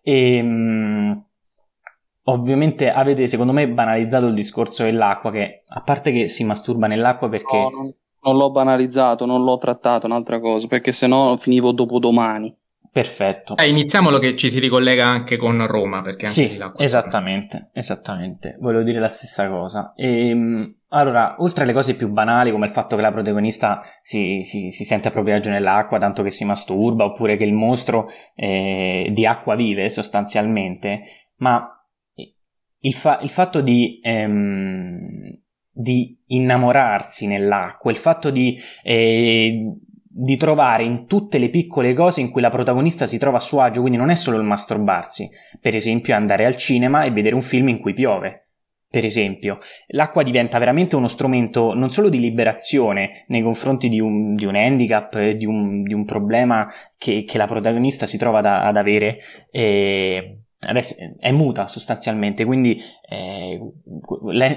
E, 0.03 0.41
mh, 0.41 1.25
ovviamente 2.23 2.91
avete 2.91 3.27
secondo 3.27 3.51
me 3.51 3.67
banalizzato 3.67 4.27
il 4.27 4.33
discorso 4.33 4.83
dell'acqua 4.83 5.31
che 5.31 5.63
a 5.67 5.81
parte 5.81 6.11
che 6.11 6.27
si 6.27 6.43
masturba 6.43 6.87
nell'acqua 6.87 7.29
perché 7.29 7.57
no, 7.57 7.69
non, 7.69 7.93
non, 8.23 8.37
l'ho 8.37 8.51
banalizzato 8.51 9.25
non 9.25 9.43
l'ho 9.43 9.57
trattato 9.57 10.05
un'altra 10.05 10.39
cosa 10.39 10.67
perché 10.67 10.91
sennò 10.91 11.35
finivo 11.37 11.71
dopo 11.71 11.97
domani 11.99 12.55
perfetto. 12.91 13.55
Eh, 13.55 13.69
iniziamolo 13.69 14.19
che 14.19 14.35
ci 14.35 14.51
si 14.51 14.59
ricollega 14.59 15.05
anche 15.05 15.37
con 15.37 15.65
Roma 15.65 16.01
perché 16.01 16.25
anche 16.25 16.47
sì 16.47 16.59
esattamente 16.77 17.69
esattamente. 17.73 18.57
Volevo 18.59 18.83
dire 18.83 18.99
la 18.99 19.07
stessa 19.07 19.49
cosa. 19.49 19.93
E, 19.95 20.27
ehm, 20.27 20.75
allora, 20.89 21.35
oltre 21.39 21.63
alle 21.63 21.71
cose 21.71 21.95
più 21.95 22.09
banali, 22.09 22.51
come 22.51 22.65
il 22.65 22.73
fatto 22.73 22.97
che 22.97 23.01
la 23.01 23.11
protagonista 23.11 23.81
si, 24.01 24.41
si, 24.41 24.71
si 24.71 24.83
sente 24.83 25.07
a 25.07 25.11
proprio 25.11 25.35
agio 25.35 25.49
nell'acqua, 25.49 25.97
tanto 25.99 26.21
che 26.21 26.31
si 26.31 26.43
masturba, 26.43 27.05
oppure 27.05 27.37
che 27.37 27.45
il 27.45 27.53
mostro 27.53 28.09
eh, 28.35 29.09
di 29.13 29.25
acqua 29.25 29.55
vive 29.55 29.89
sostanzialmente, 29.89 31.01
ma 31.37 31.80
il, 32.81 32.93
fa- 32.93 33.19
il 33.21 33.29
fatto 33.29 33.61
di, 33.61 33.99
ehm, 34.01 35.37
di, 35.71 36.17
innamorarsi 36.27 37.27
nell'acqua, 37.27 37.91
il 37.91 37.97
fatto 37.97 38.29
di, 38.29 38.57
eh, 38.83 39.73
di, 40.07 40.37
trovare 40.37 40.83
in 40.83 41.05
tutte 41.07 41.37
le 41.37 41.49
piccole 41.49 41.93
cose 41.93 42.21
in 42.21 42.31
cui 42.31 42.41
la 42.41 42.49
protagonista 42.49 43.05
si 43.05 43.17
trova 43.17 43.37
a 43.37 43.41
suo 43.41 43.61
agio, 43.61 43.81
quindi 43.81 43.97
non 43.97 44.09
è 44.09 44.15
solo 44.15 44.37
il 44.37 44.43
masturbarsi, 44.43 45.29
per 45.59 45.75
esempio 45.75 46.15
andare 46.15 46.45
al 46.45 46.55
cinema 46.55 47.03
e 47.03 47.11
vedere 47.11 47.35
un 47.35 47.41
film 47.41 47.67
in 47.69 47.79
cui 47.79 47.93
piove. 47.93 48.45
Per 48.91 49.05
esempio, 49.05 49.59
l'acqua 49.87 50.21
diventa 50.21 50.59
veramente 50.59 50.97
uno 50.97 51.07
strumento 51.07 51.73
non 51.73 51.89
solo 51.89 52.09
di 52.09 52.19
liberazione 52.19 53.23
nei 53.27 53.41
confronti 53.41 53.87
di 53.87 54.01
un, 54.01 54.35
di 54.35 54.43
un 54.43 54.53
handicap, 54.53 55.17
di 55.29 55.45
un, 55.45 55.81
di 55.83 55.93
un 55.93 56.03
problema 56.03 56.67
che, 56.97 57.23
che, 57.23 57.37
la 57.37 57.47
protagonista 57.47 58.05
si 58.05 58.17
trova 58.17 58.41
da, 58.41 58.65
ad 58.65 58.75
avere, 58.75 59.19
eh, 59.49 60.39
adesso 60.67 60.95
è 61.19 61.31
muta 61.31 61.67
sostanzialmente, 61.67 62.45
quindi 62.45 62.81
eh, 63.09 63.59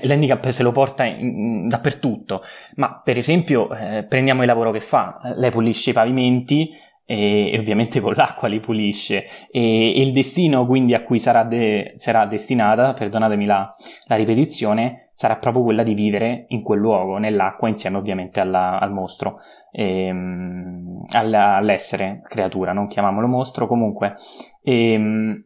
l'handicap 0.02 0.48
se 0.51 0.62
lo 0.62 0.72
porta 0.72 1.05
in, 1.05 1.39
in, 1.39 1.68
dappertutto. 1.68 2.43
Ma 2.76 3.01
per 3.02 3.16
esempio, 3.16 3.74
eh, 3.74 4.05
prendiamo 4.05 4.43
il 4.43 4.47
lavoro 4.47 4.70
che 4.70 4.81
fa, 4.81 5.18
lei 5.36 5.51
pulisce 5.51 5.90
i 5.90 5.94
pavimenti 5.94 6.70
e, 7.06 7.52
e 7.52 7.59
ovviamente 7.59 8.01
con 8.01 8.14
l'acqua 8.16 8.48
li 8.48 8.60
pulisce 8.60 9.24
e, 9.51 9.94
e, 9.94 10.01
il 10.01 10.12
destino 10.12 10.64
quindi 10.66 10.94
a 10.94 11.02
cui 11.02 11.18
sarà, 11.18 11.44
de, 11.44 11.93
sarà 11.94 12.26
destinata, 12.26 12.93
perdonatemi 12.93 13.44
la, 13.44 13.70
la, 14.06 14.16
ripetizione, 14.16 15.09
sarà 15.12 15.36
proprio 15.36 15.62
quella 15.62 15.82
di 15.82 15.94
vivere 15.94 16.47
in 16.48 16.62
quel 16.62 16.81
luogo, 16.81 17.18
nell'acqua, 17.18 17.68
insieme 17.68 17.97
ovviamente 17.97 18.40
alla, 18.40 18.78
al 18.78 18.93
mostro, 18.93 19.39
ehm, 19.72 21.05
all'essere 21.12 22.20
creatura, 22.24 22.72
non 22.72 22.89
chiamiamolo 22.89 23.26
mostro, 23.26 23.66
comunque. 23.66 24.14
E, 24.62 24.93
ehm, 24.93 25.44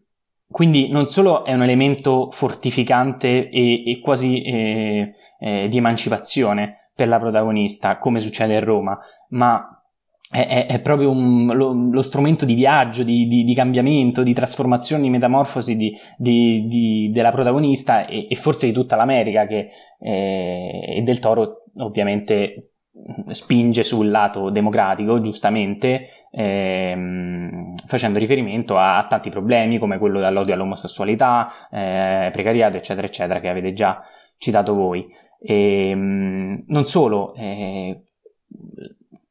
quindi 0.51 0.89
non 0.89 1.09
solo 1.09 1.45
è 1.45 1.53
un 1.53 1.63
elemento 1.63 2.31
fortificante 2.33 3.51
e, 3.51 3.91
e 3.91 4.01
quasi 4.01 4.43
eh, 4.43 5.13
eh, 5.39 5.69
di 5.69 5.77
emancipazione 5.77 6.91
per 6.95 7.09
la 7.09 7.19
protagonista, 7.19 7.99
come 7.99 8.19
succede 8.19 8.57
a 8.57 8.61
Roma, 8.61 8.99
ma 9.31 9.79
è, 10.31 10.67
è, 10.69 10.81
proprio 10.81 11.11
un, 11.11 11.47
lo, 11.55 11.73
lo, 11.73 12.03
strumento 12.03 12.45
di 12.45 12.55
viaggio, 12.55 13.03
di, 13.03 13.27
di, 13.27 13.45
di, 13.45 13.55
cambiamento, 13.55 14.23
di 14.23 14.35
trasformazione, 14.35 15.03
di 15.03 15.11
metamorfosi 15.11 15.77
di, 15.77 17.11
della 17.11 17.31
protagonista 17.31 18.07
e, 18.07 18.27
e, 18.29 18.35
forse 18.37 18.67
di 18.67 18.73
tutta 18.73 18.97
l'America 18.97 19.47
che, 19.47 19.69
eh, 20.01 20.97
e 20.99 21.03
del 21.03 21.19
Toro 21.19 21.65
ovviamente 21.77 22.73
spinge 23.29 23.83
sul 23.83 24.11
lato 24.11 24.51
democratico, 24.51 25.21
giustamente, 25.21 26.09
ehm, 26.31 27.77
facendo 27.87 28.19
riferimento 28.19 28.77
a, 28.77 28.99
a, 28.99 29.07
tanti 29.07 29.31
problemi 29.31 29.79
come 29.79 29.99
quello 29.99 30.21
dell'odio 30.21 30.55
all'omosessualità, 30.55 31.49
eh, 31.71 32.31
precariato, 32.33 32.77
eccetera, 32.77 33.07
eccetera, 33.07 33.41
che 33.41 33.49
avete 33.49 33.73
già 33.73 34.03
citato 34.37 34.75
voi. 34.75 35.07
E, 35.41 35.91
ehm, 35.91 36.65
non 36.67 36.85
solo, 36.85 37.35
eh, 37.35 38.03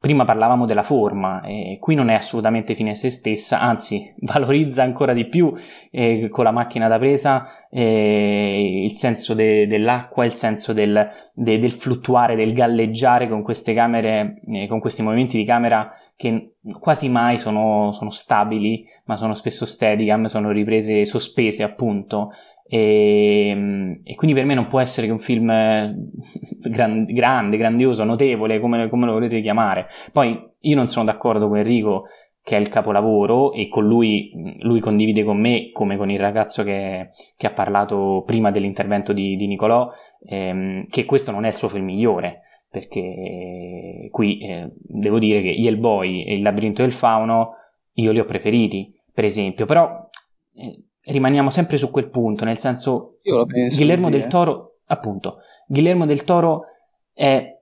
Prima 0.08 0.24
parlavamo 0.24 0.64
della 0.64 0.82
forma, 0.82 1.42
e 1.42 1.76
qui 1.78 1.94
non 1.94 2.08
è 2.08 2.14
assolutamente 2.14 2.74
fine 2.74 2.92
a 2.92 2.94
se 2.94 3.10
stessa, 3.10 3.60
anzi 3.60 4.10
valorizza 4.24 4.82
ancora 4.82 5.12
di 5.12 5.26
più 5.26 5.52
eh, 5.90 6.28
con 6.30 6.44
la 6.44 6.50
macchina 6.50 6.88
da 6.88 6.96
presa 6.96 7.46
eh, 7.68 8.84
il 8.84 8.94
senso 8.94 9.34
de- 9.34 9.66
dell'acqua, 9.66 10.24
il 10.24 10.32
senso 10.32 10.72
del, 10.72 11.10
de- 11.34 11.58
del, 11.58 11.72
fluttuare, 11.72 12.36
del 12.36 12.54
galleggiare 12.54 13.28
con 13.28 13.42
queste 13.42 13.74
camere, 13.74 14.40
eh, 14.50 14.66
con 14.66 14.80
questi 14.80 15.02
movimenti 15.02 15.36
di 15.36 15.44
camera 15.44 15.90
che 16.16 16.54
quasi 16.80 17.10
mai 17.10 17.36
sono, 17.36 17.92
sono 17.92 18.08
stabili, 18.08 18.86
ma 19.04 19.16
sono 19.16 19.34
spesso 19.34 19.66
steadicam, 19.66 20.24
sono 20.24 20.52
riprese 20.52 21.04
sospese 21.04 21.62
appunto 21.62 22.30
e, 22.68 23.48
ehm, 23.48 24.00
e, 24.04 24.14
quindi 24.14 24.36
per 24.36 24.44
me 24.44 24.54
non 24.54 24.66
può 24.66 24.78
essere 24.78 25.06
che 25.06 25.12
un 25.12 25.18
film 25.18 25.50
eh, 25.50 25.94
gran, 26.68 27.04
grande, 27.04 27.56
grandioso, 27.56 28.04
notevole, 28.04 28.60
come, 28.60 28.88
come, 28.88 29.06
lo 29.06 29.12
volete 29.12 29.40
chiamare. 29.40 29.86
Poi 30.12 30.38
io 30.60 30.76
non 30.76 30.86
sono 30.86 31.06
d'accordo 31.06 31.48
con 31.48 31.56
Enrico 31.56 32.04
che 32.42 32.56
è 32.56 32.60
il 32.60 32.68
capolavoro 32.68 33.52
e 33.52 33.68
con 33.68 33.86
lui, 33.86 34.32
lui 34.60 34.80
condivide 34.80 35.22
con 35.22 35.38
me, 35.38 35.70
come 35.70 35.98
con 35.98 36.10
il 36.10 36.18
ragazzo 36.18 36.62
che, 36.64 37.10
che 37.36 37.46
ha 37.46 37.52
parlato 37.52 38.22
prima 38.24 38.50
dell'intervento 38.50 39.12
di, 39.12 39.36
di 39.36 39.46
Nicolò, 39.46 39.90
ehm, 40.26 40.86
che 40.88 41.04
questo 41.04 41.30
non 41.30 41.44
è 41.44 41.48
il 41.48 41.54
suo 41.54 41.68
film 41.68 41.84
migliore. 41.84 42.42
Perché 42.70 44.08
qui 44.10 44.40
eh, 44.40 44.70
devo 44.74 45.18
dire 45.18 45.40
che 45.40 45.76
Boy 45.76 46.22
e 46.22 46.34
Il 46.34 46.42
labirinto 46.42 46.82
del 46.82 46.92
fauno 46.92 47.54
io 47.94 48.12
li 48.12 48.20
ho 48.20 48.24
preferiti, 48.24 48.94
per 49.12 49.24
esempio, 49.24 49.64
però 49.64 50.08
eh, 50.54 50.87
rimaniamo 51.08 51.50
sempre 51.50 51.76
su 51.76 51.90
quel 51.90 52.08
punto, 52.08 52.44
nel 52.44 52.58
senso 52.58 53.18
Io 53.22 53.44
penso 53.46 53.76
Guillermo 53.76 54.10
del 54.10 54.26
Toro, 54.26 54.78
appunto, 54.86 55.38
Guillermo 55.66 56.06
del 56.06 56.24
Toro 56.24 56.64
è 57.12 57.56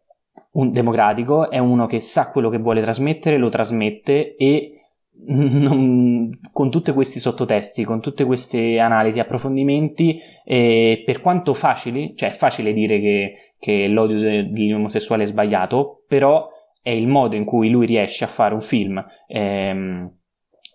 un 0.53 0.71
democratico, 0.71 1.51
è 1.51 1.59
uno 1.59 1.87
che 1.87 2.01
sa 2.01 2.31
quello 2.31 2.51
che 2.51 2.59
vuole 2.59 2.81
trasmettere, 2.83 3.37
lo 3.37 3.49
trasmette 3.49 4.37
e 4.37 4.73
non, 5.27 6.31
con 6.53 6.71
tutti 6.71 6.93
questi 6.93 7.19
sottotesti, 7.19 7.85
con 7.85 8.01
tutte 8.01 8.25
queste 8.25 8.77
analisi, 8.77 9.21
approfondimenti, 9.21 10.19
eh, 10.45 11.03
per 11.05 11.21
quanto 11.21 11.55
facili, 11.55 12.15
cioè 12.17 12.31
è 12.31 12.33
facile 12.33 12.73
dire 12.73 13.01
che, 13.01 13.35
che 13.59 13.87
l'odio 13.87 14.19
degli 14.51 14.73
omosessuali 14.73 15.23
è 15.23 15.27
sbagliato, 15.27 16.05
però 16.07 16.49
è 16.83 16.91
il 16.91 17.07
modo 17.07 17.35
in 17.35 17.45
cui 17.45 17.69
lui 17.69 17.87
riesce 17.87 18.25
a 18.25 18.29
fare 18.29 18.55
un 18.55 18.63
film. 18.63 19.05
Ehm, 19.27 20.16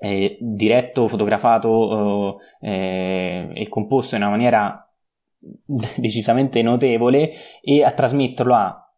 eh, 0.04 0.38
diretto, 0.42 1.08
fotografato 1.08 2.40
eh, 2.60 3.52
e 3.54 3.70
composto 3.70 4.16
in 4.16 4.24
una 4.24 4.32
maniera 4.32 4.92
decisamente 5.96 6.64
notevole 6.64 7.32
e 7.62 7.84
a 7.84 7.92
trasmetterlo 7.92 8.56
a 8.56 8.92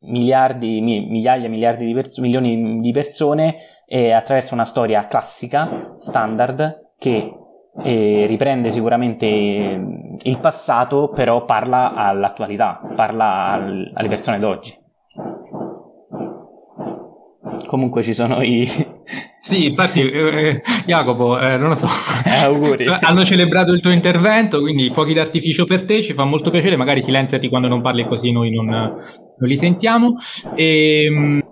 miliardi, 0.00 0.80
migliaia, 0.80 1.48
miliardi 1.50 1.84
di 1.84 1.92
pers- 1.92 2.18
milioni 2.18 2.80
di 2.80 2.90
persone 2.90 3.56
eh, 3.86 4.12
attraverso 4.12 4.54
una 4.54 4.64
storia 4.64 5.06
classica, 5.06 5.96
standard, 5.98 6.92
che 6.98 7.32
eh, 7.82 8.24
riprende 8.26 8.70
sicuramente 8.70 9.26
il 9.26 10.38
passato, 10.40 11.10
però 11.10 11.44
parla 11.44 11.92
all'attualità, 11.92 12.80
parla 12.94 13.48
al- 13.48 13.90
alle 13.92 14.08
persone 14.08 14.38
d'oggi. 14.38 14.74
Comunque 17.66 18.02
ci 18.02 18.14
sono 18.14 18.40
i... 18.40 18.66
Sì, 19.46 19.66
infatti, 19.66 20.00
eh, 20.00 20.60
Jacopo, 20.86 21.38
eh, 21.38 21.56
non 21.56 21.68
lo 21.68 21.76
so, 21.76 21.86
eh, 22.24 22.42
auguri. 22.42 22.84
hanno 23.00 23.24
celebrato 23.24 23.70
il 23.70 23.80
tuo 23.80 23.92
intervento, 23.92 24.60
quindi 24.60 24.90
fuochi 24.90 25.14
d'artificio 25.14 25.64
per 25.64 25.84
te, 25.84 26.02
ci 26.02 26.14
fa 26.14 26.24
molto 26.24 26.50
piacere, 26.50 26.74
magari 26.74 27.00
silenziati 27.00 27.48
quando 27.48 27.68
non 27.68 27.80
parli 27.80 28.08
così 28.08 28.32
noi 28.32 28.50
non, 28.50 28.66
non 28.66 29.48
li 29.48 29.56
sentiamo. 29.56 30.16
E, 30.56 31.04
ehm, 31.04 31.42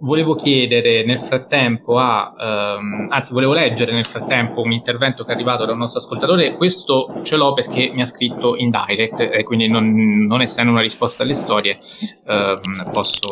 volevo 0.00 0.34
chiedere 0.34 1.04
nel 1.04 1.20
frattempo 1.20 1.98
a, 1.98 2.76
um, 2.78 3.08
anzi 3.10 3.32
volevo 3.32 3.52
leggere 3.52 3.92
nel 3.92 4.04
frattempo 4.04 4.60
un 4.60 4.72
intervento 4.72 5.24
che 5.24 5.30
è 5.30 5.34
arrivato 5.34 5.64
da 5.64 5.72
un 5.72 5.78
nostro 5.78 6.00
ascoltatore, 6.00 6.56
questo 6.56 7.20
ce 7.22 7.36
l'ho 7.36 7.52
perché 7.54 7.90
mi 7.92 8.02
ha 8.02 8.06
scritto 8.06 8.56
in 8.56 8.70
direct 8.70 9.20
e 9.20 9.42
quindi 9.44 9.68
non, 9.68 10.24
non 10.26 10.42
essendo 10.42 10.70
una 10.70 10.80
risposta 10.80 11.22
alle 11.22 11.34
storie 11.34 11.78
um, 12.26 12.90
posso, 12.92 13.28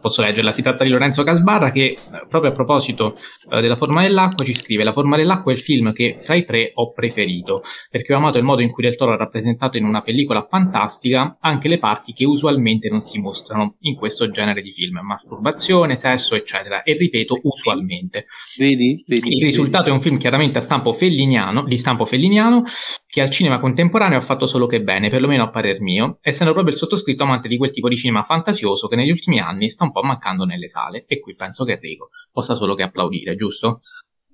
posso, 0.00 0.22
leggerla. 0.22 0.52
Si 0.52 0.62
tratta 0.62 0.84
di 0.84 0.90
Lorenzo 0.90 1.22
Casbarra 1.24 1.70
che 1.70 1.96
proprio 2.28 2.50
a 2.50 2.54
proposito 2.54 3.16
uh, 3.50 3.60
della 3.60 3.76
forma 3.76 4.02
dell'acqua 4.02 4.44
ci 4.44 4.54
scrive 4.54 4.84
La 4.84 4.92
forma 4.92 5.16
dell'acqua 5.16 5.52
è 5.52 5.54
il 5.54 5.60
film 5.60 5.92
che 5.92 6.18
fra 6.20 6.34
i 6.34 6.44
tre 6.44 6.70
ho 6.74 6.92
preferito 6.92 7.62
perché 7.90 8.14
ho 8.14 8.16
amato 8.18 8.38
il 8.38 8.44
modo 8.44 8.62
in 8.62 8.70
cui 8.70 8.82
Del 8.82 8.96
Toro 8.96 9.12
ha 9.12 9.16
rappresentato 9.16 9.76
in 9.76 9.84
una 9.84 10.02
pellicola 10.02 10.46
fantastica 10.48 11.38
anche 11.40 11.68
le 11.68 11.78
parti 11.78 12.12
che 12.12 12.24
usualmente 12.24 12.88
non 12.88 13.00
si 13.00 13.18
mostrano 13.18 13.76
in 13.80 13.96
questo 13.96 14.30
genere 14.30 14.62
di 14.62 14.72
film, 14.72 15.00
masturbazione 15.02 15.87
sesso, 15.96 16.34
eccetera. 16.34 16.82
E 16.82 16.96
ripeto, 16.96 17.40
usualmente. 17.42 18.26
Vedi? 18.56 19.04
vedi 19.06 19.36
Il 19.36 19.42
risultato 19.42 19.84
vedi. 19.84 19.90
è 19.90 19.94
un 19.94 20.00
film 20.00 20.18
chiaramente 20.18 20.58
a 20.58 20.62
stampo 20.62 20.92
felliniano, 20.92 21.64
di 21.64 21.76
stampo 21.76 22.04
felliniano, 22.04 22.64
che 23.06 23.20
al 23.20 23.30
cinema 23.30 23.60
contemporaneo 23.60 24.18
ha 24.18 24.22
fatto 24.22 24.46
solo 24.46 24.66
che 24.66 24.82
bene, 24.82 25.10
perlomeno 25.10 25.44
a 25.44 25.50
parer 25.50 25.80
mio, 25.80 26.18
essendo 26.20 26.52
proprio 26.52 26.72
il 26.72 26.78
sottoscritto 26.78 27.22
amante 27.22 27.48
di 27.48 27.56
quel 27.56 27.70
tipo 27.70 27.88
di 27.88 27.96
cinema 27.96 28.24
fantasioso 28.24 28.88
che 28.88 28.96
negli 28.96 29.10
ultimi 29.10 29.40
anni 29.40 29.70
sta 29.70 29.84
un 29.84 29.92
po' 29.92 30.02
mancando 30.02 30.44
nelle 30.44 30.68
sale. 30.68 31.04
E 31.06 31.20
qui 31.20 31.34
penso 31.34 31.64
che 31.64 31.72
Enrico 31.72 32.10
possa 32.32 32.54
solo 32.54 32.74
che 32.74 32.82
applaudire, 32.82 33.36
giusto? 33.36 33.80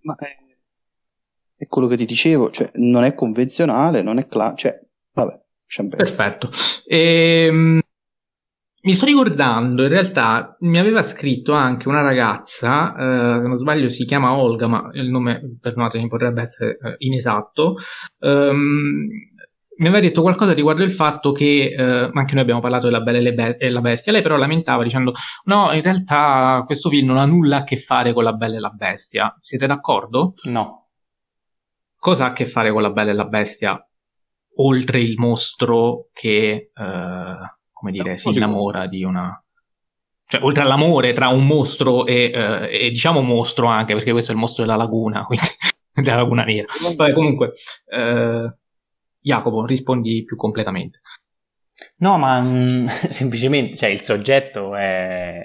Ma 0.03 0.15
eh, 0.17 0.45
è 1.57 1.67
quello 1.67 1.87
che 1.87 1.97
ti 1.97 2.05
dicevo, 2.05 2.51
cioè 2.51 2.71
non 2.75 3.05
è 3.05 3.15
convenzionale, 3.15 4.03
non 4.03 4.19
è 4.19 4.27
classico, 4.27 4.57
cioè, 4.57 4.81
vabbè, 5.13 5.43
Perfetto. 5.97 6.51
Ehm, 6.87 7.81
mi 8.85 8.95
sto 8.95 9.07
ricordando, 9.07 9.83
in 9.83 9.89
realtà 9.89 10.57
mi 10.61 10.79
aveva 10.79 11.03
scritto 11.03 11.53
anche 11.53 11.89
una 11.89 12.03
ragazza, 12.03 12.95
eh, 12.95 13.41
se 13.41 13.49
non 13.49 13.57
sbaglio 13.57 13.89
si 13.89 14.05
chiama 14.05 14.37
Olga, 14.37 14.67
ma 14.67 14.91
il 14.93 15.09
nome 15.09 15.57
per 15.59 15.75
mi 15.77 16.09
potrebbe 16.09 16.43
essere 16.43 16.79
eh, 16.83 16.95
inesatto. 16.99 17.77
Um, 18.19 19.09
mi 19.77 19.89
aveva 19.89 20.01
detto 20.01 20.21
qualcosa 20.21 20.53
riguardo 20.53 20.83
il 20.83 20.93
fatto 20.93 21.33
che, 21.33 21.75
eh, 21.77 22.11
anche 22.13 22.35
noi 22.35 22.43
abbiamo 22.43 22.61
parlato 22.61 22.85
della 22.85 23.01
Bella 23.01 23.27
e, 23.27 23.33
Be- 23.33 23.57
e, 23.57 23.71
la 23.71 23.81
Bestia, 23.81 24.13
lei 24.13 24.23
però 24.23 24.37
lamentava 24.37 24.83
dicendo 24.83 25.15
no, 25.45 25.73
in 25.73 25.83
realtà 25.83 26.63
questo 26.67 26.91
film 26.91 27.07
non 27.07 27.17
ha 27.17 27.25
nulla 27.25 27.59
a 27.59 27.65
che 27.65 27.77
fare 27.77 28.13
con 28.13 28.23
la 28.23 28.33
Bella 28.35 28.57
e 28.57 28.61
la 28.61 28.71
Bestia. 28.71 29.35
Siete 29.41 29.67
d'accordo? 29.67 30.35
No. 30.45 30.89
Cosa 31.97 32.27
ha 32.27 32.29
a 32.29 32.33
che 32.33 32.47
fare 32.47 32.71
con 32.71 32.83
la 32.83 32.91
Bella 32.91 33.11
e 33.13 33.15
la 33.15 33.25
Bestia? 33.25 33.89
Oltre 34.57 35.01
il 35.01 35.15
mostro 35.17 36.09
che, 36.13 36.71
eh, 36.73 37.54
come 37.85 37.93
dire, 37.93 38.17
si 38.17 38.31
innamora 38.31 38.87
di 38.87 39.05
una... 39.05 39.39
Cioè, 40.27 40.43
oltre 40.43 40.63
all'amore 40.63 41.13
tra 41.13 41.29
un 41.29 41.47
mostro 41.47 42.07
e, 42.07 42.31
eh, 42.35 42.87
e 42.87 42.89
diciamo 42.89 43.21
mostro 43.21 43.67
anche, 43.67 43.93
perché 43.93 44.11
questo 44.13 44.31
è 44.31 44.35
il 44.35 44.41
mostro 44.41 44.65
della 44.65 44.77
laguna, 44.77 45.25
quindi 45.27 45.45
della 45.93 46.17
laguna 46.17 46.45
nera. 46.45 46.67
Vabbè, 46.83 47.13
comunque... 47.13 47.53
Eh, 47.87 48.55
Jacopo, 49.21 49.65
rispondi 49.65 50.23
più 50.25 50.37
completamente. 50.37 51.01
No, 51.99 52.19
ma 52.19 52.41
mh, 52.41 52.83
mm, 52.83 52.87
semplicemente, 53.09 53.77
cioè 53.77 53.89
il 53.89 54.01
soggetto 54.01 54.75
è, 54.77 55.45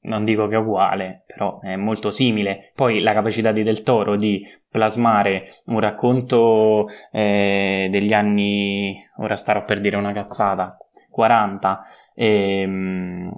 non 0.00 0.24
dico 0.24 0.48
che 0.48 0.56
è 0.56 0.58
uguale, 0.58 1.22
però 1.26 1.60
è 1.60 1.76
molto 1.76 2.10
simile. 2.10 2.72
Poi 2.74 3.00
la 3.00 3.12
capacità 3.12 3.52
di 3.52 3.62
Del 3.62 3.82
Toro 3.82 4.16
di 4.16 4.44
plasmare 4.68 5.48
un 5.66 5.78
racconto 5.78 6.88
eh, 7.12 7.88
degli 7.90 8.12
anni, 8.12 8.96
ora 9.18 9.36
starò 9.36 9.64
per 9.64 9.78
dire 9.78 9.96
una 9.96 10.12
cazzata, 10.12 10.76
40, 11.18 11.82
ehm, 12.14 13.32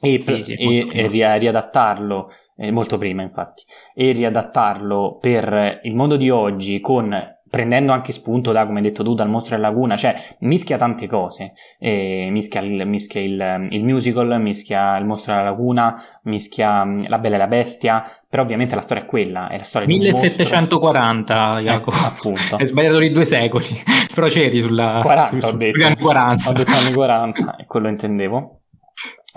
e, 0.00 0.20
sì, 0.20 0.42
sì, 0.42 0.54
e, 0.54 0.88
e 0.92 1.38
riadattarlo, 1.38 2.30
eh, 2.56 2.72
molto 2.72 2.98
prima 2.98 3.22
infatti, 3.22 3.62
e 3.94 4.10
riadattarlo 4.10 5.18
per 5.20 5.80
il 5.84 5.94
mondo 5.94 6.16
di 6.16 6.30
oggi 6.30 6.80
con 6.80 7.16
prendendo 7.56 7.92
anche 7.92 8.12
spunto 8.12 8.52
da, 8.52 8.66
come 8.66 8.80
hai 8.80 8.84
detto 8.84 9.02
tu, 9.02 9.14
dal 9.14 9.30
mostro 9.30 9.56
della 9.56 9.68
laguna, 9.68 9.96
cioè 9.96 10.14
mischia 10.40 10.76
tante 10.76 11.06
cose, 11.06 11.54
eh, 11.78 12.28
mischia, 12.30 12.60
il, 12.60 12.86
mischia 12.86 13.22
il, 13.22 13.68
il, 13.70 13.82
musical, 13.82 14.38
mischia 14.38 14.98
il 14.98 15.06
mostro 15.06 15.32
della 15.32 15.46
laguna, 15.46 15.98
mischia 16.24 16.84
mm, 16.84 17.04
la 17.06 17.16
bella 17.16 17.36
e 17.36 17.38
la 17.38 17.46
bestia, 17.46 18.04
però 18.28 18.42
ovviamente 18.42 18.74
la 18.74 18.82
storia 18.82 19.04
è 19.04 19.06
quella, 19.06 19.48
è 19.48 19.56
la 19.56 19.62
storia 19.62 19.88
1740, 19.88 21.60
Jacopo, 21.60 21.96
eh, 21.96 22.04
appunto. 22.04 22.56
Hai 22.56 22.66
sbagliato 22.66 22.98
di 22.98 23.10
due 23.10 23.24
secoli, 23.24 23.82
però 24.14 24.26
c'eri 24.26 24.60
sulla... 24.60 24.98
40 25.00 25.40
su, 25.40 25.54
ho 25.54 25.56
detto, 25.56 25.86
anni 25.86 25.96
40. 25.96 26.50
ho 26.50 26.52
detto 26.52 26.72
anni 26.72 26.92
40, 26.92 27.56
e 27.56 27.64
quello 27.64 27.88
intendevo. 27.88 28.60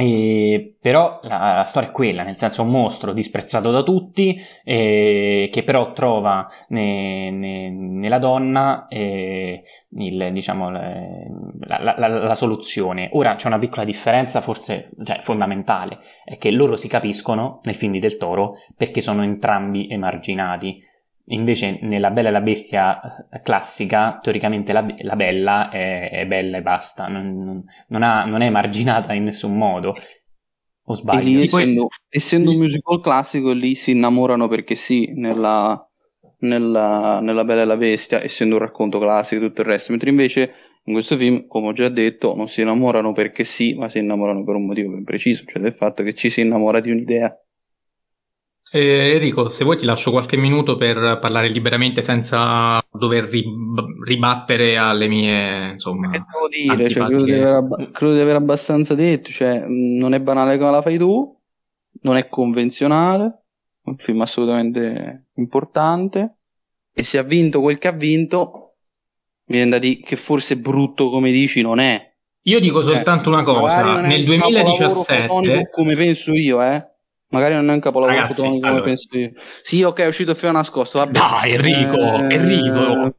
E, 0.01 0.77
però 0.79 1.19
la, 1.23 1.55
la, 1.55 1.63
storia 1.65 1.89
è 1.89 1.91
quella, 1.91 2.23
nel 2.23 2.37
senso 2.37 2.63
un 2.63 2.69
mostro 2.69 3.11
disprezzato 3.11 3.69
da 3.69 3.83
tutti, 3.83 4.39
eh, 4.63 5.49
che 5.51 5.63
però 5.63 5.91
trova 5.91 6.47
ne, 6.69 7.29
ne, 7.31 7.69
nella 7.69 8.17
donna 8.17 8.87
eh, 8.87 9.61
il, 9.97 10.29
diciamo, 10.31 10.69
la, 10.69 11.95
la, 11.97 12.07
la, 12.07 12.35
soluzione. 12.35 13.09
Ora 13.11 13.35
c'è 13.35 13.47
una 13.47 13.57
piccola 13.57 13.83
differenza, 13.83 14.39
forse 14.39 14.91
cioè, 15.03 15.19
fondamentale, 15.19 15.99
è 16.23 16.37
che 16.37 16.49
loro 16.49 16.77
si 16.77 16.87
capiscono 16.87 17.59
nel 17.63 17.75
film 17.75 17.91
di 17.91 17.99
Del 17.99 18.15
Toro 18.15 18.53
perché 18.77 19.01
sono 19.01 19.21
entrambi 19.21 19.89
emarginati. 19.89 20.81
Invece 21.31 21.77
nella 21.81 22.09
Bella 22.09 22.29
e 22.29 22.31
la 22.31 22.41
Bestia 22.41 23.27
eh, 23.29 23.41
classica, 23.41 24.19
teoricamente 24.21 24.73
la, 24.73 24.85
la 25.01 25.15
Bella 25.15 25.69
è, 25.69 26.09
è, 26.09 26.25
bella 26.25 26.57
e 26.57 26.61
basta, 26.61 27.07
non, 27.07 27.63
non, 27.87 28.03
ha, 28.03 28.23
non, 28.23 28.41
è 28.41 28.49
marginata 28.49 29.13
in 29.13 29.25
nessun 29.25 29.55
modo. 29.55 29.95
O 30.85 30.93
sbaglio? 30.93 31.21
Lì, 31.21 31.43
essendo, 31.43 31.87
essendo, 32.09 32.49
un 32.49 32.57
musical 32.57 32.99
classico, 32.99 33.51
lì 33.51 33.75
si 33.75 33.91
innamorano 33.91 34.47
perché 34.47 34.73
sì, 34.73 35.11
nella, 35.13 35.87
nella, 36.39 37.19
nella, 37.21 37.43
Bella 37.43 37.61
e 37.61 37.65
la 37.65 37.77
Bestia, 37.77 38.23
essendo 38.23 38.55
un 38.55 38.61
racconto 38.61 38.97
classico 38.97 39.43
e 39.43 39.47
tutto 39.47 39.61
il 39.61 39.67
resto, 39.67 39.91
mentre 39.91 40.09
invece 40.09 40.53
in 40.85 40.93
questo 40.93 41.15
film, 41.15 41.45
come 41.45 41.67
ho 41.67 41.73
già 41.73 41.89
detto, 41.89 42.35
non 42.35 42.47
si 42.47 42.61
innamorano 42.61 43.11
perché 43.11 43.43
sì, 43.43 43.75
ma 43.75 43.87
si 43.87 43.99
innamorano 43.99 44.43
per 44.43 44.55
un 44.55 44.65
motivo 44.65 44.93
ben 44.93 45.03
preciso, 45.03 45.43
cioè 45.45 45.61
del 45.61 45.73
fatto 45.73 46.01
che 46.01 46.15
ci 46.15 46.31
si 46.31 46.41
innamora 46.41 46.79
di 46.79 46.89
un'idea. 46.89 47.39
Eh, 48.71 49.13
Enrico, 49.15 49.49
se 49.49 49.63
vuoi 49.63 49.77
ti 49.77 49.85
lascio 49.85 50.11
qualche 50.11 50.37
minuto 50.37 50.77
per 50.77 51.17
parlare 51.19 51.49
liberamente 51.49 52.03
senza 52.03 52.79
dover 52.91 53.23
rib- 53.23 54.03
ribattere 54.05 54.77
alle 54.77 55.07
mie, 55.07 55.71
insomma... 55.71 56.11
Che 56.11 56.23
devo 56.31 56.75
dire, 56.75 56.89
cioè, 56.89 57.05
credo, 57.05 57.23
di 57.23 57.33
aver, 57.33 57.51
ab- 57.53 57.91
credo, 57.91 58.13
di 58.13 58.19
aver 58.19 58.35
abbastanza 58.35 58.93
detto, 58.93 59.31
cioè, 59.31 59.65
non 59.67 60.13
è 60.13 60.19
banale 60.19 60.59
come 60.59 60.69
la 60.69 60.83
fai 60.83 60.99
tu, 60.99 61.35
non 62.01 62.15
è 62.15 62.27
convenzionale, 62.27 63.25
è 63.83 63.89
un 63.89 63.97
film 63.97 64.21
assolutamente 64.21 65.29
importante, 65.37 66.35
e 66.93 67.01
se 67.01 67.17
ha 67.17 67.23
vinto 67.23 67.61
quel 67.61 67.79
che 67.79 67.87
ha 67.87 67.93
vinto, 67.93 68.75
mi 69.45 69.55
viene 69.55 69.71
da 69.71 69.79
dire 69.79 70.01
che 70.01 70.15
forse 70.15 70.57
brutto 70.59 71.09
come 71.09 71.31
dici 71.31 71.63
non 71.63 71.79
è. 71.79 72.07
Io 72.43 72.59
dico 72.59 72.81
soltanto 72.83 73.29
eh, 73.29 73.33
una 73.33 73.43
cosa, 73.43 74.01
nel 74.01 74.23
2017... 74.25 75.69
Come 75.71 75.95
penso 75.95 76.33
io, 76.33 76.61
eh 76.61 76.85
Magari 77.29 77.53
non 77.53 77.69
è 77.69 77.73
un 77.73 77.79
capolavoro 77.79 78.17
Ragazzi, 78.17 78.33
fotonico 78.35 78.59
come 78.59 78.69
allora. 78.71 78.85
penso 78.85 79.17
io. 79.17 79.31
Sì, 79.61 79.83
ok, 79.83 79.99
è 79.99 80.07
uscito 80.07 80.31
il 80.31 80.37
film 80.37 80.53
nascosto. 80.53 80.97
Vabbè. 80.99 81.11
Dai, 81.11 81.51
Enrico, 81.53 81.97
eh... 81.97 82.33
Enrico, 82.33 83.15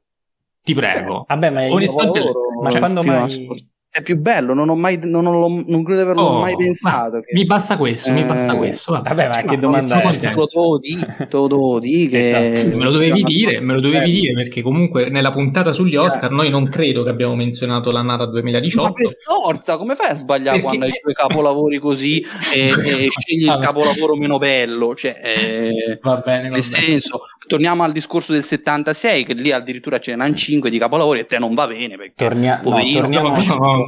ti 0.63 0.75
prego. 0.75 1.25
Vabbè, 1.29 1.51
ma, 1.51 1.63
Onestamente, 1.67 2.33
ma 2.63 2.79
quando 2.79 3.03
mai... 3.03 3.19
Nascosto 3.19 3.70
è 3.93 4.03
più 4.03 4.17
bello, 4.19 4.55
non 4.55 4.69
ho 4.69 4.77
mai, 4.77 5.01
non, 5.03 5.27
ho, 5.27 5.49
non 5.49 5.83
credo 5.83 5.97
di 5.97 6.03
averlo 6.03 6.23
oh, 6.23 6.41
mai 6.41 6.55
pensato. 6.55 7.19
Che... 7.23 7.35
Mi 7.35 7.45
basta 7.45 7.77
questo, 7.77 8.09
eh... 8.09 8.13
mi 8.13 8.23
basta 8.23 8.55
questo. 8.55 8.93
Vabbè, 8.93 9.09
vabbè 9.09 9.27
ma 9.27 9.33
sì, 9.33 9.41
che 9.43 9.55
ma 9.57 9.61
domanda 9.61 10.01
è? 10.01 10.21
Te 10.21 11.37
lo 11.37 11.79
di, 11.81 12.09
che... 12.09 12.53
esatto. 12.53 12.77
Me 12.77 12.85
lo 12.85 12.93
dovevi 12.93 13.23
dire, 13.25 13.59
me 13.59 13.75
lo 13.75 13.81
dovevi 13.81 14.13
dire, 14.13 14.33
perché 14.33 14.63
comunque 14.63 15.11
nella 15.11 15.33
puntata 15.33 15.73
sugli 15.73 15.97
cioè 15.97 16.07
Oscar 16.07 16.29
cioè... 16.29 16.31
noi 16.31 16.51
non 16.51 16.69
credo 16.69 17.03
che 17.03 17.11
abbiamo 17.11 17.35
menzionato 17.35 17.91
l'annata 17.91 18.27
2018. 18.27 18.87
Ma 18.87 18.93
per 18.93 19.17
forza, 19.19 19.77
come 19.77 19.97
fai 19.97 20.11
a 20.11 20.15
sbagliare 20.15 20.61
perché... 20.61 20.63
quando 20.63 20.85
hai 20.85 21.01
due 21.03 21.13
capolavori 21.13 21.79
così 21.79 22.25
e, 22.55 22.69
e 22.69 23.09
scegli 23.19 23.49
il 23.49 23.59
capolavoro 23.61 24.15
meno 24.15 24.39
bello? 24.39 24.95
Cioè, 24.95 25.17
eh... 25.21 25.99
va 26.01 26.23
bene, 26.25 26.43
va 26.43 26.43
nel 26.43 26.51
bene. 26.51 26.63
senso, 26.63 27.23
torniamo 27.49 27.83
al 27.83 27.91
discorso 27.91 28.33
del 28.33 28.45
76, 28.45 29.25
che 29.25 29.35
lì 29.35 29.51
addirittura 29.51 29.99
ce 29.99 30.15
n'hanno 30.15 30.35
5 30.35 30.71
di 30.71 30.79
capolavori 30.79 31.19
e 31.19 31.27
te 31.27 31.41
non 31.41 31.55
va 31.55 31.67
bene. 31.67 31.97
Perché, 31.97 32.13
Tornia... 32.15 32.61
no, 32.63 32.71
torniamo, 32.93 33.33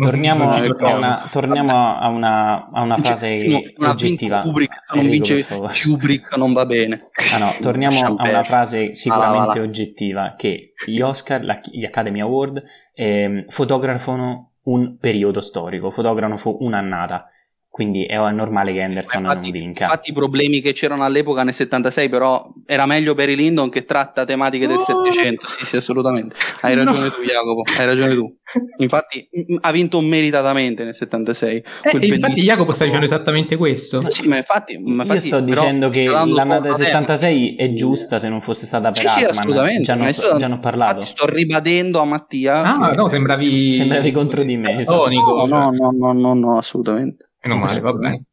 torniamo, 0.01 0.51
a, 0.51 0.95
una, 0.95 1.29
torniamo 1.31 1.99
a, 1.99 2.09
una, 2.09 2.71
a 2.71 2.83
una 2.83 2.97
frase 2.99 3.37
no, 3.47 3.89
oggettiva. 3.89 4.41
Kubrick, 4.41 4.95
non 4.95 5.09
vince 5.09 5.45
Kubrick, 5.47 6.37
non 6.37 6.53
va 6.53 6.67
bene. 6.67 7.11
Ah, 7.33 7.39
no, 7.39 7.55
torniamo 7.61 8.17
a 8.17 8.29
una 8.29 8.43
frase 8.43 8.95
sicuramente 8.95 9.59
ah, 9.59 9.63
oggettiva, 9.63 10.35
che 10.37 10.73
gli 10.87 11.01
Oscar, 11.01 11.45
la, 11.45 11.61
gli 11.63 11.85
Academy 11.85 12.21
Award 12.21 12.63
eh, 12.95 13.45
fotografano 13.49 14.53
un 14.65 14.97
periodo 14.99 15.41
storico, 15.41 15.91
fotografano 15.91 16.39
un'annata 16.61 17.27
quindi 17.73 18.05
è 18.05 18.17
normale 18.17 18.75
che 18.75 18.83
Anderson 18.83 19.23
infatti, 19.23 19.51
non 19.51 19.61
vinca. 19.63 19.85
Infatti 19.85 20.11
i 20.11 20.13
problemi 20.13 20.61
che 20.61 20.75
c'erano 20.75 21.05
all'epoca 21.05 21.43
nel 21.43 21.55
76 21.55 22.11
però 22.11 22.53
era 22.67 22.85
meglio 22.85 23.15
Barry 23.15 23.35
Lyndon 23.35 23.71
che 23.71 23.87
tratta 23.87 24.27
tematiche 24.27 24.67
del 24.67 24.77
700, 24.77 25.47
sì 25.47 25.65
sì 25.65 25.77
assolutamente, 25.77 26.37
hai 26.61 26.75
ragione 26.75 26.99
no. 26.99 27.11
tu 27.11 27.23
Jacopo, 27.23 27.63
hai 27.79 27.87
ragione 27.87 28.15
tu. 28.15 28.37
Infatti 28.77 29.27
ha 29.63 29.73
vinto 29.73 30.03
meritatamente 30.03 30.85
nel 30.85 30.95
76. 30.95 31.65
Eh, 31.85 32.07
infatti 32.09 32.43
Jacopo 32.43 32.73
sta 32.73 32.85
dicendo 32.85 33.07
esattamente 33.07 33.57
questo. 33.57 34.03
Ma 34.03 34.11
sì, 34.11 34.29
ma 34.29 34.37
infatti, 34.37 34.77
ma 34.79 35.05
infatti 35.05 35.13
Io 35.15 35.21
sto 35.21 35.41
dicendo 35.41 35.89
che 35.89 36.05
l'annata 36.05 36.61
del 36.61 36.75
76 36.75 37.55
è 37.57 37.73
giusta 37.73 38.19
se 38.19 38.29
non 38.29 38.43
fosse 38.43 38.67
stata 38.67 38.91
per 38.91 38.99
sì, 38.99 39.07
Altman. 39.07 39.33
Sì, 39.33 39.39
assolutamente. 39.39 39.83
Già, 39.85 39.93
hanno, 39.95 40.11
già 40.11 40.45
hanno 40.45 40.59
parlato. 40.59 41.01
Infatti 41.01 41.11
sto 41.11 41.27
ribadendo 41.27 42.01
a 42.01 42.05
Mattia. 42.05 42.61
Ah, 42.61 42.91
che... 42.91 42.97
no, 42.97 43.09
sembravi... 43.09 43.73
Sembravi 43.73 44.11
contro 44.13 44.43
di 44.43 44.59
me. 44.59 44.79
Esatto. 44.79 45.09
No, 45.09 45.47
no, 45.47 45.71
no, 45.71 45.91
no, 45.91 46.13
no, 46.13 46.35
no, 46.35 46.59
assolutamente. 46.59 47.31
Meno 47.45 47.59
male, 47.59 47.81
va 47.81 47.93
bene. 47.93 48.25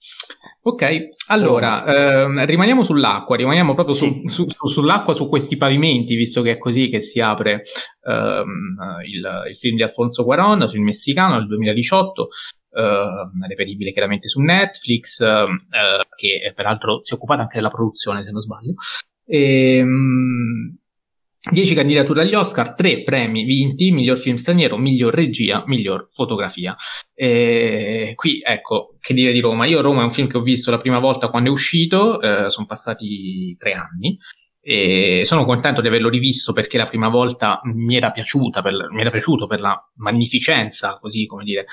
Ok, 0.61 1.09
allora 1.27 1.83
ehm, 1.85 2.45
rimaniamo 2.45 2.83
sull'acqua, 2.83 3.35
rimaniamo 3.35 3.73
proprio 3.73 3.95
sì. 3.95 4.23
su, 4.27 4.47
su, 4.47 4.67
sull'acqua, 4.67 5.13
su 5.13 5.27
questi 5.27 5.57
pavimenti, 5.57 6.15
visto 6.15 6.41
che 6.41 6.51
è 6.51 6.57
così 6.57 6.89
che 6.89 7.01
si 7.01 7.19
apre 7.19 7.63
ehm, 8.03 8.77
il, 9.05 9.43
il, 9.49 9.57
film 9.57 9.77
di 9.77 9.83
Alfonso 9.83 10.23
Cuaron, 10.23 10.69
film 10.69 10.83
messicano 10.83 11.37
del 11.37 11.47
2018, 11.47 12.27
ehm, 12.73 13.47
reperibile 13.47 13.91
chiaramente 13.91 14.27
su 14.27 14.41
Netflix, 14.41 15.21
ehm, 15.21 15.57
eh, 15.71 16.05
che 16.15 16.51
peraltro 16.53 17.03
si 17.03 17.13
è 17.13 17.15
occupata 17.15 17.41
anche 17.41 17.55
della 17.55 17.69
produzione, 17.69 18.23
se 18.23 18.31
non 18.31 18.41
sbaglio. 18.41 18.73
E, 19.25 19.77
ehm, 19.77 20.78
10 21.41 21.73
candidature 21.73 22.21
agli 22.21 22.33
Oscar, 22.33 22.75
3 22.75 23.03
premi 23.03 23.45
vinti, 23.45 23.91
miglior 23.91 24.17
film 24.17 24.35
straniero, 24.35 24.77
miglior 24.77 25.13
regia, 25.13 25.63
miglior 25.67 26.07
fotografia. 26.09 26.75
E 27.13 28.11
qui, 28.15 28.41
ecco, 28.43 28.97
che 28.99 29.13
dire 29.13 29.31
di 29.31 29.39
Roma? 29.39 29.65
Io 29.65 29.79
Roma 29.79 30.01
è 30.01 30.05
un 30.05 30.11
film 30.11 30.27
che 30.27 30.37
ho 30.37 30.41
visto 30.41 30.69
la 30.69 30.79
prima 30.79 30.99
volta 30.99 31.29
quando 31.29 31.49
è 31.49 31.53
uscito, 31.53 32.19
eh, 32.19 32.49
sono 32.49 32.65
passati 32.65 33.55
tre 33.57 33.73
anni, 33.73 34.17
E 34.71 35.21
sono 35.23 35.45
contento 35.45 35.81
di 35.81 35.87
averlo 35.87 36.09
rivisto 36.09 36.53
perché 36.53 36.77
la 36.77 36.85
prima 36.85 37.09
volta 37.09 37.59
mi 37.63 37.95
era, 37.95 38.11
piaciuta 38.11 38.61
per, 38.61 38.91
mi 38.91 39.01
era 39.01 39.09
piaciuto 39.09 39.47
per 39.47 39.61
la 39.61 39.75
magnificenza, 39.95 40.99
così 41.01 41.25
come 41.25 41.43
dire, 41.43 41.65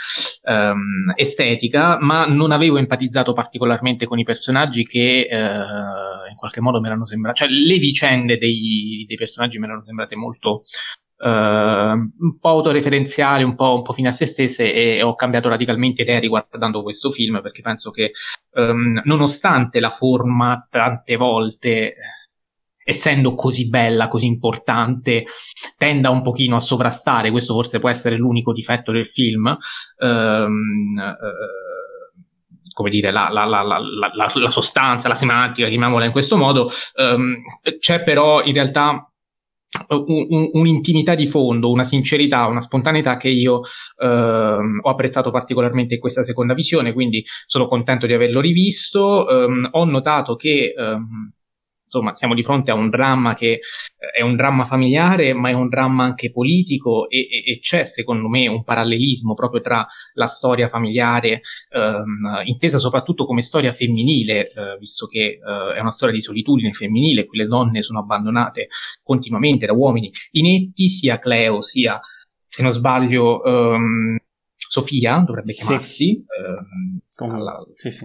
um, 0.44 1.12
estetica, 1.14 1.98
ma 2.00 2.24
non 2.24 2.52
avevo 2.52 2.78
empatizzato 2.78 3.34
particolarmente 3.34 4.06
con 4.06 4.18
i 4.18 4.24
personaggi 4.24 4.86
che 4.86 5.28
uh, 5.30 6.30
in 6.30 6.36
qualche 6.38 6.62
modo 6.62 6.80
mi 6.80 6.86
erano 6.86 7.04
sembrati, 7.04 7.40
cioè 7.40 7.48
le 7.50 7.76
vicende 7.76 8.38
dei, 8.38 9.04
dei 9.06 9.16
personaggi 9.18 9.58
mi 9.58 9.66
erano 9.66 9.82
sembrate 9.82 10.16
molto 10.16 10.62
Uh, 11.18 11.96
un 11.96 12.38
po' 12.38 12.48
autoreferenziali, 12.50 13.42
un 13.42 13.54
po', 13.54 13.74
un 13.74 13.82
po' 13.82 13.94
fine 13.94 14.08
a 14.08 14.12
se 14.12 14.26
stesse 14.26 14.70
e 14.70 15.02
ho 15.02 15.14
cambiato 15.14 15.48
radicalmente 15.48 16.02
idea 16.02 16.18
riguardando 16.18 16.82
questo 16.82 17.10
film 17.10 17.40
perché 17.40 17.62
penso 17.62 17.90
che 17.90 18.10
um, 18.52 19.00
nonostante 19.02 19.80
la 19.80 19.88
forma 19.88 20.68
tante 20.70 21.16
volte 21.16 21.94
essendo 22.88 23.34
così 23.34 23.68
bella, 23.68 24.06
così 24.06 24.26
importante, 24.26 25.24
tenda 25.76 26.10
un 26.10 26.22
pochino 26.22 26.54
a 26.54 26.60
sovrastare, 26.60 27.32
questo 27.32 27.52
forse 27.52 27.80
può 27.80 27.88
essere 27.88 28.16
l'unico 28.16 28.52
difetto 28.52 28.92
del 28.92 29.08
film, 29.08 29.56
ehm, 29.98 30.98
eh, 30.98 32.70
come 32.72 32.90
dire, 32.90 33.10
la, 33.10 33.28
la, 33.32 33.44
la, 33.44 33.62
la, 33.62 34.50
sostanza, 34.50 35.08
la 35.08 35.16
semantica, 35.16 35.66
chiamiamola 35.66 36.04
in 36.04 36.12
questo 36.12 36.36
modo, 36.36 36.70
ehm, 36.94 37.42
c'è 37.80 38.04
però 38.04 38.44
in 38.44 38.52
realtà 38.52 39.10
un, 39.88 40.26
un, 40.28 40.50
un'intimità 40.52 41.16
di 41.16 41.26
fondo, 41.26 41.70
una 41.70 41.84
sincerità, 41.84 42.46
una 42.46 42.60
spontaneità 42.60 43.16
che 43.16 43.30
io 43.30 43.62
ehm, 44.00 44.78
ho 44.82 44.90
apprezzato 44.90 45.32
particolarmente 45.32 45.94
in 45.94 46.00
questa 46.00 46.22
seconda 46.22 46.54
visione, 46.54 46.92
quindi 46.92 47.24
sono 47.46 47.66
contento 47.66 48.06
di 48.06 48.12
averlo 48.12 48.40
rivisto. 48.40 49.28
Ehm, 49.28 49.68
ho 49.72 49.84
notato 49.84 50.36
che 50.36 50.72
ehm, 50.76 51.32
insomma 51.86 52.14
siamo 52.14 52.34
di 52.34 52.42
fronte 52.42 52.72
a 52.72 52.74
un 52.74 52.90
dramma 52.90 53.34
che 53.34 53.52
eh, 53.52 53.60
è 54.18 54.20
un 54.20 54.34
dramma 54.36 54.66
familiare 54.66 55.32
ma 55.32 55.50
è 55.50 55.52
un 55.52 55.68
dramma 55.68 56.04
anche 56.04 56.32
politico 56.32 57.08
e, 57.08 57.20
e, 57.20 57.52
e 57.52 57.58
c'è 57.60 57.84
secondo 57.84 58.28
me 58.28 58.48
un 58.48 58.64
parallelismo 58.64 59.34
proprio 59.34 59.60
tra 59.60 59.86
la 60.14 60.26
storia 60.26 60.68
familiare 60.68 61.42
ehm, 61.70 62.42
intesa 62.44 62.78
soprattutto 62.78 63.24
come 63.24 63.40
storia 63.40 63.72
femminile 63.72 64.50
eh, 64.50 64.76
visto 64.78 65.06
che 65.06 65.38
eh, 65.38 65.74
è 65.74 65.80
una 65.80 65.92
storia 65.92 66.14
di 66.14 66.20
solitudine 66.20 66.72
femminile 66.72 67.24
qui 67.24 67.38
le 67.38 67.46
donne 67.46 67.82
sono 67.82 68.00
abbandonate 68.00 68.66
continuamente 69.02 69.66
da 69.66 69.72
uomini 69.72 70.10
inetti 70.32 70.88
sia 70.88 71.18
Cleo 71.18 71.62
sia 71.62 72.00
se 72.46 72.62
non 72.62 72.72
sbaglio 72.72 73.44
ehm, 73.44 74.18
Sofia 74.68 75.18
dovrebbe 75.24 75.54
chiamarsi 75.54 76.04
sì. 76.06 76.12
ehm, 76.14 77.00
la, 77.24 77.64
sì, 77.74 77.90
sì. 77.90 78.04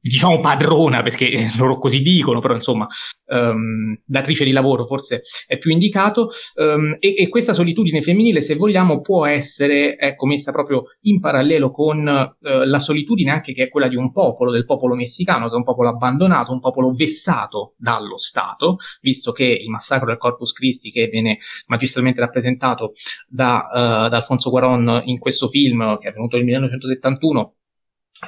diciamo 0.00 0.40
padrona 0.40 1.02
perché 1.02 1.48
loro 1.56 1.78
così 1.78 2.00
dicono, 2.00 2.40
però 2.40 2.54
insomma 2.54 2.88
um, 3.26 3.96
datrice 4.04 4.44
di 4.44 4.50
lavoro 4.50 4.84
forse 4.86 5.22
è 5.46 5.58
più 5.58 5.70
indicato. 5.70 6.30
Um, 6.54 6.96
e, 6.98 7.14
e, 7.16 7.28
questa 7.28 7.52
solitudine 7.52 8.02
femminile 8.02 8.40
se 8.40 8.56
vogliamo 8.56 9.00
può 9.00 9.26
essere 9.26 9.96
ecco, 9.96 10.26
messa 10.26 10.50
proprio 10.50 10.84
in 11.02 11.20
parallelo 11.20 11.70
con 11.70 11.98
uh, 11.98 12.64
la 12.64 12.78
solitudine 12.78 13.30
anche 13.30 13.52
che 13.52 13.64
è 13.64 13.68
quella 13.68 13.88
di 13.88 13.96
un 13.96 14.10
popolo, 14.10 14.50
del 14.50 14.64
popolo 14.64 14.94
messicano 14.94 15.46
che 15.48 15.54
è 15.54 15.56
un 15.56 15.64
popolo 15.64 15.90
abbandonato, 15.90 16.52
un 16.52 16.60
popolo 16.60 16.92
vessato 16.92 17.74
dallo 17.76 18.18
Stato, 18.18 18.78
visto 19.00 19.30
che 19.32 19.44
il 19.44 19.68
massacro 19.68 20.06
del 20.06 20.18
Corpus 20.18 20.52
Christi 20.52 20.90
che 20.90 21.06
viene 21.06 21.38
magistralmente 21.66 22.20
rappresentato 22.20 22.92
da, 23.28 23.68
uh, 23.70 24.08
da 24.08 24.16
Alfonso 24.16 24.50
Guaron 24.50 25.02
in 25.04 25.18
questo 25.18 25.46
film 25.48 25.98
che 25.98 26.08
è 26.08 26.10
avvenuto 26.10 26.36
nel 26.36 26.44
1971 26.46 27.52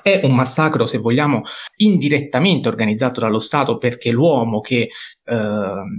è 0.03 0.21
un 0.25 0.35
massacro, 0.35 0.87
se 0.87 0.99
vogliamo, 0.99 1.43
indirettamente 1.77 2.69
organizzato 2.69 3.21
dallo 3.21 3.41
Stato 3.41 3.79
perché 3.79 4.11
l'uomo 4.11 4.61
che 4.61 4.91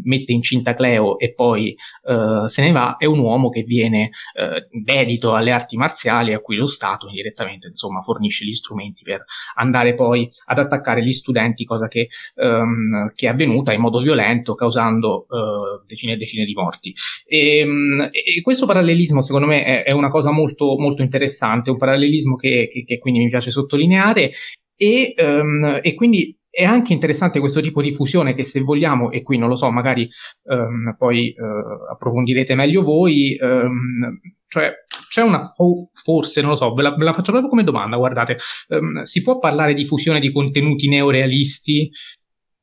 mette 0.04 0.32
incinta 0.32 0.76
Cleo 0.76 1.18
e 1.18 1.34
poi 1.34 1.76
eh, 2.08 2.48
se 2.48 2.64
ne 2.64 2.72
va 2.72 2.96
è 2.98 3.06
un 3.06 3.20
uomo 3.20 3.50
che 3.50 3.64
viene 3.64 4.12
eh, 4.34 4.68
dedito 4.72 5.34
alle 5.34 5.52
arti 5.52 5.78
marziali 5.78 6.34
a 6.34 6.40
cui 6.40 6.56
lo 6.56 6.66
Stato 6.66 7.08
indirettamente 7.08 7.68
insomma 7.68 8.02
fornisce 8.02 8.46
gli 8.46 8.54
strumenti 8.54 9.04
per 9.04 9.24
andare 9.56 9.96
poi 9.96 10.30
ad 10.46 10.60
attaccare 10.60 11.04
gli 11.04 11.12
studenti, 11.12 11.66
cosa 11.66 11.88
che, 11.88 12.10
ehm, 12.36 13.12
che 13.14 13.28
è 13.28 13.30
avvenuta 13.30 13.74
in 13.74 13.82
modo 13.82 14.00
violento 14.00 14.56
causando 14.56 15.28
eh, 15.30 15.86
decine 15.88 16.14
e 16.14 16.18
decine 16.18 16.46
di 16.46 16.54
morti. 16.54 16.94
E, 17.26 17.58
ehm, 17.60 18.10
e, 18.12 18.42
questo 18.42 18.66
parallelismo 18.66 19.22
secondo 19.22 19.48
me 19.48 19.64
è, 19.64 19.84
è, 19.84 19.92
una 19.92 20.10
cosa 20.10 20.32
molto, 20.32 20.78
molto 20.78 21.02
interessante, 21.02 21.70
un 21.70 21.78
parallelismo 21.78 22.36
che, 22.36 22.70
che, 22.72 22.84
che 22.84 23.00
quindi 23.00 23.20
mi 23.20 23.30
piace 23.30 23.52
sottolineare 23.52 24.32
e, 24.76 25.14
um, 25.18 25.80
e 25.82 25.94
quindi 25.94 26.36
è 26.52 26.66
anche 26.66 26.92
interessante 26.92 27.40
questo 27.40 27.62
tipo 27.62 27.82
di 27.82 27.94
fusione 27.94 28.34
che 28.34 28.44
se 28.44 28.60
vogliamo, 28.60 29.10
e 29.10 29.24
qui 29.24 29.38
non 29.38 29.48
lo 29.48 29.56
so, 29.56 29.72
magari 29.72 30.08
um, 30.44 30.94
poi 30.98 31.34
uh, 31.38 31.90
approfondirete 31.92 32.54
meglio 32.56 32.84
voi, 32.84 33.38
um, 33.42 34.20
cioè 34.48 34.74
c'è 35.10 35.22
una, 35.22 35.54
oh, 35.56 35.90
forse, 35.94 36.42
non 36.42 36.52
lo 36.52 36.56
so, 36.58 36.74
ve 36.74 36.82
la, 36.84 36.94
ve 36.94 37.06
la, 37.06 37.14
faccio 37.14 37.32
proprio 37.32 37.50
come 37.50 37.64
domanda, 37.64 37.96
guardate, 37.96 38.38
um, 38.68 39.02
si 39.04 39.22
può 39.22 39.40
parlare 39.40 39.74
di 39.74 39.86
fusione 39.86 40.20
di 40.20 40.32
contenuti 40.32 40.90
neorealisti 40.90 41.90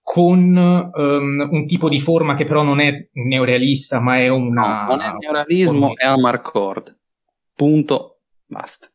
con 0.03 0.57
un 0.57 1.67
tipo 1.67 1.91
di 1.91 2.01
forma 2.01 2.35
che 2.35 2.47
però 2.47 2.63
non 2.63 2.81
è 2.81 3.09
neorealista, 3.13 4.01
ma 4.01 4.19
è 4.19 4.29
una... 4.29 4.87
No, 4.87 4.97
non 4.97 5.01
è 5.03 5.13
neorealismo, 5.19 5.97
è 5.97 6.07
amarcord. 6.07 6.97
Punto, 7.55 8.21
basta. 8.47 8.89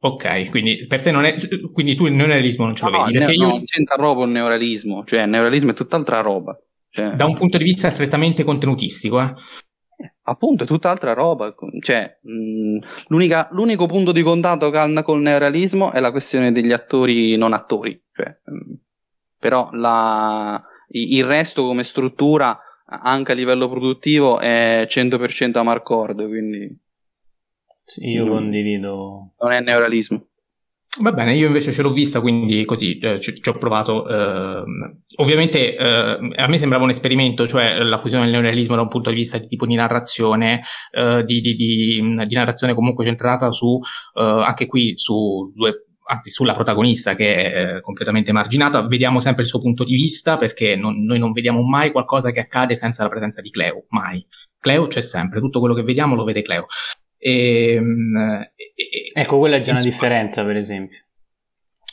Ok, 0.00 0.50
quindi 0.50 0.86
per 0.86 1.02
te 1.02 1.10
non 1.10 1.24
è. 1.24 1.34
Quindi 1.72 1.96
tu 1.96 2.06
il 2.06 2.12
neorealismo 2.12 2.66
non 2.66 2.76
ce 2.76 2.84
lo 2.84 2.90
no, 2.90 3.04
vedi? 3.06 3.18
Ne- 3.18 3.32
io... 3.32 3.48
non 3.48 3.64
c'entra 3.64 3.96
proprio 3.96 4.26
il 4.26 4.30
neorealismo, 4.30 5.04
cioè 5.04 5.22
il 5.22 5.30
neorealismo 5.30 5.70
è 5.70 5.74
tutt'altra 5.74 6.20
roba. 6.20 6.56
Cioè... 6.88 7.16
Da 7.16 7.26
un 7.26 7.36
punto 7.36 7.58
di 7.58 7.64
vista 7.64 7.90
strettamente 7.90 8.44
contenutistico, 8.44 9.20
eh? 9.20 9.34
Appunto, 10.22 10.62
è 10.62 10.66
tutt'altra 10.66 11.14
roba. 11.14 11.52
Cioè, 11.80 12.18
mh, 12.22 12.78
l'unico 13.08 13.86
punto 13.86 14.12
di 14.12 14.22
contatto 14.22 14.70
che 14.70 14.78
hanno 14.78 15.02
col 15.02 15.20
neorealismo 15.20 15.90
è 15.90 15.98
la 15.98 16.12
questione 16.12 16.52
degli 16.52 16.72
attori 16.72 17.36
non 17.36 17.52
attori. 17.52 18.00
Cioè, 18.12 18.38
mh, 18.44 18.74
però 19.36 19.68
la, 19.72 20.62
il 20.90 21.24
resto 21.24 21.64
come 21.64 21.82
struttura, 21.82 22.56
anche 22.84 23.32
a 23.32 23.34
livello 23.34 23.68
produttivo, 23.68 24.38
è 24.38 24.86
100% 24.88 25.58
a 25.58 25.62
Marcord, 25.64 26.24
quindi 26.28 26.86
sì, 27.88 28.06
io 28.10 28.24
non, 28.24 28.34
condivido. 28.34 29.32
Non 29.40 29.50
è 29.50 29.60
neuralismo. 29.60 30.26
Va 31.00 31.12
bene, 31.12 31.36
io 31.36 31.46
invece 31.46 31.72
ce 31.72 31.80
l'ho 31.80 31.92
vista, 31.92 32.20
quindi 32.20 32.64
così 32.64 32.98
eh, 32.98 33.18
ci, 33.20 33.40
ci, 33.40 33.48
ho 33.48 33.56
provato. 33.56 34.06
Eh, 34.06 34.64
ovviamente 35.16 35.74
eh, 35.74 36.32
a 36.36 36.46
me 36.48 36.58
sembrava 36.58 36.84
un 36.84 36.90
esperimento, 36.90 37.46
cioè 37.46 37.78
la 37.82 37.98
fusione 37.98 38.24
del 38.24 38.32
neorealismo 38.32 38.74
da 38.74 38.82
un 38.82 38.88
punto 38.88 39.08
di 39.08 39.16
vista 39.16 39.38
di 39.38 39.46
tipo 39.46 39.64
di 39.64 39.74
narrazione, 39.74 40.62
eh, 40.90 41.24
di, 41.24 41.40
di, 41.40 41.54
di, 41.54 42.26
di, 42.26 42.34
narrazione 42.34 42.74
comunque 42.74 43.06
centrata 43.06 43.50
su, 43.50 43.80
eh, 44.14 44.22
anche 44.22 44.66
qui, 44.66 44.92
su 44.96 45.50
due 45.54 45.84
anzi 46.10 46.30
sulla 46.30 46.54
protagonista 46.54 47.14
che 47.14 47.34
è 47.34 47.76
eh, 47.76 47.80
completamente 47.80 48.32
marginata, 48.32 48.86
vediamo 48.86 49.20
sempre 49.20 49.42
il 49.42 49.48
suo 49.48 49.60
punto 49.60 49.84
di 49.84 49.94
vista 49.94 50.38
perché 50.38 50.74
non, 50.74 51.04
noi 51.04 51.18
non 51.18 51.32
vediamo 51.32 51.62
mai 51.62 51.92
qualcosa 51.92 52.30
che 52.32 52.40
accade 52.40 52.76
senza 52.76 53.02
la 53.02 53.08
presenza 53.08 53.40
di 53.40 53.50
Cleo, 53.50 53.84
mai. 53.90 54.26
Cleo 54.58 54.86
c'è 54.88 55.02
sempre, 55.02 55.40
tutto 55.40 55.60
quello 55.60 55.74
che 55.74 55.82
vediamo 55.82 56.14
lo 56.14 56.24
vede 56.24 56.42
Cleo. 56.42 56.66
Ehm, 57.18 58.16
e, 58.54 58.72
e, 58.74 59.10
ecco, 59.12 59.38
quella 59.38 59.56
è 59.56 59.60
già 59.60 59.72
una 59.72 59.82
differenza, 59.82 60.44
per 60.44 60.56
esempio. 60.56 61.04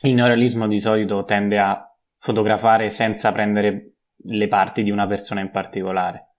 Il 0.03 0.13
neorealismo 0.13 0.67
di 0.67 0.79
solito 0.79 1.23
tende 1.25 1.57
a 1.57 1.81
fotografare 2.19 2.89
senza 2.89 3.31
prendere 3.31 3.93
le 4.15 4.47
parti 4.47 4.83
di 4.83 4.91
una 4.91 5.07
persona 5.07 5.41
in 5.41 5.51
particolare. 5.51 6.29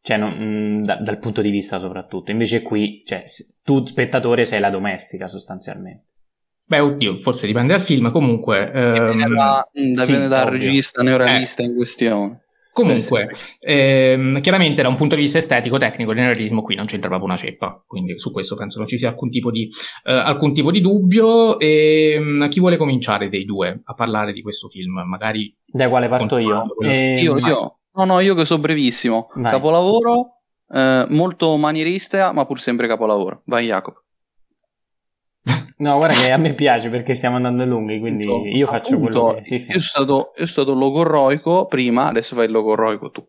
Cioè, 0.00 0.16
non, 0.16 0.36
mm, 0.38 0.82
da, 0.82 0.96
dal 0.96 1.18
punto 1.18 1.42
di 1.42 1.50
vista 1.50 1.78
soprattutto. 1.78 2.30
Invece 2.30 2.62
qui, 2.62 3.02
cioè, 3.04 3.24
tu 3.62 3.84
spettatore 3.84 4.44
sei 4.44 4.60
la 4.60 4.70
domestica 4.70 5.26
sostanzialmente. 5.26 6.04
Beh, 6.64 6.80
oddio, 6.80 7.14
forse 7.14 7.46
dipende 7.46 7.74
dal 7.74 7.82
film, 7.82 8.10
comunque... 8.10 8.72
Ehm... 8.72 9.10
Dipende, 9.12 9.34
da, 9.34 9.68
dipende 9.72 10.04
sì, 10.04 10.28
dal 10.28 10.46
ovvio. 10.46 10.58
regista 10.58 11.02
neorealista 11.02 11.62
eh. 11.62 11.66
in 11.66 11.74
questione. 11.74 12.45
Comunque, 12.76 13.30
ehm, 13.60 14.42
chiaramente 14.42 14.82
da 14.82 14.88
un 14.88 14.96
punto 14.96 15.14
di 15.14 15.22
vista 15.22 15.38
estetico, 15.38 15.78
tecnico, 15.78 16.10
il 16.10 16.18
neorealismo 16.18 16.60
qui 16.60 16.74
non 16.74 16.84
c'entra 16.84 17.08
proprio 17.08 17.30
una 17.30 17.38
ceppa, 17.38 17.82
quindi 17.86 18.18
su 18.18 18.30
questo 18.30 18.54
penso 18.54 18.78
non 18.78 18.86
ci 18.86 18.98
sia 18.98 19.08
alcun 19.08 19.30
tipo 19.30 19.50
di, 19.50 19.66
eh, 20.04 20.12
alcun 20.12 20.52
tipo 20.52 20.70
di 20.70 20.82
dubbio. 20.82 21.58
E, 21.58 22.16
um, 22.18 22.48
chi 22.50 22.60
vuole 22.60 22.76
cominciare 22.76 23.30
dei 23.30 23.46
due 23.46 23.80
a 23.82 23.94
parlare 23.94 24.34
di 24.34 24.42
questo 24.42 24.68
film? 24.68 25.02
Magari... 25.06 25.56
Da 25.64 25.88
quale 25.88 26.06
parto 26.08 26.36
io? 26.36 26.66
Eh, 26.84 27.14
io, 27.18 27.38
io. 27.38 27.78
No, 27.94 28.04
no, 28.04 28.20
io 28.20 28.34
che 28.34 28.44
so 28.44 28.58
brevissimo. 28.58 29.30
Vai. 29.36 29.52
Capolavoro, 29.52 30.42
eh, 30.68 31.06
molto 31.08 31.56
manierista, 31.56 32.34
ma 32.34 32.44
pur 32.44 32.60
sempre 32.60 32.86
capolavoro. 32.88 33.40
Vai 33.46 33.68
Jacopo. 33.68 34.05
No, 35.78 35.96
guarda 35.98 36.14
che 36.14 36.32
a 36.32 36.38
me 36.38 36.54
piace 36.54 36.88
perché 36.88 37.12
stiamo 37.12 37.36
andando 37.36 37.64
lunghi, 37.66 37.98
quindi 37.98 38.24
appunto, 38.24 38.48
io 38.48 38.66
faccio 38.66 38.94
appunto, 38.94 39.20
quello 39.20 39.38
che... 39.38 39.44
Sì, 39.44 39.58
sì. 39.58 39.72
Io, 39.72 39.80
sono 39.80 40.04
stato, 40.06 40.14
io 40.14 40.46
sono 40.46 40.46
stato 40.46 40.74
logorroico 40.74 41.66
prima, 41.66 42.06
adesso 42.06 42.34
fai 42.34 42.46
il 42.46 42.52
logorroico 42.52 43.10
tu. 43.10 43.26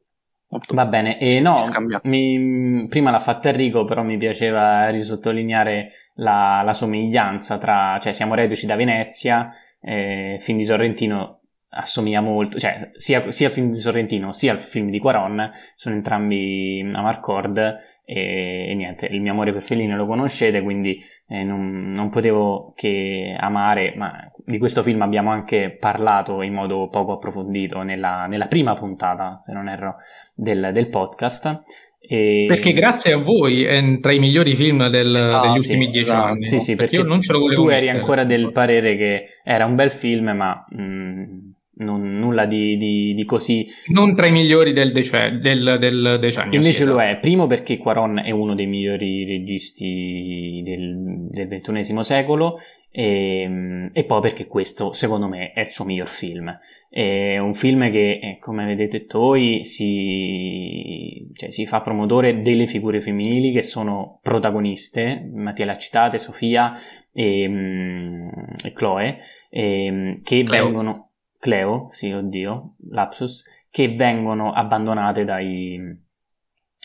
Molto 0.49 0.73
Va 0.73 0.85
bene, 0.85 1.19
e 1.19 1.41
no, 1.41 1.59
mi, 2.03 2.87
prima 2.87 3.11
l'ha 3.11 3.19
fatta 3.19 3.49
Enrico, 3.49 3.83
però 3.83 4.01
mi 4.01 4.17
piaceva 4.17 4.89
risottolineare 4.89 5.91
la, 6.15 6.61
la 6.63 6.71
somiglianza 6.71 7.57
tra... 7.57 7.99
cioè 8.01 8.13
siamo 8.13 8.33
reduci 8.33 8.65
da 8.65 8.77
Venezia, 8.77 9.51
eh, 9.81 10.37
film 10.39 10.57
di 10.57 10.63
Sorrentino 10.63 11.41
assomiglia 11.69 12.21
molto, 12.21 12.59
cioè 12.59 12.91
sia, 12.95 13.29
sia 13.29 13.47
il 13.47 13.53
film 13.53 13.71
di 13.71 13.79
Sorrentino 13.79 14.31
sia 14.31 14.53
il 14.53 14.59
film 14.59 14.89
di 14.89 14.99
Quaron 14.99 15.51
sono 15.75 15.95
entrambi 15.95 16.79
a 16.81 17.01
Marcord 17.01 17.75
e, 18.09 18.69
e, 18.69 18.73
niente, 18.73 19.05
il 19.07 19.19
mio 19.19 19.33
amore 19.33 19.51
per 19.51 19.61
Fellini 19.61 19.93
lo 19.93 20.05
conoscete, 20.05 20.61
quindi 20.61 20.97
eh, 21.27 21.43
non, 21.43 21.91
non, 21.91 22.07
potevo 22.07 22.71
che 22.73 23.35
amare, 23.37 23.95
ma 23.97 24.31
di 24.45 24.57
questo 24.57 24.81
film 24.81 25.01
abbiamo 25.01 25.29
anche 25.29 25.75
parlato 25.77 26.41
in 26.41 26.53
modo 26.53 26.87
poco 26.87 27.11
approfondito 27.11 27.81
nella, 27.81 28.25
nella 28.25 28.47
prima 28.47 28.75
puntata, 28.75 29.43
se 29.45 29.51
non 29.51 29.67
erro, 29.67 29.95
del, 30.33 30.69
del 30.71 30.87
podcast. 30.87 31.63
E... 31.99 32.45
Perché 32.47 32.71
grazie 32.71 33.11
a 33.11 33.17
voi 33.17 33.65
è 33.65 33.99
tra 33.99 34.13
i 34.13 34.19
migliori 34.19 34.55
film 34.55 34.87
del, 34.87 35.13
ah, 35.13 35.41
degli 35.41 35.51
sì, 35.51 35.71
ultimi 35.73 35.91
dieci 35.91 36.09
anni. 36.09 36.45
Sì, 36.45 36.53
no? 36.53 36.61
sì, 36.61 36.75
perché, 36.77 37.03
perché 37.03 37.53
tu 37.55 37.63
mettere. 37.65 37.75
eri 37.75 37.89
ancora 37.89 38.23
del 38.23 38.53
parere 38.53 38.95
che 38.95 39.25
era 39.43 39.65
un 39.65 39.75
bel 39.75 39.91
film, 39.91 40.29
ma 40.29 40.65
mh, 40.69 40.81
mm, 40.81 41.46
non, 41.77 42.17
nulla 42.17 42.45
di, 42.45 42.77
di, 42.77 43.13
di, 43.13 43.25
così. 43.25 43.65
Non 43.87 44.15
tra 44.15 44.27
i 44.27 44.31
migliori 44.31 44.73
del, 44.73 44.91
dece- 44.91 45.39
del, 45.41 45.77
del 45.79 46.17
decennio. 46.19 46.57
Invece 46.57 46.85
lo 46.85 46.99
è, 47.01 47.17
primo 47.19 47.47
perché 47.47 47.77
Quaron 47.77 48.19
è 48.19 48.31
uno 48.31 48.55
dei 48.55 48.67
migliori 48.67 49.25
registi 49.25 50.61
del, 50.63 51.27
del 51.29 51.47
XXI 51.47 52.03
secolo 52.03 52.59
e, 52.97 53.41
ehm, 53.41 53.89
e, 53.93 54.03
poi 54.05 54.21
perché 54.21 54.47
questo 54.47 54.91
secondo 54.91 55.27
me 55.27 55.51
è 55.53 55.59
il 55.61 55.67
suo 55.67 55.85
miglior 55.85 56.07
film. 56.07 56.57
È 56.89 57.37
un 57.37 57.53
film 57.53 57.91
che, 57.91 58.19
eh, 58.21 58.37
come 58.39 58.63
avete 58.63 58.87
detto 58.87 59.19
voi, 59.19 59.63
si, 59.63 61.29
cioè, 61.33 61.51
si 61.51 61.67
fa 61.67 61.81
promotore 61.81 62.41
delle 62.41 62.65
figure 62.65 63.01
femminili 63.01 63.51
che 63.51 63.61
sono 63.61 64.19
protagoniste, 64.23 65.29
Mattia 65.31 65.65
l'ha 65.65 65.77
citate, 65.77 66.17
Sofia 66.17 66.73
e, 67.13 67.47
mm, 67.47 68.29
e 68.65 68.73
Chloe, 68.73 69.17
e, 69.49 69.85
ehm, 69.85 70.23
che 70.23 70.43
Cleo. 70.43 70.63
vengono 70.63 71.06
Cleo, 71.39 71.87
sì, 71.91 72.11
oddio, 72.11 72.75
lapsus, 72.89 73.43
che 73.69 73.89
vengono 73.95 74.53
abbandonate 74.53 75.23
dai, 75.23 75.79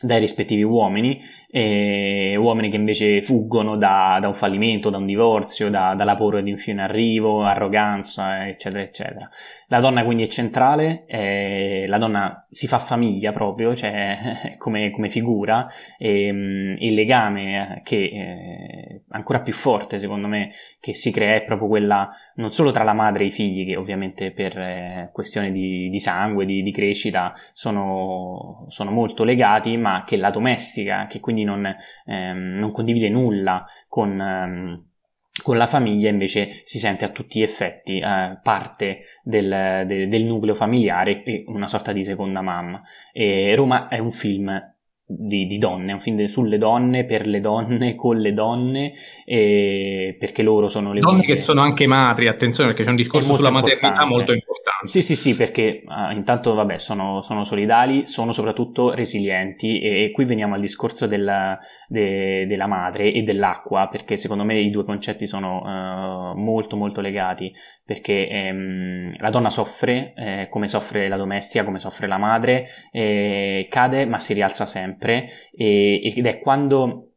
dai 0.03 0.19
rispettivi 0.19 0.63
uomini 0.63 1.21
e 1.55 2.35
uomini 2.35 2.71
che 2.71 2.77
invece 2.77 3.21
fuggono 3.21 3.77
da, 3.77 4.17
da 4.19 4.27
un 4.27 4.35
fallimento, 4.35 4.89
da 4.89 4.97
un 4.97 5.05
divorzio, 5.05 5.69
da, 5.69 5.93
dalla 5.95 6.15
paura 6.15 6.41
di 6.41 6.51
un 6.51 6.57
fine 6.57 6.81
arrivo, 6.81 7.43
arroganza, 7.43 8.49
eccetera, 8.49 8.83
eccetera. 8.83 9.29
La 9.67 9.81
donna 9.81 10.03
quindi 10.03 10.23
è 10.23 10.29
centrale, 10.29 11.05
eh, 11.07 11.85
la 11.89 11.99
donna 11.99 12.47
si 12.51 12.67
fa 12.67 12.79
famiglia 12.79 13.33
proprio, 13.33 13.75
cioè 13.75 14.55
come, 14.57 14.91
come 14.91 15.11
figura, 15.11 15.69
e, 15.99 16.29
il 16.29 16.95
legame 16.95 17.83
che 17.85 17.97
eh, 17.97 19.03
ancora 19.11 19.41
più 19.41 19.53
forte 19.53 19.99
secondo 19.99 20.29
me 20.29 20.53
che 20.81 20.95
si 20.95 21.13
crea 21.13 21.35
è 21.35 21.45
proprio 21.45 21.69
quella 21.69 22.11
non 22.37 22.51
solo 22.51 22.71
tra 22.71 22.83
la 22.83 22.95
madre 22.95 23.25
e 23.25 23.27
i 23.27 23.31
figli, 23.31 23.67
che 23.67 23.77
ovviamente 23.77 24.31
per 24.31 24.59
eh, 24.59 25.11
questioni 25.13 25.53
di, 25.53 25.91
di, 25.91 25.99
sangue, 25.99 26.47
di, 26.47 26.63
di 26.63 26.73
crescita 26.73 27.35
sono, 27.53 28.65
sono 28.69 28.91
molto 28.91 29.23
legati, 29.25 29.77
ma 29.77 30.05
che 30.07 30.17
la 30.17 30.31
domestica, 30.31 31.07
che 31.07 31.21
quindi 31.21 31.42
non, 31.45 31.67
ehm, 32.07 32.57
non 32.59 32.71
condivide 32.73 33.09
nulla 33.09 33.65
con, 33.89 34.21
ehm, 34.21 34.85
con, 35.43 35.57
la 35.57 35.67
famiglia, 35.67 36.11
invece 36.11 36.61
si 36.65 36.79
sente 36.79 37.05
a 37.05 37.11
tutti 37.11 37.39
gli 37.39 37.43
effetti 37.43 37.99
eh, 37.99 38.39
parte 38.43 39.05
del, 39.23 39.85
de, 39.87 40.09
del, 40.09 40.25
nucleo 40.25 40.55
familiare 40.55 41.23
e 41.25 41.45
una 41.47 41.67
sorta 41.67 41.93
di 41.93 42.05
seconda 42.05 42.41
mamma. 42.41 42.83
E 43.13 43.55
Roma 43.55 43.89
è 43.89 43.99
un 43.99 44.11
film 44.11 44.71
di, 45.05 45.47
di, 45.47 45.59
donne, 45.59 45.93
un 45.93 46.01
film 46.01 46.25
sulle 46.25 46.59
donne, 46.59 47.05
per 47.05 47.27
le 47.27 47.41
donne, 47.41 47.95
con 47.95 48.19
le 48.19 48.33
donne, 48.33 48.93
perché 49.25 50.43
loro 50.43 50.69
sono 50.69 50.93
le 50.93 51.01
donne 51.01 51.19
uniche. 51.19 51.35
che 51.35 51.39
sono 51.39 51.61
anche 51.61 51.87
madri, 51.87 52.29
attenzione 52.29 52.71
perché 52.71 52.85
c'è 52.85 52.91
un 52.91 52.97
discorso 52.97 53.35
sulla 53.35 53.51
maternità 53.51 54.05
molto 54.05 54.33
importante. 54.33 54.62
Sì, 54.85 55.01
sì, 55.01 55.15
sì, 55.15 55.37
perché 55.37 55.85
uh, 55.87 56.13
intanto 56.13 56.55
vabbè, 56.55 56.77
sono, 56.77 57.21
sono, 57.21 57.45
solidali, 57.45 58.05
sono 58.05 58.33
soprattutto 58.33 58.93
resilienti 58.93 59.81
e, 59.81 60.05
e 60.05 60.11
qui 60.11 60.25
veniamo 60.25 60.55
al 60.55 60.61
discorso 60.61 61.07
della, 61.07 61.57
de, 61.87 62.47
della 62.49 62.67
madre 62.67 63.13
e 63.13 63.23
dell'acqua, 63.23 63.87
perché 63.89 64.17
secondo 64.17 64.43
me 64.43 64.59
i 64.59 64.71
due 64.71 64.85
concetti 64.85 65.25
sono 65.25 65.63
uh, 65.63 66.37
molto 66.37 66.77
molto 66.77 67.01
legati, 67.01 67.55
perché 67.85 68.29
ehm, 68.29 69.15
la 69.19 69.31
donna 69.31 69.51
soffre 69.51 70.15
eh, 70.17 70.47
come 70.51 70.67
soffre 70.67 71.07
la 71.07 71.17
domestica, 71.17 71.65
come 71.65 71.79
soffre 71.79 72.09
la 72.09 72.19
madre, 72.19 72.67
eh, 72.91 73.69
cade 73.71 74.05
ma 74.05 74.19
si 74.19 74.35
rialza 74.35 74.67
sempre 74.67 75.29
e, 75.57 76.13
ed 76.17 76.27
è 76.27 76.41
quando 76.41 77.13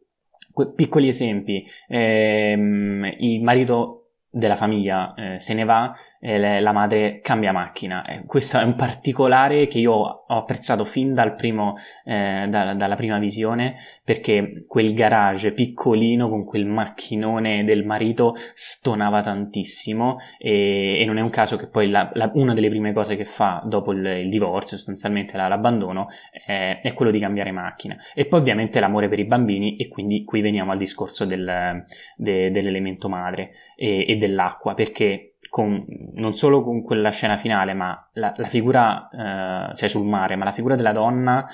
piccoli 0.76 1.08
esempi, 1.08 1.66
ehm, 1.88 3.16
il 3.20 3.42
marito 3.42 4.02
della 4.36 4.58
famiglia 4.58 5.14
eh, 5.14 5.40
se 5.40 5.54
ne 5.54 5.64
va, 5.64 5.96
eh, 6.26 6.60
la 6.60 6.72
madre 6.72 7.19
cambia 7.22 7.52
macchina. 7.52 8.03
Eh, 8.03 8.26
questo 8.26 8.60
è 8.60 8.64
un 8.64 8.73
particolare 8.73 9.68
che 9.68 9.77
io 9.77 9.93
ho 9.93 10.26
apprezzato 10.26 10.84
fin 10.84 11.14
dal 11.14 11.35
primo, 11.35 11.76
eh, 12.03 12.47
da, 12.49 12.73
dalla 12.73 12.95
prima 12.95 13.19
visione, 13.19 13.76
perché 14.03 14.65
quel 14.68 14.95
garage 14.95 15.52
piccolino 15.52 16.27
con 16.27 16.43
quel 16.43 16.65
macchinone 16.65 17.64
del 17.64 17.85
marito 17.85 18.34
stonava 18.56 19.22
tantissimo 19.22 20.18
e, 20.39 20.99
e 20.99 21.06
non 21.06 21.18
è 21.18 21.22
un 21.22 21.30
caso 21.30 21.57
che 21.57 21.68
poi 21.68 21.91
la, 21.91 22.10
la, 22.14 22.31
una 22.34 22.53
delle 22.53 22.69
prime 22.69 22.91
cose 22.91 23.15
che 23.15 23.26
fa 23.26 23.61
dopo 23.64 23.91
il, 23.91 24.03
il 24.03 24.30
divorzio, 24.30 24.77
sostanzialmente 24.77 25.38
la, 25.38 25.47
l'abbandono, 25.47 26.07
è 26.45 26.91
quello 26.95 27.11
di 27.11 27.19
cambiare 27.19 27.52
macchina. 27.52 27.95
E 28.15 28.26
poi 28.26 28.39
ovviamente 28.39 28.80
l'amore 28.80 29.10
per 29.10 29.19
i 29.19 29.26
bambini 29.26 29.76
e 29.76 29.88
quindi 29.89 30.23
qui 30.23 30.41
veniamo 30.41 30.72
al 30.72 30.77
discorso 30.80 31.26
del, 31.26 31.84
de, 32.18 32.49
dell'elemento 32.49 33.10
madre 33.10 33.52
e, 33.76 34.06
e 34.07 34.15
dell'acqua, 34.15 34.73
perché 34.73 35.35
con, 35.49 35.85
non 36.13 36.34
solo 36.34 36.61
con 36.61 36.84
quella 36.84 37.11
scena 37.11 37.38
finale, 37.38 37.73
ma 37.73 38.09
la, 38.13 38.34
la 38.35 38.47
figura, 38.47 39.09
eh, 39.09 39.76
cioè 39.76 39.89
sul 39.89 40.05
mare, 40.05 40.35
ma 40.35 40.45
la 40.45 40.53
figura 40.53 40.76
della 40.76 40.91
donna, 40.91 41.47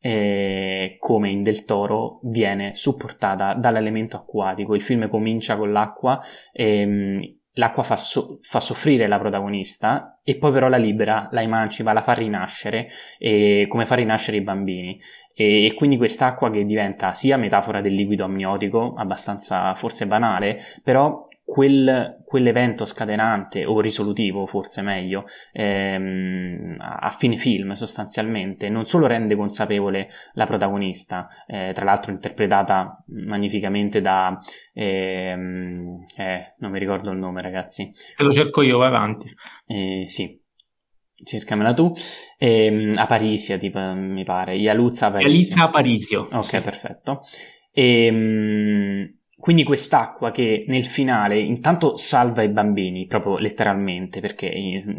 eh, 0.00 0.96
come 0.98 1.30
in 1.30 1.42
Del 1.42 1.64
Toro, 1.64 2.20
viene 2.22 2.74
supportata 2.74 3.54
dall'elemento 3.54 4.16
acquatico. 4.16 4.74
Il 4.74 4.82
film 4.82 5.08
comincia 5.08 5.56
con 5.56 5.72
l'acqua, 5.72 6.20
ehm, 6.52 7.20
l'acqua 7.54 7.82
fa, 7.82 7.96
so- 7.96 8.38
fa, 8.42 8.60
soffrire 8.60 9.06
la 9.06 9.18
protagonista 9.18 10.20
e 10.22 10.36
poi 10.36 10.52
però 10.52 10.68
la 10.68 10.76
libera, 10.76 11.28
la 11.32 11.42
emancipa, 11.42 11.92
la 11.92 12.02
fa 12.02 12.12
rinascere, 12.12 12.88
eh, 13.18 13.66
come 13.68 13.86
fa 13.86 13.94
rinascere 13.94 14.36
i 14.36 14.42
bambini. 14.42 15.00
E, 15.34 15.66
e 15.66 15.74
quindi 15.74 15.96
quest'acqua 15.96 16.50
che 16.50 16.64
diventa 16.64 17.12
sia 17.12 17.36
metafora 17.36 17.80
del 17.80 17.94
liquido 17.94 18.24
amniotico, 18.24 18.94
abbastanza 18.96 19.74
forse 19.74 20.06
banale, 20.06 20.58
però 20.82 21.26
quel, 21.46 22.24
quell'evento 22.24 22.84
scatenante 22.84 23.64
o 23.64 23.80
risolutivo, 23.80 24.46
forse 24.46 24.82
meglio, 24.82 25.26
ehm, 25.52 26.76
a 26.78 27.08
fine 27.10 27.36
film 27.36 27.70
sostanzialmente, 27.70 28.68
non 28.68 28.84
solo 28.84 29.06
rende 29.06 29.36
consapevole 29.36 30.08
la 30.32 30.44
protagonista, 30.44 31.28
eh, 31.46 31.70
tra 31.72 31.84
l'altro 31.84 32.10
interpretata 32.10 33.04
magnificamente 33.26 34.00
da... 34.00 34.36
Ehm, 34.74 36.04
eh, 36.16 36.54
non 36.58 36.72
mi 36.72 36.80
ricordo 36.80 37.12
il 37.12 37.18
nome 37.18 37.40
ragazzi. 37.42 37.92
E 38.16 38.24
lo 38.24 38.32
cerco 38.32 38.62
io, 38.62 38.78
vai 38.78 38.88
avanti. 38.88 39.32
Eh, 39.66 40.02
sì, 40.06 40.42
cercamela 41.24 41.72
tu. 41.72 41.92
Eh, 42.38 42.92
Aparisia, 42.96 43.56
tipo, 43.56 43.78
mi 43.94 44.24
pare. 44.24 44.56
Ialuzza 44.56 45.06
Aparisio. 45.06 45.30
Ialuzza 45.30 45.62
Aparisio. 45.62 46.28
Ok, 46.32 46.44
sì. 46.44 46.60
perfetto. 46.60 47.20
E, 47.72 48.06
ehm, 48.06 49.16
quindi 49.46 49.62
quest'acqua 49.62 50.32
che 50.32 50.64
nel 50.66 50.84
finale 50.84 51.38
intanto 51.38 51.96
salva 51.96 52.42
i 52.42 52.48
bambini, 52.48 53.06
proprio 53.06 53.38
letteralmente, 53.38 54.18
perché 54.18 54.52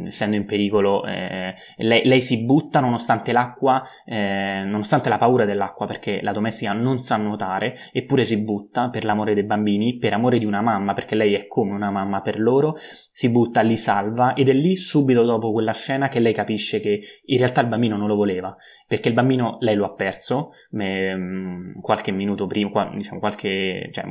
essendo 0.05 0.37
in 0.37 0.45
pericolo 0.45 1.05
eh, 1.05 1.53
lei, 1.75 2.05
lei, 2.05 2.21
si 2.21 2.45
butta 2.45 2.79
nonostante 2.79 3.33
l'acqua, 3.33 3.83
eh, 4.05 4.63
nonostante 4.63 5.09
la 5.09 5.17
paura 5.17 5.43
dell'acqua, 5.43 5.85
perché 5.85 6.21
la 6.21 6.31
domestica 6.31 6.71
non 6.71 6.99
sa 6.99 7.17
nuotare, 7.17 7.75
eppure 7.91 8.23
si 8.23 8.41
butta 8.41 8.87
per 8.87 9.03
l'amore 9.03 9.33
dei 9.33 9.43
bambini, 9.43 9.97
per 9.97 10.13
amore 10.13 10.39
di 10.39 10.45
una 10.45 10.61
mamma, 10.61 10.93
perché 10.93 11.15
lei 11.15 11.33
è 11.33 11.47
come 11.47 11.73
una 11.73 11.91
mamma 11.91 12.21
per 12.21 12.39
loro, 12.39 12.77
si 13.11 13.29
butta, 13.29 13.59
li 13.59 13.75
salva 13.75 14.33
ed 14.33 14.47
è 14.47 14.53
lì 14.53 14.77
subito 14.77 15.23
dopo 15.23 15.51
quella 15.51 15.73
scena 15.73 16.07
che 16.07 16.19
lei 16.19 16.33
capisce 16.33 16.79
che 16.79 17.01
in 17.25 17.37
realtà 17.37 17.59
il 17.59 17.67
bambino 17.67 17.97
non 17.97 18.07
lo 18.07 18.15
voleva, 18.15 18.55
perché 18.87 19.09
il 19.09 19.13
bambino 19.13 19.57
lei 19.59 19.75
lo 19.75 19.83
ha 19.83 19.93
perso 19.93 20.51
me, 20.69 21.13
mm, 21.13 21.81
qualche 21.81 22.13
minuto 22.13 22.45
prima, 22.45 22.89
diciamo 22.95 23.19
qualche... 23.19 23.89
Cioè, 23.91 24.05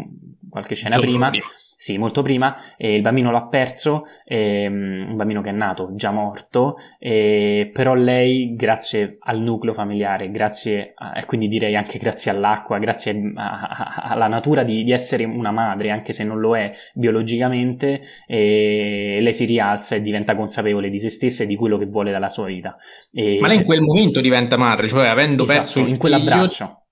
qualche 0.49 0.75
scena 0.75 0.99
prima, 0.99 1.29
prima, 1.29 1.47
sì, 1.79 1.99
molto 1.99 2.23
prima, 2.23 2.75
e 2.79 2.95
il 2.95 3.03
bambino 3.03 3.31
l'ha 3.31 3.49
perso, 3.49 4.05
ehm, 4.25 5.09
un 5.11 5.17
bambino 5.17 5.43
che 5.43 5.51
è 5.51 5.53
nato 5.53 5.95
già 5.95 6.11
morto, 6.11 6.77
eh, 6.99 7.71
però 7.71 7.93
lei, 7.93 8.55
grazie 8.55 9.19
al 9.21 9.41
nucleo 9.41 9.75
familiare, 9.75 10.31
grazie, 10.31 10.93
a, 10.95 11.19
e 11.19 11.27
quindi 11.27 11.49
direi 11.49 11.77
anche 11.77 11.99
grazie 11.99 12.31
all'acqua, 12.31 12.79
grazie 12.79 13.33
a, 13.35 13.61
a, 13.61 13.95
alla 14.09 14.27
natura 14.27 14.63
di, 14.63 14.85
di, 14.85 14.93
essere 14.93 15.25
una 15.25 15.51
madre, 15.51 15.91
anche 15.91 16.13
se 16.13 16.25
non 16.25 16.41
lo 16.41 16.57
è 16.57 16.73
biologicamente, 16.95 18.01
eh, 18.27 19.19
lei 19.21 19.35
si 19.35 19.45
rialza 19.45 19.97
e 19.97 20.01
diventa 20.01 20.35
consapevole 20.35 20.89
di 20.89 20.99
se 20.99 21.11
stessa 21.11 21.45
e 21.45 21.47
di 21.47 21.57
quello 21.57 21.77
che 21.77 21.87
vuole 21.87 22.11
dalla 22.11 22.31
sua 22.31 22.47
vita. 22.47 22.75
E, 23.13 23.39
Ma 23.39 23.49
lei 23.49 23.59
in 23.59 23.65
quel 23.65 23.83
momento 23.83 24.23
diventa 24.23 24.57
madre, 24.57 24.89
cioè 24.89 25.09
avendo 25.09 25.43
esatto, 25.43 25.61
perso 25.61 25.81
il 25.81 25.89
in 25.89 25.99
quell'abbraccio 25.99 26.86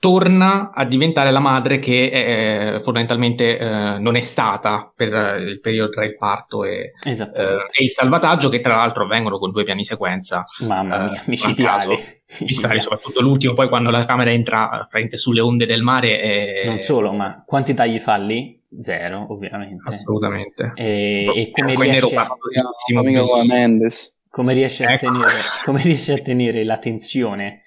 torna 0.00 0.72
a 0.72 0.86
diventare 0.86 1.30
la 1.30 1.40
madre 1.40 1.78
che 1.78 2.06
eh, 2.06 2.80
fondamentalmente 2.82 3.58
eh, 3.58 3.98
non 3.98 4.16
è 4.16 4.20
stata 4.22 4.90
per 4.96 5.12
eh, 5.14 5.42
il 5.42 5.60
periodo 5.60 5.90
tra 5.90 6.06
il 6.06 6.16
parto 6.16 6.64
e, 6.64 6.94
eh, 7.04 7.10
e, 7.10 7.82
il 7.82 7.90
salvataggio, 7.90 8.48
che 8.48 8.62
tra 8.62 8.76
l'altro 8.76 9.04
avvengono 9.04 9.38
con 9.38 9.50
due 9.50 9.62
piani 9.62 9.84
sequenza. 9.84 10.46
Mamma 10.60 11.10
mia, 11.10 11.22
micidiali. 11.26 11.98
Micidiali, 12.40 12.80
soprattutto 12.80 13.20
l'ultimo, 13.20 13.52
poi 13.52 13.68
quando 13.68 13.90
la 13.90 14.06
camera 14.06 14.30
entra 14.30 14.88
sulle 15.12 15.42
onde 15.42 15.66
del 15.66 15.82
mare. 15.82 16.20
E... 16.22 16.62
Non 16.64 16.78
solo, 16.78 17.12
ma 17.12 17.42
quanti 17.46 17.74
tagli 17.74 17.98
fa 17.98 18.16
lì? 18.16 18.58
Zero, 18.78 19.26
ovviamente. 19.28 19.96
Assolutamente. 19.96 20.72
E, 20.76 21.26
e 21.34 21.50
come 21.50 21.74
riesce... 21.74 22.16
Come 22.94 23.44
Mendes. 23.46 24.16
Come 24.30 24.54
riesce, 24.54 24.84
ecco. 24.84 25.10
tenere, 25.10 25.40
come 25.64 25.82
riesce 25.82 26.12
a 26.14 26.22
tenere 26.22 26.64
la 26.64 26.78
tensione 26.78 27.64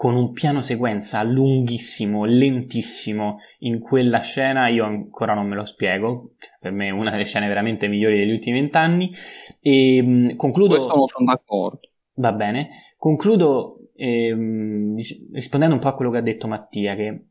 con 0.00 0.16
un 0.16 0.32
piano 0.32 0.62
sequenza 0.62 1.22
lunghissimo, 1.22 2.24
lentissimo 2.24 3.40
in 3.58 3.80
quella 3.80 4.20
scena, 4.20 4.66
io 4.68 4.86
ancora 4.86 5.34
non 5.34 5.46
me 5.46 5.54
lo 5.54 5.66
spiego, 5.66 6.36
per 6.58 6.72
me 6.72 6.86
è 6.86 6.90
una 6.90 7.10
delle 7.10 7.26
scene 7.26 7.46
veramente 7.48 7.86
migliori 7.86 8.16
degli 8.16 8.30
ultimi 8.30 8.60
vent'anni. 8.60 9.12
E 9.60 10.00
mh, 10.02 10.36
concludo... 10.36 10.76
Questo 10.76 10.96
non 10.96 11.04
sono 11.04 11.26
d'accordo. 11.26 11.80
Va 12.14 12.32
bene. 12.32 12.94
Concludo 12.96 13.90
ehm, 13.94 14.96
rispondendo 15.34 15.74
un 15.74 15.80
po' 15.82 15.88
a 15.88 15.94
quello 15.94 16.10
che 16.10 16.16
ha 16.16 16.22
detto 16.22 16.48
Mattia, 16.48 16.94
che 16.94 17.26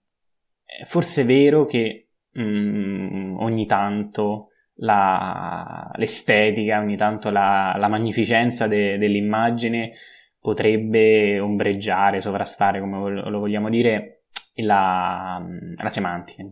forse 0.85 1.23
è 1.23 1.25
vero 1.25 1.65
che 1.65 2.09
mh, 2.33 3.37
ogni 3.39 3.65
tanto 3.65 4.49
la, 4.75 5.89
l'estetica, 5.95 6.81
ogni 6.81 6.97
tanto 6.97 7.31
la, 7.31 7.75
la 7.79 7.87
magnificenza 7.87 8.67
de, 8.67 8.99
dell'immagine 8.99 9.93
potrebbe 10.39 11.39
ombreggiare, 11.39 12.19
sovrastare, 12.19 12.79
come 12.79 13.29
lo 13.29 13.39
vogliamo 13.39 13.69
dire, 13.69 14.23
la, 14.55 15.43
la 15.75 15.89
semantica. 15.89 16.43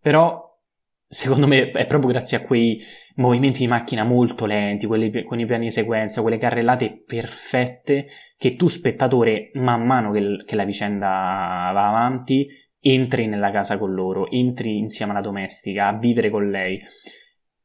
Però, 0.00 0.58
secondo 1.06 1.46
me, 1.46 1.70
è 1.70 1.86
proprio 1.86 2.10
grazie 2.10 2.38
a 2.38 2.42
quei 2.42 2.80
movimenti 3.16 3.60
di 3.60 3.68
macchina 3.68 4.04
molto 4.04 4.46
lenti, 4.46 4.86
quelli, 4.86 5.24
con 5.24 5.38
i 5.38 5.46
piani 5.46 5.66
di 5.66 5.70
sequenza, 5.70 6.22
quelle 6.22 6.38
carrellate 6.38 7.02
perfette, 7.06 8.06
che 8.36 8.56
tu, 8.56 8.68
spettatore, 8.68 9.50
man 9.54 9.84
mano 9.84 10.10
che, 10.10 10.42
che 10.46 10.56
la 10.56 10.64
vicenda 10.64 11.06
va 11.06 11.88
avanti, 11.88 12.48
entri 12.80 13.26
nella 13.26 13.50
casa 13.50 13.78
con 13.78 13.92
loro, 13.92 14.30
entri 14.30 14.78
insieme 14.78 15.12
alla 15.12 15.20
domestica, 15.20 15.88
a 15.88 15.98
vivere 15.98 16.30
con 16.30 16.48
lei, 16.48 16.80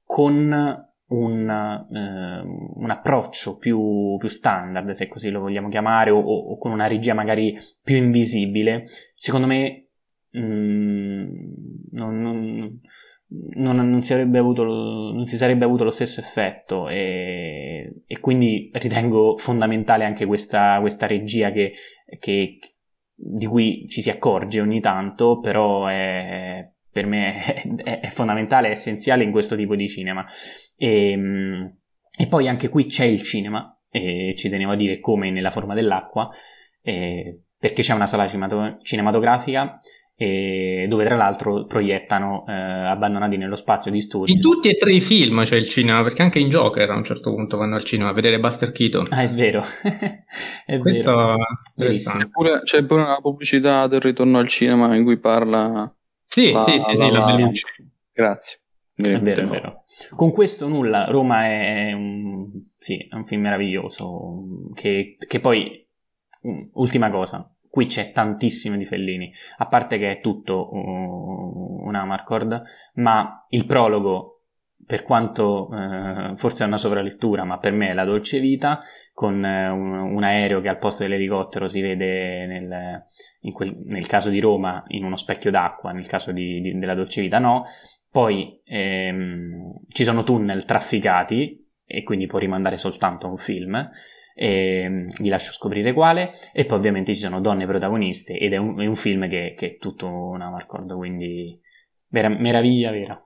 con 0.03 0.93
un, 1.07 1.49
eh, 1.49 2.41
un 2.75 2.89
approccio 2.89 3.57
più, 3.57 4.17
più, 4.17 4.27
standard, 4.27 4.91
se 4.91 5.07
così 5.07 5.29
lo 5.29 5.41
vogliamo 5.41 5.69
chiamare, 5.69 6.09
o, 6.09 6.19
o, 6.19 6.57
con 6.57 6.71
una 6.71 6.87
regia 6.87 7.13
magari 7.13 7.57
più 7.83 7.95
invisibile, 7.97 8.87
secondo 9.13 9.47
me 9.47 9.87
mh, 10.31 10.39
mm, 10.39 11.25
non, 11.91 12.21
non, 12.21 12.79
non, 13.55 13.89
non, 13.89 14.01
si 14.01 14.13
avuto, 14.13 14.63
non, 14.63 15.25
si 15.25 15.37
sarebbe 15.37 15.65
avuto 15.65 15.83
lo 15.83 15.91
stesso 15.91 16.19
effetto 16.19 16.89
e, 16.89 18.01
e 18.05 18.19
quindi 18.19 18.69
ritengo 18.73 19.37
fondamentale 19.37 20.05
anche 20.05 20.25
questa, 20.25 20.79
questa 20.79 21.05
regia 21.05 21.51
che, 21.51 21.73
che, 22.19 22.59
di 23.13 23.45
cui 23.45 23.85
ci 23.87 24.01
si 24.01 24.09
accorge 24.09 24.59
ogni 24.59 24.79
tanto, 24.79 25.39
però 25.39 25.87
è, 25.87 26.67
per 26.95 27.07
me 27.07 27.43
è, 27.83 27.99
è, 27.99 28.09
fondamentale, 28.09 28.69
è 28.69 28.71
essenziale 28.71 29.25
in 29.25 29.31
questo 29.31 29.57
tipo 29.57 29.75
di 29.75 29.89
cinema. 29.89 30.25
E, 30.77 31.11
ehm, 31.11 31.77
e 32.17 32.27
poi 32.27 32.47
anche 32.47 32.69
qui 32.69 32.85
c'è 32.85 33.03
il 33.03 33.21
cinema, 33.21 33.77
e 33.89 34.33
ci 34.37 34.47
tenevo 34.47 34.71
a 34.71 34.75
dire 34.77 35.01
come 35.01 35.29
nella 35.29 35.51
forma 35.51 35.73
dell'acqua, 35.73 36.29
perché 36.81 37.81
c'è 37.81 37.93
una 37.93 38.05
sala 38.05 38.29
cinematografica 38.81 39.77
dove 40.17 41.03
tra 41.03 41.17
l'altro 41.17 41.65
proiettano 41.65 42.45
eh, 42.47 42.53
Abbandonati 42.53 43.35
nello 43.35 43.55
spazio 43.55 43.91
di 43.91 43.99
studio. 43.99 44.33
In 44.33 44.39
tutti 44.39 44.69
e 44.69 44.77
tre 44.77 44.93
i 44.93 45.01
film 45.01 45.43
c'è 45.43 45.57
il 45.57 45.67
cinema, 45.67 46.01
perché 46.01 46.21
anche 46.21 46.39
in 46.39 46.47
Joker 46.47 46.89
a 46.89 46.95
un 46.95 47.03
certo 47.03 47.33
punto 47.33 47.57
vanno 47.57 47.75
al 47.75 47.83
cinema 47.83 48.11
a 48.11 48.13
vedere 48.13 48.39
Buster 48.39 48.71
Keaton. 48.71 49.07
Ah, 49.09 49.23
è 49.23 49.29
vero. 49.31 49.65
è 50.65 50.77
Questo 50.77 51.11
vero. 51.75 51.91
C'è 51.91 52.29
pure, 52.29 52.61
c'è 52.63 52.85
pure 52.85 53.01
una 53.01 53.19
pubblicità 53.19 53.87
del 53.87 53.99
ritorno 53.99 54.37
al 54.37 54.47
cinema 54.47 54.95
in 54.95 55.03
cui 55.03 55.17
parla... 55.17 55.93
Sì, 56.27 56.51
la, 56.51 56.63
sì, 56.63 56.79
sì, 56.79 56.97
la, 56.97 57.23
sì, 57.23 57.41
la, 57.41 57.51
Grazie. 58.11 58.59
È 58.95 59.19
vero, 59.19 59.41
è 59.41 59.45
vero. 59.47 59.83
Con 60.15 60.31
questo 60.31 60.67
nulla, 60.67 61.05
Roma 61.05 61.45
è 61.45 61.91
un, 61.91 62.49
sì, 62.77 62.97
è 62.97 63.15
un 63.15 63.25
film 63.25 63.41
meraviglioso, 63.41 64.71
che, 64.73 65.17
che 65.27 65.39
poi, 65.41 65.85
ultima 66.73 67.09
cosa, 67.09 67.53
qui 67.69 67.87
c'è 67.87 68.11
tantissimo 68.11 68.77
di 68.77 68.85
Fellini, 68.85 69.33
a 69.57 69.67
parte 69.67 69.97
che 69.97 70.11
è 70.11 70.19
tutto 70.21 70.69
un 70.71 71.93
Amarcord, 71.93 72.63
ma 72.95 73.45
il 73.49 73.65
prologo, 73.65 74.35
per 74.85 75.03
quanto 75.03 75.69
eh, 75.73 76.37
forse 76.37 76.63
è 76.63 76.67
una 76.67 76.77
sovralettura, 76.77 77.43
ma 77.43 77.57
per 77.57 77.73
me 77.73 77.89
è 77.89 77.93
la 77.93 78.05
dolce 78.05 78.39
vita, 78.39 78.81
con 79.13 79.43
eh, 79.43 79.67
un, 79.67 79.91
un, 79.91 80.23
aereo 80.23 80.61
che 80.61 80.69
al 80.69 80.77
posto 80.77 81.03
dell'elicottero 81.03 81.67
si 81.67 81.81
vede 81.81 82.45
nel, 82.45 83.05
quel, 83.51 83.75
nel 83.85 84.07
caso 84.07 84.29
di 84.29 84.39
Roma 84.39 84.83
in 84.87 85.03
uno 85.03 85.15
specchio 85.15 85.51
d'acqua, 85.51 85.91
nel 85.91 86.07
caso 86.07 86.31
di, 86.31 86.61
di, 86.61 86.77
della 86.77 86.95
dolce 86.95 87.21
vita 87.21 87.39
no, 87.39 87.65
poi 88.09 88.61
ehm, 88.63 89.81
ci 89.89 90.03
sono 90.03 90.23
tunnel 90.23 90.65
trafficati 90.65 91.65
e 91.85 92.03
quindi 92.03 92.27
può 92.27 92.39
rimandare 92.39 92.77
soltanto 92.77 93.27
a 93.27 93.29
un 93.29 93.37
film. 93.37 93.75
E 94.33 94.79
ehm, 94.81 95.09
vi 95.19 95.29
lascio 95.29 95.51
scoprire 95.51 95.93
quale. 95.93 96.31
E 96.53 96.65
poi 96.65 96.77
ovviamente 96.77 97.13
ci 97.13 97.19
sono 97.19 97.41
donne 97.41 97.65
protagoniste 97.65 98.37
ed 98.37 98.53
è 98.53 98.57
un, 98.57 98.79
è 98.79 98.85
un 98.85 98.95
film 98.95 99.27
che, 99.29 99.53
che, 99.57 99.67
è 99.67 99.77
tutto 99.77 100.07
una 100.07 100.49
Marcord, 100.49 100.93
quindi 100.95 101.59
vera, 102.07 102.29
meraviglia 102.29 102.91
vera. 102.91 103.24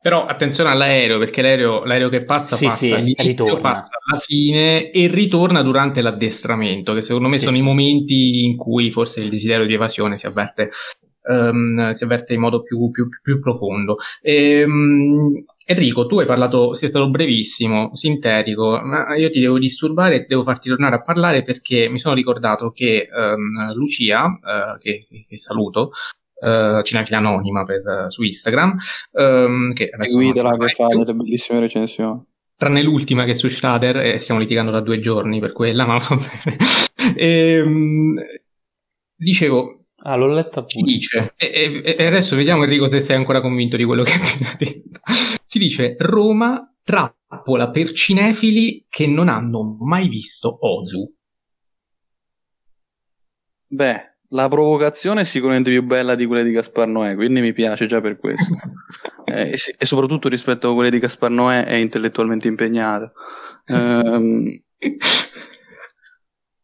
Però 0.00 0.26
attenzione 0.26 0.70
all'aereo, 0.70 1.18
perché 1.18 1.42
l'aereo, 1.42 1.84
l'aereo 1.84 2.08
che 2.08 2.24
passa 2.24 2.54
sì, 2.54 2.66
passa, 2.66 2.96
sì, 2.98 3.14
ritorna. 3.16 3.60
passa 3.60 3.90
alla 4.06 4.20
fine 4.20 4.90
e 4.90 5.08
ritorna 5.08 5.62
durante 5.62 6.00
l'addestramento, 6.00 6.92
che 6.92 7.02
secondo 7.02 7.28
me 7.28 7.34
sì, 7.34 7.44
sono 7.44 7.56
sì. 7.56 7.62
i 7.62 7.64
momenti 7.64 8.44
in 8.44 8.56
cui 8.56 8.92
forse 8.92 9.20
il 9.20 9.28
desiderio 9.28 9.66
di 9.66 9.74
evasione 9.74 10.16
si 10.16 10.26
avverte 10.26 10.70
um, 11.28 11.90
si 11.90 12.04
avverte 12.04 12.34
in 12.34 12.40
modo 12.40 12.62
più, 12.62 12.90
più, 12.90 13.08
più 13.22 13.40
profondo. 13.40 13.96
E, 14.20 14.64
um, 14.64 15.44
Enrico, 15.66 16.06
tu 16.06 16.18
hai 16.18 16.26
parlato, 16.26 16.74
sei 16.74 16.88
stato 16.88 17.10
brevissimo, 17.10 17.94
sintetico, 17.94 18.80
ma 18.82 19.14
io 19.16 19.30
ti 19.30 19.40
devo 19.40 19.58
disturbare 19.58 20.16
e 20.16 20.26
devo 20.26 20.42
farti 20.42 20.68
tornare 20.68 20.96
a 20.96 21.02
parlare 21.02 21.42
perché 21.42 21.88
mi 21.88 21.98
sono 21.98 22.14
ricordato 22.14 22.70
che 22.70 23.08
um, 23.12 23.74
Lucia, 23.74 24.24
uh, 24.24 24.78
che, 24.78 25.06
che, 25.28 25.36
saluto, 25.36 25.90
uh, 26.40 26.82
cinefila 26.82 27.18
anonima 27.18 27.64
per, 27.64 27.82
uh, 27.84 28.10
su 28.10 28.22
Instagram, 28.22 28.76
um, 29.12 29.72
che 29.72 29.90
seguitela 29.98 30.56
che 30.56 30.68
fa 30.68 30.86
delle 30.88 31.14
bellissime 31.14 31.60
recensioni 31.60 32.24
tranne 32.58 32.82
l'ultima 32.82 33.24
che 33.24 33.30
è 33.30 33.34
su 33.34 33.48
Shader 33.48 33.98
e 33.98 34.18
stiamo 34.18 34.40
litigando 34.40 34.72
da 34.72 34.80
due 34.80 34.98
giorni 34.98 35.38
per 35.38 35.52
quella, 35.52 35.86
ma 35.86 35.98
va 35.98 36.16
bene. 36.16 36.56
e, 37.14 37.60
um, 37.60 38.20
dicevo, 39.14 39.78
Ah, 40.00 40.14
l'ho 40.14 40.28
letta 40.28 40.62
pure. 40.62 40.72
Si 40.74 40.82
dice, 40.82 41.34
e, 41.36 41.82
e, 41.84 41.94
e, 41.96 42.06
adesso 42.06 42.36
vediamo 42.36 42.62
Enrico 42.62 42.88
se 42.88 43.00
sei 43.00 43.16
ancora 43.16 43.40
convinto 43.40 43.76
di 43.76 43.84
quello 43.84 44.04
che 44.04 44.12
hai 44.12 44.20
appena 44.20 44.56
detto. 44.56 45.00
Si 45.44 45.58
dice 45.58 45.96
Roma 45.98 46.72
trappola 46.84 47.70
per 47.70 47.92
cinefili 47.92 48.86
che 48.88 49.06
non 49.06 49.28
hanno 49.28 49.76
mai 49.80 50.08
visto 50.08 50.56
Ozu. 50.60 51.12
Beh, 53.66 54.17
la 54.28 54.48
provocazione 54.48 55.22
è 55.22 55.24
sicuramente 55.24 55.70
più 55.70 55.82
bella 55.82 56.14
di 56.14 56.26
quella 56.26 56.42
di 56.42 56.52
Gaspar 56.52 56.86
Noè, 56.86 57.14
quindi 57.14 57.40
mi 57.40 57.52
piace 57.52 57.86
già 57.86 58.00
per 58.00 58.18
questo. 58.18 58.54
eh, 59.24 59.52
e, 59.78 59.86
soprattutto 59.86 60.28
rispetto 60.28 60.70
a 60.70 60.74
quelle 60.74 60.90
di 60.90 60.98
Gaspar 60.98 61.30
Noè 61.30 61.64
è 61.64 61.74
intellettualmente 61.74 62.48
impegnata. 62.48 63.12
Um, 63.66 64.60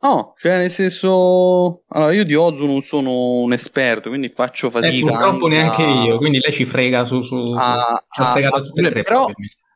No, 0.04 0.34
cioè 0.36 0.58
nel 0.58 0.70
senso, 0.70 1.84
allora 1.88 2.12
io 2.12 2.26
di 2.26 2.34
Ozu 2.34 2.66
non 2.66 2.82
sono 2.82 3.38
un 3.38 3.54
esperto, 3.54 4.10
quindi 4.10 4.28
faccio 4.28 4.68
fatica. 4.68 4.94
Eh, 4.94 5.00
purtroppo 5.00 5.46
neanche 5.46 5.82
a... 5.82 6.04
io, 6.04 6.18
quindi 6.18 6.40
lei 6.40 6.52
ci 6.52 6.66
frega 6.66 7.06
su. 7.06 7.22
su 7.22 7.54
a, 7.56 8.04
ci 8.10 8.20
ha 8.20 8.32
fregato 8.32 8.56
a, 8.56 8.60
tutte 8.60 8.82
le 8.82 8.90
tre. 8.90 9.02
Però, 9.02 9.26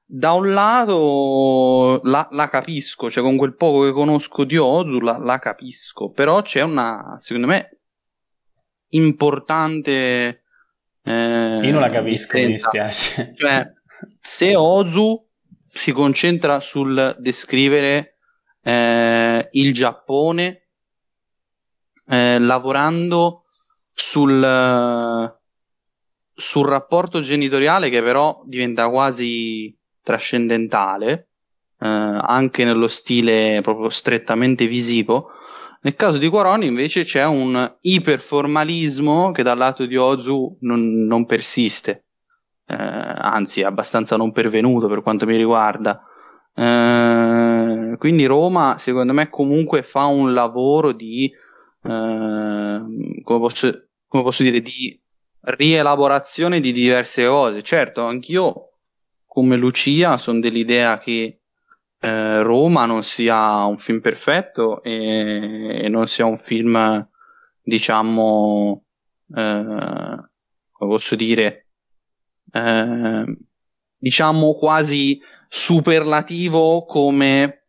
da 0.04 0.32
un 0.32 0.52
lato 0.52 2.00
la, 2.02 2.28
la, 2.32 2.48
capisco, 2.50 3.10
cioè 3.10 3.22
con 3.22 3.38
quel 3.38 3.54
poco 3.54 3.84
che 3.84 3.92
conosco 3.92 4.44
di 4.44 4.58
Ozu 4.58 5.00
la, 5.00 5.16
la 5.16 5.38
capisco, 5.38 6.10
però 6.10 6.42
c'è 6.42 6.60
una, 6.60 7.14
secondo 7.16 7.46
me, 7.46 7.77
importante. 8.90 10.44
Eh, 11.02 11.60
io 11.62 11.72
non 11.72 11.80
la 11.80 11.90
capisco, 11.90 12.38
mi 12.38 12.46
dispiace. 12.46 13.32
Cioè, 13.34 13.72
se 14.20 14.54
Ozu 14.54 15.26
si 15.66 15.92
concentra 15.92 16.60
sul 16.60 17.16
descrivere 17.18 18.18
eh, 18.62 19.48
il 19.52 19.72
Giappone 19.72 20.68
eh, 22.06 22.38
lavorando 22.38 23.44
sul, 23.92 25.36
sul 26.34 26.66
rapporto 26.66 27.20
genitoriale 27.20 27.90
che 27.90 28.02
però 28.02 28.42
diventa 28.44 28.88
quasi 28.88 29.76
trascendentale, 30.02 31.28
eh, 31.80 31.86
anche 31.86 32.64
nello 32.64 32.88
stile 32.88 33.60
proprio 33.62 33.90
strettamente 33.90 34.66
visivo. 34.66 35.32
Nel 35.80 35.94
caso 35.94 36.18
di 36.18 36.28
Quaron 36.28 36.64
invece 36.64 37.04
c'è 37.04 37.24
un 37.24 37.76
iperformalismo 37.80 39.30
che 39.30 39.44
dal 39.44 39.56
lato 39.56 39.86
di 39.86 39.96
Ozu 39.96 40.56
non, 40.60 41.06
non 41.06 41.24
persiste, 41.24 42.06
eh, 42.66 42.74
anzi 42.76 43.60
è 43.60 43.64
abbastanza 43.64 44.16
non 44.16 44.32
pervenuto 44.32 44.88
per 44.88 45.02
quanto 45.02 45.24
mi 45.24 45.36
riguarda. 45.36 46.02
Eh, 46.52 47.96
quindi 47.96 48.24
Roma 48.26 48.76
secondo 48.78 49.12
me 49.12 49.28
comunque 49.30 49.82
fa 49.82 50.06
un 50.06 50.34
lavoro 50.34 50.90
di, 50.90 51.30
eh, 51.84 52.82
come, 53.22 53.38
posso, 53.38 53.88
come 54.08 54.22
posso 54.24 54.42
dire, 54.42 54.60
di 54.60 55.00
rielaborazione 55.40 56.58
di 56.58 56.72
diverse 56.72 57.24
cose. 57.24 57.62
Certo, 57.62 58.04
anch'io 58.04 58.70
come 59.26 59.54
Lucia 59.56 60.16
sono 60.16 60.40
dell'idea 60.40 60.98
che 60.98 61.37
eh, 62.00 62.42
Roma 62.42 62.84
non 62.84 63.02
sia 63.02 63.64
un 63.64 63.78
film 63.78 64.00
perfetto 64.00 64.82
e, 64.82 65.84
e 65.84 65.88
non 65.88 66.06
sia 66.06 66.26
un 66.26 66.36
film, 66.36 67.08
diciamo, 67.62 68.84
eh, 69.34 69.64
come 70.70 70.90
posso 70.90 71.14
dire, 71.16 71.66
eh, 72.52 73.36
diciamo 73.96 74.54
quasi 74.54 75.20
superlativo 75.48 76.84
come 76.84 77.64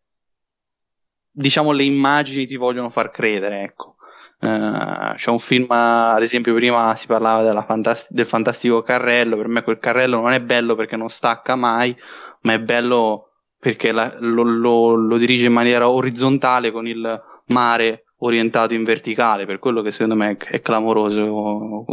diciamo 1.32 1.72
le 1.72 1.84
immagini 1.84 2.46
ti 2.46 2.56
vogliono 2.58 2.90
far 2.90 3.12
credere, 3.12 3.62
ecco. 3.62 3.96
Uh, 4.42 5.16
c'è 5.16 5.32
un 5.32 5.40
film, 5.40 5.70
ad 5.70 6.22
esempio, 6.22 6.54
prima 6.54 6.96
si 6.96 7.08
parlava 7.08 7.62
fantast- 7.64 8.12
del 8.12 8.26
fantastico 8.26 8.82
carrello. 8.82 9.36
Per 9.36 9.48
me 9.48 9.64
quel 9.64 9.80
carrello 9.80 10.22
non 10.22 10.32
è 10.32 10.42
bello 10.42 10.76
perché 10.76 10.96
non 10.96 11.10
stacca 11.10 11.56
mai, 11.56 11.96
ma 12.42 12.54
è 12.54 12.60
bello 12.60 13.29
perché 13.60 13.92
la, 13.92 14.16
lo, 14.20 14.44
lo, 14.44 14.96
lo, 14.96 15.18
dirige 15.18 15.48
in 15.48 15.54
maniera 15.54 15.90
orizzontale 15.90 16.72
con 16.72 16.88
il 16.88 17.22
mare 17.48 18.06
orientato 18.20 18.74
in 18.74 18.84
verticale, 18.84 19.46
per 19.46 19.60
quello 19.60 19.82
che 19.82 19.92
secondo 19.92 20.16
me 20.16 20.38
è, 20.38 20.62
clamoroso 20.62 21.86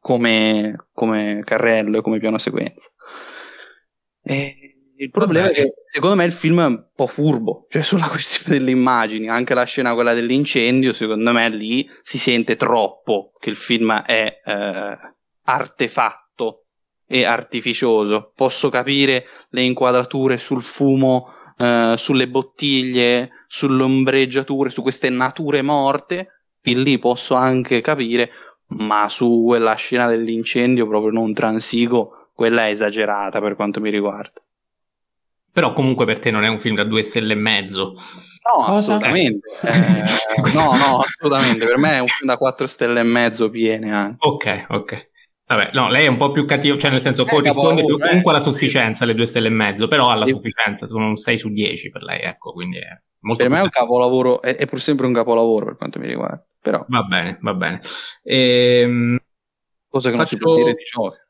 come, 0.00 0.86
come 0.92 1.42
carrello 1.44 1.98
e 1.98 2.02
come 2.02 2.18
piano 2.18 2.38
sequenza. 2.38 2.90
E 4.22 4.70
il 4.96 5.10
problema 5.10 5.46
Vabbè. 5.46 5.58
è 5.58 5.62
che 5.62 5.74
secondo 5.86 6.16
me 6.16 6.24
il 6.24 6.32
film 6.32 6.60
è 6.60 6.66
un 6.66 6.84
po' 6.94 7.06
furbo, 7.06 7.66
cioè 7.70 7.80
sulla 7.80 8.08
questione 8.08 8.58
delle 8.58 8.70
immagini, 8.70 9.28
anche 9.28 9.54
la 9.54 9.64
scena 9.64 9.94
quella 9.94 10.12
dell'incendio, 10.12 10.92
secondo 10.92 11.32
me 11.32 11.48
lì 11.48 11.88
si 12.02 12.18
sente 12.18 12.56
troppo 12.56 13.32
che 13.38 13.48
il 13.48 13.56
film 13.56 14.02
è 14.02 14.40
eh, 14.44 14.98
artefatto 15.44 16.29
e 17.12 17.24
artificioso. 17.24 18.30
Posso 18.36 18.68
capire 18.68 19.26
le 19.50 19.62
inquadrature 19.62 20.38
sul 20.38 20.62
fumo, 20.62 21.32
eh, 21.58 21.94
sulle 21.96 22.28
bottiglie, 22.28 23.30
sulle 23.48 23.82
ombreggiature, 23.82 24.70
su 24.70 24.80
queste 24.80 25.10
nature 25.10 25.60
morte, 25.60 26.44
e 26.62 26.72
lì 26.74 27.00
posso 27.00 27.34
anche 27.34 27.80
capire, 27.80 28.30
ma 28.68 29.08
su 29.08 29.42
quella 29.44 29.74
scena 29.74 30.06
dell'incendio 30.06 30.86
proprio 30.86 31.10
non 31.10 31.34
transigo, 31.34 32.28
quella 32.32 32.66
è 32.66 32.70
esagerata 32.70 33.40
per 33.40 33.56
quanto 33.56 33.80
mi 33.80 33.90
riguarda. 33.90 34.40
Però 35.52 35.72
comunque 35.72 36.06
per 36.06 36.20
te 36.20 36.30
non 36.30 36.44
è 36.44 36.48
un 36.48 36.60
film 36.60 36.76
da 36.76 36.84
due 36.84 37.02
stelle 37.02 37.32
e 37.32 37.36
mezzo. 37.36 37.94
No, 37.94 38.64
Cosa? 38.64 38.70
assolutamente. 38.70 39.48
Eh, 40.30 40.54
no, 40.54 40.76
no, 40.76 40.98
assolutamente. 41.00 41.66
Per 41.66 41.76
me 41.76 41.96
è 41.96 41.98
un 41.98 42.06
film 42.06 42.30
da 42.30 42.36
quattro 42.36 42.68
stelle 42.68 43.00
e 43.00 43.02
mezzo 43.02 43.50
piene 43.50 43.92
anche. 43.92 44.16
Ok, 44.20 44.66
ok. 44.68 45.09
Vabbè, 45.50 45.70
no, 45.72 45.90
lei 45.90 46.04
è 46.04 46.08
un 46.08 46.16
po' 46.16 46.30
più 46.30 46.44
cattivo, 46.44 46.78
cioè 46.78 46.92
nel 46.92 47.00
senso 47.00 47.24
corrisponde 47.24 47.82
eh, 47.82 47.98
comunque 47.98 48.30
alla 48.30 48.40
sufficienza 48.40 49.04
le 49.04 49.14
due 49.14 49.26
stelle 49.26 49.48
e 49.48 49.50
mezzo, 49.50 49.88
però 49.88 50.08
alla 50.08 50.24
sufficienza 50.24 50.86
sono 50.86 51.08
un 51.08 51.16
6 51.16 51.38
su 51.38 51.48
10 51.48 51.90
per 51.90 52.04
lei, 52.04 52.20
ecco, 52.20 52.52
quindi 52.52 52.78
è 52.78 52.96
molto 53.22 53.42
Per 53.42 53.52
me 53.52 53.58
è 53.58 53.62
un 53.62 53.68
capolavoro, 53.68 54.42
è, 54.42 54.54
è, 54.54 54.64
pur 54.66 54.78
sempre 54.78 55.06
un 55.06 55.12
capolavoro 55.12 55.64
per 55.64 55.76
quanto 55.76 55.98
mi 55.98 56.06
riguarda, 56.06 56.46
però... 56.60 56.84
Va 56.86 57.02
bene, 57.02 57.38
va 57.40 57.54
bene. 57.54 57.82
Ehm, 58.22 59.18
Cosa 59.88 60.10
che 60.10 60.16
faccio, 60.16 60.36
non 60.36 60.38
si 60.38 60.38
può 60.38 60.54
dire 60.54 60.74
di 60.74 60.84
Joker. 60.84 61.28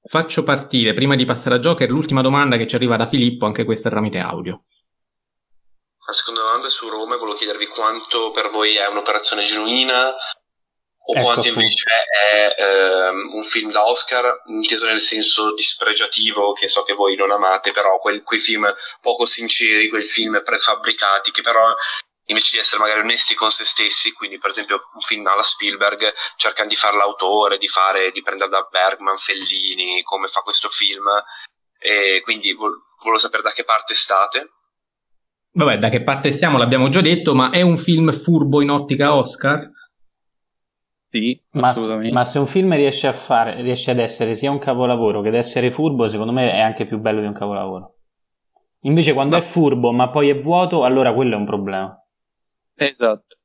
Faccio 0.00 0.44
partire, 0.44 0.94
prima 0.94 1.16
di 1.16 1.24
passare 1.24 1.56
a 1.56 1.58
Joker, 1.58 1.90
l'ultima 1.90 2.22
domanda 2.22 2.56
che 2.56 2.68
ci 2.68 2.76
arriva 2.76 2.96
da 2.96 3.08
Filippo, 3.08 3.46
anche 3.46 3.64
questa 3.64 3.90
tramite 3.90 4.18
audio. 4.18 4.62
La 6.06 6.12
seconda 6.12 6.42
domanda 6.42 6.68
è 6.68 6.70
su 6.70 6.88
Roma, 6.88 7.16
volevo 7.16 7.36
chiedervi 7.36 7.66
quanto 7.66 8.30
per 8.30 8.48
voi 8.50 8.76
è 8.76 8.86
un'operazione 8.86 9.42
genuina, 9.42 10.14
o 11.08 11.14
ecco 11.14 11.22
quanto 11.22 11.46
invece 11.46 11.84
è 12.32 12.54
ehm, 12.58 13.34
un 13.34 13.44
film 13.44 13.70
da 13.70 13.86
Oscar, 13.86 14.42
inteso 14.46 14.86
nel 14.86 15.00
senso 15.00 15.54
dispregiativo, 15.54 16.52
che 16.52 16.66
so 16.66 16.82
che 16.82 16.94
voi 16.94 17.14
non 17.14 17.30
amate, 17.30 17.70
però 17.70 17.98
quel, 17.98 18.22
quei 18.22 18.40
film 18.40 18.72
poco 19.00 19.24
sinceri, 19.24 19.88
quei 19.88 20.04
film 20.04 20.42
prefabbricati, 20.44 21.30
che 21.30 21.42
però 21.42 21.72
invece 22.28 22.56
di 22.56 22.60
essere 22.60 22.80
magari 22.80 23.00
onesti 23.00 23.34
con 23.34 23.52
se 23.52 23.64
stessi, 23.64 24.12
quindi 24.12 24.38
per 24.38 24.50
esempio 24.50 24.90
un 24.94 25.00
film 25.00 25.24
alla 25.28 25.44
Spielberg 25.44 26.12
cercano 26.36 26.68
di 26.68 26.74
fare 26.74 26.96
l'autore, 26.96 27.58
di, 27.58 27.68
fare, 27.68 28.10
di 28.10 28.22
prendere 28.22 28.50
da 28.50 28.66
Bergman, 28.68 29.18
Fellini, 29.18 30.02
come 30.02 30.26
fa 30.26 30.40
questo 30.40 30.68
film, 30.68 31.06
e 31.78 32.20
quindi 32.24 32.52
vol- 32.52 32.82
volevo 32.98 33.18
sapere 33.18 33.44
da 33.44 33.52
che 33.52 33.62
parte 33.62 33.94
state. 33.94 34.50
Vabbè, 35.52 35.78
da 35.78 35.88
che 35.88 36.02
parte 36.02 36.32
stiamo 36.32 36.58
l'abbiamo 36.58 36.88
già 36.88 37.00
detto, 37.00 37.32
ma 37.32 37.50
è 37.50 37.62
un 37.62 37.78
film 37.78 38.12
furbo 38.12 38.60
in 38.60 38.70
ottica 38.70 39.14
Oscar? 39.14 39.70
Sì, 41.18 41.40
ma, 41.52 41.72
ma, 42.12 42.24
se 42.24 42.38
un 42.38 42.46
film 42.46 42.74
riesce, 42.74 43.06
a 43.06 43.14
fare, 43.14 43.62
riesce 43.62 43.90
ad 43.90 43.98
essere 43.98 44.34
sia 44.34 44.50
un 44.50 44.58
capolavoro 44.58 45.22
che 45.22 45.28
ad 45.28 45.34
essere 45.34 45.70
furbo, 45.70 46.08
secondo 46.08 46.32
me 46.32 46.52
è 46.52 46.60
anche 46.60 46.84
più 46.84 46.98
bello 46.98 47.20
di 47.20 47.26
un 47.26 47.32
capolavoro. 47.32 47.94
Invece 48.80 49.14
quando 49.14 49.36
no. 49.36 49.42
è 49.42 49.44
furbo 49.44 49.92
ma 49.92 50.10
poi 50.10 50.28
è 50.28 50.38
vuoto, 50.38 50.84
allora 50.84 51.14
quello 51.14 51.34
è 51.34 51.38
un 51.38 51.46
problema. 51.46 52.06
Esatto. 52.74 53.36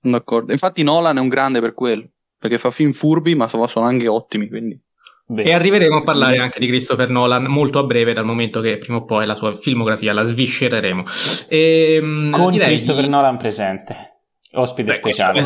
D'accordo. 0.00 0.52
Infatti 0.52 0.82
Nolan 0.82 1.18
è 1.18 1.20
un 1.20 1.28
grande 1.28 1.60
per 1.60 1.74
quello, 1.74 2.08
perché 2.38 2.56
fa 2.56 2.70
film 2.70 2.92
furbi 2.92 3.34
ma 3.34 3.48
sono 3.48 3.84
anche 3.84 4.08
ottimi, 4.08 4.48
quindi... 4.48 4.80
Beh. 5.26 5.42
E 5.42 5.52
arriveremo 5.54 5.98
a 5.98 6.02
parlare 6.02 6.36
anche 6.36 6.58
di 6.58 6.66
Christopher 6.66 7.08
Nolan 7.08 7.44
molto 7.44 7.78
a 7.78 7.84
breve, 7.84 8.12
dal 8.12 8.26
momento 8.26 8.60
che 8.60 8.76
prima 8.76 8.98
o 8.98 9.04
poi 9.04 9.24
la 9.24 9.34
sua 9.34 9.56
filmografia 9.58 10.12
la 10.12 10.24
sviscereremo. 10.24 11.04
E, 11.48 11.94
ehm, 11.94 12.30
Con 12.30 12.54
Christopher 12.54 13.04
di... 13.04 13.08
Nolan 13.08 13.38
presente. 13.38 14.13
Ospite 14.54 14.90
Beh, 14.90 14.96
speciale. 14.96 15.40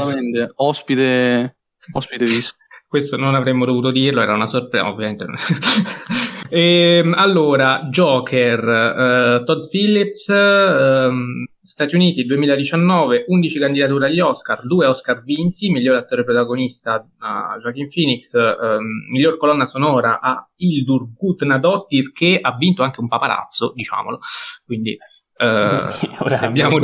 Ospite, 0.55 1.57
ospite 1.93 2.25
visto. 2.25 2.57
Questo 2.89 3.19
non 3.19 3.35
avremmo 3.35 3.67
dovuto 3.67 3.91
dirlo, 3.91 4.23
era 4.23 4.33
una 4.33 4.47
sorpresa, 4.47 4.89
ovviamente. 4.89 5.27
e, 6.49 6.99
ehm, 7.05 7.13
allora, 7.13 7.87
Joker, 7.91 9.41
uh, 9.41 9.45
Todd 9.45 9.69
Phillips, 9.69 10.29
uh, 10.29 11.13
Stati 11.63 11.95
Uniti 11.95 12.25
2019, 12.25 13.27
11 13.29 13.59
candidature 13.59 14.07
agli 14.07 14.21
Oscar, 14.21 14.67
2 14.67 14.87
Oscar 14.87 15.23
vinti, 15.23 15.71
miglior 15.71 15.97
attore 15.97 16.25
protagonista 16.25 17.07
a 17.19 17.59
Joaquin 17.61 17.89
Phoenix, 17.89 18.33
um, 18.33 18.87
miglior 19.11 19.37
colonna 19.37 19.67
sonora 19.67 20.19
a 20.21 20.49
Ildur 20.57 21.13
Gutnadottir 21.13 22.13
che 22.13 22.39
ha 22.41 22.57
vinto 22.57 22.83
anche 22.83 23.01
un 23.01 23.09
paparazzo, 23.09 23.73
diciamolo. 23.75 24.21
Quindi 24.65 24.97
uh, 25.37 26.25
abbiamo 26.41 26.79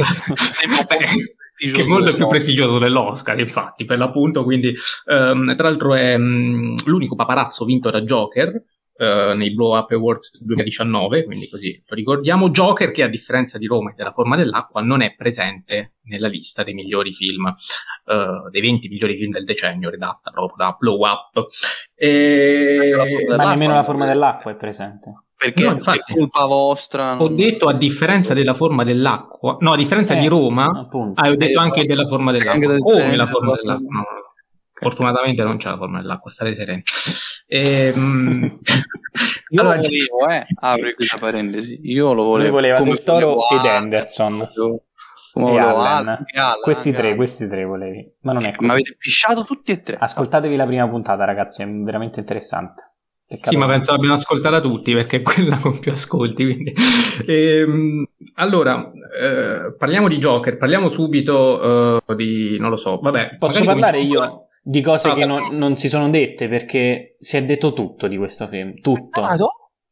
che 1.56 1.82
è 1.82 1.84
molto 1.84 2.14
più 2.14 2.26
prestigioso 2.26 2.78
dell'Oscar, 2.78 3.38
infatti, 3.38 3.84
per 3.84 3.98
l'appunto. 3.98 4.44
Quindi, 4.44 4.74
um, 5.06 5.54
tra 5.56 5.68
l'altro, 5.68 5.94
è 5.94 6.14
um, 6.14 6.74
l'unico 6.86 7.14
paparazzo 7.14 7.64
vinto 7.64 7.90
da 7.90 8.00
Joker. 8.02 8.62
Uh, 8.96 9.34
nei 9.34 9.52
Blow 9.52 9.76
Up 9.76 9.90
Awards 9.90 10.40
2019, 10.40 11.24
quindi 11.24 11.48
così 11.48 11.82
lo 11.84 11.96
ricordiamo. 11.96 12.50
Joker, 12.50 12.92
che 12.92 13.02
a 13.02 13.08
differenza 13.08 13.58
di 13.58 13.66
Roma 13.66 13.90
e 13.90 13.94
della 13.96 14.12
forma 14.12 14.36
dell'acqua, 14.36 14.82
non 14.82 15.02
è 15.02 15.16
presente 15.16 15.94
nella 16.04 16.28
lista 16.28 16.62
dei 16.62 16.74
migliori 16.74 17.12
film, 17.12 17.44
uh, 17.44 18.48
dei 18.50 18.60
20 18.60 18.86
migliori 18.86 19.16
film 19.16 19.32
del 19.32 19.42
decennio, 19.42 19.90
redatta 19.90 20.30
proprio 20.30 20.64
da 20.64 20.76
Blow 20.78 21.00
Up. 21.04 21.48
E... 21.92 22.92
Ma 23.36 23.50
nemmeno 23.50 23.74
la 23.74 23.82
forma 23.82 24.06
dell'acqua 24.06 24.52
è 24.52 24.54
presente. 24.54 25.23
Perché 25.44 25.64
no, 25.64 25.72
infatti, 25.72 26.12
è 26.12 26.16
colpa 26.16 26.46
vostra. 26.46 27.20
Ho 27.20 27.28
detto 27.28 27.68
a 27.68 27.74
differenza 27.74 28.32
della 28.32 28.54
forma 28.54 28.82
dell'acqua, 28.82 29.56
no, 29.60 29.72
a 29.72 29.76
differenza 29.76 30.14
eh, 30.14 30.20
di 30.20 30.26
Roma, 30.26 30.70
appunto. 30.74 31.20
ah, 31.20 31.28
ho 31.28 31.36
detto 31.36 31.60
eh, 31.60 31.62
anche 31.62 31.84
della 31.84 32.06
forma 32.06 32.32
dell'acqua. 32.32 32.78
Come 32.78 33.16
la 33.16 33.26
forma 33.26 33.54
dell'acqua? 33.54 33.98
No, 33.98 34.04
fortunatamente 34.72 35.42
non 35.42 35.58
c'è 35.58 35.68
la 35.68 35.76
forma 35.76 36.00
dell'acqua, 36.00 36.30
state 36.30 36.54
sereni. 36.54 36.82
Ehm... 37.46 38.58
Io 39.50 39.60
allora, 39.60 39.76
lo 39.76 39.82
volevo, 39.82 40.28
eh, 40.30 40.46
apri 40.60 40.94
questa 40.94 41.18
parentesi. 41.18 41.78
Io 41.82 42.12
lo 42.12 42.24
volevo. 42.24 42.42
Lui 42.42 42.50
voleva 42.50 42.78
come 42.78 42.90
Del 42.90 43.02
Toro 43.02 43.36
ed 43.50 43.64
Anderson. 43.66 44.48
Come 45.32 45.52
e 45.52 45.58
Allen. 45.58 46.08
Allen. 46.08 46.60
Questi 46.62 46.90
tre, 46.92 47.02
Allen. 47.02 47.16
questi 47.16 47.46
tre 47.46 47.64
volevi. 47.64 48.14
Ma 48.22 48.32
non 48.32 48.44
è 48.44 48.54
così. 48.54 48.66
Ma 48.66 48.72
avete 48.72 48.96
pisciato 48.96 49.44
tutti 49.44 49.70
e 49.70 49.82
tre. 49.82 49.96
Ascoltatevi 49.98 50.56
la 50.56 50.66
prima 50.66 50.88
puntata, 50.88 51.24
ragazzi, 51.24 51.62
è 51.62 51.68
veramente 51.68 52.18
interessante. 52.18 52.93
Sì, 53.40 53.56
ma 53.56 53.66
penso 53.66 53.90
l'abbiano 53.90 54.14
ascoltata 54.14 54.60
tutti 54.60 54.92
perché 54.92 55.16
è 55.16 55.22
quella 55.22 55.58
con 55.58 55.78
più 55.78 55.92
ascolti. 55.92 56.44
Quindi. 56.44 56.72
Ehm, 57.26 58.06
allora, 58.34 58.90
eh, 59.20 59.74
parliamo 59.76 60.08
di 60.08 60.18
Joker, 60.18 60.56
parliamo 60.56 60.88
subito 60.88 62.00
uh, 62.06 62.14
di, 62.14 62.58
non 62.58 62.70
lo 62.70 62.76
so, 62.76 62.98
vabbè. 63.00 63.36
Posso 63.38 63.64
parlare 63.64 64.00
io 64.00 64.48
di 64.62 64.80
cose 64.80 65.10
ah, 65.10 65.14
che 65.14 65.26
non, 65.26 65.56
non, 65.56 65.76
si 65.76 65.88
sono 65.88 66.08
dette 66.08 66.48
perché 66.48 67.16
si 67.20 67.36
è 67.36 67.44
detto 67.44 67.72
tutto 67.72 68.06
di 68.06 68.16
questo 68.16 68.46
film, 68.48 68.80
tutto. 68.80 69.22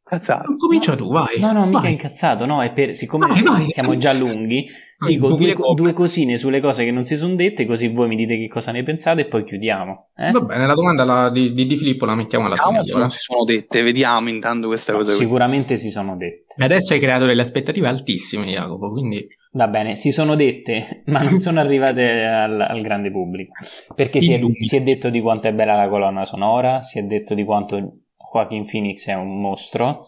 Cazzato. 0.02 0.56
Comincia 0.58 0.94
tu, 0.94 1.10
vai. 1.10 1.40
No, 1.40 1.52
no, 1.52 1.64
mica 1.64 1.80
vai. 1.80 1.92
incazzato, 1.92 2.44
no, 2.44 2.62
è 2.62 2.70
per, 2.72 2.94
siccome 2.94 3.28
Vai, 3.28 3.42
vai. 3.42 3.70
siamo 3.70 3.96
già 3.96 4.12
lunghi, 4.12 4.66
dico 5.06 5.28
buchi 5.28 5.52
due, 5.54 5.74
due 5.74 5.92
cosine 5.92 6.36
sulle 6.36 6.60
cose 6.60 6.84
che 6.84 6.90
non 6.90 7.02
si 7.04 7.16
sono 7.16 7.34
dette, 7.34 7.66
così 7.66 7.88
voi 7.88 8.08
mi 8.08 8.16
dite 8.16 8.36
che 8.36 8.48
cosa 8.48 8.72
ne 8.72 8.82
pensate 8.82 9.22
e 9.22 9.24
poi 9.26 9.44
chiudiamo. 9.44 10.08
eh? 10.16 10.30
Va 10.30 10.40
bene, 10.40 10.66
la 10.66 10.74
domanda 10.74 11.04
la- 11.04 11.30
di, 11.30 11.52
di 11.52 11.66
Di 11.66 11.76
Filippo 11.78 12.04
la 12.04 12.14
mettiamo 12.14 12.46
alla 12.46 12.56
fine. 12.56 12.78
Allora. 12.78 12.98
non 13.00 13.10
si 13.10 13.18
sono 13.18 13.44
dette, 13.44 13.82
vediamo 13.82 14.28
intanto 14.28 14.66
queste 14.68 14.92
No, 14.92 14.98
cose 14.98 15.14
qui. 15.16 15.24
sicuramente 15.24 15.76
si 15.76 15.90
sono 15.90 16.16
dette. 16.16 16.54
E 16.56 16.64
adesso 16.64 16.92
hai 16.92 17.00
creato 17.00 17.24
delle 17.26 17.42
aspettative 17.42 17.88
altissime, 17.88 18.46
Jacopo, 18.46 18.90
quindi 18.90 19.26
Va 19.54 19.68
bene, 19.68 19.96
si 19.96 20.10
sono 20.12 20.34
dette, 20.34 21.02
ma 21.08 21.20
non 21.20 21.38
sono 21.38 21.60
arrivate 21.60 22.24
al, 22.24 22.58
al 22.60 22.80
grande 22.80 23.10
pubblico. 23.10 23.52
Perché 23.94 24.20
si 24.20 24.32
è, 24.32 24.40
si 24.60 24.76
è 24.76 24.82
detto 24.82 25.10
di 25.10 25.20
quanto 25.20 25.48
è 25.48 25.52
bella 25.52 25.74
la 25.74 25.88
colonna 25.88 26.24
sonora, 26.24 26.80
si 26.80 26.98
è 26.98 27.02
detto 27.02 27.34
di 27.34 27.44
quanto 27.44 27.98
Joaquin 28.32 28.64
Phoenix 28.64 29.06
è 29.08 29.14
un 29.14 29.40
mostro 29.42 30.06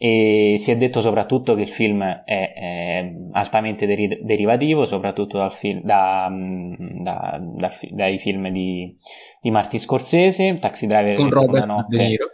e 0.00 0.54
si 0.58 0.70
è 0.70 0.76
detto 0.76 1.00
soprattutto 1.00 1.56
che 1.56 1.62
il 1.62 1.68
film 1.70 2.04
è, 2.04 2.52
è 2.54 3.12
altamente 3.32 3.84
deri- 3.84 4.20
derivativo, 4.22 4.84
soprattutto 4.84 5.38
dal 5.38 5.52
da- 5.82 6.28
mm, 6.30 7.02
da- 7.02 7.40
dal 7.42 7.72
fi- 7.72 7.92
dai 7.92 8.18
film 8.18 8.48
di, 8.50 8.96
di 9.40 9.50
Martin 9.50 9.80
Scorsese, 9.80 10.56
Taxi 10.60 10.86
Driver 10.86 11.16
con 11.16 11.26
una 11.26 11.34
Robert 11.40 11.66
notte, 11.66 11.96
De 11.96 12.06
Niro. 12.06 12.26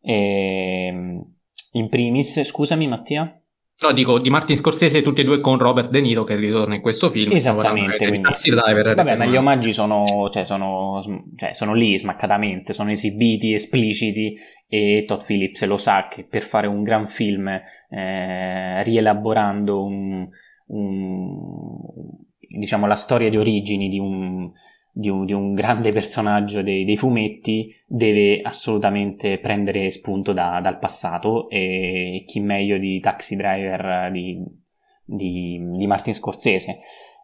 e, 0.00 0.86
in 1.72 1.88
primis, 1.90 2.42
scusami 2.42 2.88
Mattia? 2.88 3.38
No, 3.82 3.92
dico 3.92 4.18
di 4.18 4.28
Martin 4.28 4.56
Scorsese, 4.56 5.00
tutti 5.00 5.22
e 5.22 5.24
due 5.24 5.40
con 5.40 5.56
Robert 5.56 5.88
De 5.88 6.02
Niro 6.02 6.22
che 6.24 6.34
ritorna 6.36 6.74
in 6.74 6.82
questo 6.82 7.08
film. 7.08 7.32
Esattamente, 7.32 8.08
quindi- 8.08 8.28
Driver. 8.50 8.94
Vabbè, 8.94 9.16
ma 9.16 9.24
gli 9.24 9.36
omaggi 9.36 9.72
sono, 9.72 10.04
cioè, 10.30 10.44
sono, 10.44 11.00
cioè, 11.36 11.54
sono 11.54 11.72
lì 11.72 11.96
smaccatamente, 11.96 12.74
sono 12.74 12.90
esibiti, 12.90 13.54
espliciti 13.54 14.36
e 14.68 15.04
Todd 15.06 15.20
Phillips 15.24 15.64
lo 15.64 15.78
sa 15.78 16.08
che 16.08 16.24
per 16.28 16.42
fare 16.42 16.66
un 16.66 16.82
gran 16.82 17.08
film, 17.08 17.48
eh, 17.48 18.82
rielaborando 18.82 19.82
un, 19.82 20.28
un- 20.66 21.78
diciamo, 22.38 22.86
la 22.86 22.96
storia 22.96 23.30
di 23.30 23.38
origini 23.38 23.88
di 23.88 23.98
un, 23.98 24.50
di 24.92 25.08
un, 25.08 25.24
di 25.24 25.32
un 25.32 25.54
grande 25.54 25.90
personaggio 25.90 26.62
dei, 26.62 26.84
dei 26.84 26.96
fumetti, 26.96 27.74
deve 27.86 28.40
assolutamente 28.42 29.38
prendere 29.38 29.90
spunto 29.90 30.32
da- 30.32 30.60
dal 30.60 30.78
passato 30.78 31.48
e 31.48 32.24
chi 32.26 32.40
meglio 32.40 32.78
di 32.78 33.00
Taxi 33.00 33.36
Driver 33.36 34.10
di, 34.10 34.42
di, 35.04 35.60
di 35.76 35.86
Martin 35.86 36.14
Scorsese 36.14 36.78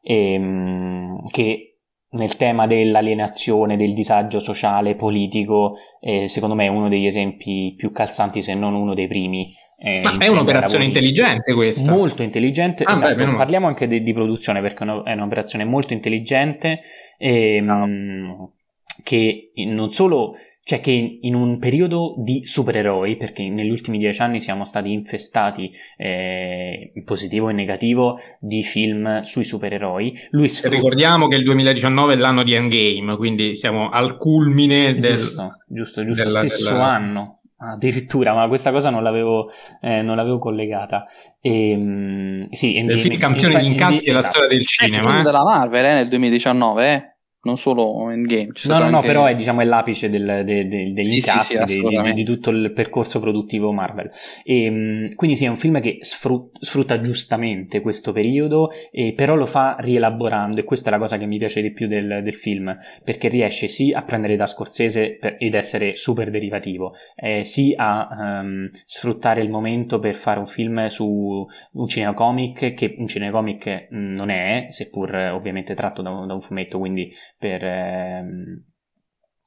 ehm, 0.06 1.26
che 1.28 1.78
nel 2.09 2.36
tema 2.36 2.66
dell'alienazione, 2.66 3.76
del 3.76 3.93
disagio 3.93 4.38
sociale, 4.38 4.94
politico, 4.94 5.76
eh, 6.01 6.28
secondo 6.28 6.55
me 6.55 6.66
è 6.66 6.68
uno 6.68 6.88
degli 6.88 7.05
esempi 7.05 7.74
più 7.76 7.90
calzanti, 7.90 8.40
se 8.40 8.55
non 8.55 8.74
uno 8.74 8.94
dei 8.94 9.09
primi. 9.09 9.52
Eh, 9.78 10.00
Ma 10.02 10.16
è 10.18 10.28
un'operazione 10.28 10.84
intelligente 10.86 11.52
questa. 11.52 11.90
Molto 11.90 12.22
intelligente, 12.22 12.82
Ah, 12.84 12.92
beh, 12.92 12.96
esatto. 12.96 13.24
male. 13.24 13.36
parliamo 13.36 13.66
anche 13.66 13.86
di, 13.86 14.02
di 14.02 14.12
produzione 14.12 14.60
perché 14.62 14.84
è 15.04 15.12
un'operazione 15.12 15.64
molto 15.64 15.92
intelligente 15.92 16.80
ehm, 17.18 18.48
che 19.02 19.52
non 19.66 19.90
solo, 19.90 20.34
cioè 20.64 20.80
che 20.80 21.18
in 21.20 21.34
un 21.34 21.58
periodo 21.58 22.14
di 22.18 22.44
supereroi, 22.44 23.16
perché 23.16 23.48
negli 23.48 23.68
ultimi 23.70 23.98
dieci 23.98 24.20
anni 24.22 24.40
siamo 24.40 24.64
stati 24.64 24.90
infestati 24.92 25.70
eh, 25.96 26.90
in 26.94 27.04
positivo 27.04 27.48
e 27.50 27.52
negativo 27.52 28.18
di 28.40 28.62
film 28.62 29.20
sui 29.20 29.44
supereroi, 29.44 30.18
lui 30.30 30.44
E 30.44 30.48
sfrutta... 30.48 30.74
Ricordiamo 30.74 31.28
che 31.28 31.36
il 31.36 31.44
2019 31.44 32.14
è 32.14 32.16
l'anno 32.16 32.42
di 32.42 32.54
Endgame, 32.54 33.16
quindi 33.16 33.54
siamo 33.56 33.90
al 33.90 34.16
culmine 34.16 34.94
del... 34.94 35.02
Giusto, 35.16 35.58
giusto, 35.68 36.04
giusto, 36.04 36.24
della- 36.24 36.38
stesso 36.38 36.72
della- 36.72 36.92
anno. 36.94 37.40
Addirittura, 37.58 38.34
ma 38.34 38.48
questa 38.48 38.70
cosa 38.70 38.90
non 38.90 39.02
l'avevo, 39.02 39.50
eh, 39.80 40.02
non 40.02 40.16
l'avevo 40.16 40.38
collegata. 40.38 41.06
Ehm, 41.40 42.46
sì, 42.48 42.72
del 42.72 42.80
Endgame- 42.82 43.00
film 43.02 43.18
campione 43.18 43.58
di 43.60 43.66
incassi 43.66 43.70
Endgame- 43.70 44.00
della 44.04 44.18
esatto. 44.18 44.28
storia 44.32 44.48
del 44.48 44.56
Eh, 44.58 44.60
il 44.60 44.66
film 44.66 44.98
cinema. 44.98 45.18
eh. 45.20 45.22
della 45.22 45.42
Marvel 45.42 45.84
eh, 45.84 45.94
nel 45.94 46.08
2019, 46.08 46.92
eh? 46.92 47.15
Non 47.47 47.56
solo 47.56 48.10
Endgame. 48.10 48.51
No, 48.64 48.78
no, 48.78 48.90
no, 48.90 48.97
anche- 48.97 49.06
però 49.06 49.24
è, 49.27 49.35
diciamo, 49.35 49.60
è 49.60 49.64
l'apice 49.64 50.10
del- 50.10 50.43
de- 50.44 50.66
de- 50.66 50.93
degli 50.93 51.05
Sì, 51.05 51.20
sì, 51.20 51.31
incassi, 51.31 51.56
sì, 51.66 51.81
de- 51.81 52.01
di, 52.02 52.12
di 52.12 52.24
tutto 52.24 52.51
il 52.51 52.73
percorso 52.73 53.20
produttivo 53.20 53.73
Marvel. 53.73 54.10
E, 54.44 54.68
mh, 54.70 55.14
quindi 55.14 55.36
sì, 55.36 55.44
è 55.44 55.48
un 55.48 55.56
film 55.56 55.81
che 55.81 55.98
sfru- 56.01 56.51
sfrutta 56.60 57.01
giustamente 57.01 57.81
questo 57.81 58.12
periodo, 58.12 58.70
e 58.90 59.12
però 59.14 59.35
lo 59.36 59.47
fa 59.47 59.77
rielaborando, 59.78 60.59
e 60.59 60.64
questa 60.64 60.89
è 60.89 60.93
la 60.93 60.98
cosa 60.98 61.16
che 61.16 61.27
mi 61.27 61.39
piace 61.39 61.62
di 61.62 61.70
più 61.73 61.86
del, 61.86 62.20
del 62.23 62.35
film, 62.35 62.77
perché 63.05 63.28
riesce 63.28 63.68
sì 63.68 63.93
a 63.93 64.02
prendere 64.02 64.36
da 64.36 64.47
Scorsese 64.47 65.16
per- 65.20 65.36
ed 65.39 65.55
essere 65.55 65.94
super 65.94 66.31
derivativo, 66.31 66.94
eh, 67.14 67.44
sì 67.44 67.73
a 67.77 68.09
ehm, 68.40 68.70
sfruttare 68.85 69.40
il 69.40 69.51
momento 69.51 69.98
per 70.01 70.14
fare 70.16 70.40
un 70.40 70.47
film 70.48 70.86
su 70.86 71.47
un 71.73 71.86
cinecomic, 71.86 72.74
che 72.74 72.94
un 72.98 73.06
cinecomic 73.06 73.86
non 73.90 74.31
è, 74.31 74.66
seppur 74.68 75.14
ovviamente 75.32 75.74
tratto 75.74 76.02
da 76.02 76.10
un, 76.10 76.27
da 76.27 76.35
un 76.35 76.40
fumetto, 76.40 76.78
quindi 76.78 77.12
per... 77.38 77.64
ehm, 77.64 78.64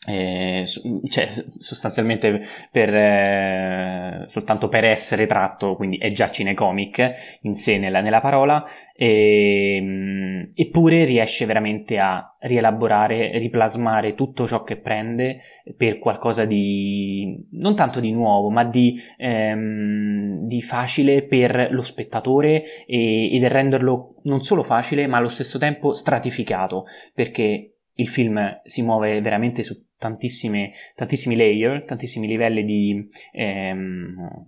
eh, 0.07 0.63
cioè, 0.65 1.27
sostanzialmente 1.57 2.41
per, 2.71 2.93
eh, 2.95 4.23
soltanto 4.27 4.69
per 4.69 4.85
essere 4.85 5.25
tratto, 5.25 5.75
quindi 5.75 5.97
è 5.97 6.11
già 6.11 6.29
cinecomic 6.29 7.39
in 7.41 7.53
sé 7.53 7.77
nella, 7.77 7.99
nella 7.99 8.21
parola, 8.21 8.65
e, 8.95 10.49
eppure 10.55 11.03
riesce 11.03 11.45
veramente 11.45 11.99
a 11.99 12.35
rielaborare, 12.39 13.37
riplasmare 13.37 14.15
tutto 14.15 14.47
ciò 14.47 14.63
che 14.63 14.77
prende 14.77 15.41
per 15.75 15.99
qualcosa 15.99 16.45
di 16.45 17.45
non 17.51 17.75
tanto 17.75 17.99
di 17.99 18.13
nuovo, 18.13 18.49
ma 18.49 18.63
di, 18.63 18.97
ehm, 19.17 20.45
di 20.47 20.61
facile 20.61 21.23
per 21.23 21.67
lo 21.71 21.81
spettatore 21.81 22.85
e, 22.87 23.35
e 23.35 23.47
renderlo 23.49 24.15
non 24.23 24.41
solo 24.41 24.63
facile, 24.63 25.07
ma 25.07 25.17
allo 25.17 25.27
stesso 25.27 25.59
tempo 25.59 25.91
stratificato, 25.91 26.85
perché 27.13 27.73
il 27.99 28.07
film 28.07 28.61
si 28.63 28.81
muove 28.81 29.21
veramente 29.21 29.63
su 29.63 29.87
tantissime, 29.97 30.71
tantissimi 30.95 31.35
layer, 31.35 31.83
tantissimi 31.83 32.27
livelli 32.27 32.63
di, 32.63 33.07
ehm, 33.33 34.45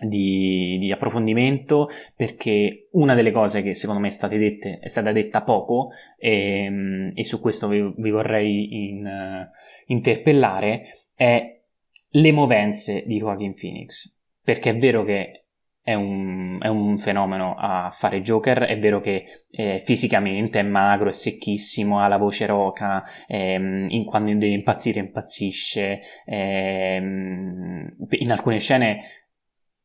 di, 0.00 0.78
di 0.78 0.90
approfondimento, 0.90 1.88
perché 2.14 2.88
una 2.92 3.14
delle 3.14 3.30
cose 3.30 3.62
che 3.62 3.74
secondo 3.74 4.00
me 4.00 4.08
è, 4.08 4.10
state 4.10 4.38
dette, 4.38 4.74
è 4.80 4.88
stata 4.88 5.12
detta 5.12 5.42
poco, 5.42 5.90
ehm, 6.18 7.12
e 7.14 7.24
su 7.24 7.40
questo 7.40 7.68
vi, 7.68 7.92
vi 7.98 8.10
vorrei 8.10 8.88
in, 8.88 9.06
eh, 9.06 9.50
interpellare, 9.86 11.08
è 11.14 11.60
le 12.08 12.32
movenze 12.32 13.04
di 13.06 13.18
Joaquin 13.18 13.54
Phoenix. 13.54 14.14
Perché 14.42 14.70
è 14.70 14.76
vero 14.76 15.04
che 15.04 15.45
è 15.86 15.94
un, 15.94 16.58
è 16.60 16.66
un 16.66 16.98
fenomeno 16.98 17.54
a 17.56 17.90
fare 17.92 18.20
Joker, 18.20 18.64
è 18.64 18.76
vero 18.76 18.98
che 18.98 19.22
eh, 19.48 19.80
fisicamente 19.84 20.58
è 20.58 20.64
magro, 20.64 21.08
è 21.08 21.12
secchissimo, 21.12 22.00
ha 22.00 22.08
la 22.08 22.16
voce 22.16 22.44
roca, 22.46 23.04
ehm, 23.28 23.86
in- 23.90 24.04
quando 24.04 24.32
deve 24.32 24.48
impazzire 24.48 24.98
impazzisce, 24.98 26.00
ehm, 26.24 27.96
in 28.18 28.32
alcune 28.32 28.58
scene 28.58 28.98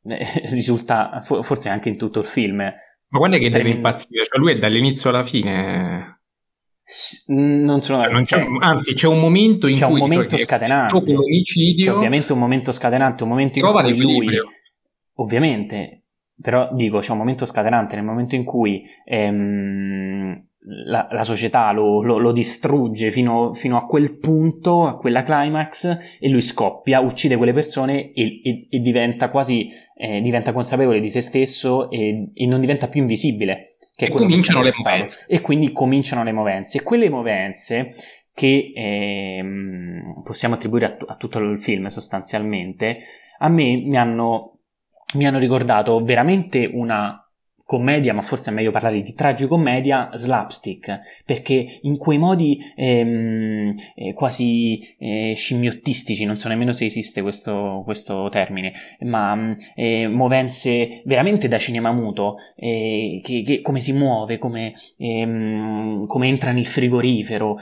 eh, 0.05 0.25
risulta, 0.49 1.21
fo- 1.21 1.43
forse 1.43 1.69
anche 1.69 1.89
in 1.89 1.97
tutto 1.99 2.21
il 2.21 2.25
film, 2.25 2.57
Ma 2.57 3.19
quando 3.19 3.37
è 3.37 3.39
che 3.39 3.49
deve 3.49 3.69
impazzire? 3.69 4.25
Cioè 4.25 4.39
lui 4.39 4.53
è 4.53 4.57
dall'inizio 4.57 5.11
alla 5.11 5.23
fine... 5.23 6.19
non 7.27 7.81
sono... 7.81 8.01
Cioè, 8.01 8.11
non 8.11 8.23
c'è 8.23 8.37
un- 8.37 8.63
anzi, 8.63 8.95
c'è 8.95 9.05
un 9.05 9.19
momento 9.19 9.67
in 9.67 9.73
c'è 9.73 9.85
un 9.85 9.91
cui... 9.91 9.99
momento 9.99 10.29
cioè, 10.29 10.39
scatenante. 10.39 11.13
C'è 11.77 11.91
ovviamente 11.91 12.33
un 12.33 12.39
momento 12.39 12.71
scatenante, 12.71 13.21
un 13.21 13.29
momento 13.29 13.59
in 13.59 13.65
cui 13.69 13.95
lui... 13.99 14.27
Ovviamente, 15.21 16.03
però 16.41 16.69
dico, 16.73 16.99
c'è 16.99 17.11
un 17.11 17.17
momento 17.19 17.45
scatenante 17.45 17.95
nel 17.95 18.05
momento 18.05 18.35
in 18.35 18.43
cui 18.43 18.83
ehm, 19.05 20.45
la, 20.85 21.07
la 21.11 21.23
società 21.23 21.71
lo, 21.71 22.01
lo- 22.01 22.17
lo 22.19 22.31
distrugge 22.31 23.09
fino, 23.11 23.53
fino 23.53 23.77
a 23.77 23.85
quel 23.85 24.17
punto, 24.17 24.85
a 24.85 24.97
quella 24.97 25.21
climax, 25.23 25.97
e 26.19 26.29
lui 26.29 26.41
scoppia, 26.41 26.99
uccide 26.99 27.35
quelle 27.37 27.53
persone 27.53 28.11
e, 28.13 28.41
e- 28.43 28.67
e 28.69 28.79
diventa 28.79 29.29
quasi 29.29 29.69
eh, 29.95 30.21
diventa 30.21 30.51
consapevole 30.53 30.99
di 30.99 31.09
se 31.09 31.21
stesso 31.21 31.89
e, 31.89 32.29
e 32.33 32.45
non 32.47 32.59
diventa 32.59 32.87
più 32.87 33.01
invisibile. 33.01 33.67
Che 33.95 34.07
è 34.07 34.09
E 34.09 34.13
cominciano 34.13 34.61
le 34.63 34.71
stato. 34.71 34.89
movenze. 34.95 35.25
E 35.27 35.41
quindi 35.41 35.71
cominciano 35.71 36.23
le 36.23 36.31
movenze. 36.31 36.77
E 36.79 36.83
quelle 36.83 37.09
movenze 37.09 37.89
che 38.33 38.71
ehm, 38.75 40.21
possiamo 40.23 40.55
attribuire 40.55 40.85
a, 40.85 40.95
tu- 40.95 41.05
a 41.07 41.15
tutto 41.15 41.39
il 41.39 41.59
film 41.59 41.87
sostanzialmente, 41.87 42.97
a 43.39 43.49
me 43.49 43.75
mi 43.77 43.97
hanno, 43.97 44.59
mi 45.13 45.25
hanno 45.25 45.39
ricordato 45.39 46.03
veramente 46.03 46.69
una 46.71 47.15
commedia, 47.71 48.13
ma 48.13 48.21
forse 48.21 48.51
è 48.51 48.53
meglio 48.53 48.71
parlare 48.71 49.01
di 49.01 49.13
tragicommedia 49.13 50.09
slapstick, 50.13 50.99
perché 51.23 51.79
in 51.83 51.95
quei 51.97 52.17
modi 52.17 52.59
ehm, 52.75 53.73
eh, 53.95 54.11
quasi 54.13 54.77
eh, 54.99 55.31
scimmiottistici, 55.33 56.25
non 56.25 56.35
so 56.35 56.49
nemmeno 56.49 56.73
se 56.73 56.83
esiste 56.83 57.21
questo, 57.21 57.81
questo 57.85 58.27
termine, 58.29 58.73
ma 59.05 59.35
mh, 59.35 59.55
eh, 59.75 60.07
movenze 60.09 61.01
veramente 61.05 61.47
da 61.47 61.57
cinema 61.57 61.93
muto, 61.93 62.35
eh, 62.57 63.21
che, 63.23 63.41
che- 63.41 63.61
come 63.61 63.79
si 63.79 63.93
muove, 63.93 64.37
come, 64.37 64.73
ehm, 64.97 66.07
come 66.07 66.27
entra 66.27 66.51
nel 66.51 66.65
frigorifero, 66.65 67.57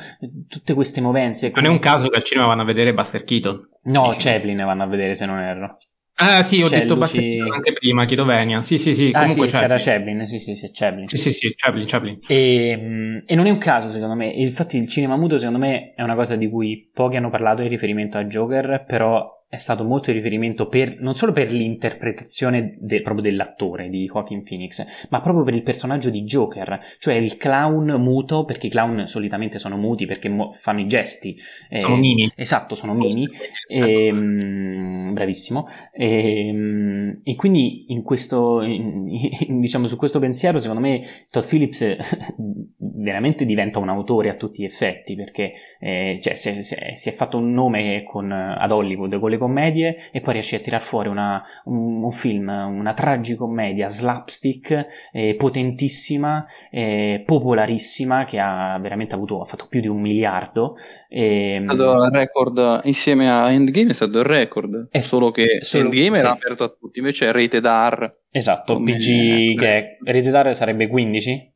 tutte 0.47 0.73
queste 0.73 1.01
movenze. 1.01 1.51
Non 1.53 1.65
è 1.65 1.69
un 1.69 1.77
caso 1.77 2.07
che 2.07 2.17
al 2.17 2.23
cinema 2.23 2.47
vanno 2.47 2.63
a 2.63 2.65
vedere 2.65 2.95
Buster 2.95 3.23
Keaton. 3.23 3.69
No, 3.83 4.15
Chaplin 4.17 4.57
vanno 4.57 4.81
a 4.81 4.87
vedere 4.87 5.13
se 5.13 5.27
non 5.27 5.39
erro. 5.39 5.77
Ah 6.21 6.43
sì, 6.43 6.61
ho 6.61 6.65
C'è 6.65 6.79
detto 6.81 6.95
luci- 6.95 7.39
anche 7.39 7.71
prima, 7.71 8.05
chiedo 8.05 8.25
Venia. 8.25 8.61
Sì, 8.61 8.77
sì, 8.77 8.93
sì, 8.93 9.11
Ah 9.13 9.21
comunque 9.21 9.47
sì, 9.47 9.53
c'era 9.55 9.75
Chaplin. 9.77 10.25
Sì 10.25 10.37
sì 10.39 10.53
sì, 10.53 10.69
Chaplin. 10.73 11.07
Sì, 11.07 11.17
sì, 11.17 11.31
sì, 11.31 11.53
Chaplin, 11.55 11.85
Chaplin. 11.87 12.19
E, 12.27 12.75
mh, 12.75 13.23
e 13.25 13.35
non 13.35 13.45
è 13.45 13.49
un 13.49 13.57
caso, 13.57 13.89
secondo 13.89 14.15
me. 14.15 14.25
Infatti, 14.27 14.77
il 14.77 14.89
cinema 14.89 15.15
muto, 15.15 15.37
secondo 15.37 15.59
me, 15.59 15.93
è 15.95 16.01
una 16.03 16.15
cosa 16.15 16.35
di 16.35 16.49
cui 16.49 16.89
pochi 16.93 17.15
hanno 17.15 17.29
parlato 17.29 17.61
in 17.61 17.69
riferimento 17.69 18.17
a 18.17 18.25
Joker, 18.25 18.83
però 18.85 19.38
è 19.49 19.57
stato 19.57 19.83
molto 19.83 20.11
in 20.11 20.15
riferimento 20.17 20.67
per, 20.67 21.01
non 21.01 21.15
solo 21.15 21.31
per 21.31 21.51
l'interpretazione 21.51 22.75
de- 22.79 23.01
proprio 23.01 23.23
dell'attore 23.23 23.89
di 23.89 24.05
Joaquin 24.05 24.43
Phoenix, 24.43 24.85
ma 25.09 25.21
proprio 25.21 25.43
per 25.43 25.55
il 25.55 25.63
personaggio 25.63 26.11
di 26.11 26.21
Joker, 26.21 26.79
cioè 26.99 27.15
il 27.15 27.35
clown 27.35 27.87
muto, 27.99 28.45
perché 28.45 28.67
i 28.67 28.69
clown 28.69 29.07
solitamente 29.07 29.57
sono 29.57 29.75
muti 29.75 30.05
perché 30.05 30.29
mo- 30.29 30.53
fanno 30.53 30.81
i 30.81 30.87
gesti. 30.87 31.35
eh, 31.69 31.81
Sono 31.81 31.95
mini. 31.95 32.31
Esatto, 32.35 32.75
sono 32.75 32.93
mini. 32.93 33.27
E, 33.67 34.11
mm, 34.11 35.13
bravissimo. 35.13 35.67
E, 35.93 36.51
mm, 36.53 37.11
e 37.23 37.35
quindi 37.35 37.85
in 37.91 38.03
questo, 38.03 38.61
in- 38.61 39.07
in- 39.47 39.59
diciamo, 39.59 39.87
su 39.87 39.95
questo 39.97 40.19
pensiero, 40.19 40.59
secondo 40.59 40.81
me, 40.81 41.01
Todd 41.31 41.43
Phillips 41.47 41.81
eh, 41.81 41.97
veramente 42.77 43.45
diventa 43.45 43.79
un 43.79 43.89
autore 43.89 44.29
a 44.29 44.35
tutti 44.35 44.61
gli 44.61 44.65
effetti 44.65 45.15
perché 45.15 45.53
eh, 45.79 46.19
cioè, 46.21 46.35
si, 46.35 46.49
è- 46.49 46.61
si 46.61 46.75
è, 46.75 46.95
si 46.95 47.09
è 47.09 47.11
fatto 47.11 47.37
un 47.37 47.51
nome 47.51 48.03
con, 48.03 48.31
ad 48.31 48.71
Hollywood 48.71 49.17
con 49.19 49.29
le 49.31 49.37
commedie 49.39 49.97
e 50.11 50.21
poi 50.21 50.33
riesce 50.33 50.57
a 50.57 50.59
tirar 50.59 50.81
fuori 50.83 51.09
una- 51.09 51.41
un, 51.63 52.03
un 52.03 52.11
film, 52.11 52.47
una 52.49 52.93
tragicommedia 52.93 53.87
slapstick 53.87 54.85
eh, 55.11 55.33
potentissima, 55.35 56.45
eh, 56.69 57.23
popolarissima 57.25 58.25
che 58.25 58.37
ha 58.39 58.77
veramente 58.79 59.15
avuto, 59.15 59.41
ha 59.41 59.45
fatto 59.45 59.65
più 59.67 59.81
di 59.81 59.87
un 59.87 59.99
miliardo. 59.99 60.75
E, 61.07 61.59
stato 61.63 62.03
il 62.03 62.11
record 62.11 62.81
insieme 62.83 63.29
a 63.31 63.49
Endgame 63.49 63.89
è 63.89 63.93
stato 63.93 64.19
il 64.19 64.25
record 64.25 64.89
È 64.91 64.99
solo 64.99 65.31
che 65.31 65.57
solo- 65.61 65.85
Endgame 65.85 66.19
era 66.19 66.29
sì. 66.29 66.35
aperto 66.35 66.63
a 66.65 66.69
tutti 66.69 66.99
invece 66.99 67.29
è 67.29 67.31
rated 67.31 67.65
R 67.65 68.09
Esatto, 68.29 68.79
PG 68.79 69.57
che 69.57 69.67
è 69.77 69.97
ereditario 70.03 70.53
sarebbe 70.53 70.87
15? 70.87 71.53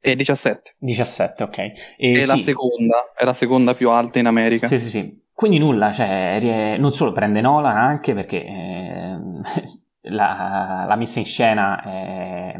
e 0.00 0.14
17 0.14 0.76
17, 0.78 1.42
ok. 1.42 1.58
E 1.58 1.72
è 1.98 2.24
la 2.26 2.34
sì, 2.36 2.40
seconda 2.40 3.12
è 3.16 3.24
la 3.24 3.32
seconda 3.32 3.74
più 3.74 3.90
alta 3.90 4.18
in 4.20 4.26
America 4.26 4.66
Sì, 4.68 4.78
sì, 4.78 4.88
sì. 4.88 5.24
Quindi 5.36 5.58
nulla, 5.58 5.92
cioè, 5.92 6.76
non 6.78 6.90
solo 6.92 7.12
prende 7.12 7.42
Nolan 7.42 7.76
anche 7.76 8.14
perché 8.14 8.42
ehm, 8.42 9.42
la, 10.08 10.86
la 10.88 10.96
messa 10.96 11.18
in 11.18 11.26
scena 11.26 11.82
è- 11.82 12.56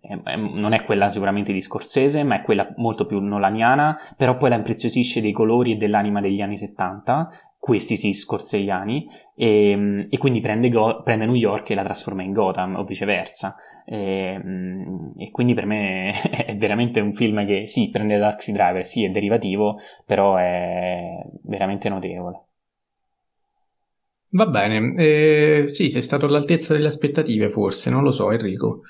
è- 0.00 0.22
è- 0.22 0.36
non 0.36 0.72
è 0.72 0.84
quella 0.84 1.08
sicuramente 1.08 1.52
di 1.52 1.60
Scorsese, 1.60 2.22
ma 2.22 2.36
è 2.36 2.42
quella 2.42 2.72
molto 2.76 3.04
più 3.06 3.18
nolaniana, 3.18 3.98
però 4.16 4.36
poi 4.36 4.50
la 4.50 4.54
impreziosisce 4.56 5.20
dei 5.20 5.32
colori 5.32 5.72
e 5.72 5.76
dell'anima 5.76 6.20
degli 6.20 6.40
anni 6.40 6.56
70, 6.56 7.28
questi 7.60 7.96
sì, 7.98 8.14
scorseiani, 8.14 9.06
e, 9.36 10.06
e 10.08 10.18
quindi 10.18 10.40
prende, 10.40 10.70
Go- 10.70 11.02
prende 11.02 11.26
New 11.26 11.34
York 11.34 11.70
e 11.70 11.74
la 11.74 11.84
trasforma 11.84 12.22
in 12.22 12.32
Gotham 12.32 12.74
o 12.76 12.84
viceversa. 12.84 13.54
E, 13.84 14.40
e 15.16 15.30
quindi 15.30 15.52
per 15.54 15.66
me 15.66 16.10
è 16.46 16.56
veramente 16.56 17.00
un 17.00 17.12
film 17.12 17.46
che 17.46 17.66
sì, 17.66 17.90
prende 17.90 18.18
Taxi 18.18 18.52
Driver, 18.52 18.84
sì, 18.86 19.04
è 19.04 19.10
derivativo, 19.10 19.76
però 20.06 20.36
è 20.36 21.22
veramente 21.42 21.88
notevole. 21.90 22.44
Va 24.32 24.46
bene, 24.46 24.94
eh, 24.96 25.66
sì, 25.72 25.90
sei 25.90 26.02
stato 26.02 26.24
all'altezza 26.26 26.72
delle 26.72 26.86
aspettative, 26.86 27.50
forse, 27.50 27.90
non 27.90 28.02
lo 28.02 28.12
so, 28.12 28.30
Enrico. 28.30 28.80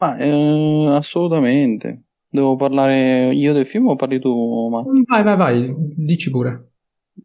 Ma 0.00 0.16
eh, 0.16 0.86
assolutamente. 0.88 2.04
Devo 2.28 2.56
parlare 2.56 3.32
io 3.32 3.52
del 3.52 3.66
film 3.66 3.88
o 3.88 3.96
parli 3.96 4.18
tu, 4.20 4.68
Matt? 4.70 4.86
Vai, 5.08 5.22
vai, 5.22 5.36
vai, 5.36 5.74
dici 5.96 6.30
pure. 6.30 6.70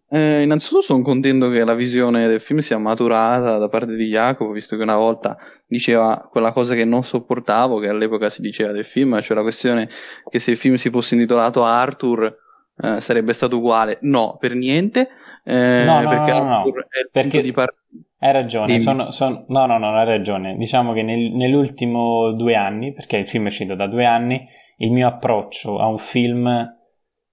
Eh, 0.09 0.41
innanzitutto 0.41 0.81
sono 0.81 1.01
contento 1.01 1.49
che 1.49 1.63
la 1.63 1.73
visione 1.73 2.27
del 2.27 2.39
film 2.39 2.59
sia 2.59 2.77
maturata 2.77 3.57
da 3.57 3.67
parte 3.69 3.95
di 3.95 4.07
Jacopo, 4.07 4.51
visto 4.51 4.75
che 4.75 4.83
una 4.83 4.95
volta 4.97 5.37
diceva 5.67 6.27
quella 6.31 6.51
cosa 6.51 6.73
che 6.75 6.85
non 6.85 7.03
sopportavo, 7.03 7.79
che 7.79 7.87
all'epoca 7.89 8.29
si 8.29 8.41
diceva 8.41 8.71
del 8.71 8.85
film, 8.85 9.19
cioè 9.21 9.35
la 9.35 9.41
questione 9.43 9.89
che 10.29 10.39
se 10.39 10.51
il 10.51 10.57
film 10.57 10.75
si 10.75 10.89
fosse 10.89 11.15
intitolato 11.15 11.63
Arthur 11.63 12.37
eh, 12.81 13.01
sarebbe 13.01 13.33
stato 13.33 13.57
uguale. 13.57 13.97
No, 14.01 14.37
per 14.39 14.55
niente, 14.55 15.09
eh, 15.43 15.83
No, 15.85 16.01
no, 16.01 16.09
perché 16.09 16.31
no, 16.31 16.39
no, 16.39 16.47
no. 16.47 16.57
Arthur 16.59 16.87
è 16.89 16.99
il 16.99 17.09
Perché- 17.11 17.41
di 17.41 17.51
partenza. 17.51 17.81
Hai 18.23 18.31
ragione, 18.31 18.79
sono, 18.79 19.11
sono- 19.11 19.43
no, 19.49 19.65
no, 19.65 19.77
no, 19.77 19.97
hai 19.99 20.05
ragione. 20.05 20.55
Diciamo 20.55 20.93
che 20.93 21.01
nel- 21.03 21.33
nell'ultimo 21.33 22.31
due 22.31 22.55
anni, 22.55 22.93
perché 22.93 23.17
il 23.17 23.27
film 23.27 23.43
è 23.43 23.47
uscito 23.47 23.75
da 23.75 23.85
due 23.87 24.05
anni, 24.05 24.41
il 24.77 24.91
mio 24.91 25.07
approccio 25.07 25.77
a 25.79 25.87
un 25.87 25.97
film 25.97 26.65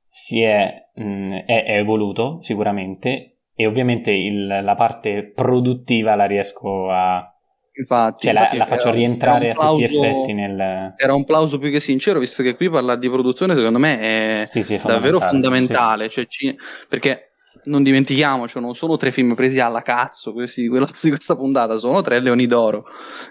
si 0.09 0.43
è, 0.43 0.89
mh, 1.03 1.45
è- 1.47 1.65
è 1.65 1.77
evoluto 1.79 2.39
sicuramente 2.41 3.37
e 3.55 3.67
ovviamente 3.67 4.11
il- 4.13 4.47
la 4.47 4.75
parte 4.75 5.33
produttiva 5.35 6.15
la 6.15 6.27
riesco 6.27 6.91
a... 6.91 7.25
Infatti, 7.73 8.25
cioè 8.25 8.33
la, 8.35 8.41
infatti 8.41 8.57
la 8.59 8.65
faccio 8.67 8.89
era- 8.89 8.97
rientrare 8.97 9.49
era 9.49 9.61
a 9.63 9.71
un 9.71 9.77
tutti 9.77 9.83
gli 9.83 9.87
plauso- 9.89 10.07
effetti 10.07 10.33
nel... 10.33 10.95
Era 10.97 11.15
un 11.15 11.25
plauso 11.25 11.59
più 11.59 11.71
che 11.71 11.81
sincero, 11.81 12.19
visto 12.19 12.43
che 12.43 12.55
qui 12.57 12.69
parlare 12.69 12.99
di 13.01 13.09
produzione 13.09 13.55
secondo 13.55 13.79
me 13.79 13.99
è 13.99 14.45
Sì, 14.49 14.63
sì, 14.63 14.75
è 14.75 14.81
davvero 14.83 15.19
fondamentale, 15.21 15.31
fondamentale. 15.59 16.09
Cioè, 16.09 16.27
ci- 16.27 16.57
perché 16.89 17.25
non 17.65 17.83
dimentichiamoci, 17.83 18.59
non 18.61 18.75
sono 18.75 18.97
tre 18.97 19.11
film 19.13 19.35
presi 19.35 19.61
alla 19.61 19.83
cazzo 19.83 20.33
questi 20.33 20.63
di, 20.63 20.69
quella- 20.69 20.89
di 21.01 21.09
questa 21.09 21.37
puntata, 21.37 21.77
sono 21.79 22.01
tre 22.03 22.21
Leoni 22.21 22.47
d'Oro. 22.47 22.85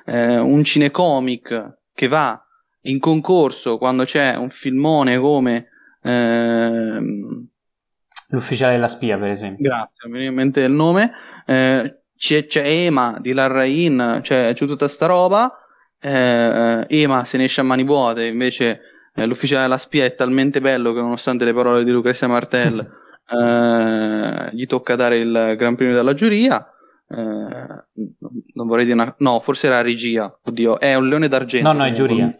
Eh, 0.05 0.37
un 0.39 0.63
cinecomic 0.63 1.77
che 1.93 2.07
va 2.07 2.39
in 2.83 2.97
concorso 2.99 3.77
quando 3.77 4.03
c'è 4.03 4.35
un 4.35 4.49
filmone 4.49 5.17
come. 5.19 5.67
ehm, 6.01 7.01
sì. 7.01 7.48
L'ufficiale 8.31 8.73
della 8.73 8.87
spia, 8.87 9.17
per 9.17 9.29
esempio. 9.29 9.67
Grazie, 9.67 10.07
mi 10.07 10.13
viene 10.17 10.27
in 10.29 10.33
mente 10.35 10.61
il 10.61 10.71
nome. 10.71 11.11
Eh, 11.45 12.01
c'è, 12.15 12.45
c'è 12.45 12.63
Ema 12.67 13.17
di 13.19 13.33
Larrain, 13.33 14.19
c'è, 14.21 14.53
c'è 14.53 14.65
tutta 14.65 14.87
sta 14.87 15.05
roba. 15.07 15.51
Eh, 16.01 16.85
Ema 16.87 17.23
se 17.23 17.37
ne 17.37 17.45
esce 17.45 17.61
a 17.61 17.63
mani 17.63 17.83
vuote, 17.83 18.25
invece 18.25 18.81
eh, 19.15 19.25
l'ufficiale 19.25 19.63
della 19.63 19.77
spia 19.77 20.05
è 20.05 20.15
talmente 20.15 20.61
bello 20.61 20.93
che 20.93 20.99
nonostante 21.01 21.43
le 21.43 21.53
parole 21.53 21.83
di 21.83 21.91
Lucrezia 21.91 22.27
Martel 22.27 22.77
eh, 23.29 24.49
gli 24.55 24.65
tocca 24.65 24.95
dare 24.95 25.17
il 25.17 25.55
Gran 25.57 25.75
Premio 25.75 25.95
della 25.95 26.13
giuria. 26.13 26.65
Eh, 27.11 27.15
non 28.53 28.67
vorrei 28.67 28.85
dire 28.85 28.95
una... 28.95 29.15
No, 29.19 29.39
forse 29.39 29.67
era 29.67 29.81
regia. 29.81 30.37
Oddio, 30.43 30.79
è 30.79 30.93
un 30.93 31.07
leone 31.07 31.27
d'argento. 31.27 31.71
No, 31.71 31.77
no, 31.79 31.85
è 31.85 31.91
giuria. 31.91 32.31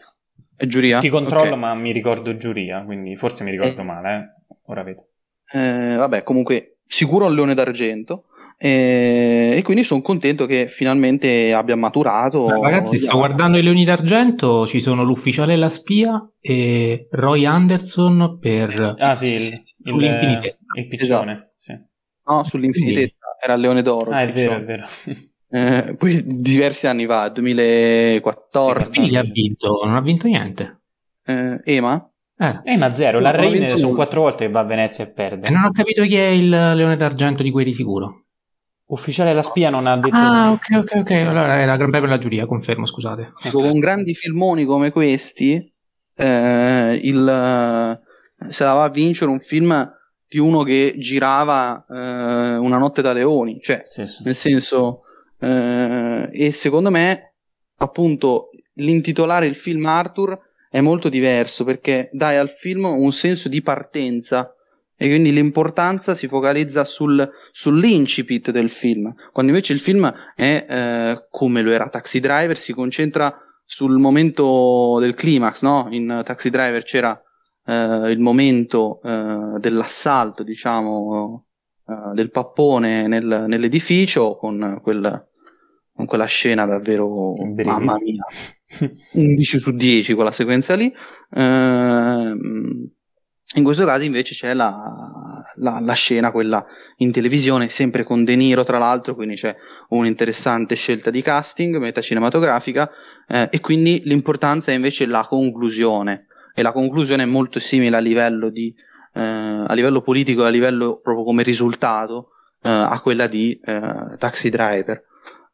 È 0.54 0.66
giuria? 0.66 1.00
Ti 1.00 1.08
controllo, 1.08 1.52
Ok. 1.52 1.56
ma 1.58 1.74
mi 1.74 1.90
ricordo 1.90 2.36
giuria, 2.36 2.82
quindi 2.84 3.16
forse 3.16 3.42
mi 3.44 3.50
ricordo 3.50 3.80
Eh. 3.80 3.84
male. 3.84 4.34
Ora 4.66 4.82
vedo. 4.84 5.06
Eh, 5.52 5.96
vabbè, 5.96 6.22
comunque, 6.22 6.78
sicuro 6.86 7.26
un 7.26 7.34
leone 7.34 7.54
d'argento. 7.54 8.24
eh, 8.62 9.54
e 9.56 9.62
quindi 9.62 9.82
sono 9.84 10.02
contento 10.02 10.44
che 10.46 10.68
finalmente 10.68 11.52
abbia 11.54 11.76
maturato. 11.76 12.46
Eh, 12.54 12.60
Ragazzi, 12.60 12.98
sto 12.98 13.16
guardando 13.16 13.56
i 13.58 13.62
Leoni 13.62 13.84
d'Argento, 13.84 14.66
ci 14.66 14.80
sono 14.80 15.02
l'ufficiale 15.02 15.54
e 15.54 15.56
la 15.56 15.70
spia 15.70 16.30
e 16.38 17.08
Roy 17.10 17.46
Anderson 17.46 18.38
per... 18.38 18.96
Ah 18.98 19.14
sì, 19.14 19.26
Sì, 19.26 19.34
il, 19.34 19.40
sì, 19.40 19.52
il, 19.52 19.62
sull'infinitezza. 19.84 20.58
il 20.78 20.88
piccione. 20.88 21.52
sì. 21.56 21.72
No, 22.26 22.44
sull'infinitezza 22.44 23.36
era 23.42 23.54
il 23.54 23.60
leone 23.60 23.82
d'oro. 23.82 24.10
Ah, 24.10 24.22
è 24.22 24.32
vero, 24.32 24.56
è 24.56 24.64
vero. 24.64 24.86
Eh, 25.52 25.96
poi 25.98 26.22
diversi 26.24 26.86
anni 26.86 27.06
fa, 27.06 27.28
2014. 27.28 28.88
Quindi 28.90 29.08
chi 29.08 29.16
ha 29.16 29.22
vinto? 29.22 29.80
Non 29.84 29.96
ha 29.96 30.00
vinto 30.00 30.26
niente. 30.28 30.82
Eh, 31.24 31.60
Ema? 31.64 32.09
Eh, 32.42 32.60
Eh, 32.72 32.76
ma 32.78 32.90
zero, 32.90 33.20
la 33.20 33.30
Reine 33.32 33.76
sono 33.76 33.94
quattro 33.94 34.22
volte 34.22 34.46
che 34.46 34.50
va 34.50 34.60
a 34.60 34.64
Venezia 34.64 35.04
e 35.04 35.08
perde. 35.10 35.46
e 35.46 35.50
non 35.50 35.64
ho 35.64 35.70
capito 35.70 36.02
chi 36.04 36.16
è 36.16 36.28
il 36.28 36.48
Leone 36.48 36.96
d'Argento 36.96 37.42
di 37.42 37.50
quei 37.50 37.66
di 37.66 37.74
sicuro. 37.74 38.24
Ufficiale 38.86 39.34
la 39.34 39.42
spia 39.42 39.68
non 39.70 39.86
ha 39.86 39.96
detto... 39.98 40.16
Ah, 40.16 40.50
ok, 40.52 40.66
ok, 40.78 40.92
ok. 41.00 41.16
Sì. 41.16 41.22
Allora 41.22 41.60
era 41.60 41.76
Gran 41.76 41.90
Premio 41.90 42.08
per 42.08 42.16
la 42.16 42.18
giuria, 42.22 42.46
confermo, 42.46 42.86
scusate. 42.86 43.32
Ecco, 43.44 43.60
con 43.60 43.78
grandi 43.78 44.14
filmoni 44.14 44.64
come 44.64 44.90
questi, 44.90 45.72
eh, 46.16 47.00
il, 47.02 48.00
se 48.48 48.64
la 48.64 48.72
va 48.72 48.84
a 48.84 48.90
vincere 48.90 49.30
un 49.30 49.38
film 49.38 49.92
di 50.26 50.38
uno 50.38 50.62
che 50.62 50.94
girava 50.96 51.84
eh, 51.88 52.56
Una 52.56 52.78
notte 52.78 53.02
da 53.02 53.12
leoni, 53.12 53.60
cioè 53.60 53.84
Sì, 53.88 54.06
sì. 54.06 54.22
nel 54.24 54.34
senso 54.34 55.02
eh, 55.40 56.28
e 56.32 56.50
secondo 56.52 56.90
me 56.90 57.34
appunto 57.78 58.50
l'intitolare 58.74 59.46
il 59.46 59.54
film 59.56 59.84
Arthur 59.86 60.38
è 60.70 60.80
molto 60.80 61.08
diverso 61.08 61.64
perché 61.64 62.08
dai 62.12 62.36
al 62.36 62.48
film 62.48 62.84
un 62.84 63.12
senso 63.12 63.48
di 63.48 63.60
partenza 63.60 64.54
e 64.96 65.08
quindi 65.08 65.32
l'importanza 65.32 66.14
si 66.14 66.28
focalizza 66.28 66.84
sul, 66.84 67.28
sull'incipit 67.50 68.52
del 68.52 68.70
film 68.70 69.12
quando 69.32 69.50
invece 69.50 69.72
il 69.72 69.80
film 69.80 70.12
è 70.36 70.66
eh, 70.68 71.26
come 71.28 71.62
lo 71.62 71.72
era 71.72 71.88
Taxi 71.88 72.20
Driver 72.20 72.56
si 72.56 72.72
concentra 72.72 73.36
sul 73.64 73.98
momento 73.98 74.98
del 75.00 75.14
climax 75.14 75.62
no? 75.62 75.88
in 75.90 76.22
Taxi 76.24 76.50
Driver 76.50 76.84
c'era 76.84 77.20
eh, 77.66 78.10
il 78.10 78.20
momento 78.20 79.00
eh, 79.02 79.58
dell'assalto 79.58 80.44
diciamo 80.44 81.46
eh, 81.90 82.14
del 82.14 82.30
pappone 82.30 83.08
nel- 83.08 83.46
nell'edificio 83.48 84.36
con, 84.36 84.78
quel- 84.80 85.26
con 85.92 86.06
quella 86.06 86.26
scena 86.26 86.64
davvero, 86.64 87.34
mamma 87.34 87.98
mia, 88.00 88.24
11 89.12 89.58
su 89.58 89.72
10 89.72 90.14
quella 90.14 90.32
sequenza 90.32 90.74
lì. 90.74 90.92
Ehm, 91.34 92.90
In 93.54 93.64
questo 93.64 93.84
caso 93.84 94.04
invece 94.04 94.34
c'è 94.34 94.54
la, 94.54 95.42
la, 95.56 95.80
la, 95.80 95.92
scena, 95.94 96.30
quella 96.30 96.64
in 96.98 97.10
televisione, 97.10 97.68
sempre 97.68 98.04
con 98.04 98.22
De 98.22 98.36
Niro 98.36 98.62
tra 98.62 98.78
l'altro, 98.78 99.16
quindi 99.16 99.34
c'è 99.34 99.56
un'interessante 99.88 100.76
scelta 100.76 101.10
di 101.10 101.20
casting, 101.20 101.76
metacinematografica, 101.78 102.88
eh, 103.26 103.48
e 103.50 103.58
quindi 103.58 104.02
l'importanza 104.04 104.70
è 104.70 104.76
invece 104.76 105.04
la 105.06 105.26
conclusione, 105.28 106.26
e 106.54 106.62
la 106.62 106.70
conclusione 106.70 107.24
è 107.24 107.26
molto 107.26 107.58
simile 107.58 107.96
a 107.96 108.00
livello, 108.00 108.50
di, 108.50 108.72
eh, 109.14 109.20
a 109.20 109.72
livello 109.74 110.00
politico, 110.00 110.44
a 110.44 110.48
livello 110.48 111.00
proprio 111.02 111.24
come 111.24 111.42
risultato, 111.42 112.28
eh, 112.62 112.68
a 112.68 113.00
quella 113.00 113.26
di 113.26 113.58
eh, 113.64 114.14
Taxi 114.16 114.48
Driver. 114.48 115.02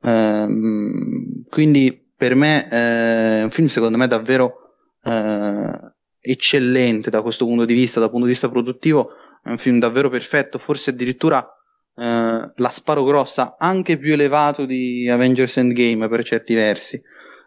Ehm, 0.02 1.44
quindi 1.48 2.05
per 2.16 2.34
me 2.34 2.66
è 2.66 3.42
un 3.42 3.50
film 3.50 3.66
secondo 3.66 3.98
me 3.98 4.06
davvero 4.06 4.74
eh, 5.04 5.94
eccellente 6.20 7.10
da 7.10 7.22
questo 7.22 7.44
punto 7.44 7.64
di 7.64 7.74
vista, 7.74 8.00
dal 8.00 8.10
punto 8.10 8.24
di 8.24 8.32
vista 8.32 8.48
produttivo, 8.48 9.10
è 9.42 9.50
un 9.50 9.58
film 9.58 9.78
davvero 9.78 10.08
perfetto, 10.08 10.58
forse 10.58 10.90
addirittura 10.90 11.46
eh, 11.94 12.52
la 12.54 12.70
sparo 12.70 13.04
grossa 13.04 13.56
anche 13.58 13.98
più 13.98 14.12
elevato 14.12 14.64
di 14.64 15.08
Avengers 15.08 15.56
Endgame 15.58 16.08
per 16.08 16.24
certi 16.24 16.54
versi, 16.54 17.00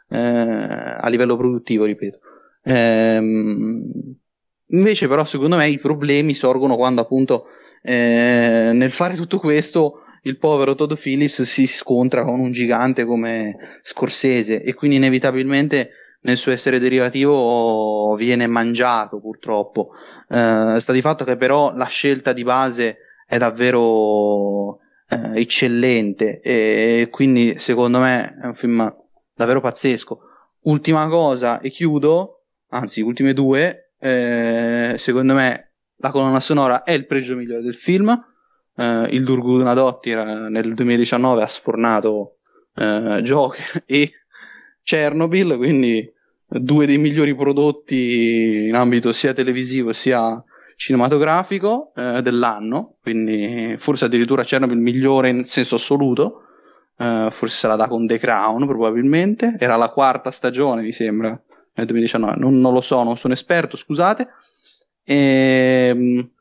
eh, 0.09 0.17
a 0.17 1.07
livello 1.09 1.35
produttivo, 1.35 1.85
ripeto. 1.85 2.19
Ehm, 2.63 4.15
invece 4.67 5.07
però 5.07 5.25
secondo 5.25 5.55
me 5.55 5.67
i 5.67 5.79
problemi 5.79 6.33
sorgono 6.33 6.75
quando 6.75 7.01
appunto 7.01 7.45
eh, 7.81 8.71
nel 8.73 8.91
fare 8.91 9.15
tutto 9.15 9.39
questo 9.39 10.03
il 10.23 10.37
povero 10.37 10.75
Todd 10.75 10.93
Phillips 10.93 11.41
si 11.43 11.67
scontra 11.67 12.23
con 12.23 12.39
un 12.39 12.51
gigante 12.51 13.05
come 13.05 13.57
Scorsese 13.81 14.61
e 14.61 14.73
quindi 14.73 14.97
inevitabilmente 14.97 15.91
nel 16.21 16.37
suo 16.37 16.51
essere 16.51 16.79
derivativo 16.79 18.15
viene 18.15 18.47
mangiato 18.47 19.19
purtroppo. 19.19 19.91
Eh, 20.27 20.75
sta 20.79 20.91
di 20.91 21.01
fatto 21.01 21.23
che 21.23 21.37
però 21.37 21.73
la 21.73 21.85
scelta 21.85 22.33
di 22.33 22.43
base 22.43 22.97
è 23.25 23.37
davvero 23.37 24.79
eh, 25.07 25.39
eccellente 25.39 26.39
e 26.41 27.07
quindi 27.09 27.57
secondo 27.57 27.99
me 27.99 28.37
è 28.41 28.45
un 28.47 28.55
film 28.55 28.95
davvero 29.33 29.61
pazzesco. 29.61 30.19
Ultima 30.61 31.07
cosa 31.07 31.61
e 31.61 31.69
chiudo, 31.69 32.43
anzi 32.69 33.01
ultime 33.01 33.33
due, 33.33 33.93
eh, 33.99 34.95
secondo 34.97 35.33
me 35.33 35.71
la 35.97 36.11
colonna 36.11 36.39
sonora 36.39 36.83
è 36.83 36.91
il 36.91 37.05
pregio 37.05 37.35
migliore 37.35 37.61
del 37.61 37.75
film. 37.75 38.27
Eh, 38.79 39.07
il 39.11 39.25
Durgunadotti 39.25 40.13
nel 40.15 40.73
2019 40.73 41.43
ha 41.43 41.47
sfornato 41.47 42.37
eh, 42.75 43.19
Joker 43.23 43.83
e 43.85 44.11
Chernobyl, 44.81 45.57
quindi 45.57 46.09
due 46.47 46.85
dei 46.85 46.97
migliori 46.97 47.35
prodotti 47.35 48.67
in 48.67 48.75
ambito 48.75 49.11
sia 49.11 49.33
televisivo 49.33 49.91
sia 49.91 50.41
cinematografico 50.77 51.91
eh, 51.93 52.21
dell'anno, 52.21 52.95
quindi 53.01 53.75
forse 53.77 54.05
addirittura 54.05 54.43
Chernobyl 54.43 54.77
migliore 54.77 55.27
in 55.27 55.43
senso 55.43 55.75
assoluto, 55.75 56.43
eh, 56.97 57.27
forse 57.31 57.57
se 57.57 57.67
la 57.67 57.75
dà 57.75 57.89
con 57.89 58.07
The 58.07 58.17
Crown 58.17 58.65
probabilmente, 58.65 59.57
era 59.59 59.75
la 59.75 59.89
quarta 59.89 60.31
stagione 60.31 60.83
mi 60.83 60.93
sembra 60.93 61.29
nel 61.73 61.85
2019, 61.85 62.39
non, 62.39 62.57
non 62.59 62.71
lo 62.71 62.81
so, 62.81 63.03
non 63.03 63.17
sono 63.17 63.33
esperto, 63.33 63.75
scusate. 63.75 64.29
E, 65.03 65.87
ehm, 65.91 66.31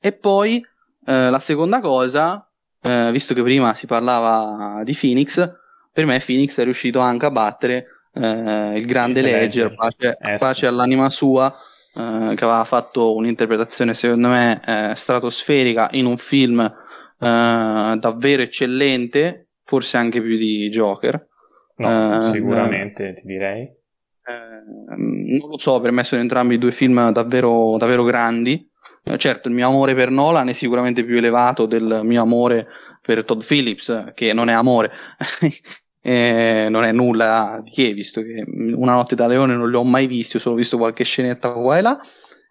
e 0.00 0.12
poi 0.12 0.60
eh, 1.06 1.30
la 1.30 1.38
seconda 1.38 1.80
cosa, 1.80 2.48
eh, 2.82 3.10
visto 3.12 3.34
che 3.34 3.42
prima 3.42 3.74
si 3.74 3.86
parlava 3.86 4.82
di 4.84 4.96
Phoenix, 4.98 5.52
per 5.92 6.06
me 6.06 6.22
Phoenix 6.24 6.58
è 6.58 6.64
riuscito 6.64 7.00
anche 7.00 7.26
a 7.26 7.30
battere 7.30 7.86
eh, 8.14 8.76
il 8.76 8.86
grande 8.86 9.22
Ledger, 9.22 9.74
pace, 9.74 10.16
pace, 10.38 10.66
all'anima 10.66 11.10
sua, 11.10 11.52
eh, 11.94 12.34
che 12.34 12.44
aveva 12.44 12.64
fatto 12.64 13.14
un'interpretazione 13.14 13.94
secondo 13.94 14.28
me 14.28 14.60
eh, 14.64 14.92
stratosferica 14.94 15.88
in 15.92 16.06
un 16.06 16.16
film 16.16 16.60
eh, 16.60 17.96
davvero 17.98 18.42
eccellente, 18.42 19.48
forse 19.62 19.96
anche 19.96 20.20
più 20.20 20.36
di 20.36 20.68
Joker. 20.68 21.28
No, 21.76 22.18
eh, 22.18 22.22
sicuramente 22.22 23.14
ti 23.14 23.22
direi. 23.24 23.70
non 24.26 25.48
lo 25.48 25.58
so, 25.58 25.80
per 25.80 25.90
me 25.90 26.04
sono 26.04 26.20
entrambi 26.20 26.58
due 26.58 26.70
film 26.70 27.10
davvero, 27.10 27.76
davvero 27.78 28.04
grandi. 28.04 28.70
Certo, 29.16 29.48
il 29.48 29.54
mio 29.54 29.66
amore 29.66 29.94
per 29.94 30.10
Nolan 30.10 30.48
è 30.48 30.52
sicuramente 30.52 31.04
più 31.04 31.16
elevato 31.16 31.66
del 31.66 32.00
mio 32.04 32.22
amore 32.22 32.68
per 33.00 33.24
Todd 33.24 33.42
Phillips, 33.42 34.12
che 34.14 34.32
non 34.32 34.48
è 34.48 34.52
amore, 34.52 34.92
eh, 36.00 36.68
non 36.70 36.84
è 36.84 36.92
nulla 36.92 37.60
di 37.62 37.70
che, 37.70 37.92
visto 37.92 38.22
che 38.22 38.44
Una 38.46 38.92
notte 38.92 39.16
da 39.16 39.26
leone 39.26 39.56
non 39.56 39.68
li 39.68 39.76
ho 39.76 39.84
mai 39.84 40.06
visti, 40.06 40.36
ho 40.36 40.40
solo 40.40 40.54
visto 40.54 40.78
qualche 40.78 41.04
scenetta 41.04 41.52
qua 41.52 41.78
e 41.78 41.80
là. 41.80 42.00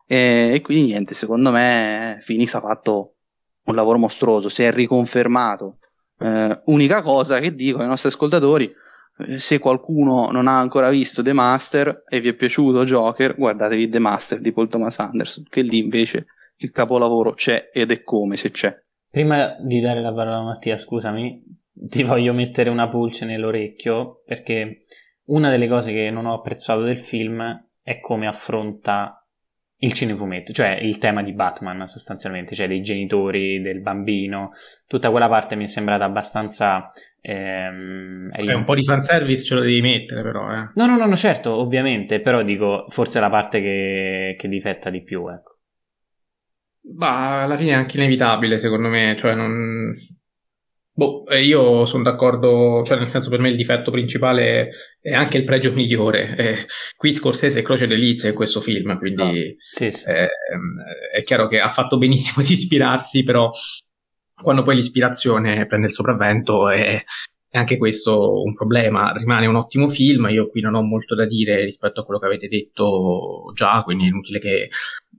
E, 0.05 0.51
e 0.53 0.61
quindi 0.61 0.91
niente, 0.91 1.13
secondo 1.13 1.51
me 1.51 2.21
Phoenix 2.25 2.53
ha 2.53 2.59
fatto 2.59 3.15
un 3.63 3.75
lavoro 3.75 3.97
mostruoso, 3.97 4.49
si 4.49 4.63
è 4.63 4.71
riconfermato. 4.71 5.77
Eh, 6.19 6.61
unica 6.65 7.01
cosa 7.01 7.39
che 7.39 7.55
dico 7.55 7.79
ai 7.79 7.87
nostri 7.87 8.09
ascoltatori, 8.09 8.71
eh, 9.19 9.39
se 9.39 9.59
qualcuno 9.59 10.29
non 10.31 10.47
ha 10.47 10.59
ancora 10.59 10.89
visto 10.89 11.21
The 11.21 11.33
Master 11.33 12.03
e 12.07 12.19
vi 12.19 12.29
è 12.29 12.33
piaciuto 12.33 12.83
Joker, 12.83 13.35
guardatevi 13.35 13.89
The 13.89 13.99
Master 13.99 14.39
di 14.39 14.51
Paul 14.51 14.67
Thomas 14.67 14.99
Anderson, 14.99 15.45
che 15.49 15.61
lì 15.61 15.77
invece 15.77 16.27
il 16.61 16.71
capolavoro 16.71 17.33
c'è 17.33 17.69
ed 17.73 17.91
è 17.91 18.03
come 18.03 18.35
se 18.35 18.51
c'è. 18.51 18.75
Prima 19.09 19.55
di 19.59 19.79
dare 19.79 20.01
la 20.01 20.13
parola 20.13 20.37
a 20.37 20.43
Mattia, 20.43 20.77
scusami, 20.77 21.43
ti 21.73 22.03
voglio 22.03 22.33
mettere 22.33 22.69
una 22.69 22.87
pulce 22.87 23.25
nell'orecchio 23.25 24.21
perché 24.25 24.85
una 25.25 25.49
delle 25.49 25.67
cose 25.67 25.91
che 25.91 26.09
non 26.11 26.25
ho 26.25 26.33
apprezzato 26.33 26.81
del 26.81 26.97
film 26.97 27.41
è 27.81 27.99
come 27.99 28.27
affronta 28.27 29.15
il 29.83 29.93
cinefumetto, 29.93 30.53
cioè 30.53 30.77
il 30.79 30.99
tema 30.99 31.23
di 31.23 31.33
Batman 31.33 31.87
sostanzialmente, 31.87 32.53
cioè 32.53 32.67
dei 32.67 32.81
genitori, 32.81 33.61
del 33.61 33.81
bambino, 33.81 34.51
tutta 34.85 35.09
quella 35.09 35.27
parte 35.27 35.55
mi 35.55 35.63
è 35.63 35.67
sembrata 35.67 36.05
abbastanza... 36.05 36.91
Ehm, 37.19 38.29
Beh, 38.29 38.53
un 38.53 38.63
po' 38.63 38.75
di 38.75 38.83
fanservice 38.83 39.43
ce 39.43 39.55
lo 39.55 39.61
devi 39.61 39.81
mettere 39.81 40.21
però, 40.21 40.51
eh. 40.51 40.71
No, 40.75 40.85
no, 40.85 40.97
no, 40.97 41.05
no, 41.05 41.15
certo, 41.15 41.55
ovviamente, 41.55 42.21
però 42.21 42.43
dico, 42.43 42.85
forse 42.89 43.17
è 43.17 43.21
la 43.21 43.29
parte 43.29 43.59
che, 43.59 44.35
che 44.37 44.47
difetta 44.47 44.91
di 44.91 45.01
più, 45.01 45.27
ecco. 45.27 45.50
Ma 46.83 47.43
alla 47.43 47.57
fine 47.57 47.71
è 47.71 47.75
anche 47.75 47.97
inevitabile, 47.97 48.59
secondo 48.59 48.87
me, 48.87 49.15
cioè 49.17 49.35
non 49.35 49.93
Boh, 50.93 51.23
io 51.35 51.85
sono 51.85 52.03
d'accordo, 52.03 52.83
cioè 52.85 52.97
nel 52.97 53.07
senso 53.07 53.29
per 53.29 53.39
me 53.39 53.49
il 53.49 53.55
difetto 53.55 53.91
principale 53.91 54.71
è 54.99 55.13
anche 55.13 55.37
il 55.37 55.45
pregio 55.45 55.71
migliore. 55.71 56.35
Eh, 56.35 56.65
qui 56.97 57.13
Scorsese 57.13 57.61
è 57.61 57.63
croce 57.63 57.87
delizie 57.87 58.29
in 58.29 58.35
questo 58.35 58.59
film, 58.59 58.97
quindi 58.97 59.21
oh, 59.21 59.55
sì, 59.71 59.89
sì. 59.89 60.07
Eh, 60.09 60.27
è 61.13 61.23
chiaro 61.23 61.47
che 61.47 61.59
ha 61.59 61.69
fatto 61.69 61.97
benissimo 61.97 62.45
di 62.45 62.53
ispirarsi, 62.53 63.23
però 63.23 63.49
quando 64.35 64.63
poi 64.63 64.75
l'ispirazione 64.75 65.65
prende 65.65 65.87
il 65.87 65.93
sopravvento 65.93 66.67
è, 66.69 67.01
è 67.49 67.57
anche 67.57 67.77
questo 67.77 68.41
un 68.43 68.53
problema. 68.53 69.13
Rimane 69.13 69.45
un 69.45 69.55
ottimo 69.55 69.87
film, 69.87 70.27
io 70.29 70.49
qui 70.49 70.59
non 70.59 70.75
ho 70.75 70.81
molto 70.81 71.15
da 71.15 71.25
dire 71.25 71.63
rispetto 71.63 72.01
a 72.01 72.05
quello 72.05 72.19
che 72.19 72.25
avete 72.27 72.47
detto 72.49 73.51
già, 73.55 73.81
quindi 73.83 74.03
è 74.05 74.07
inutile 74.09 74.39
che 74.39 74.69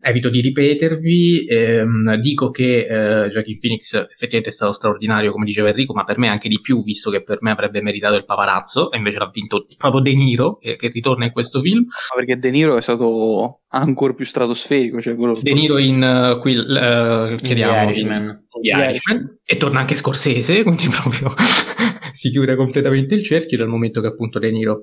evito 0.03 0.29
di 0.29 0.41
ripetervi, 0.41 1.47
ehm, 1.47 2.17
dico 2.17 2.51
che 2.51 2.87
eh, 2.87 3.31
Joaquin 3.31 3.59
Phoenix 3.61 3.95
effettivamente 3.95 4.49
è 4.49 4.53
stato 4.53 4.73
straordinario, 4.73 5.31
come 5.31 5.45
diceva 5.45 5.69
Enrico, 5.69 5.95
ma 5.95 6.05
per 6.05 6.19
me 6.19 6.29
anche 6.29 6.49
di 6.49 6.61
più, 6.61 6.83
visto 6.83 7.11
che 7.11 7.23
per 7.23 7.39
me 7.41 7.53
avrebbe 7.53 7.81
meritato 7.81 8.17
il 8.17 8.25
paparazzo, 8.25 8.91
e 8.91 8.97
invece 8.97 9.19
l'ha 9.19 9.31
vinto 9.33 9.67
proprio 9.79 10.01
De 10.01 10.15
Niro, 10.15 10.61
eh, 10.61 10.77
che 10.77 10.89
ritorna 10.89 11.25
in 11.25 11.33
questo 11.33 11.61
film. 11.61 11.87
perché 12.15 12.37
De 12.37 12.51
Niro 12.51 12.77
è 12.77 12.83
stato 12.83 13.61
ancora 13.69 14.13
più 14.13 14.25
stratosferico. 14.25 15.01
Cioè 15.01 15.15
quello 15.15 15.39
De 15.41 15.53
Niro 15.53 15.79
in 15.79 16.03
uh, 16.03 16.41
qui, 16.41 16.57
uh, 16.57 17.37
chiediamo, 17.37 17.73
The 17.73 17.83
Irishman. 17.85 18.47
The 18.61 18.71
Irishman. 18.71 19.39
E 19.45 19.57
torna 19.57 19.81
anche 19.81 19.97
Scorsese, 19.97 20.63
quindi 20.65 20.89
proprio 20.89 21.33
si 22.13 22.31
chiude 22.31 22.57
completamente 22.57 23.15
il 23.15 23.23
cerchio 23.23 23.57
dal 23.57 23.69
momento 23.69 24.01
che 24.01 24.09
appunto 24.09 24.39
De 24.39 24.51
Niro 24.51 24.83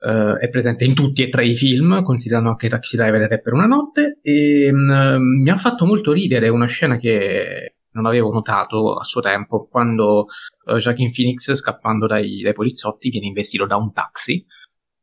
Uh, 0.00 0.36
è 0.36 0.48
presente 0.48 0.84
in 0.84 0.94
tutti 0.94 1.22
e 1.24 1.28
tre 1.28 1.44
i 1.44 1.56
film, 1.56 2.02
considerando 2.02 2.50
anche 2.50 2.68
Taxi 2.68 2.96
Driver 2.96 3.20
e 3.22 3.26
Re 3.26 3.40
per 3.40 3.52
una 3.52 3.66
notte, 3.66 4.20
e 4.22 4.70
um, 4.70 5.42
mi 5.42 5.50
ha 5.50 5.56
fatto 5.56 5.86
molto 5.86 6.12
ridere 6.12 6.48
una 6.48 6.66
scena 6.66 6.96
che 6.98 7.78
non 7.92 8.06
avevo 8.06 8.30
notato 8.30 8.94
a 8.94 9.02
suo 9.02 9.20
tempo, 9.20 9.66
quando 9.66 10.26
uh, 10.66 10.76
Joaquin 10.76 11.12
Phoenix, 11.12 11.52
scappando 11.54 12.06
dai, 12.06 12.40
dai, 12.42 12.52
poliziotti, 12.52 13.10
viene 13.10 13.26
investito 13.26 13.66
da 13.66 13.76
un 13.76 13.92
taxi. 13.92 14.46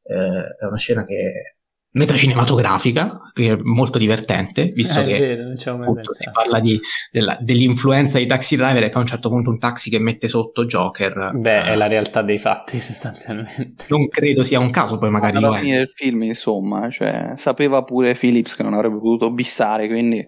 Uh, 0.04 0.64
è 0.64 0.66
una 0.66 0.78
scena 0.78 1.06
che 1.06 1.55
metacinematografica, 1.96 3.32
che 3.34 3.54
è 3.54 3.56
molto 3.62 3.98
divertente, 3.98 4.72
visto 4.74 5.00
eh, 5.02 5.06
che 5.06 5.18
vero, 5.18 5.82
appunto, 5.82 6.14
si 6.14 6.30
parla 6.32 6.60
di, 6.60 6.80
della, 7.10 7.38
dell'influenza 7.40 8.18
di 8.18 8.26
taxi 8.28 8.58
driver 8.58 8.84
e 8.84 8.90
poi 8.90 8.98
a 8.98 9.00
un 9.00 9.08
certo 9.08 9.30
punto 9.30 9.50
un 9.50 9.60
taxi 9.60 9.90
che 9.90 10.00
mette 10.00 10.28
sotto 10.28 10.66
Joker. 10.66 11.32
Beh, 11.34 11.58
eh, 11.58 11.64
è 11.64 11.76
la 11.76 11.88
realtà 11.88 12.22
dei 12.22 12.38
fatti 12.38 12.80
sostanzialmente. 12.82 13.86
Non 13.88 14.10
credo 14.10 14.44
sia 14.44 14.60
un 14.60 14.72
caso, 14.72 14.98
poi 14.98 15.10
magari... 15.10 15.38
Alla 15.38 15.58
fine 15.58 15.78
del 15.78 15.90
film, 15.90 16.24
insomma, 16.24 16.90
cioè, 16.90 17.34
sapeva 17.38 17.84
pure 17.84 18.14
Phillips 18.14 18.56
che 18.56 18.64
non 18.64 18.74
avrebbe 18.74 18.96
potuto 18.96 19.32
bissare, 19.32 19.88
quindi 19.88 20.28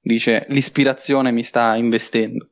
dice 0.00 0.46
l'ispirazione 0.48 1.32
mi 1.32 1.42
sta 1.42 1.76
investendo. 1.76 2.48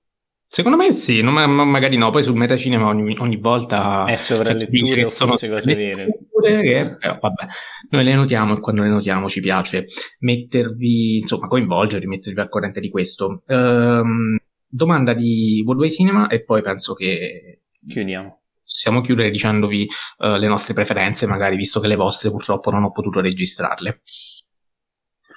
Secondo 0.46 0.76
me 0.76 0.92
sì, 0.92 1.22
non, 1.22 1.32
magari 1.32 1.96
no, 1.96 2.10
poi 2.10 2.22
sul 2.22 2.36
metacinema 2.36 2.86
ogni, 2.86 3.16
ogni 3.18 3.38
volta... 3.38 4.04
È 4.04 4.16
sovraletture 4.16 5.04
o 5.04 5.06
sono 5.06 5.30
cose 5.30 5.48
vere 5.74 6.21
pure 6.48 6.62
che, 6.62 6.80
eh, 6.80 7.18
vabbè, 7.20 7.46
noi 7.90 8.04
le 8.04 8.14
notiamo 8.14 8.56
e 8.56 8.60
quando 8.60 8.82
le 8.82 8.88
notiamo 8.88 9.28
ci 9.28 9.40
piace 9.40 9.86
mettervi, 10.20 11.18
insomma, 11.18 11.48
coinvolgervi, 11.48 12.06
mettervi 12.06 12.40
al 12.40 12.48
corrente 12.48 12.80
di 12.80 12.90
questo. 12.90 13.42
Ehm, 13.46 14.36
domanda 14.66 15.12
di 15.12 15.62
Worldway 15.64 15.90
Cinema 15.90 16.28
e 16.28 16.42
poi 16.42 16.62
penso 16.62 16.94
che 16.94 17.62
chiudiamo. 17.86 18.40
Possiamo 18.64 19.02
chiudere 19.02 19.30
dicendovi 19.30 19.86
uh, 20.18 20.36
le 20.36 20.46
nostre 20.46 20.72
preferenze, 20.72 21.26
magari 21.26 21.56
visto 21.56 21.78
che 21.78 21.88
le 21.88 21.96
vostre 21.96 22.30
purtroppo 22.30 22.70
non 22.70 22.84
ho 22.84 22.90
potuto 22.90 23.20
registrarle. 23.20 24.00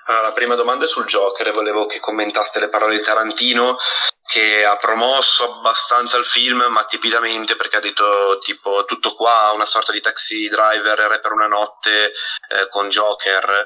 Allora, 0.08 0.28
la 0.28 0.34
prima 0.34 0.54
domanda 0.54 0.86
è 0.86 0.88
sul 0.88 1.06
Joker, 1.06 1.52
volevo 1.52 1.88
che 1.88 2.00
commentaste 2.00 2.60
le 2.60 2.70
parole 2.70 2.98
di 2.98 3.04
Tarantino 3.04 3.78
che 4.22 4.64
ha 4.64 4.78
promosso 4.78 5.56
abbastanza 5.56 6.18
il 6.18 6.26
film, 6.26 6.64
ma 6.70 6.86
tipidamente 6.86 7.56
perché 7.56 7.78
ha 7.78 7.80
detto 7.80 8.38
tipo 8.40 8.86
tutto 8.86 9.16
qua, 9.16 9.52
una 9.54 9.66
sorta 9.66 9.92
di 9.92 10.02
taxi 10.02 10.48
driver, 10.48 11.00
re 11.00 11.20
per 11.20 11.32
una 11.32 11.48
notte 11.48 12.12
eh, 12.50 12.68
con 12.70 12.90
Joker, 12.90 13.66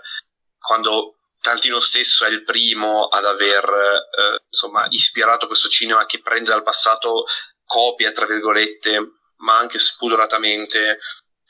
quando 0.58 1.16
Tarantino 1.42 1.82
stesso 1.82 2.24
è 2.24 2.30
il 2.30 2.44
primo 2.46 3.08
ad 3.08 3.26
aver 3.26 3.66
eh, 3.66 4.44
insomma, 4.50 4.86
ispirato 4.92 5.46
questo 5.46 5.68
cinema 5.68 6.06
che 6.06 6.22
prende 6.22 6.52
dal 6.52 6.64
passato 6.64 7.26
copia, 7.66 8.14
tra 8.14 8.26
virgolette, 8.26 8.98
ma 9.40 9.58
anche 9.58 9.78
spudoratamente 9.78 11.00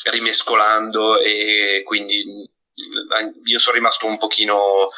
rimescolando 0.06 1.20
e 1.20 1.84
quindi 1.86 2.58
io 3.46 3.60
sono 3.60 3.76
rimasto 3.76 4.06
un 4.06 4.18
pochino 4.18 4.90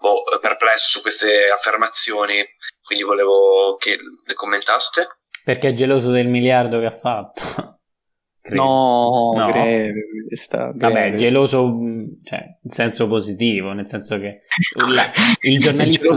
boh, 0.00 0.22
perplesso 0.40 0.88
su 0.88 1.00
queste 1.00 1.50
affermazioni, 1.50 2.44
quindi 2.82 3.04
volevo 3.04 3.76
che 3.76 3.98
le 4.24 4.34
commentaste. 4.34 5.08
Perché 5.44 5.68
è 5.68 5.72
geloso 5.72 6.10
del 6.10 6.26
miliardo 6.26 6.80
che 6.80 6.86
ha 6.86 6.98
fatto. 6.98 7.74
No, 8.42 9.32
no. 9.36 9.46
Greve, 9.46 9.92
sta, 10.34 10.72
greve. 10.72 10.94
Vabbè, 10.94 11.16
geloso 11.16 11.72
cioè, 12.24 12.40
in 12.62 12.70
senso 12.70 13.06
positivo, 13.06 13.72
nel 13.72 13.86
senso 13.86 14.18
che 14.18 14.40
la, 14.92 15.10
il 15.42 15.58
giornalista... 15.58 16.08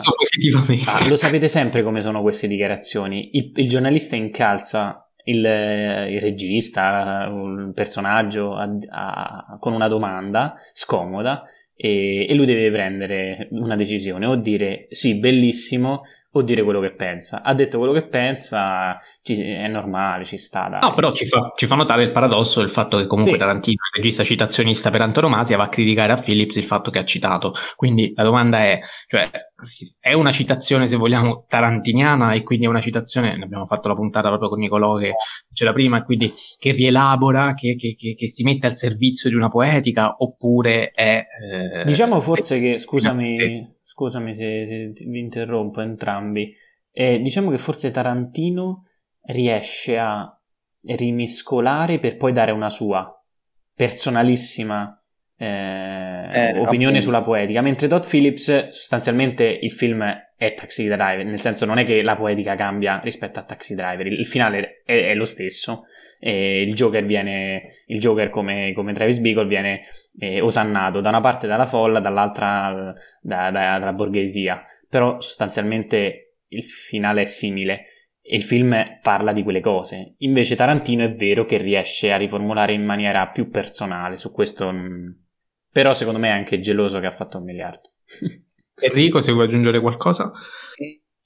ah, 0.86 1.08
lo 1.10 1.16
sapete 1.18 1.50
sempre 1.50 1.84
come 1.84 2.02
sono 2.02 2.22
queste 2.22 2.48
dichiarazioni. 2.48 3.30
Il, 3.34 3.52
il 3.56 3.70
giornalista 3.70 4.16
incalza 4.16 5.12
il, 5.24 5.38
il 5.38 6.22
regista, 6.22 7.28
un 7.30 7.72
personaggio 7.74 8.56
a, 8.56 8.70
a, 8.90 9.58
con 9.60 9.74
una 9.74 9.88
domanda 9.88 10.56
scomoda 10.72 11.44
e, 11.76 12.28
e, 12.30 12.34
lui 12.34 12.46
deve 12.46 12.72
prendere 12.72 13.48
una 13.52 13.76
decisione 13.76 14.26
o 14.26 14.36
dire 14.36 14.88
sì, 14.90 15.16
bellissimo 15.16 16.04
o 16.36 16.42
dire 16.42 16.64
quello 16.64 16.80
che 16.80 16.92
pensa. 16.92 17.44
Ha 17.44 17.54
detto 17.54 17.78
quello 17.78 17.94
che 17.94 18.08
pensa, 18.08 19.00
ci, 19.22 19.40
è 19.40 19.68
normale, 19.68 20.24
ci 20.24 20.38
sta. 20.38 20.68
Dai. 20.68 20.80
No, 20.82 20.94
però 20.96 21.12
ci 21.14 21.26
fa, 21.26 21.54
ci 21.56 21.68
fa, 21.68 21.76
notare 21.76 22.04
il 22.04 22.12
paradosso 22.12 22.60
del 22.60 22.72
fatto 22.72 22.98
che 22.98 23.06
comunque 23.06 23.34
sì. 23.34 23.40
Tarantino, 23.40 23.78
regista 23.96 24.24
citazionista 24.24 24.90
per 24.90 25.02
antonomasia, 25.02 25.58
va 25.58 25.66
a 25.66 25.70
criticare 25.70 26.14
a 26.14 26.18
Phillips 26.18 26.56
il 26.56 26.64
fatto 26.64 26.90
che 26.90 27.00
ha 27.00 27.06
citato. 27.06 27.54
Quindi 27.76 28.14
la 28.16 28.24
domanda 28.24 28.60
è, 28.60 28.80
cioè, 29.08 29.30
è 30.00 30.14
una 30.14 30.32
citazione, 30.32 30.88
se 30.88 30.96
vogliamo, 30.96 31.46
tarantiniana 31.48 32.34
e 32.34 32.44
quindi 32.44 32.66
è 32.66 32.70
una 32.70 32.82
citazione, 32.82 33.38
ne 33.38 33.44
abbiamo 33.44 33.66
fatto 33.66 33.88
la 33.88 33.96
puntata 33.96 34.28
proprio 34.28 34.50
con 34.50 34.60
Nicolò 34.60 34.98
che 34.98 35.14
c'era 35.54 35.74
prima, 35.74 36.00
e 36.00 36.04
quindi 36.04 36.32
che 36.58 36.72
rielabora, 36.72 37.54
che, 37.54 37.76
che, 37.76 37.96
che, 37.96 38.16
che, 38.16 38.28
si 38.28 38.44
mette 38.44 38.68
al 38.68 38.76
servizio 38.76 39.30
di 39.30 39.36
una 39.36 39.50
poetica, 39.50 40.16
oppure 40.18 40.92
è... 40.92 41.26
Eh, 41.42 41.84
diciamo 41.86 42.20
forse 42.20 42.60
che, 42.60 42.78
scusami 42.78 43.38
scusami 43.94 44.36
se, 44.36 44.94
se 44.96 45.06
vi 45.06 45.20
interrompo 45.20 45.82
entrambi, 45.82 46.52
eh, 46.92 47.20
diciamo 47.20 47.52
che 47.52 47.60
forse 47.60 47.92
Tarantino 47.92 48.88
riesce 49.26 49.98
a 49.98 50.36
rimiscolare 50.82 52.00
per 52.00 52.18
poi 52.18 52.34
dare 52.34 52.52
una 52.52 52.70
sua 52.70 53.10
personalissima 53.74 54.98
eh, 55.44 56.28
eh, 56.32 56.58
opinione 56.58 57.02
sulla 57.02 57.20
poetica, 57.20 57.60
mentre 57.60 57.90
Todd 57.90 58.04
Phillips 58.08 58.70
sostanzialmente 58.70 59.44
il 59.44 59.72
film 59.72 60.02
è 60.38 60.54
Taxi 60.54 60.86
Driver, 60.86 61.26
nel 61.26 61.40
senso 61.40 61.66
non 61.66 61.80
è 61.80 61.84
che 61.84 62.02
la 62.02 62.16
poetica 62.16 62.56
cambia 62.56 62.98
rispetto 63.04 63.40
a 63.40 63.44
Taxi 63.44 63.76
Driver, 63.76 64.08
il, 64.08 64.20
il 64.20 64.26
finale 64.26 64.82
è, 64.86 65.10
è, 65.10 65.16
lo 65.16 65.26
stesso, 65.26 65.84
e 66.18 66.62
il 66.62 66.74
Joker 66.74 67.04
viene, 67.04 67.84
il 67.88 68.00
Joker 68.00 68.30
come, 68.30 68.72
come 68.74 68.94
Travis 68.94 69.20
Beagle 69.20 69.48
viene 69.48 69.82
eh, 70.18 70.40
osannato 70.40 71.02
da 71.02 71.10
una 71.10 71.20
parte 71.20 71.46
dalla 71.46 71.66
folla, 71.66 72.00
dall'altra 72.00 72.94
da, 73.22 73.52
da, 73.52 73.80
dalla 73.80 73.94
borghesia, 73.94 74.64
però 74.88 75.20
sostanzialmente 75.20 76.36
il 76.48 76.64
finale 76.64 77.24
è 77.24 77.26
simile 77.26 77.88
e 78.22 78.38
il 78.38 78.44
film 78.44 78.74
parla 79.02 79.34
di 79.34 79.44
quelle 79.44 79.60
cose. 79.60 80.16
Invece 80.20 80.56
Tarantino 80.56 81.04
è 81.04 81.12
vero 81.12 81.44
che 81.44 81.58
riesce 81.58 82.14
a 82.14 82.18
riformulare 82.18 82.72
in 82.72 82.86
maniera 82.86 83.28
più 83.28 83.50
personale, 83.50 84.16
su 84.16 84.32
questo 84.32 84.72
mm, 84.72 85.08
però 85.74 85.94
secondo 85.94 86.20
me 86.20 86.30
è 86.30 86.32
anche 86.32 86.60
geloso 86.60 87.00
che 87.00 87.08
ha 87.08 87.16
fatto 87.16 87.40
un 87.40 87.46
miliardo. 87.46 87.94
Enrico, 88.80 89.22
se 89.22 89.32
vuoi 89.32 89.48
aggiungere 89.48 89.82
qualcosa? 89.82 90.32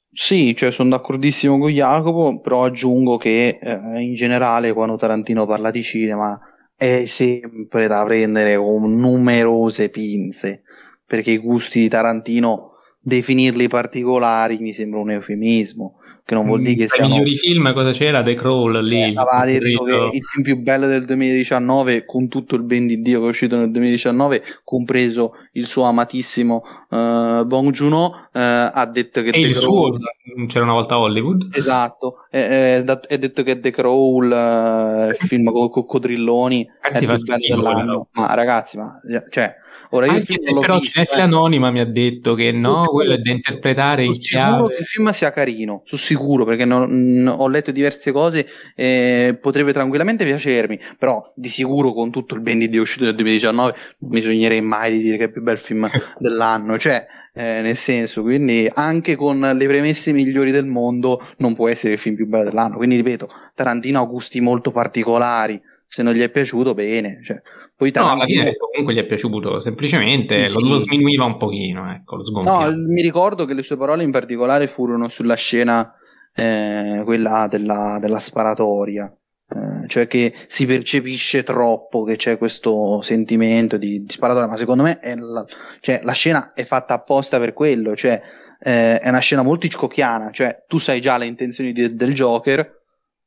Sì, 0.10 0.56
cioè 0.56 0.72
sono 0.72 0.90
d'accordissimo 0.90 1.60
con 1.60 1.70
Jacopo, 1.70 2.40
però 2.40 2.64
aggiungo 2.64 3.18
che 3.18 3.60
eh, 3.62 4.02
in 4.02 4.14
generale 4.16 4.72
quando 4.72 4.96
Tarantino 4.96 5.46
parla 5.46 5.70
di 5.70 5.84
cinema 5.84 6.40
è 6.76 7.04
sempre 7.04 7.88
da 7.88 8.06
prendere 8.06 8.56
con 8.56 8.96
numerose 8.96 9.90
pinze, 9.90 10.64
perché 11.06 11.32
i 11.32 11.38
gusti 11.38 11.82
di 11.82 11.90
Tarantino 11.90 12.72
definirli 13.02 13.68
particolari 13.68 14.60
mi 14.60 14.72
sembra 14.72 15.00
un 15.00 15.12
eufemismo 15.12 15.98
che 16.28 16.36
non 16.36 16.46
vuol 16.46 16.62
dire 16.62 16.76
che 16.76 16.88
siano... 16.90 17.16
I 17.16 17.20
migliori 17.20 17.38
film 17.38 17.74
cosa 17.74 17.92
c'era? 17.94 18.22
The 18.22 18.34
Crawl 18.34 18.84
lì. 18.84 19.00
Eh, 19.00 19.14
aveva 19.16 19.46
detto 19.46 19.86
che 19.86 20.10
il 20.12 20.22
film 20.22 20.44
più 20.44 20.62
bello 20.62 20.86
del 20.86 21.06
2019 21.06 22.04
con 22.04 22.28
tutto 22.28 22.58
il 22.58 22.64
ben 22.64 22.86
di 22.86 23.00
Dio 23.00 23.22
che 23.22 23.28
è 23.28 23.30
uscito 23.30 23.58
nel 23.58 23.72
2019 23.72 24.44
compreso 24.66 25.36
il 25.54 25.66
suo 25.66 25.84
amatissimo 25.84 26.64
uh, 26.90 27.46
Bong 27.46 27.72
Joon-ho 27.72 28.08
uh, 28.08 28.30
ha 28.34 28.90
detto 28.92 29.22
che 29.22 29.30
e 29.30 29.32
The 29.32 29.40
il 29.40 29.56
Crawl... 29.56 30.00
suo 30.00 30.46
c'era 30.48 30.66
una 30.66 30.74
volta 30.74 30.98
Hollywood 31.00 31.56
esatto 31.56 32.26
è, 32.30 32.84
è 32.84 33.18
detto 33.18 33.44
che 33.44 33.60
The 33.62 33.72
Crawl 33.72 34.30
uh, 34.30 35.10
il 35.10 35.16
film 35.16 35.50
con 35.50 35.70
coccodrilloni 35.70 36.68
è 36.82 36.98
il 36.98 37.06
più 37.06 37.08
bello 37.08 37.56
dell'anno 37.56 38.08
ma 38.12 38.34
ragazzi 38.34 38.78
ma 38.78 39.00
cioè 39.30 39.56
Ora 39.92 40.06
io 40.08 40.14
Anche 40.14 40.26
se 40.38 40.54
però 40.60 40.80
visto, 40.80 40.90
Cinefila 40.90 41.20
eh. 41.20 41.24
Anonima 41.24 41.72
mi 41.72 41.80
ha 41.80 41.86
detto 41.86 42.34
che 42.34 42.52
no, 42.52 42.88
quello 42.88 43.14
è 43.14 43.18
da 43.18 43.32
interpretare 43.32 44.04
in 44.04 44.12
chiave. 44.12 44.74
che 44.74 44.80
il 44.82 44.86
film 44.86 45.10
sia 45.12 45.32
carino, 45.32 45.82
sono 45.86 46.02
sicuro, 46.02 46.17
perché 46.46 46.66
non, 46.66 47.22
non, 47.22 47.36
ho 47.40 47.48
letto 47.48 47.72
diverse 47.72 48.12
cose 48.12 48.48
e 48.76 49.38
potrebbe 49.40 49.74
tranquillamente 49.74 50.26
piacermi, 50.26 50.80
però 50.98 51.32
di 51.36 51.50
sicuro 51.50 51.94
con 51.94 52.12
tutto 52.12 52.36
il 52.36 52.42
ben 52.42 52.60
di 52.60 52.70
Dio 52.70 52.82
uscito 52.82 53.06
nel 53.06 53.16
2019 53.16 53.74
non 54.00 54.12
mi 54.12 54.22
sognerei 54.22 54.62
mai 54.62 54.92
di 54.92 55.00
dire 55.00 55.18
che 55.18 55.24
è 55.24 55.26
il 55.28 55.32
più 55.32 55.42
bel 55.42 55.58
film 55.58 55.90
dell'anno, 56.20 56.78
cioè 56.78 57.06
eh, 57.34 57.62
nel 57.62 57.76
senso, 57.76 58.24
quindi 58.24 58.70
anche 58.74 59.16
con 59.16 59.40
le 59.40 59.66
premesse 59.68 60.12
migliori 60.12 60.52
del 60.52 60.66
mondo 60.66 61.22
non 61.38 61.54
può 61.54 61.68
essere 61.68 61.94
il 61.94 62.00
film 62.00 62.16
più 62.16 62.28
bello 62.28 62.46
dell'anno, 62.46 62.78
quindi 62.78 62.96
ripeto, 62.96 63.30
Tarantino 63.54 64.02
ha 64.02 64.06
gusti 64.06 64.42
molto 64.42 64.72
particolari, 64.72 65.62
se 65.86 66.04
non 66.04 66.14
gli 66.14 66.22
è 66.22 66.30
piaciuto 66.30 66.74
bene, 66.74 67.22
cioè, 67.24 67.40
poi 67.78 67.92
no, 67.94 68.10
alla 68.10 68.26
fine 68.26 68.56
comunque 68.58 68.96
gli 68.96 68.98
è 68.98 69.06
piaciuto 69.06 69.62
semplicemente, 69.62 70.48
sì, 70.48 70.68
lo, 70.68 70.80
sminuiva 70.80 71.26
un 71.26 71.38
pochino, 71.38 71.92
ecco, 71.92 72.16
lo 72.16 72.42
No, 72.42 72.74
mi 72.76 73.04
ricordo 73.04 73.46
che 73.46 73.54
le 73.54 73.62
sue 73.62 73.78
parole 73.78 74.02
in 74.02 74.10
particolare 74.10 74.66
furono 74.66 75.08
sulla 75.08 75.36
scena, 75.36 75.94
eh, 76.38 77.02
quella 77.04 77.48
della, 77.50 77.98
della 78.00 78.20
sparatoria, 78.20 79.12
eh, 79.50 79.88
cioè 79.88 80.06
che 80.06 80.34
si 80.46 80.68
percepisce 80.68 81.44
troppo 81.44 82.04
che 82.04 82.16
c'è 82.16 82.38
questo 82.38 83.02
sentimento 83.02 83.78
di, 83.78 84.04
di 84.04 84.12
sparatoria, 84.12 84.48
ma 84.48 84.56
secondo 84.56 84.84
me 84.84 85.00
la, 85.02 85.46
cioè, 85.80 86.02
la, 86.04 86.12
scena 86.12 86.54
è 86.54 86.64
fatta 86.64 86.94
apposta 86.94 87.40
per 87.40 87.54
quello, 87.54 87.96
cioè 87.96 88.22
eh, 88.60 89.00
è 89.00 89.10
una 89.10 89.18
scena 89.20 89.42
molto 89.42 89.66
hitchcockiana, 89.66 90.30
cioè 90.30 90.64
tu 90.68 90.78
sai 90.78 91.02
già 91.02 91.18
le 91.18 91.26
intenzioni 91.26 91.72
di, 91.72 91.96
del 91.96 92.14
Joker 92.14 92.84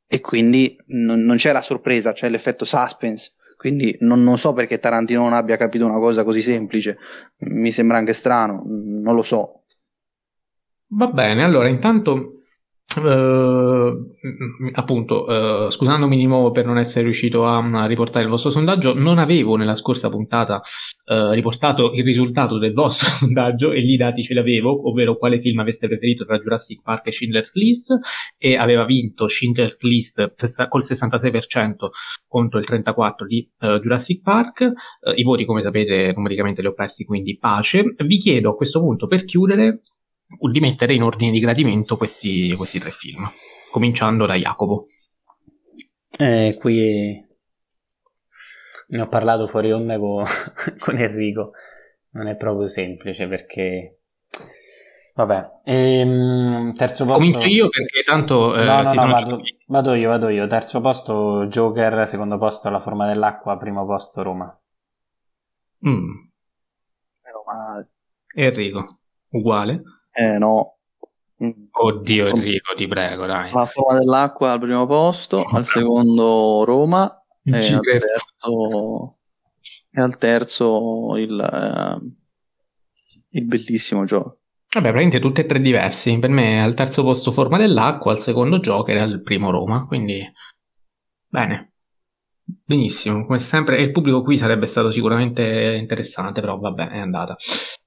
e 0.07 0.21
quindi 0.21 0.77
non, 0.87 1.21
non 1.21 1.35
c'è 1.35 1.51
la 1.51 1.61
sorpresa, 1.61 2.13
c'è 2.13 2.29
l'effetto 2.29 2.63
suspense. 2.63 3.33
Quindi 3.57 3.95
non, 3.99 4.23
non, 4.23 4.39
so 4.39 4.53
perché 4.53 4.79
Tarantino 4.79 5.21
non 5.21 5.33
abbia 5.33 5.55
capito 5.55 5.85
una 5.85 5.99
cosa 5.99 6.23
così 6.23 6.41
semplice, 6.41 6.97
mi 7.41 7.71
sembra 7.71 7.97
anche 7.97 8.13
strano, 8.13 8.63
non 8.65 9.13
lo 9.13 9.21
so. 9.21 9.65
Va 10.93 11.07
bene, 11.07 11.43
allora 11.43 11.67
intanto 11.67 12.40
Uh, 12.93 14.15
appunto, 14.73 15.23
uh, 15.23 15.69
scusandomi 15.69 16.17
di 16.17 16.25
nuovo 16.25 16.51
per 16.51 16.65
non 16.65 16.77
essere 16.77 17.05
riuscito 17.05 17.45
a, 17.45 17.57
a, 17.57 17.85
riportare 17.85 18.25
il 18.25 18.29
vostro 18.29 18.49
sondaggio, 18.49 18.93
non 18.93 19.17
avevo 19.17 19.55
nella 19.55 19.77
scorsa 19.77 20.09
puntata 20.09 20.61
uh, 21.05 21.31
riportato 21.31 21.93
il 21.93 22.03
risultato 22.03 22.57
del 22.57 22.73
vostro 22.73 23.07
sondaggio 23.15 23.71
e 23.71 23.81
gli 23.81 23.95
dati 23.95 24.23
ce 24.23 24.33
l'avevo, 24.33 24.89
ovvero 24.89 25.15
quale 25.15 25.39
film 25.39 25.59
aveste 25.59 25.87
preferito 25.87 26.25
tra 26.25 26.37
Jurassic 26.37 26.81
Park 26.81 27.07
e 27.07 27.11
Schindler's 27.13 27.53
List 27.53 27.97
e 28.37 28.57
aveva 28.57 28.83
vinto 28.83 29.27
Schindler's 29.27 29.81
List 29.83 30.33
col 30.67 30.83
66% 30.83 31.73
contro 32.27 32.59
il 32.59 32.65
34% 32.69 33.25
di 33.25 33.49
Jurassic 33.57 34.21
Park. 34.21 34.69
I 35.15 35.23
voti, 35.23 35.45
come 35.45 35.61
sapete, 35.61 36.11
numericamente 36.13 36.61
li 36.61 36.67
ho 36.67 36.73
presi, 36.73 37.05
quindi 37.05 37.37
pace. 37.37 37.95
Vi 37.97 38.17
chiedo 38.17 38.49
a 38.49 38.55
questo 38.55 38.79
punto, 38.79 39.07
per 39.07 39.23
chiudere, 39.23 39.81
di 40.51 40.59
mettere 40.59 40.93
in 40.93 41.03
ordine 41.03 41.31
di 41.31 41.39
gradimento 41.39 41.97
questi, 41.97 42.53
questi 42.55 42.79
tre 42.79 42.91
film, 42.91 43.29
cominciando 43.71 44.25
da 44.25 44.35
Jacopo. 44.35 44.87
Eh, 46.17 46.57
qui 46.59 47.25
Ne 48.89 49.01
ho 49.01 49.07
parlato 49.07 49.47
fuori 49.47 49.71
onda 49.71 49.97
con, 49.97 50.23
con 50.79 50.97
Enrico, 50.97 51.51
non 52.11 52.27
è 52.27 52.35
proprio 52.35 52.67
semplice 52.67 53.27
perché... 53.27 53.97
Vabbè, 55.13 55.61
ehm, 55.65 56.73
terzo 56.73 57.05
posto... 57.05 57.23
Comincio 57.25 57.47
io 57.47 57.69
perché 57.69 58.03
tanto... 58.03 58.55
Eh, 58.55 58.63
no, 58.63 58.81
no, 58.81 58.93
no, 58.93 59.07
vado, 59.07 59.41
vado, 59.67 59.93
io, 59.93 60.09
vado 60.09 60.29
io. 60.29 60.47
Terzo 60.47 60.79
posto 60.79 61.45
Joker, 61.47 62.07
secondo 62.07 62.37
posto 62.37 62.69
La 62.69 62.79
Forma 62.79 63.07
dell'Acqua, 63.07 63.57
primo 63.57 63.85
posto 63.85 64.23
Roma. 64.23 64.57
Mm. 65.87 66.11
Roma. 67.23 67.87
Enrico, 68.33 68.99
uguale? 69.29 69.81
Eh 70.11 70.37
no. 70.37 70.77
Oddio 71.71 72.27
Enrico, 72.27 72.75
ti 72.75 72.87
prego, 72.87 73.25
dai. 73.25 73.51
La 73.51 73.65
Forma 73.65 73.97
dell'Acqua 73.97 74.51
al 74.51 74.59
primo 74.59 74.85
posto, 74.85 75.43
al 75.43 75.65
secondo 75.65 76.63
Roma 76.65 77.23
e 77.43 77.73
al, 77.73 77.79
terzo, 77.79 79.17
e 79.89 80.01
al 80.01 80.17
terzo 80.19 81.17
il, 81.17 81.39
eh, 81.39 81.99
il 83.29 83.45
bellissimo 83.45 84.05
gioco. 84.05 84.41
Vabbè, 84.73 84.91
praticamente 84.91 85.19
tutti 85.19 85.41
e 85.41 85.45
tre 85.47 85.59
diversi. 85.59 86.19
Per 86.19 86.29
me 86.29 86.61
al 86.61 86.75
terzo 86.75 87.01
posto 87.01 87.31
Forma 87.31 87.57
dell'Acqua, 87.57 88.11
al 88.11 88.19
secondo 88.19 88.59
Joker 88.59 88.97
e 88.97 88.99
al 88.99 89.21
primo 89.23 89.49
Roma. 89.49 89.87
Quindi, 89.87 90.21
bene. 91.27 91.73
Benissimo, 92.43 93.25
come 93.25 93.39
sempre. 93.39 93.77
E 93.77 93.81
il 93.81 93.91
pubblico 93.91 94.21
qui 94.21 94.37
sarebbe 94.37 94.67
stato 94.67 94.91
sicuramente 94.91 95.75
interessante, 95.79 96.39
però 96.39 96.59
vabbè, 96.59 96.89
è 96.89 96.99
andata. 96.99 97.35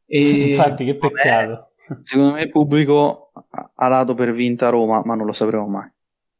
E... 0.06 0.50
Infatti, 0.50 0.84
che 0.84 0.96
peccato. 0.96 1.50
Vabbè, 1.50 1.72
secondo 2.02 2.32
me 2.32 2.42
il 2.42 2.50
pubblico 2.50 3.30
ha 3.74 3.88
dato 3.88 4.14
per 4.14 4.32
vinta 4.32 4.68
Roma, 4.68 5.02
ma 5.04 5.14
non 5.14 5.26
lo 5.26 5.32
sapremo 5.32 5.66
mai. 5.66 5.90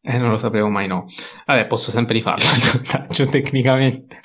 Eh, 0.07 0.19
non 0.19 0.31
lo 0.31 0.39
sapevo 0.39 0.69
mai, 0.69 0.87
no. 0.87 1.07
Vabbè, 1.47 1.66
posso 1.66 1.91
sempre 1.91 2.15
rifarlo 2.15 2.45
il 2.55 2.61
sondaggio 2.61 3.27
tecnicamente. 3.27 4.21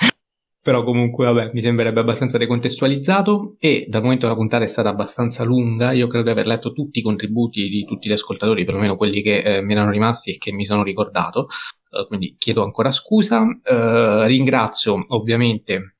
Però 0.61 0.83
comunque, 0.83 1.25
vabbè, 1.25 1.51
mi 1.53 1.61
sembrerebbe 1.61 2.01
abbastanza 2.01 2.37
decontestualizzato 2.37 3.55
e 3.59 3.85
dal 3.87 4.01
momento 4.01 4.25
che 4.25 4.33
la 4.33 4.37
puntata 4.37 4.63
è 4.65 4.67
stata 4.67 4.89
abbastanza 4.89 5.43
lunga, 5.45 5.93
io 5.93 6.07
credo 6.07 6.25
di 6.25 6.31
aver 6.31 6.47
letto 6.47 6.73
tutti 6.73 6.99
i 6.99 7.01
contributi 7.01 7.69
di 7.69 7.85
tutti 7.85 8.09
gli 8.09 8.11
ascoltatori, 8.11 8.65
perlomeno 8.65 8.97
quelli 8.97 9.21
che 9.21 9.41
eh, 9.41 9.61
mi 9.61 9.71
erano 9.71 9.89
rimasti 9.89 10.31
e 10.31 10.37
che 10.37 10.51
mi 10.51 10.65
sono 10.65 10.83
ricordato, 10.83 11.47
uh, 11.91 12.05
quindi 12.07 12.35
chiedo 12.37 12.63
ancora 12.63 12.91
scusa. 12.91 13.39
Uh, 13.41 14.23
ringrazio 14.23 15.05
ovviamente 15.07 15.98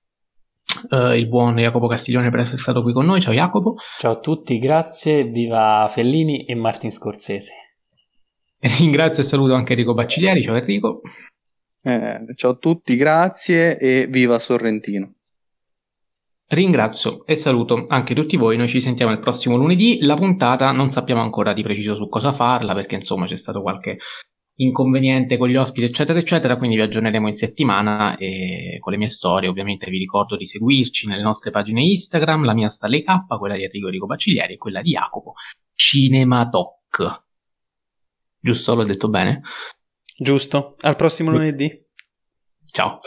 uh, 0.89 1.13
il 1.13 1.27
buon 1.27 1.55
Jacopo 1.55 1.87
Castiglione 1.87 2.29
per 2.29 2.41
essere 2.41 2.57
stato 2.57 2.81
qui 2.81 2.93
con 2.93 3.05
noi. 3.05 3.21
Ciao 3.21 3.33
Jacopo. 3.33 3.75
Ciao 3.97 4.13
a 4.13 4.19
tutti, 4.19 4.59
grazie, 4.59 5.23
viva 5.23 5.87
Fellini 5.89 6.45
e 6.45 6.55
Martin 6.55 6.91
Scorsese. 6.91 7.53
Ringrazio 8.79 9.23
e 9.23 9.25
saluto 9.25 9.53
anche 9.53 9.73
Enrico 9.73 9.93
Bacciglieri. 9.93 10.43
Ciao 10.43 10.55
Enrico. 10.55 11.01
Eh, 11.81 12.21
ciao 12.35 12.51
a 12.51 12.55
tutti, 12.55 12.95
grazie 12.95 13.77
e 13.77 14.07
viva 14.09 14.37
Sorrentino. 14.37 15.13
Ringrazio 16.51 17.27
e 17.27 17.35
saluto 17.35 17.85
anche 17.87 18.15
tutti 18.15 18.35
voi, 18.35 18.57
noi 18.57 18.67
ci 18.67 18.81
sentiamo 18.81 19.11
il 19.11 19.19
prossimo 19.19 19.55
lunedì, 19.55 19.99
la 20.01 20.15
puntata 20.15 20.71
non 20.71 20.89
sappiamo 20.89 21.21
ancora 21.21 21.53
di 21.53 21.61
preciso 21.61 21.93
su 21.93 22.09
cosa 22.09 22.33
farla 22.33 22.73
perché 22.73 22.95
insomma 22.95 23.27
c'è 23.27 23.37
stato 23.37 23.61
qualche 23.61 23.99
inconveniente 24.61 25.37
con 25.37 25.47
gli 25.47 25.55
ospiti 25.55 25.85
eccetera 25.85 26.19
eccetera, 26.19 26.57
quindi 26.57 26.75
vi 26.75 26.81
aggiorneremo 26.81 27.27
in 27.27 27.33
settimana 27.33 28.17
e 28.17 28.77
con 28.79 28.91
le 28.91 28.97
mie 28.97 29.09
storie 29.09 29.47
ovviamente 29.47 29.89
vi 29.89 29.97
ricordo 29.97 30.35
di 30.35 30.45
seguirci 30.45 31.07
nelle 31.07 31.21
nostre 31.21 31.51
pagine 31.51 31.81
Instagram, 31.81 32.43
la 32.43 32.53
mia 32.53 32.67
Stanley 32.67 33.03
K, 33.03 33.37
quella 33.37 33.55
di 33.55 33.63
Enrico 33.63 33.89
Rico 33.89 34.05
Bacciglieri 34.05 34.53
e 34.53 34.57
quella 34.57 34.81
di 34.81 34.91
Jacopo 34.91 35.33
Cinematoc. 35.73 37.23
Giusto? 38.39 38.75
L'ho 38.75 38.83
detto 38.83 39.09
bene? 39.09 39.41
Giusto. 40.17 40.75
Al 40.81 40.95
prossimo 40.95 41.31
lunedì. 41.31 41.85
Ciao. 42.65 42.99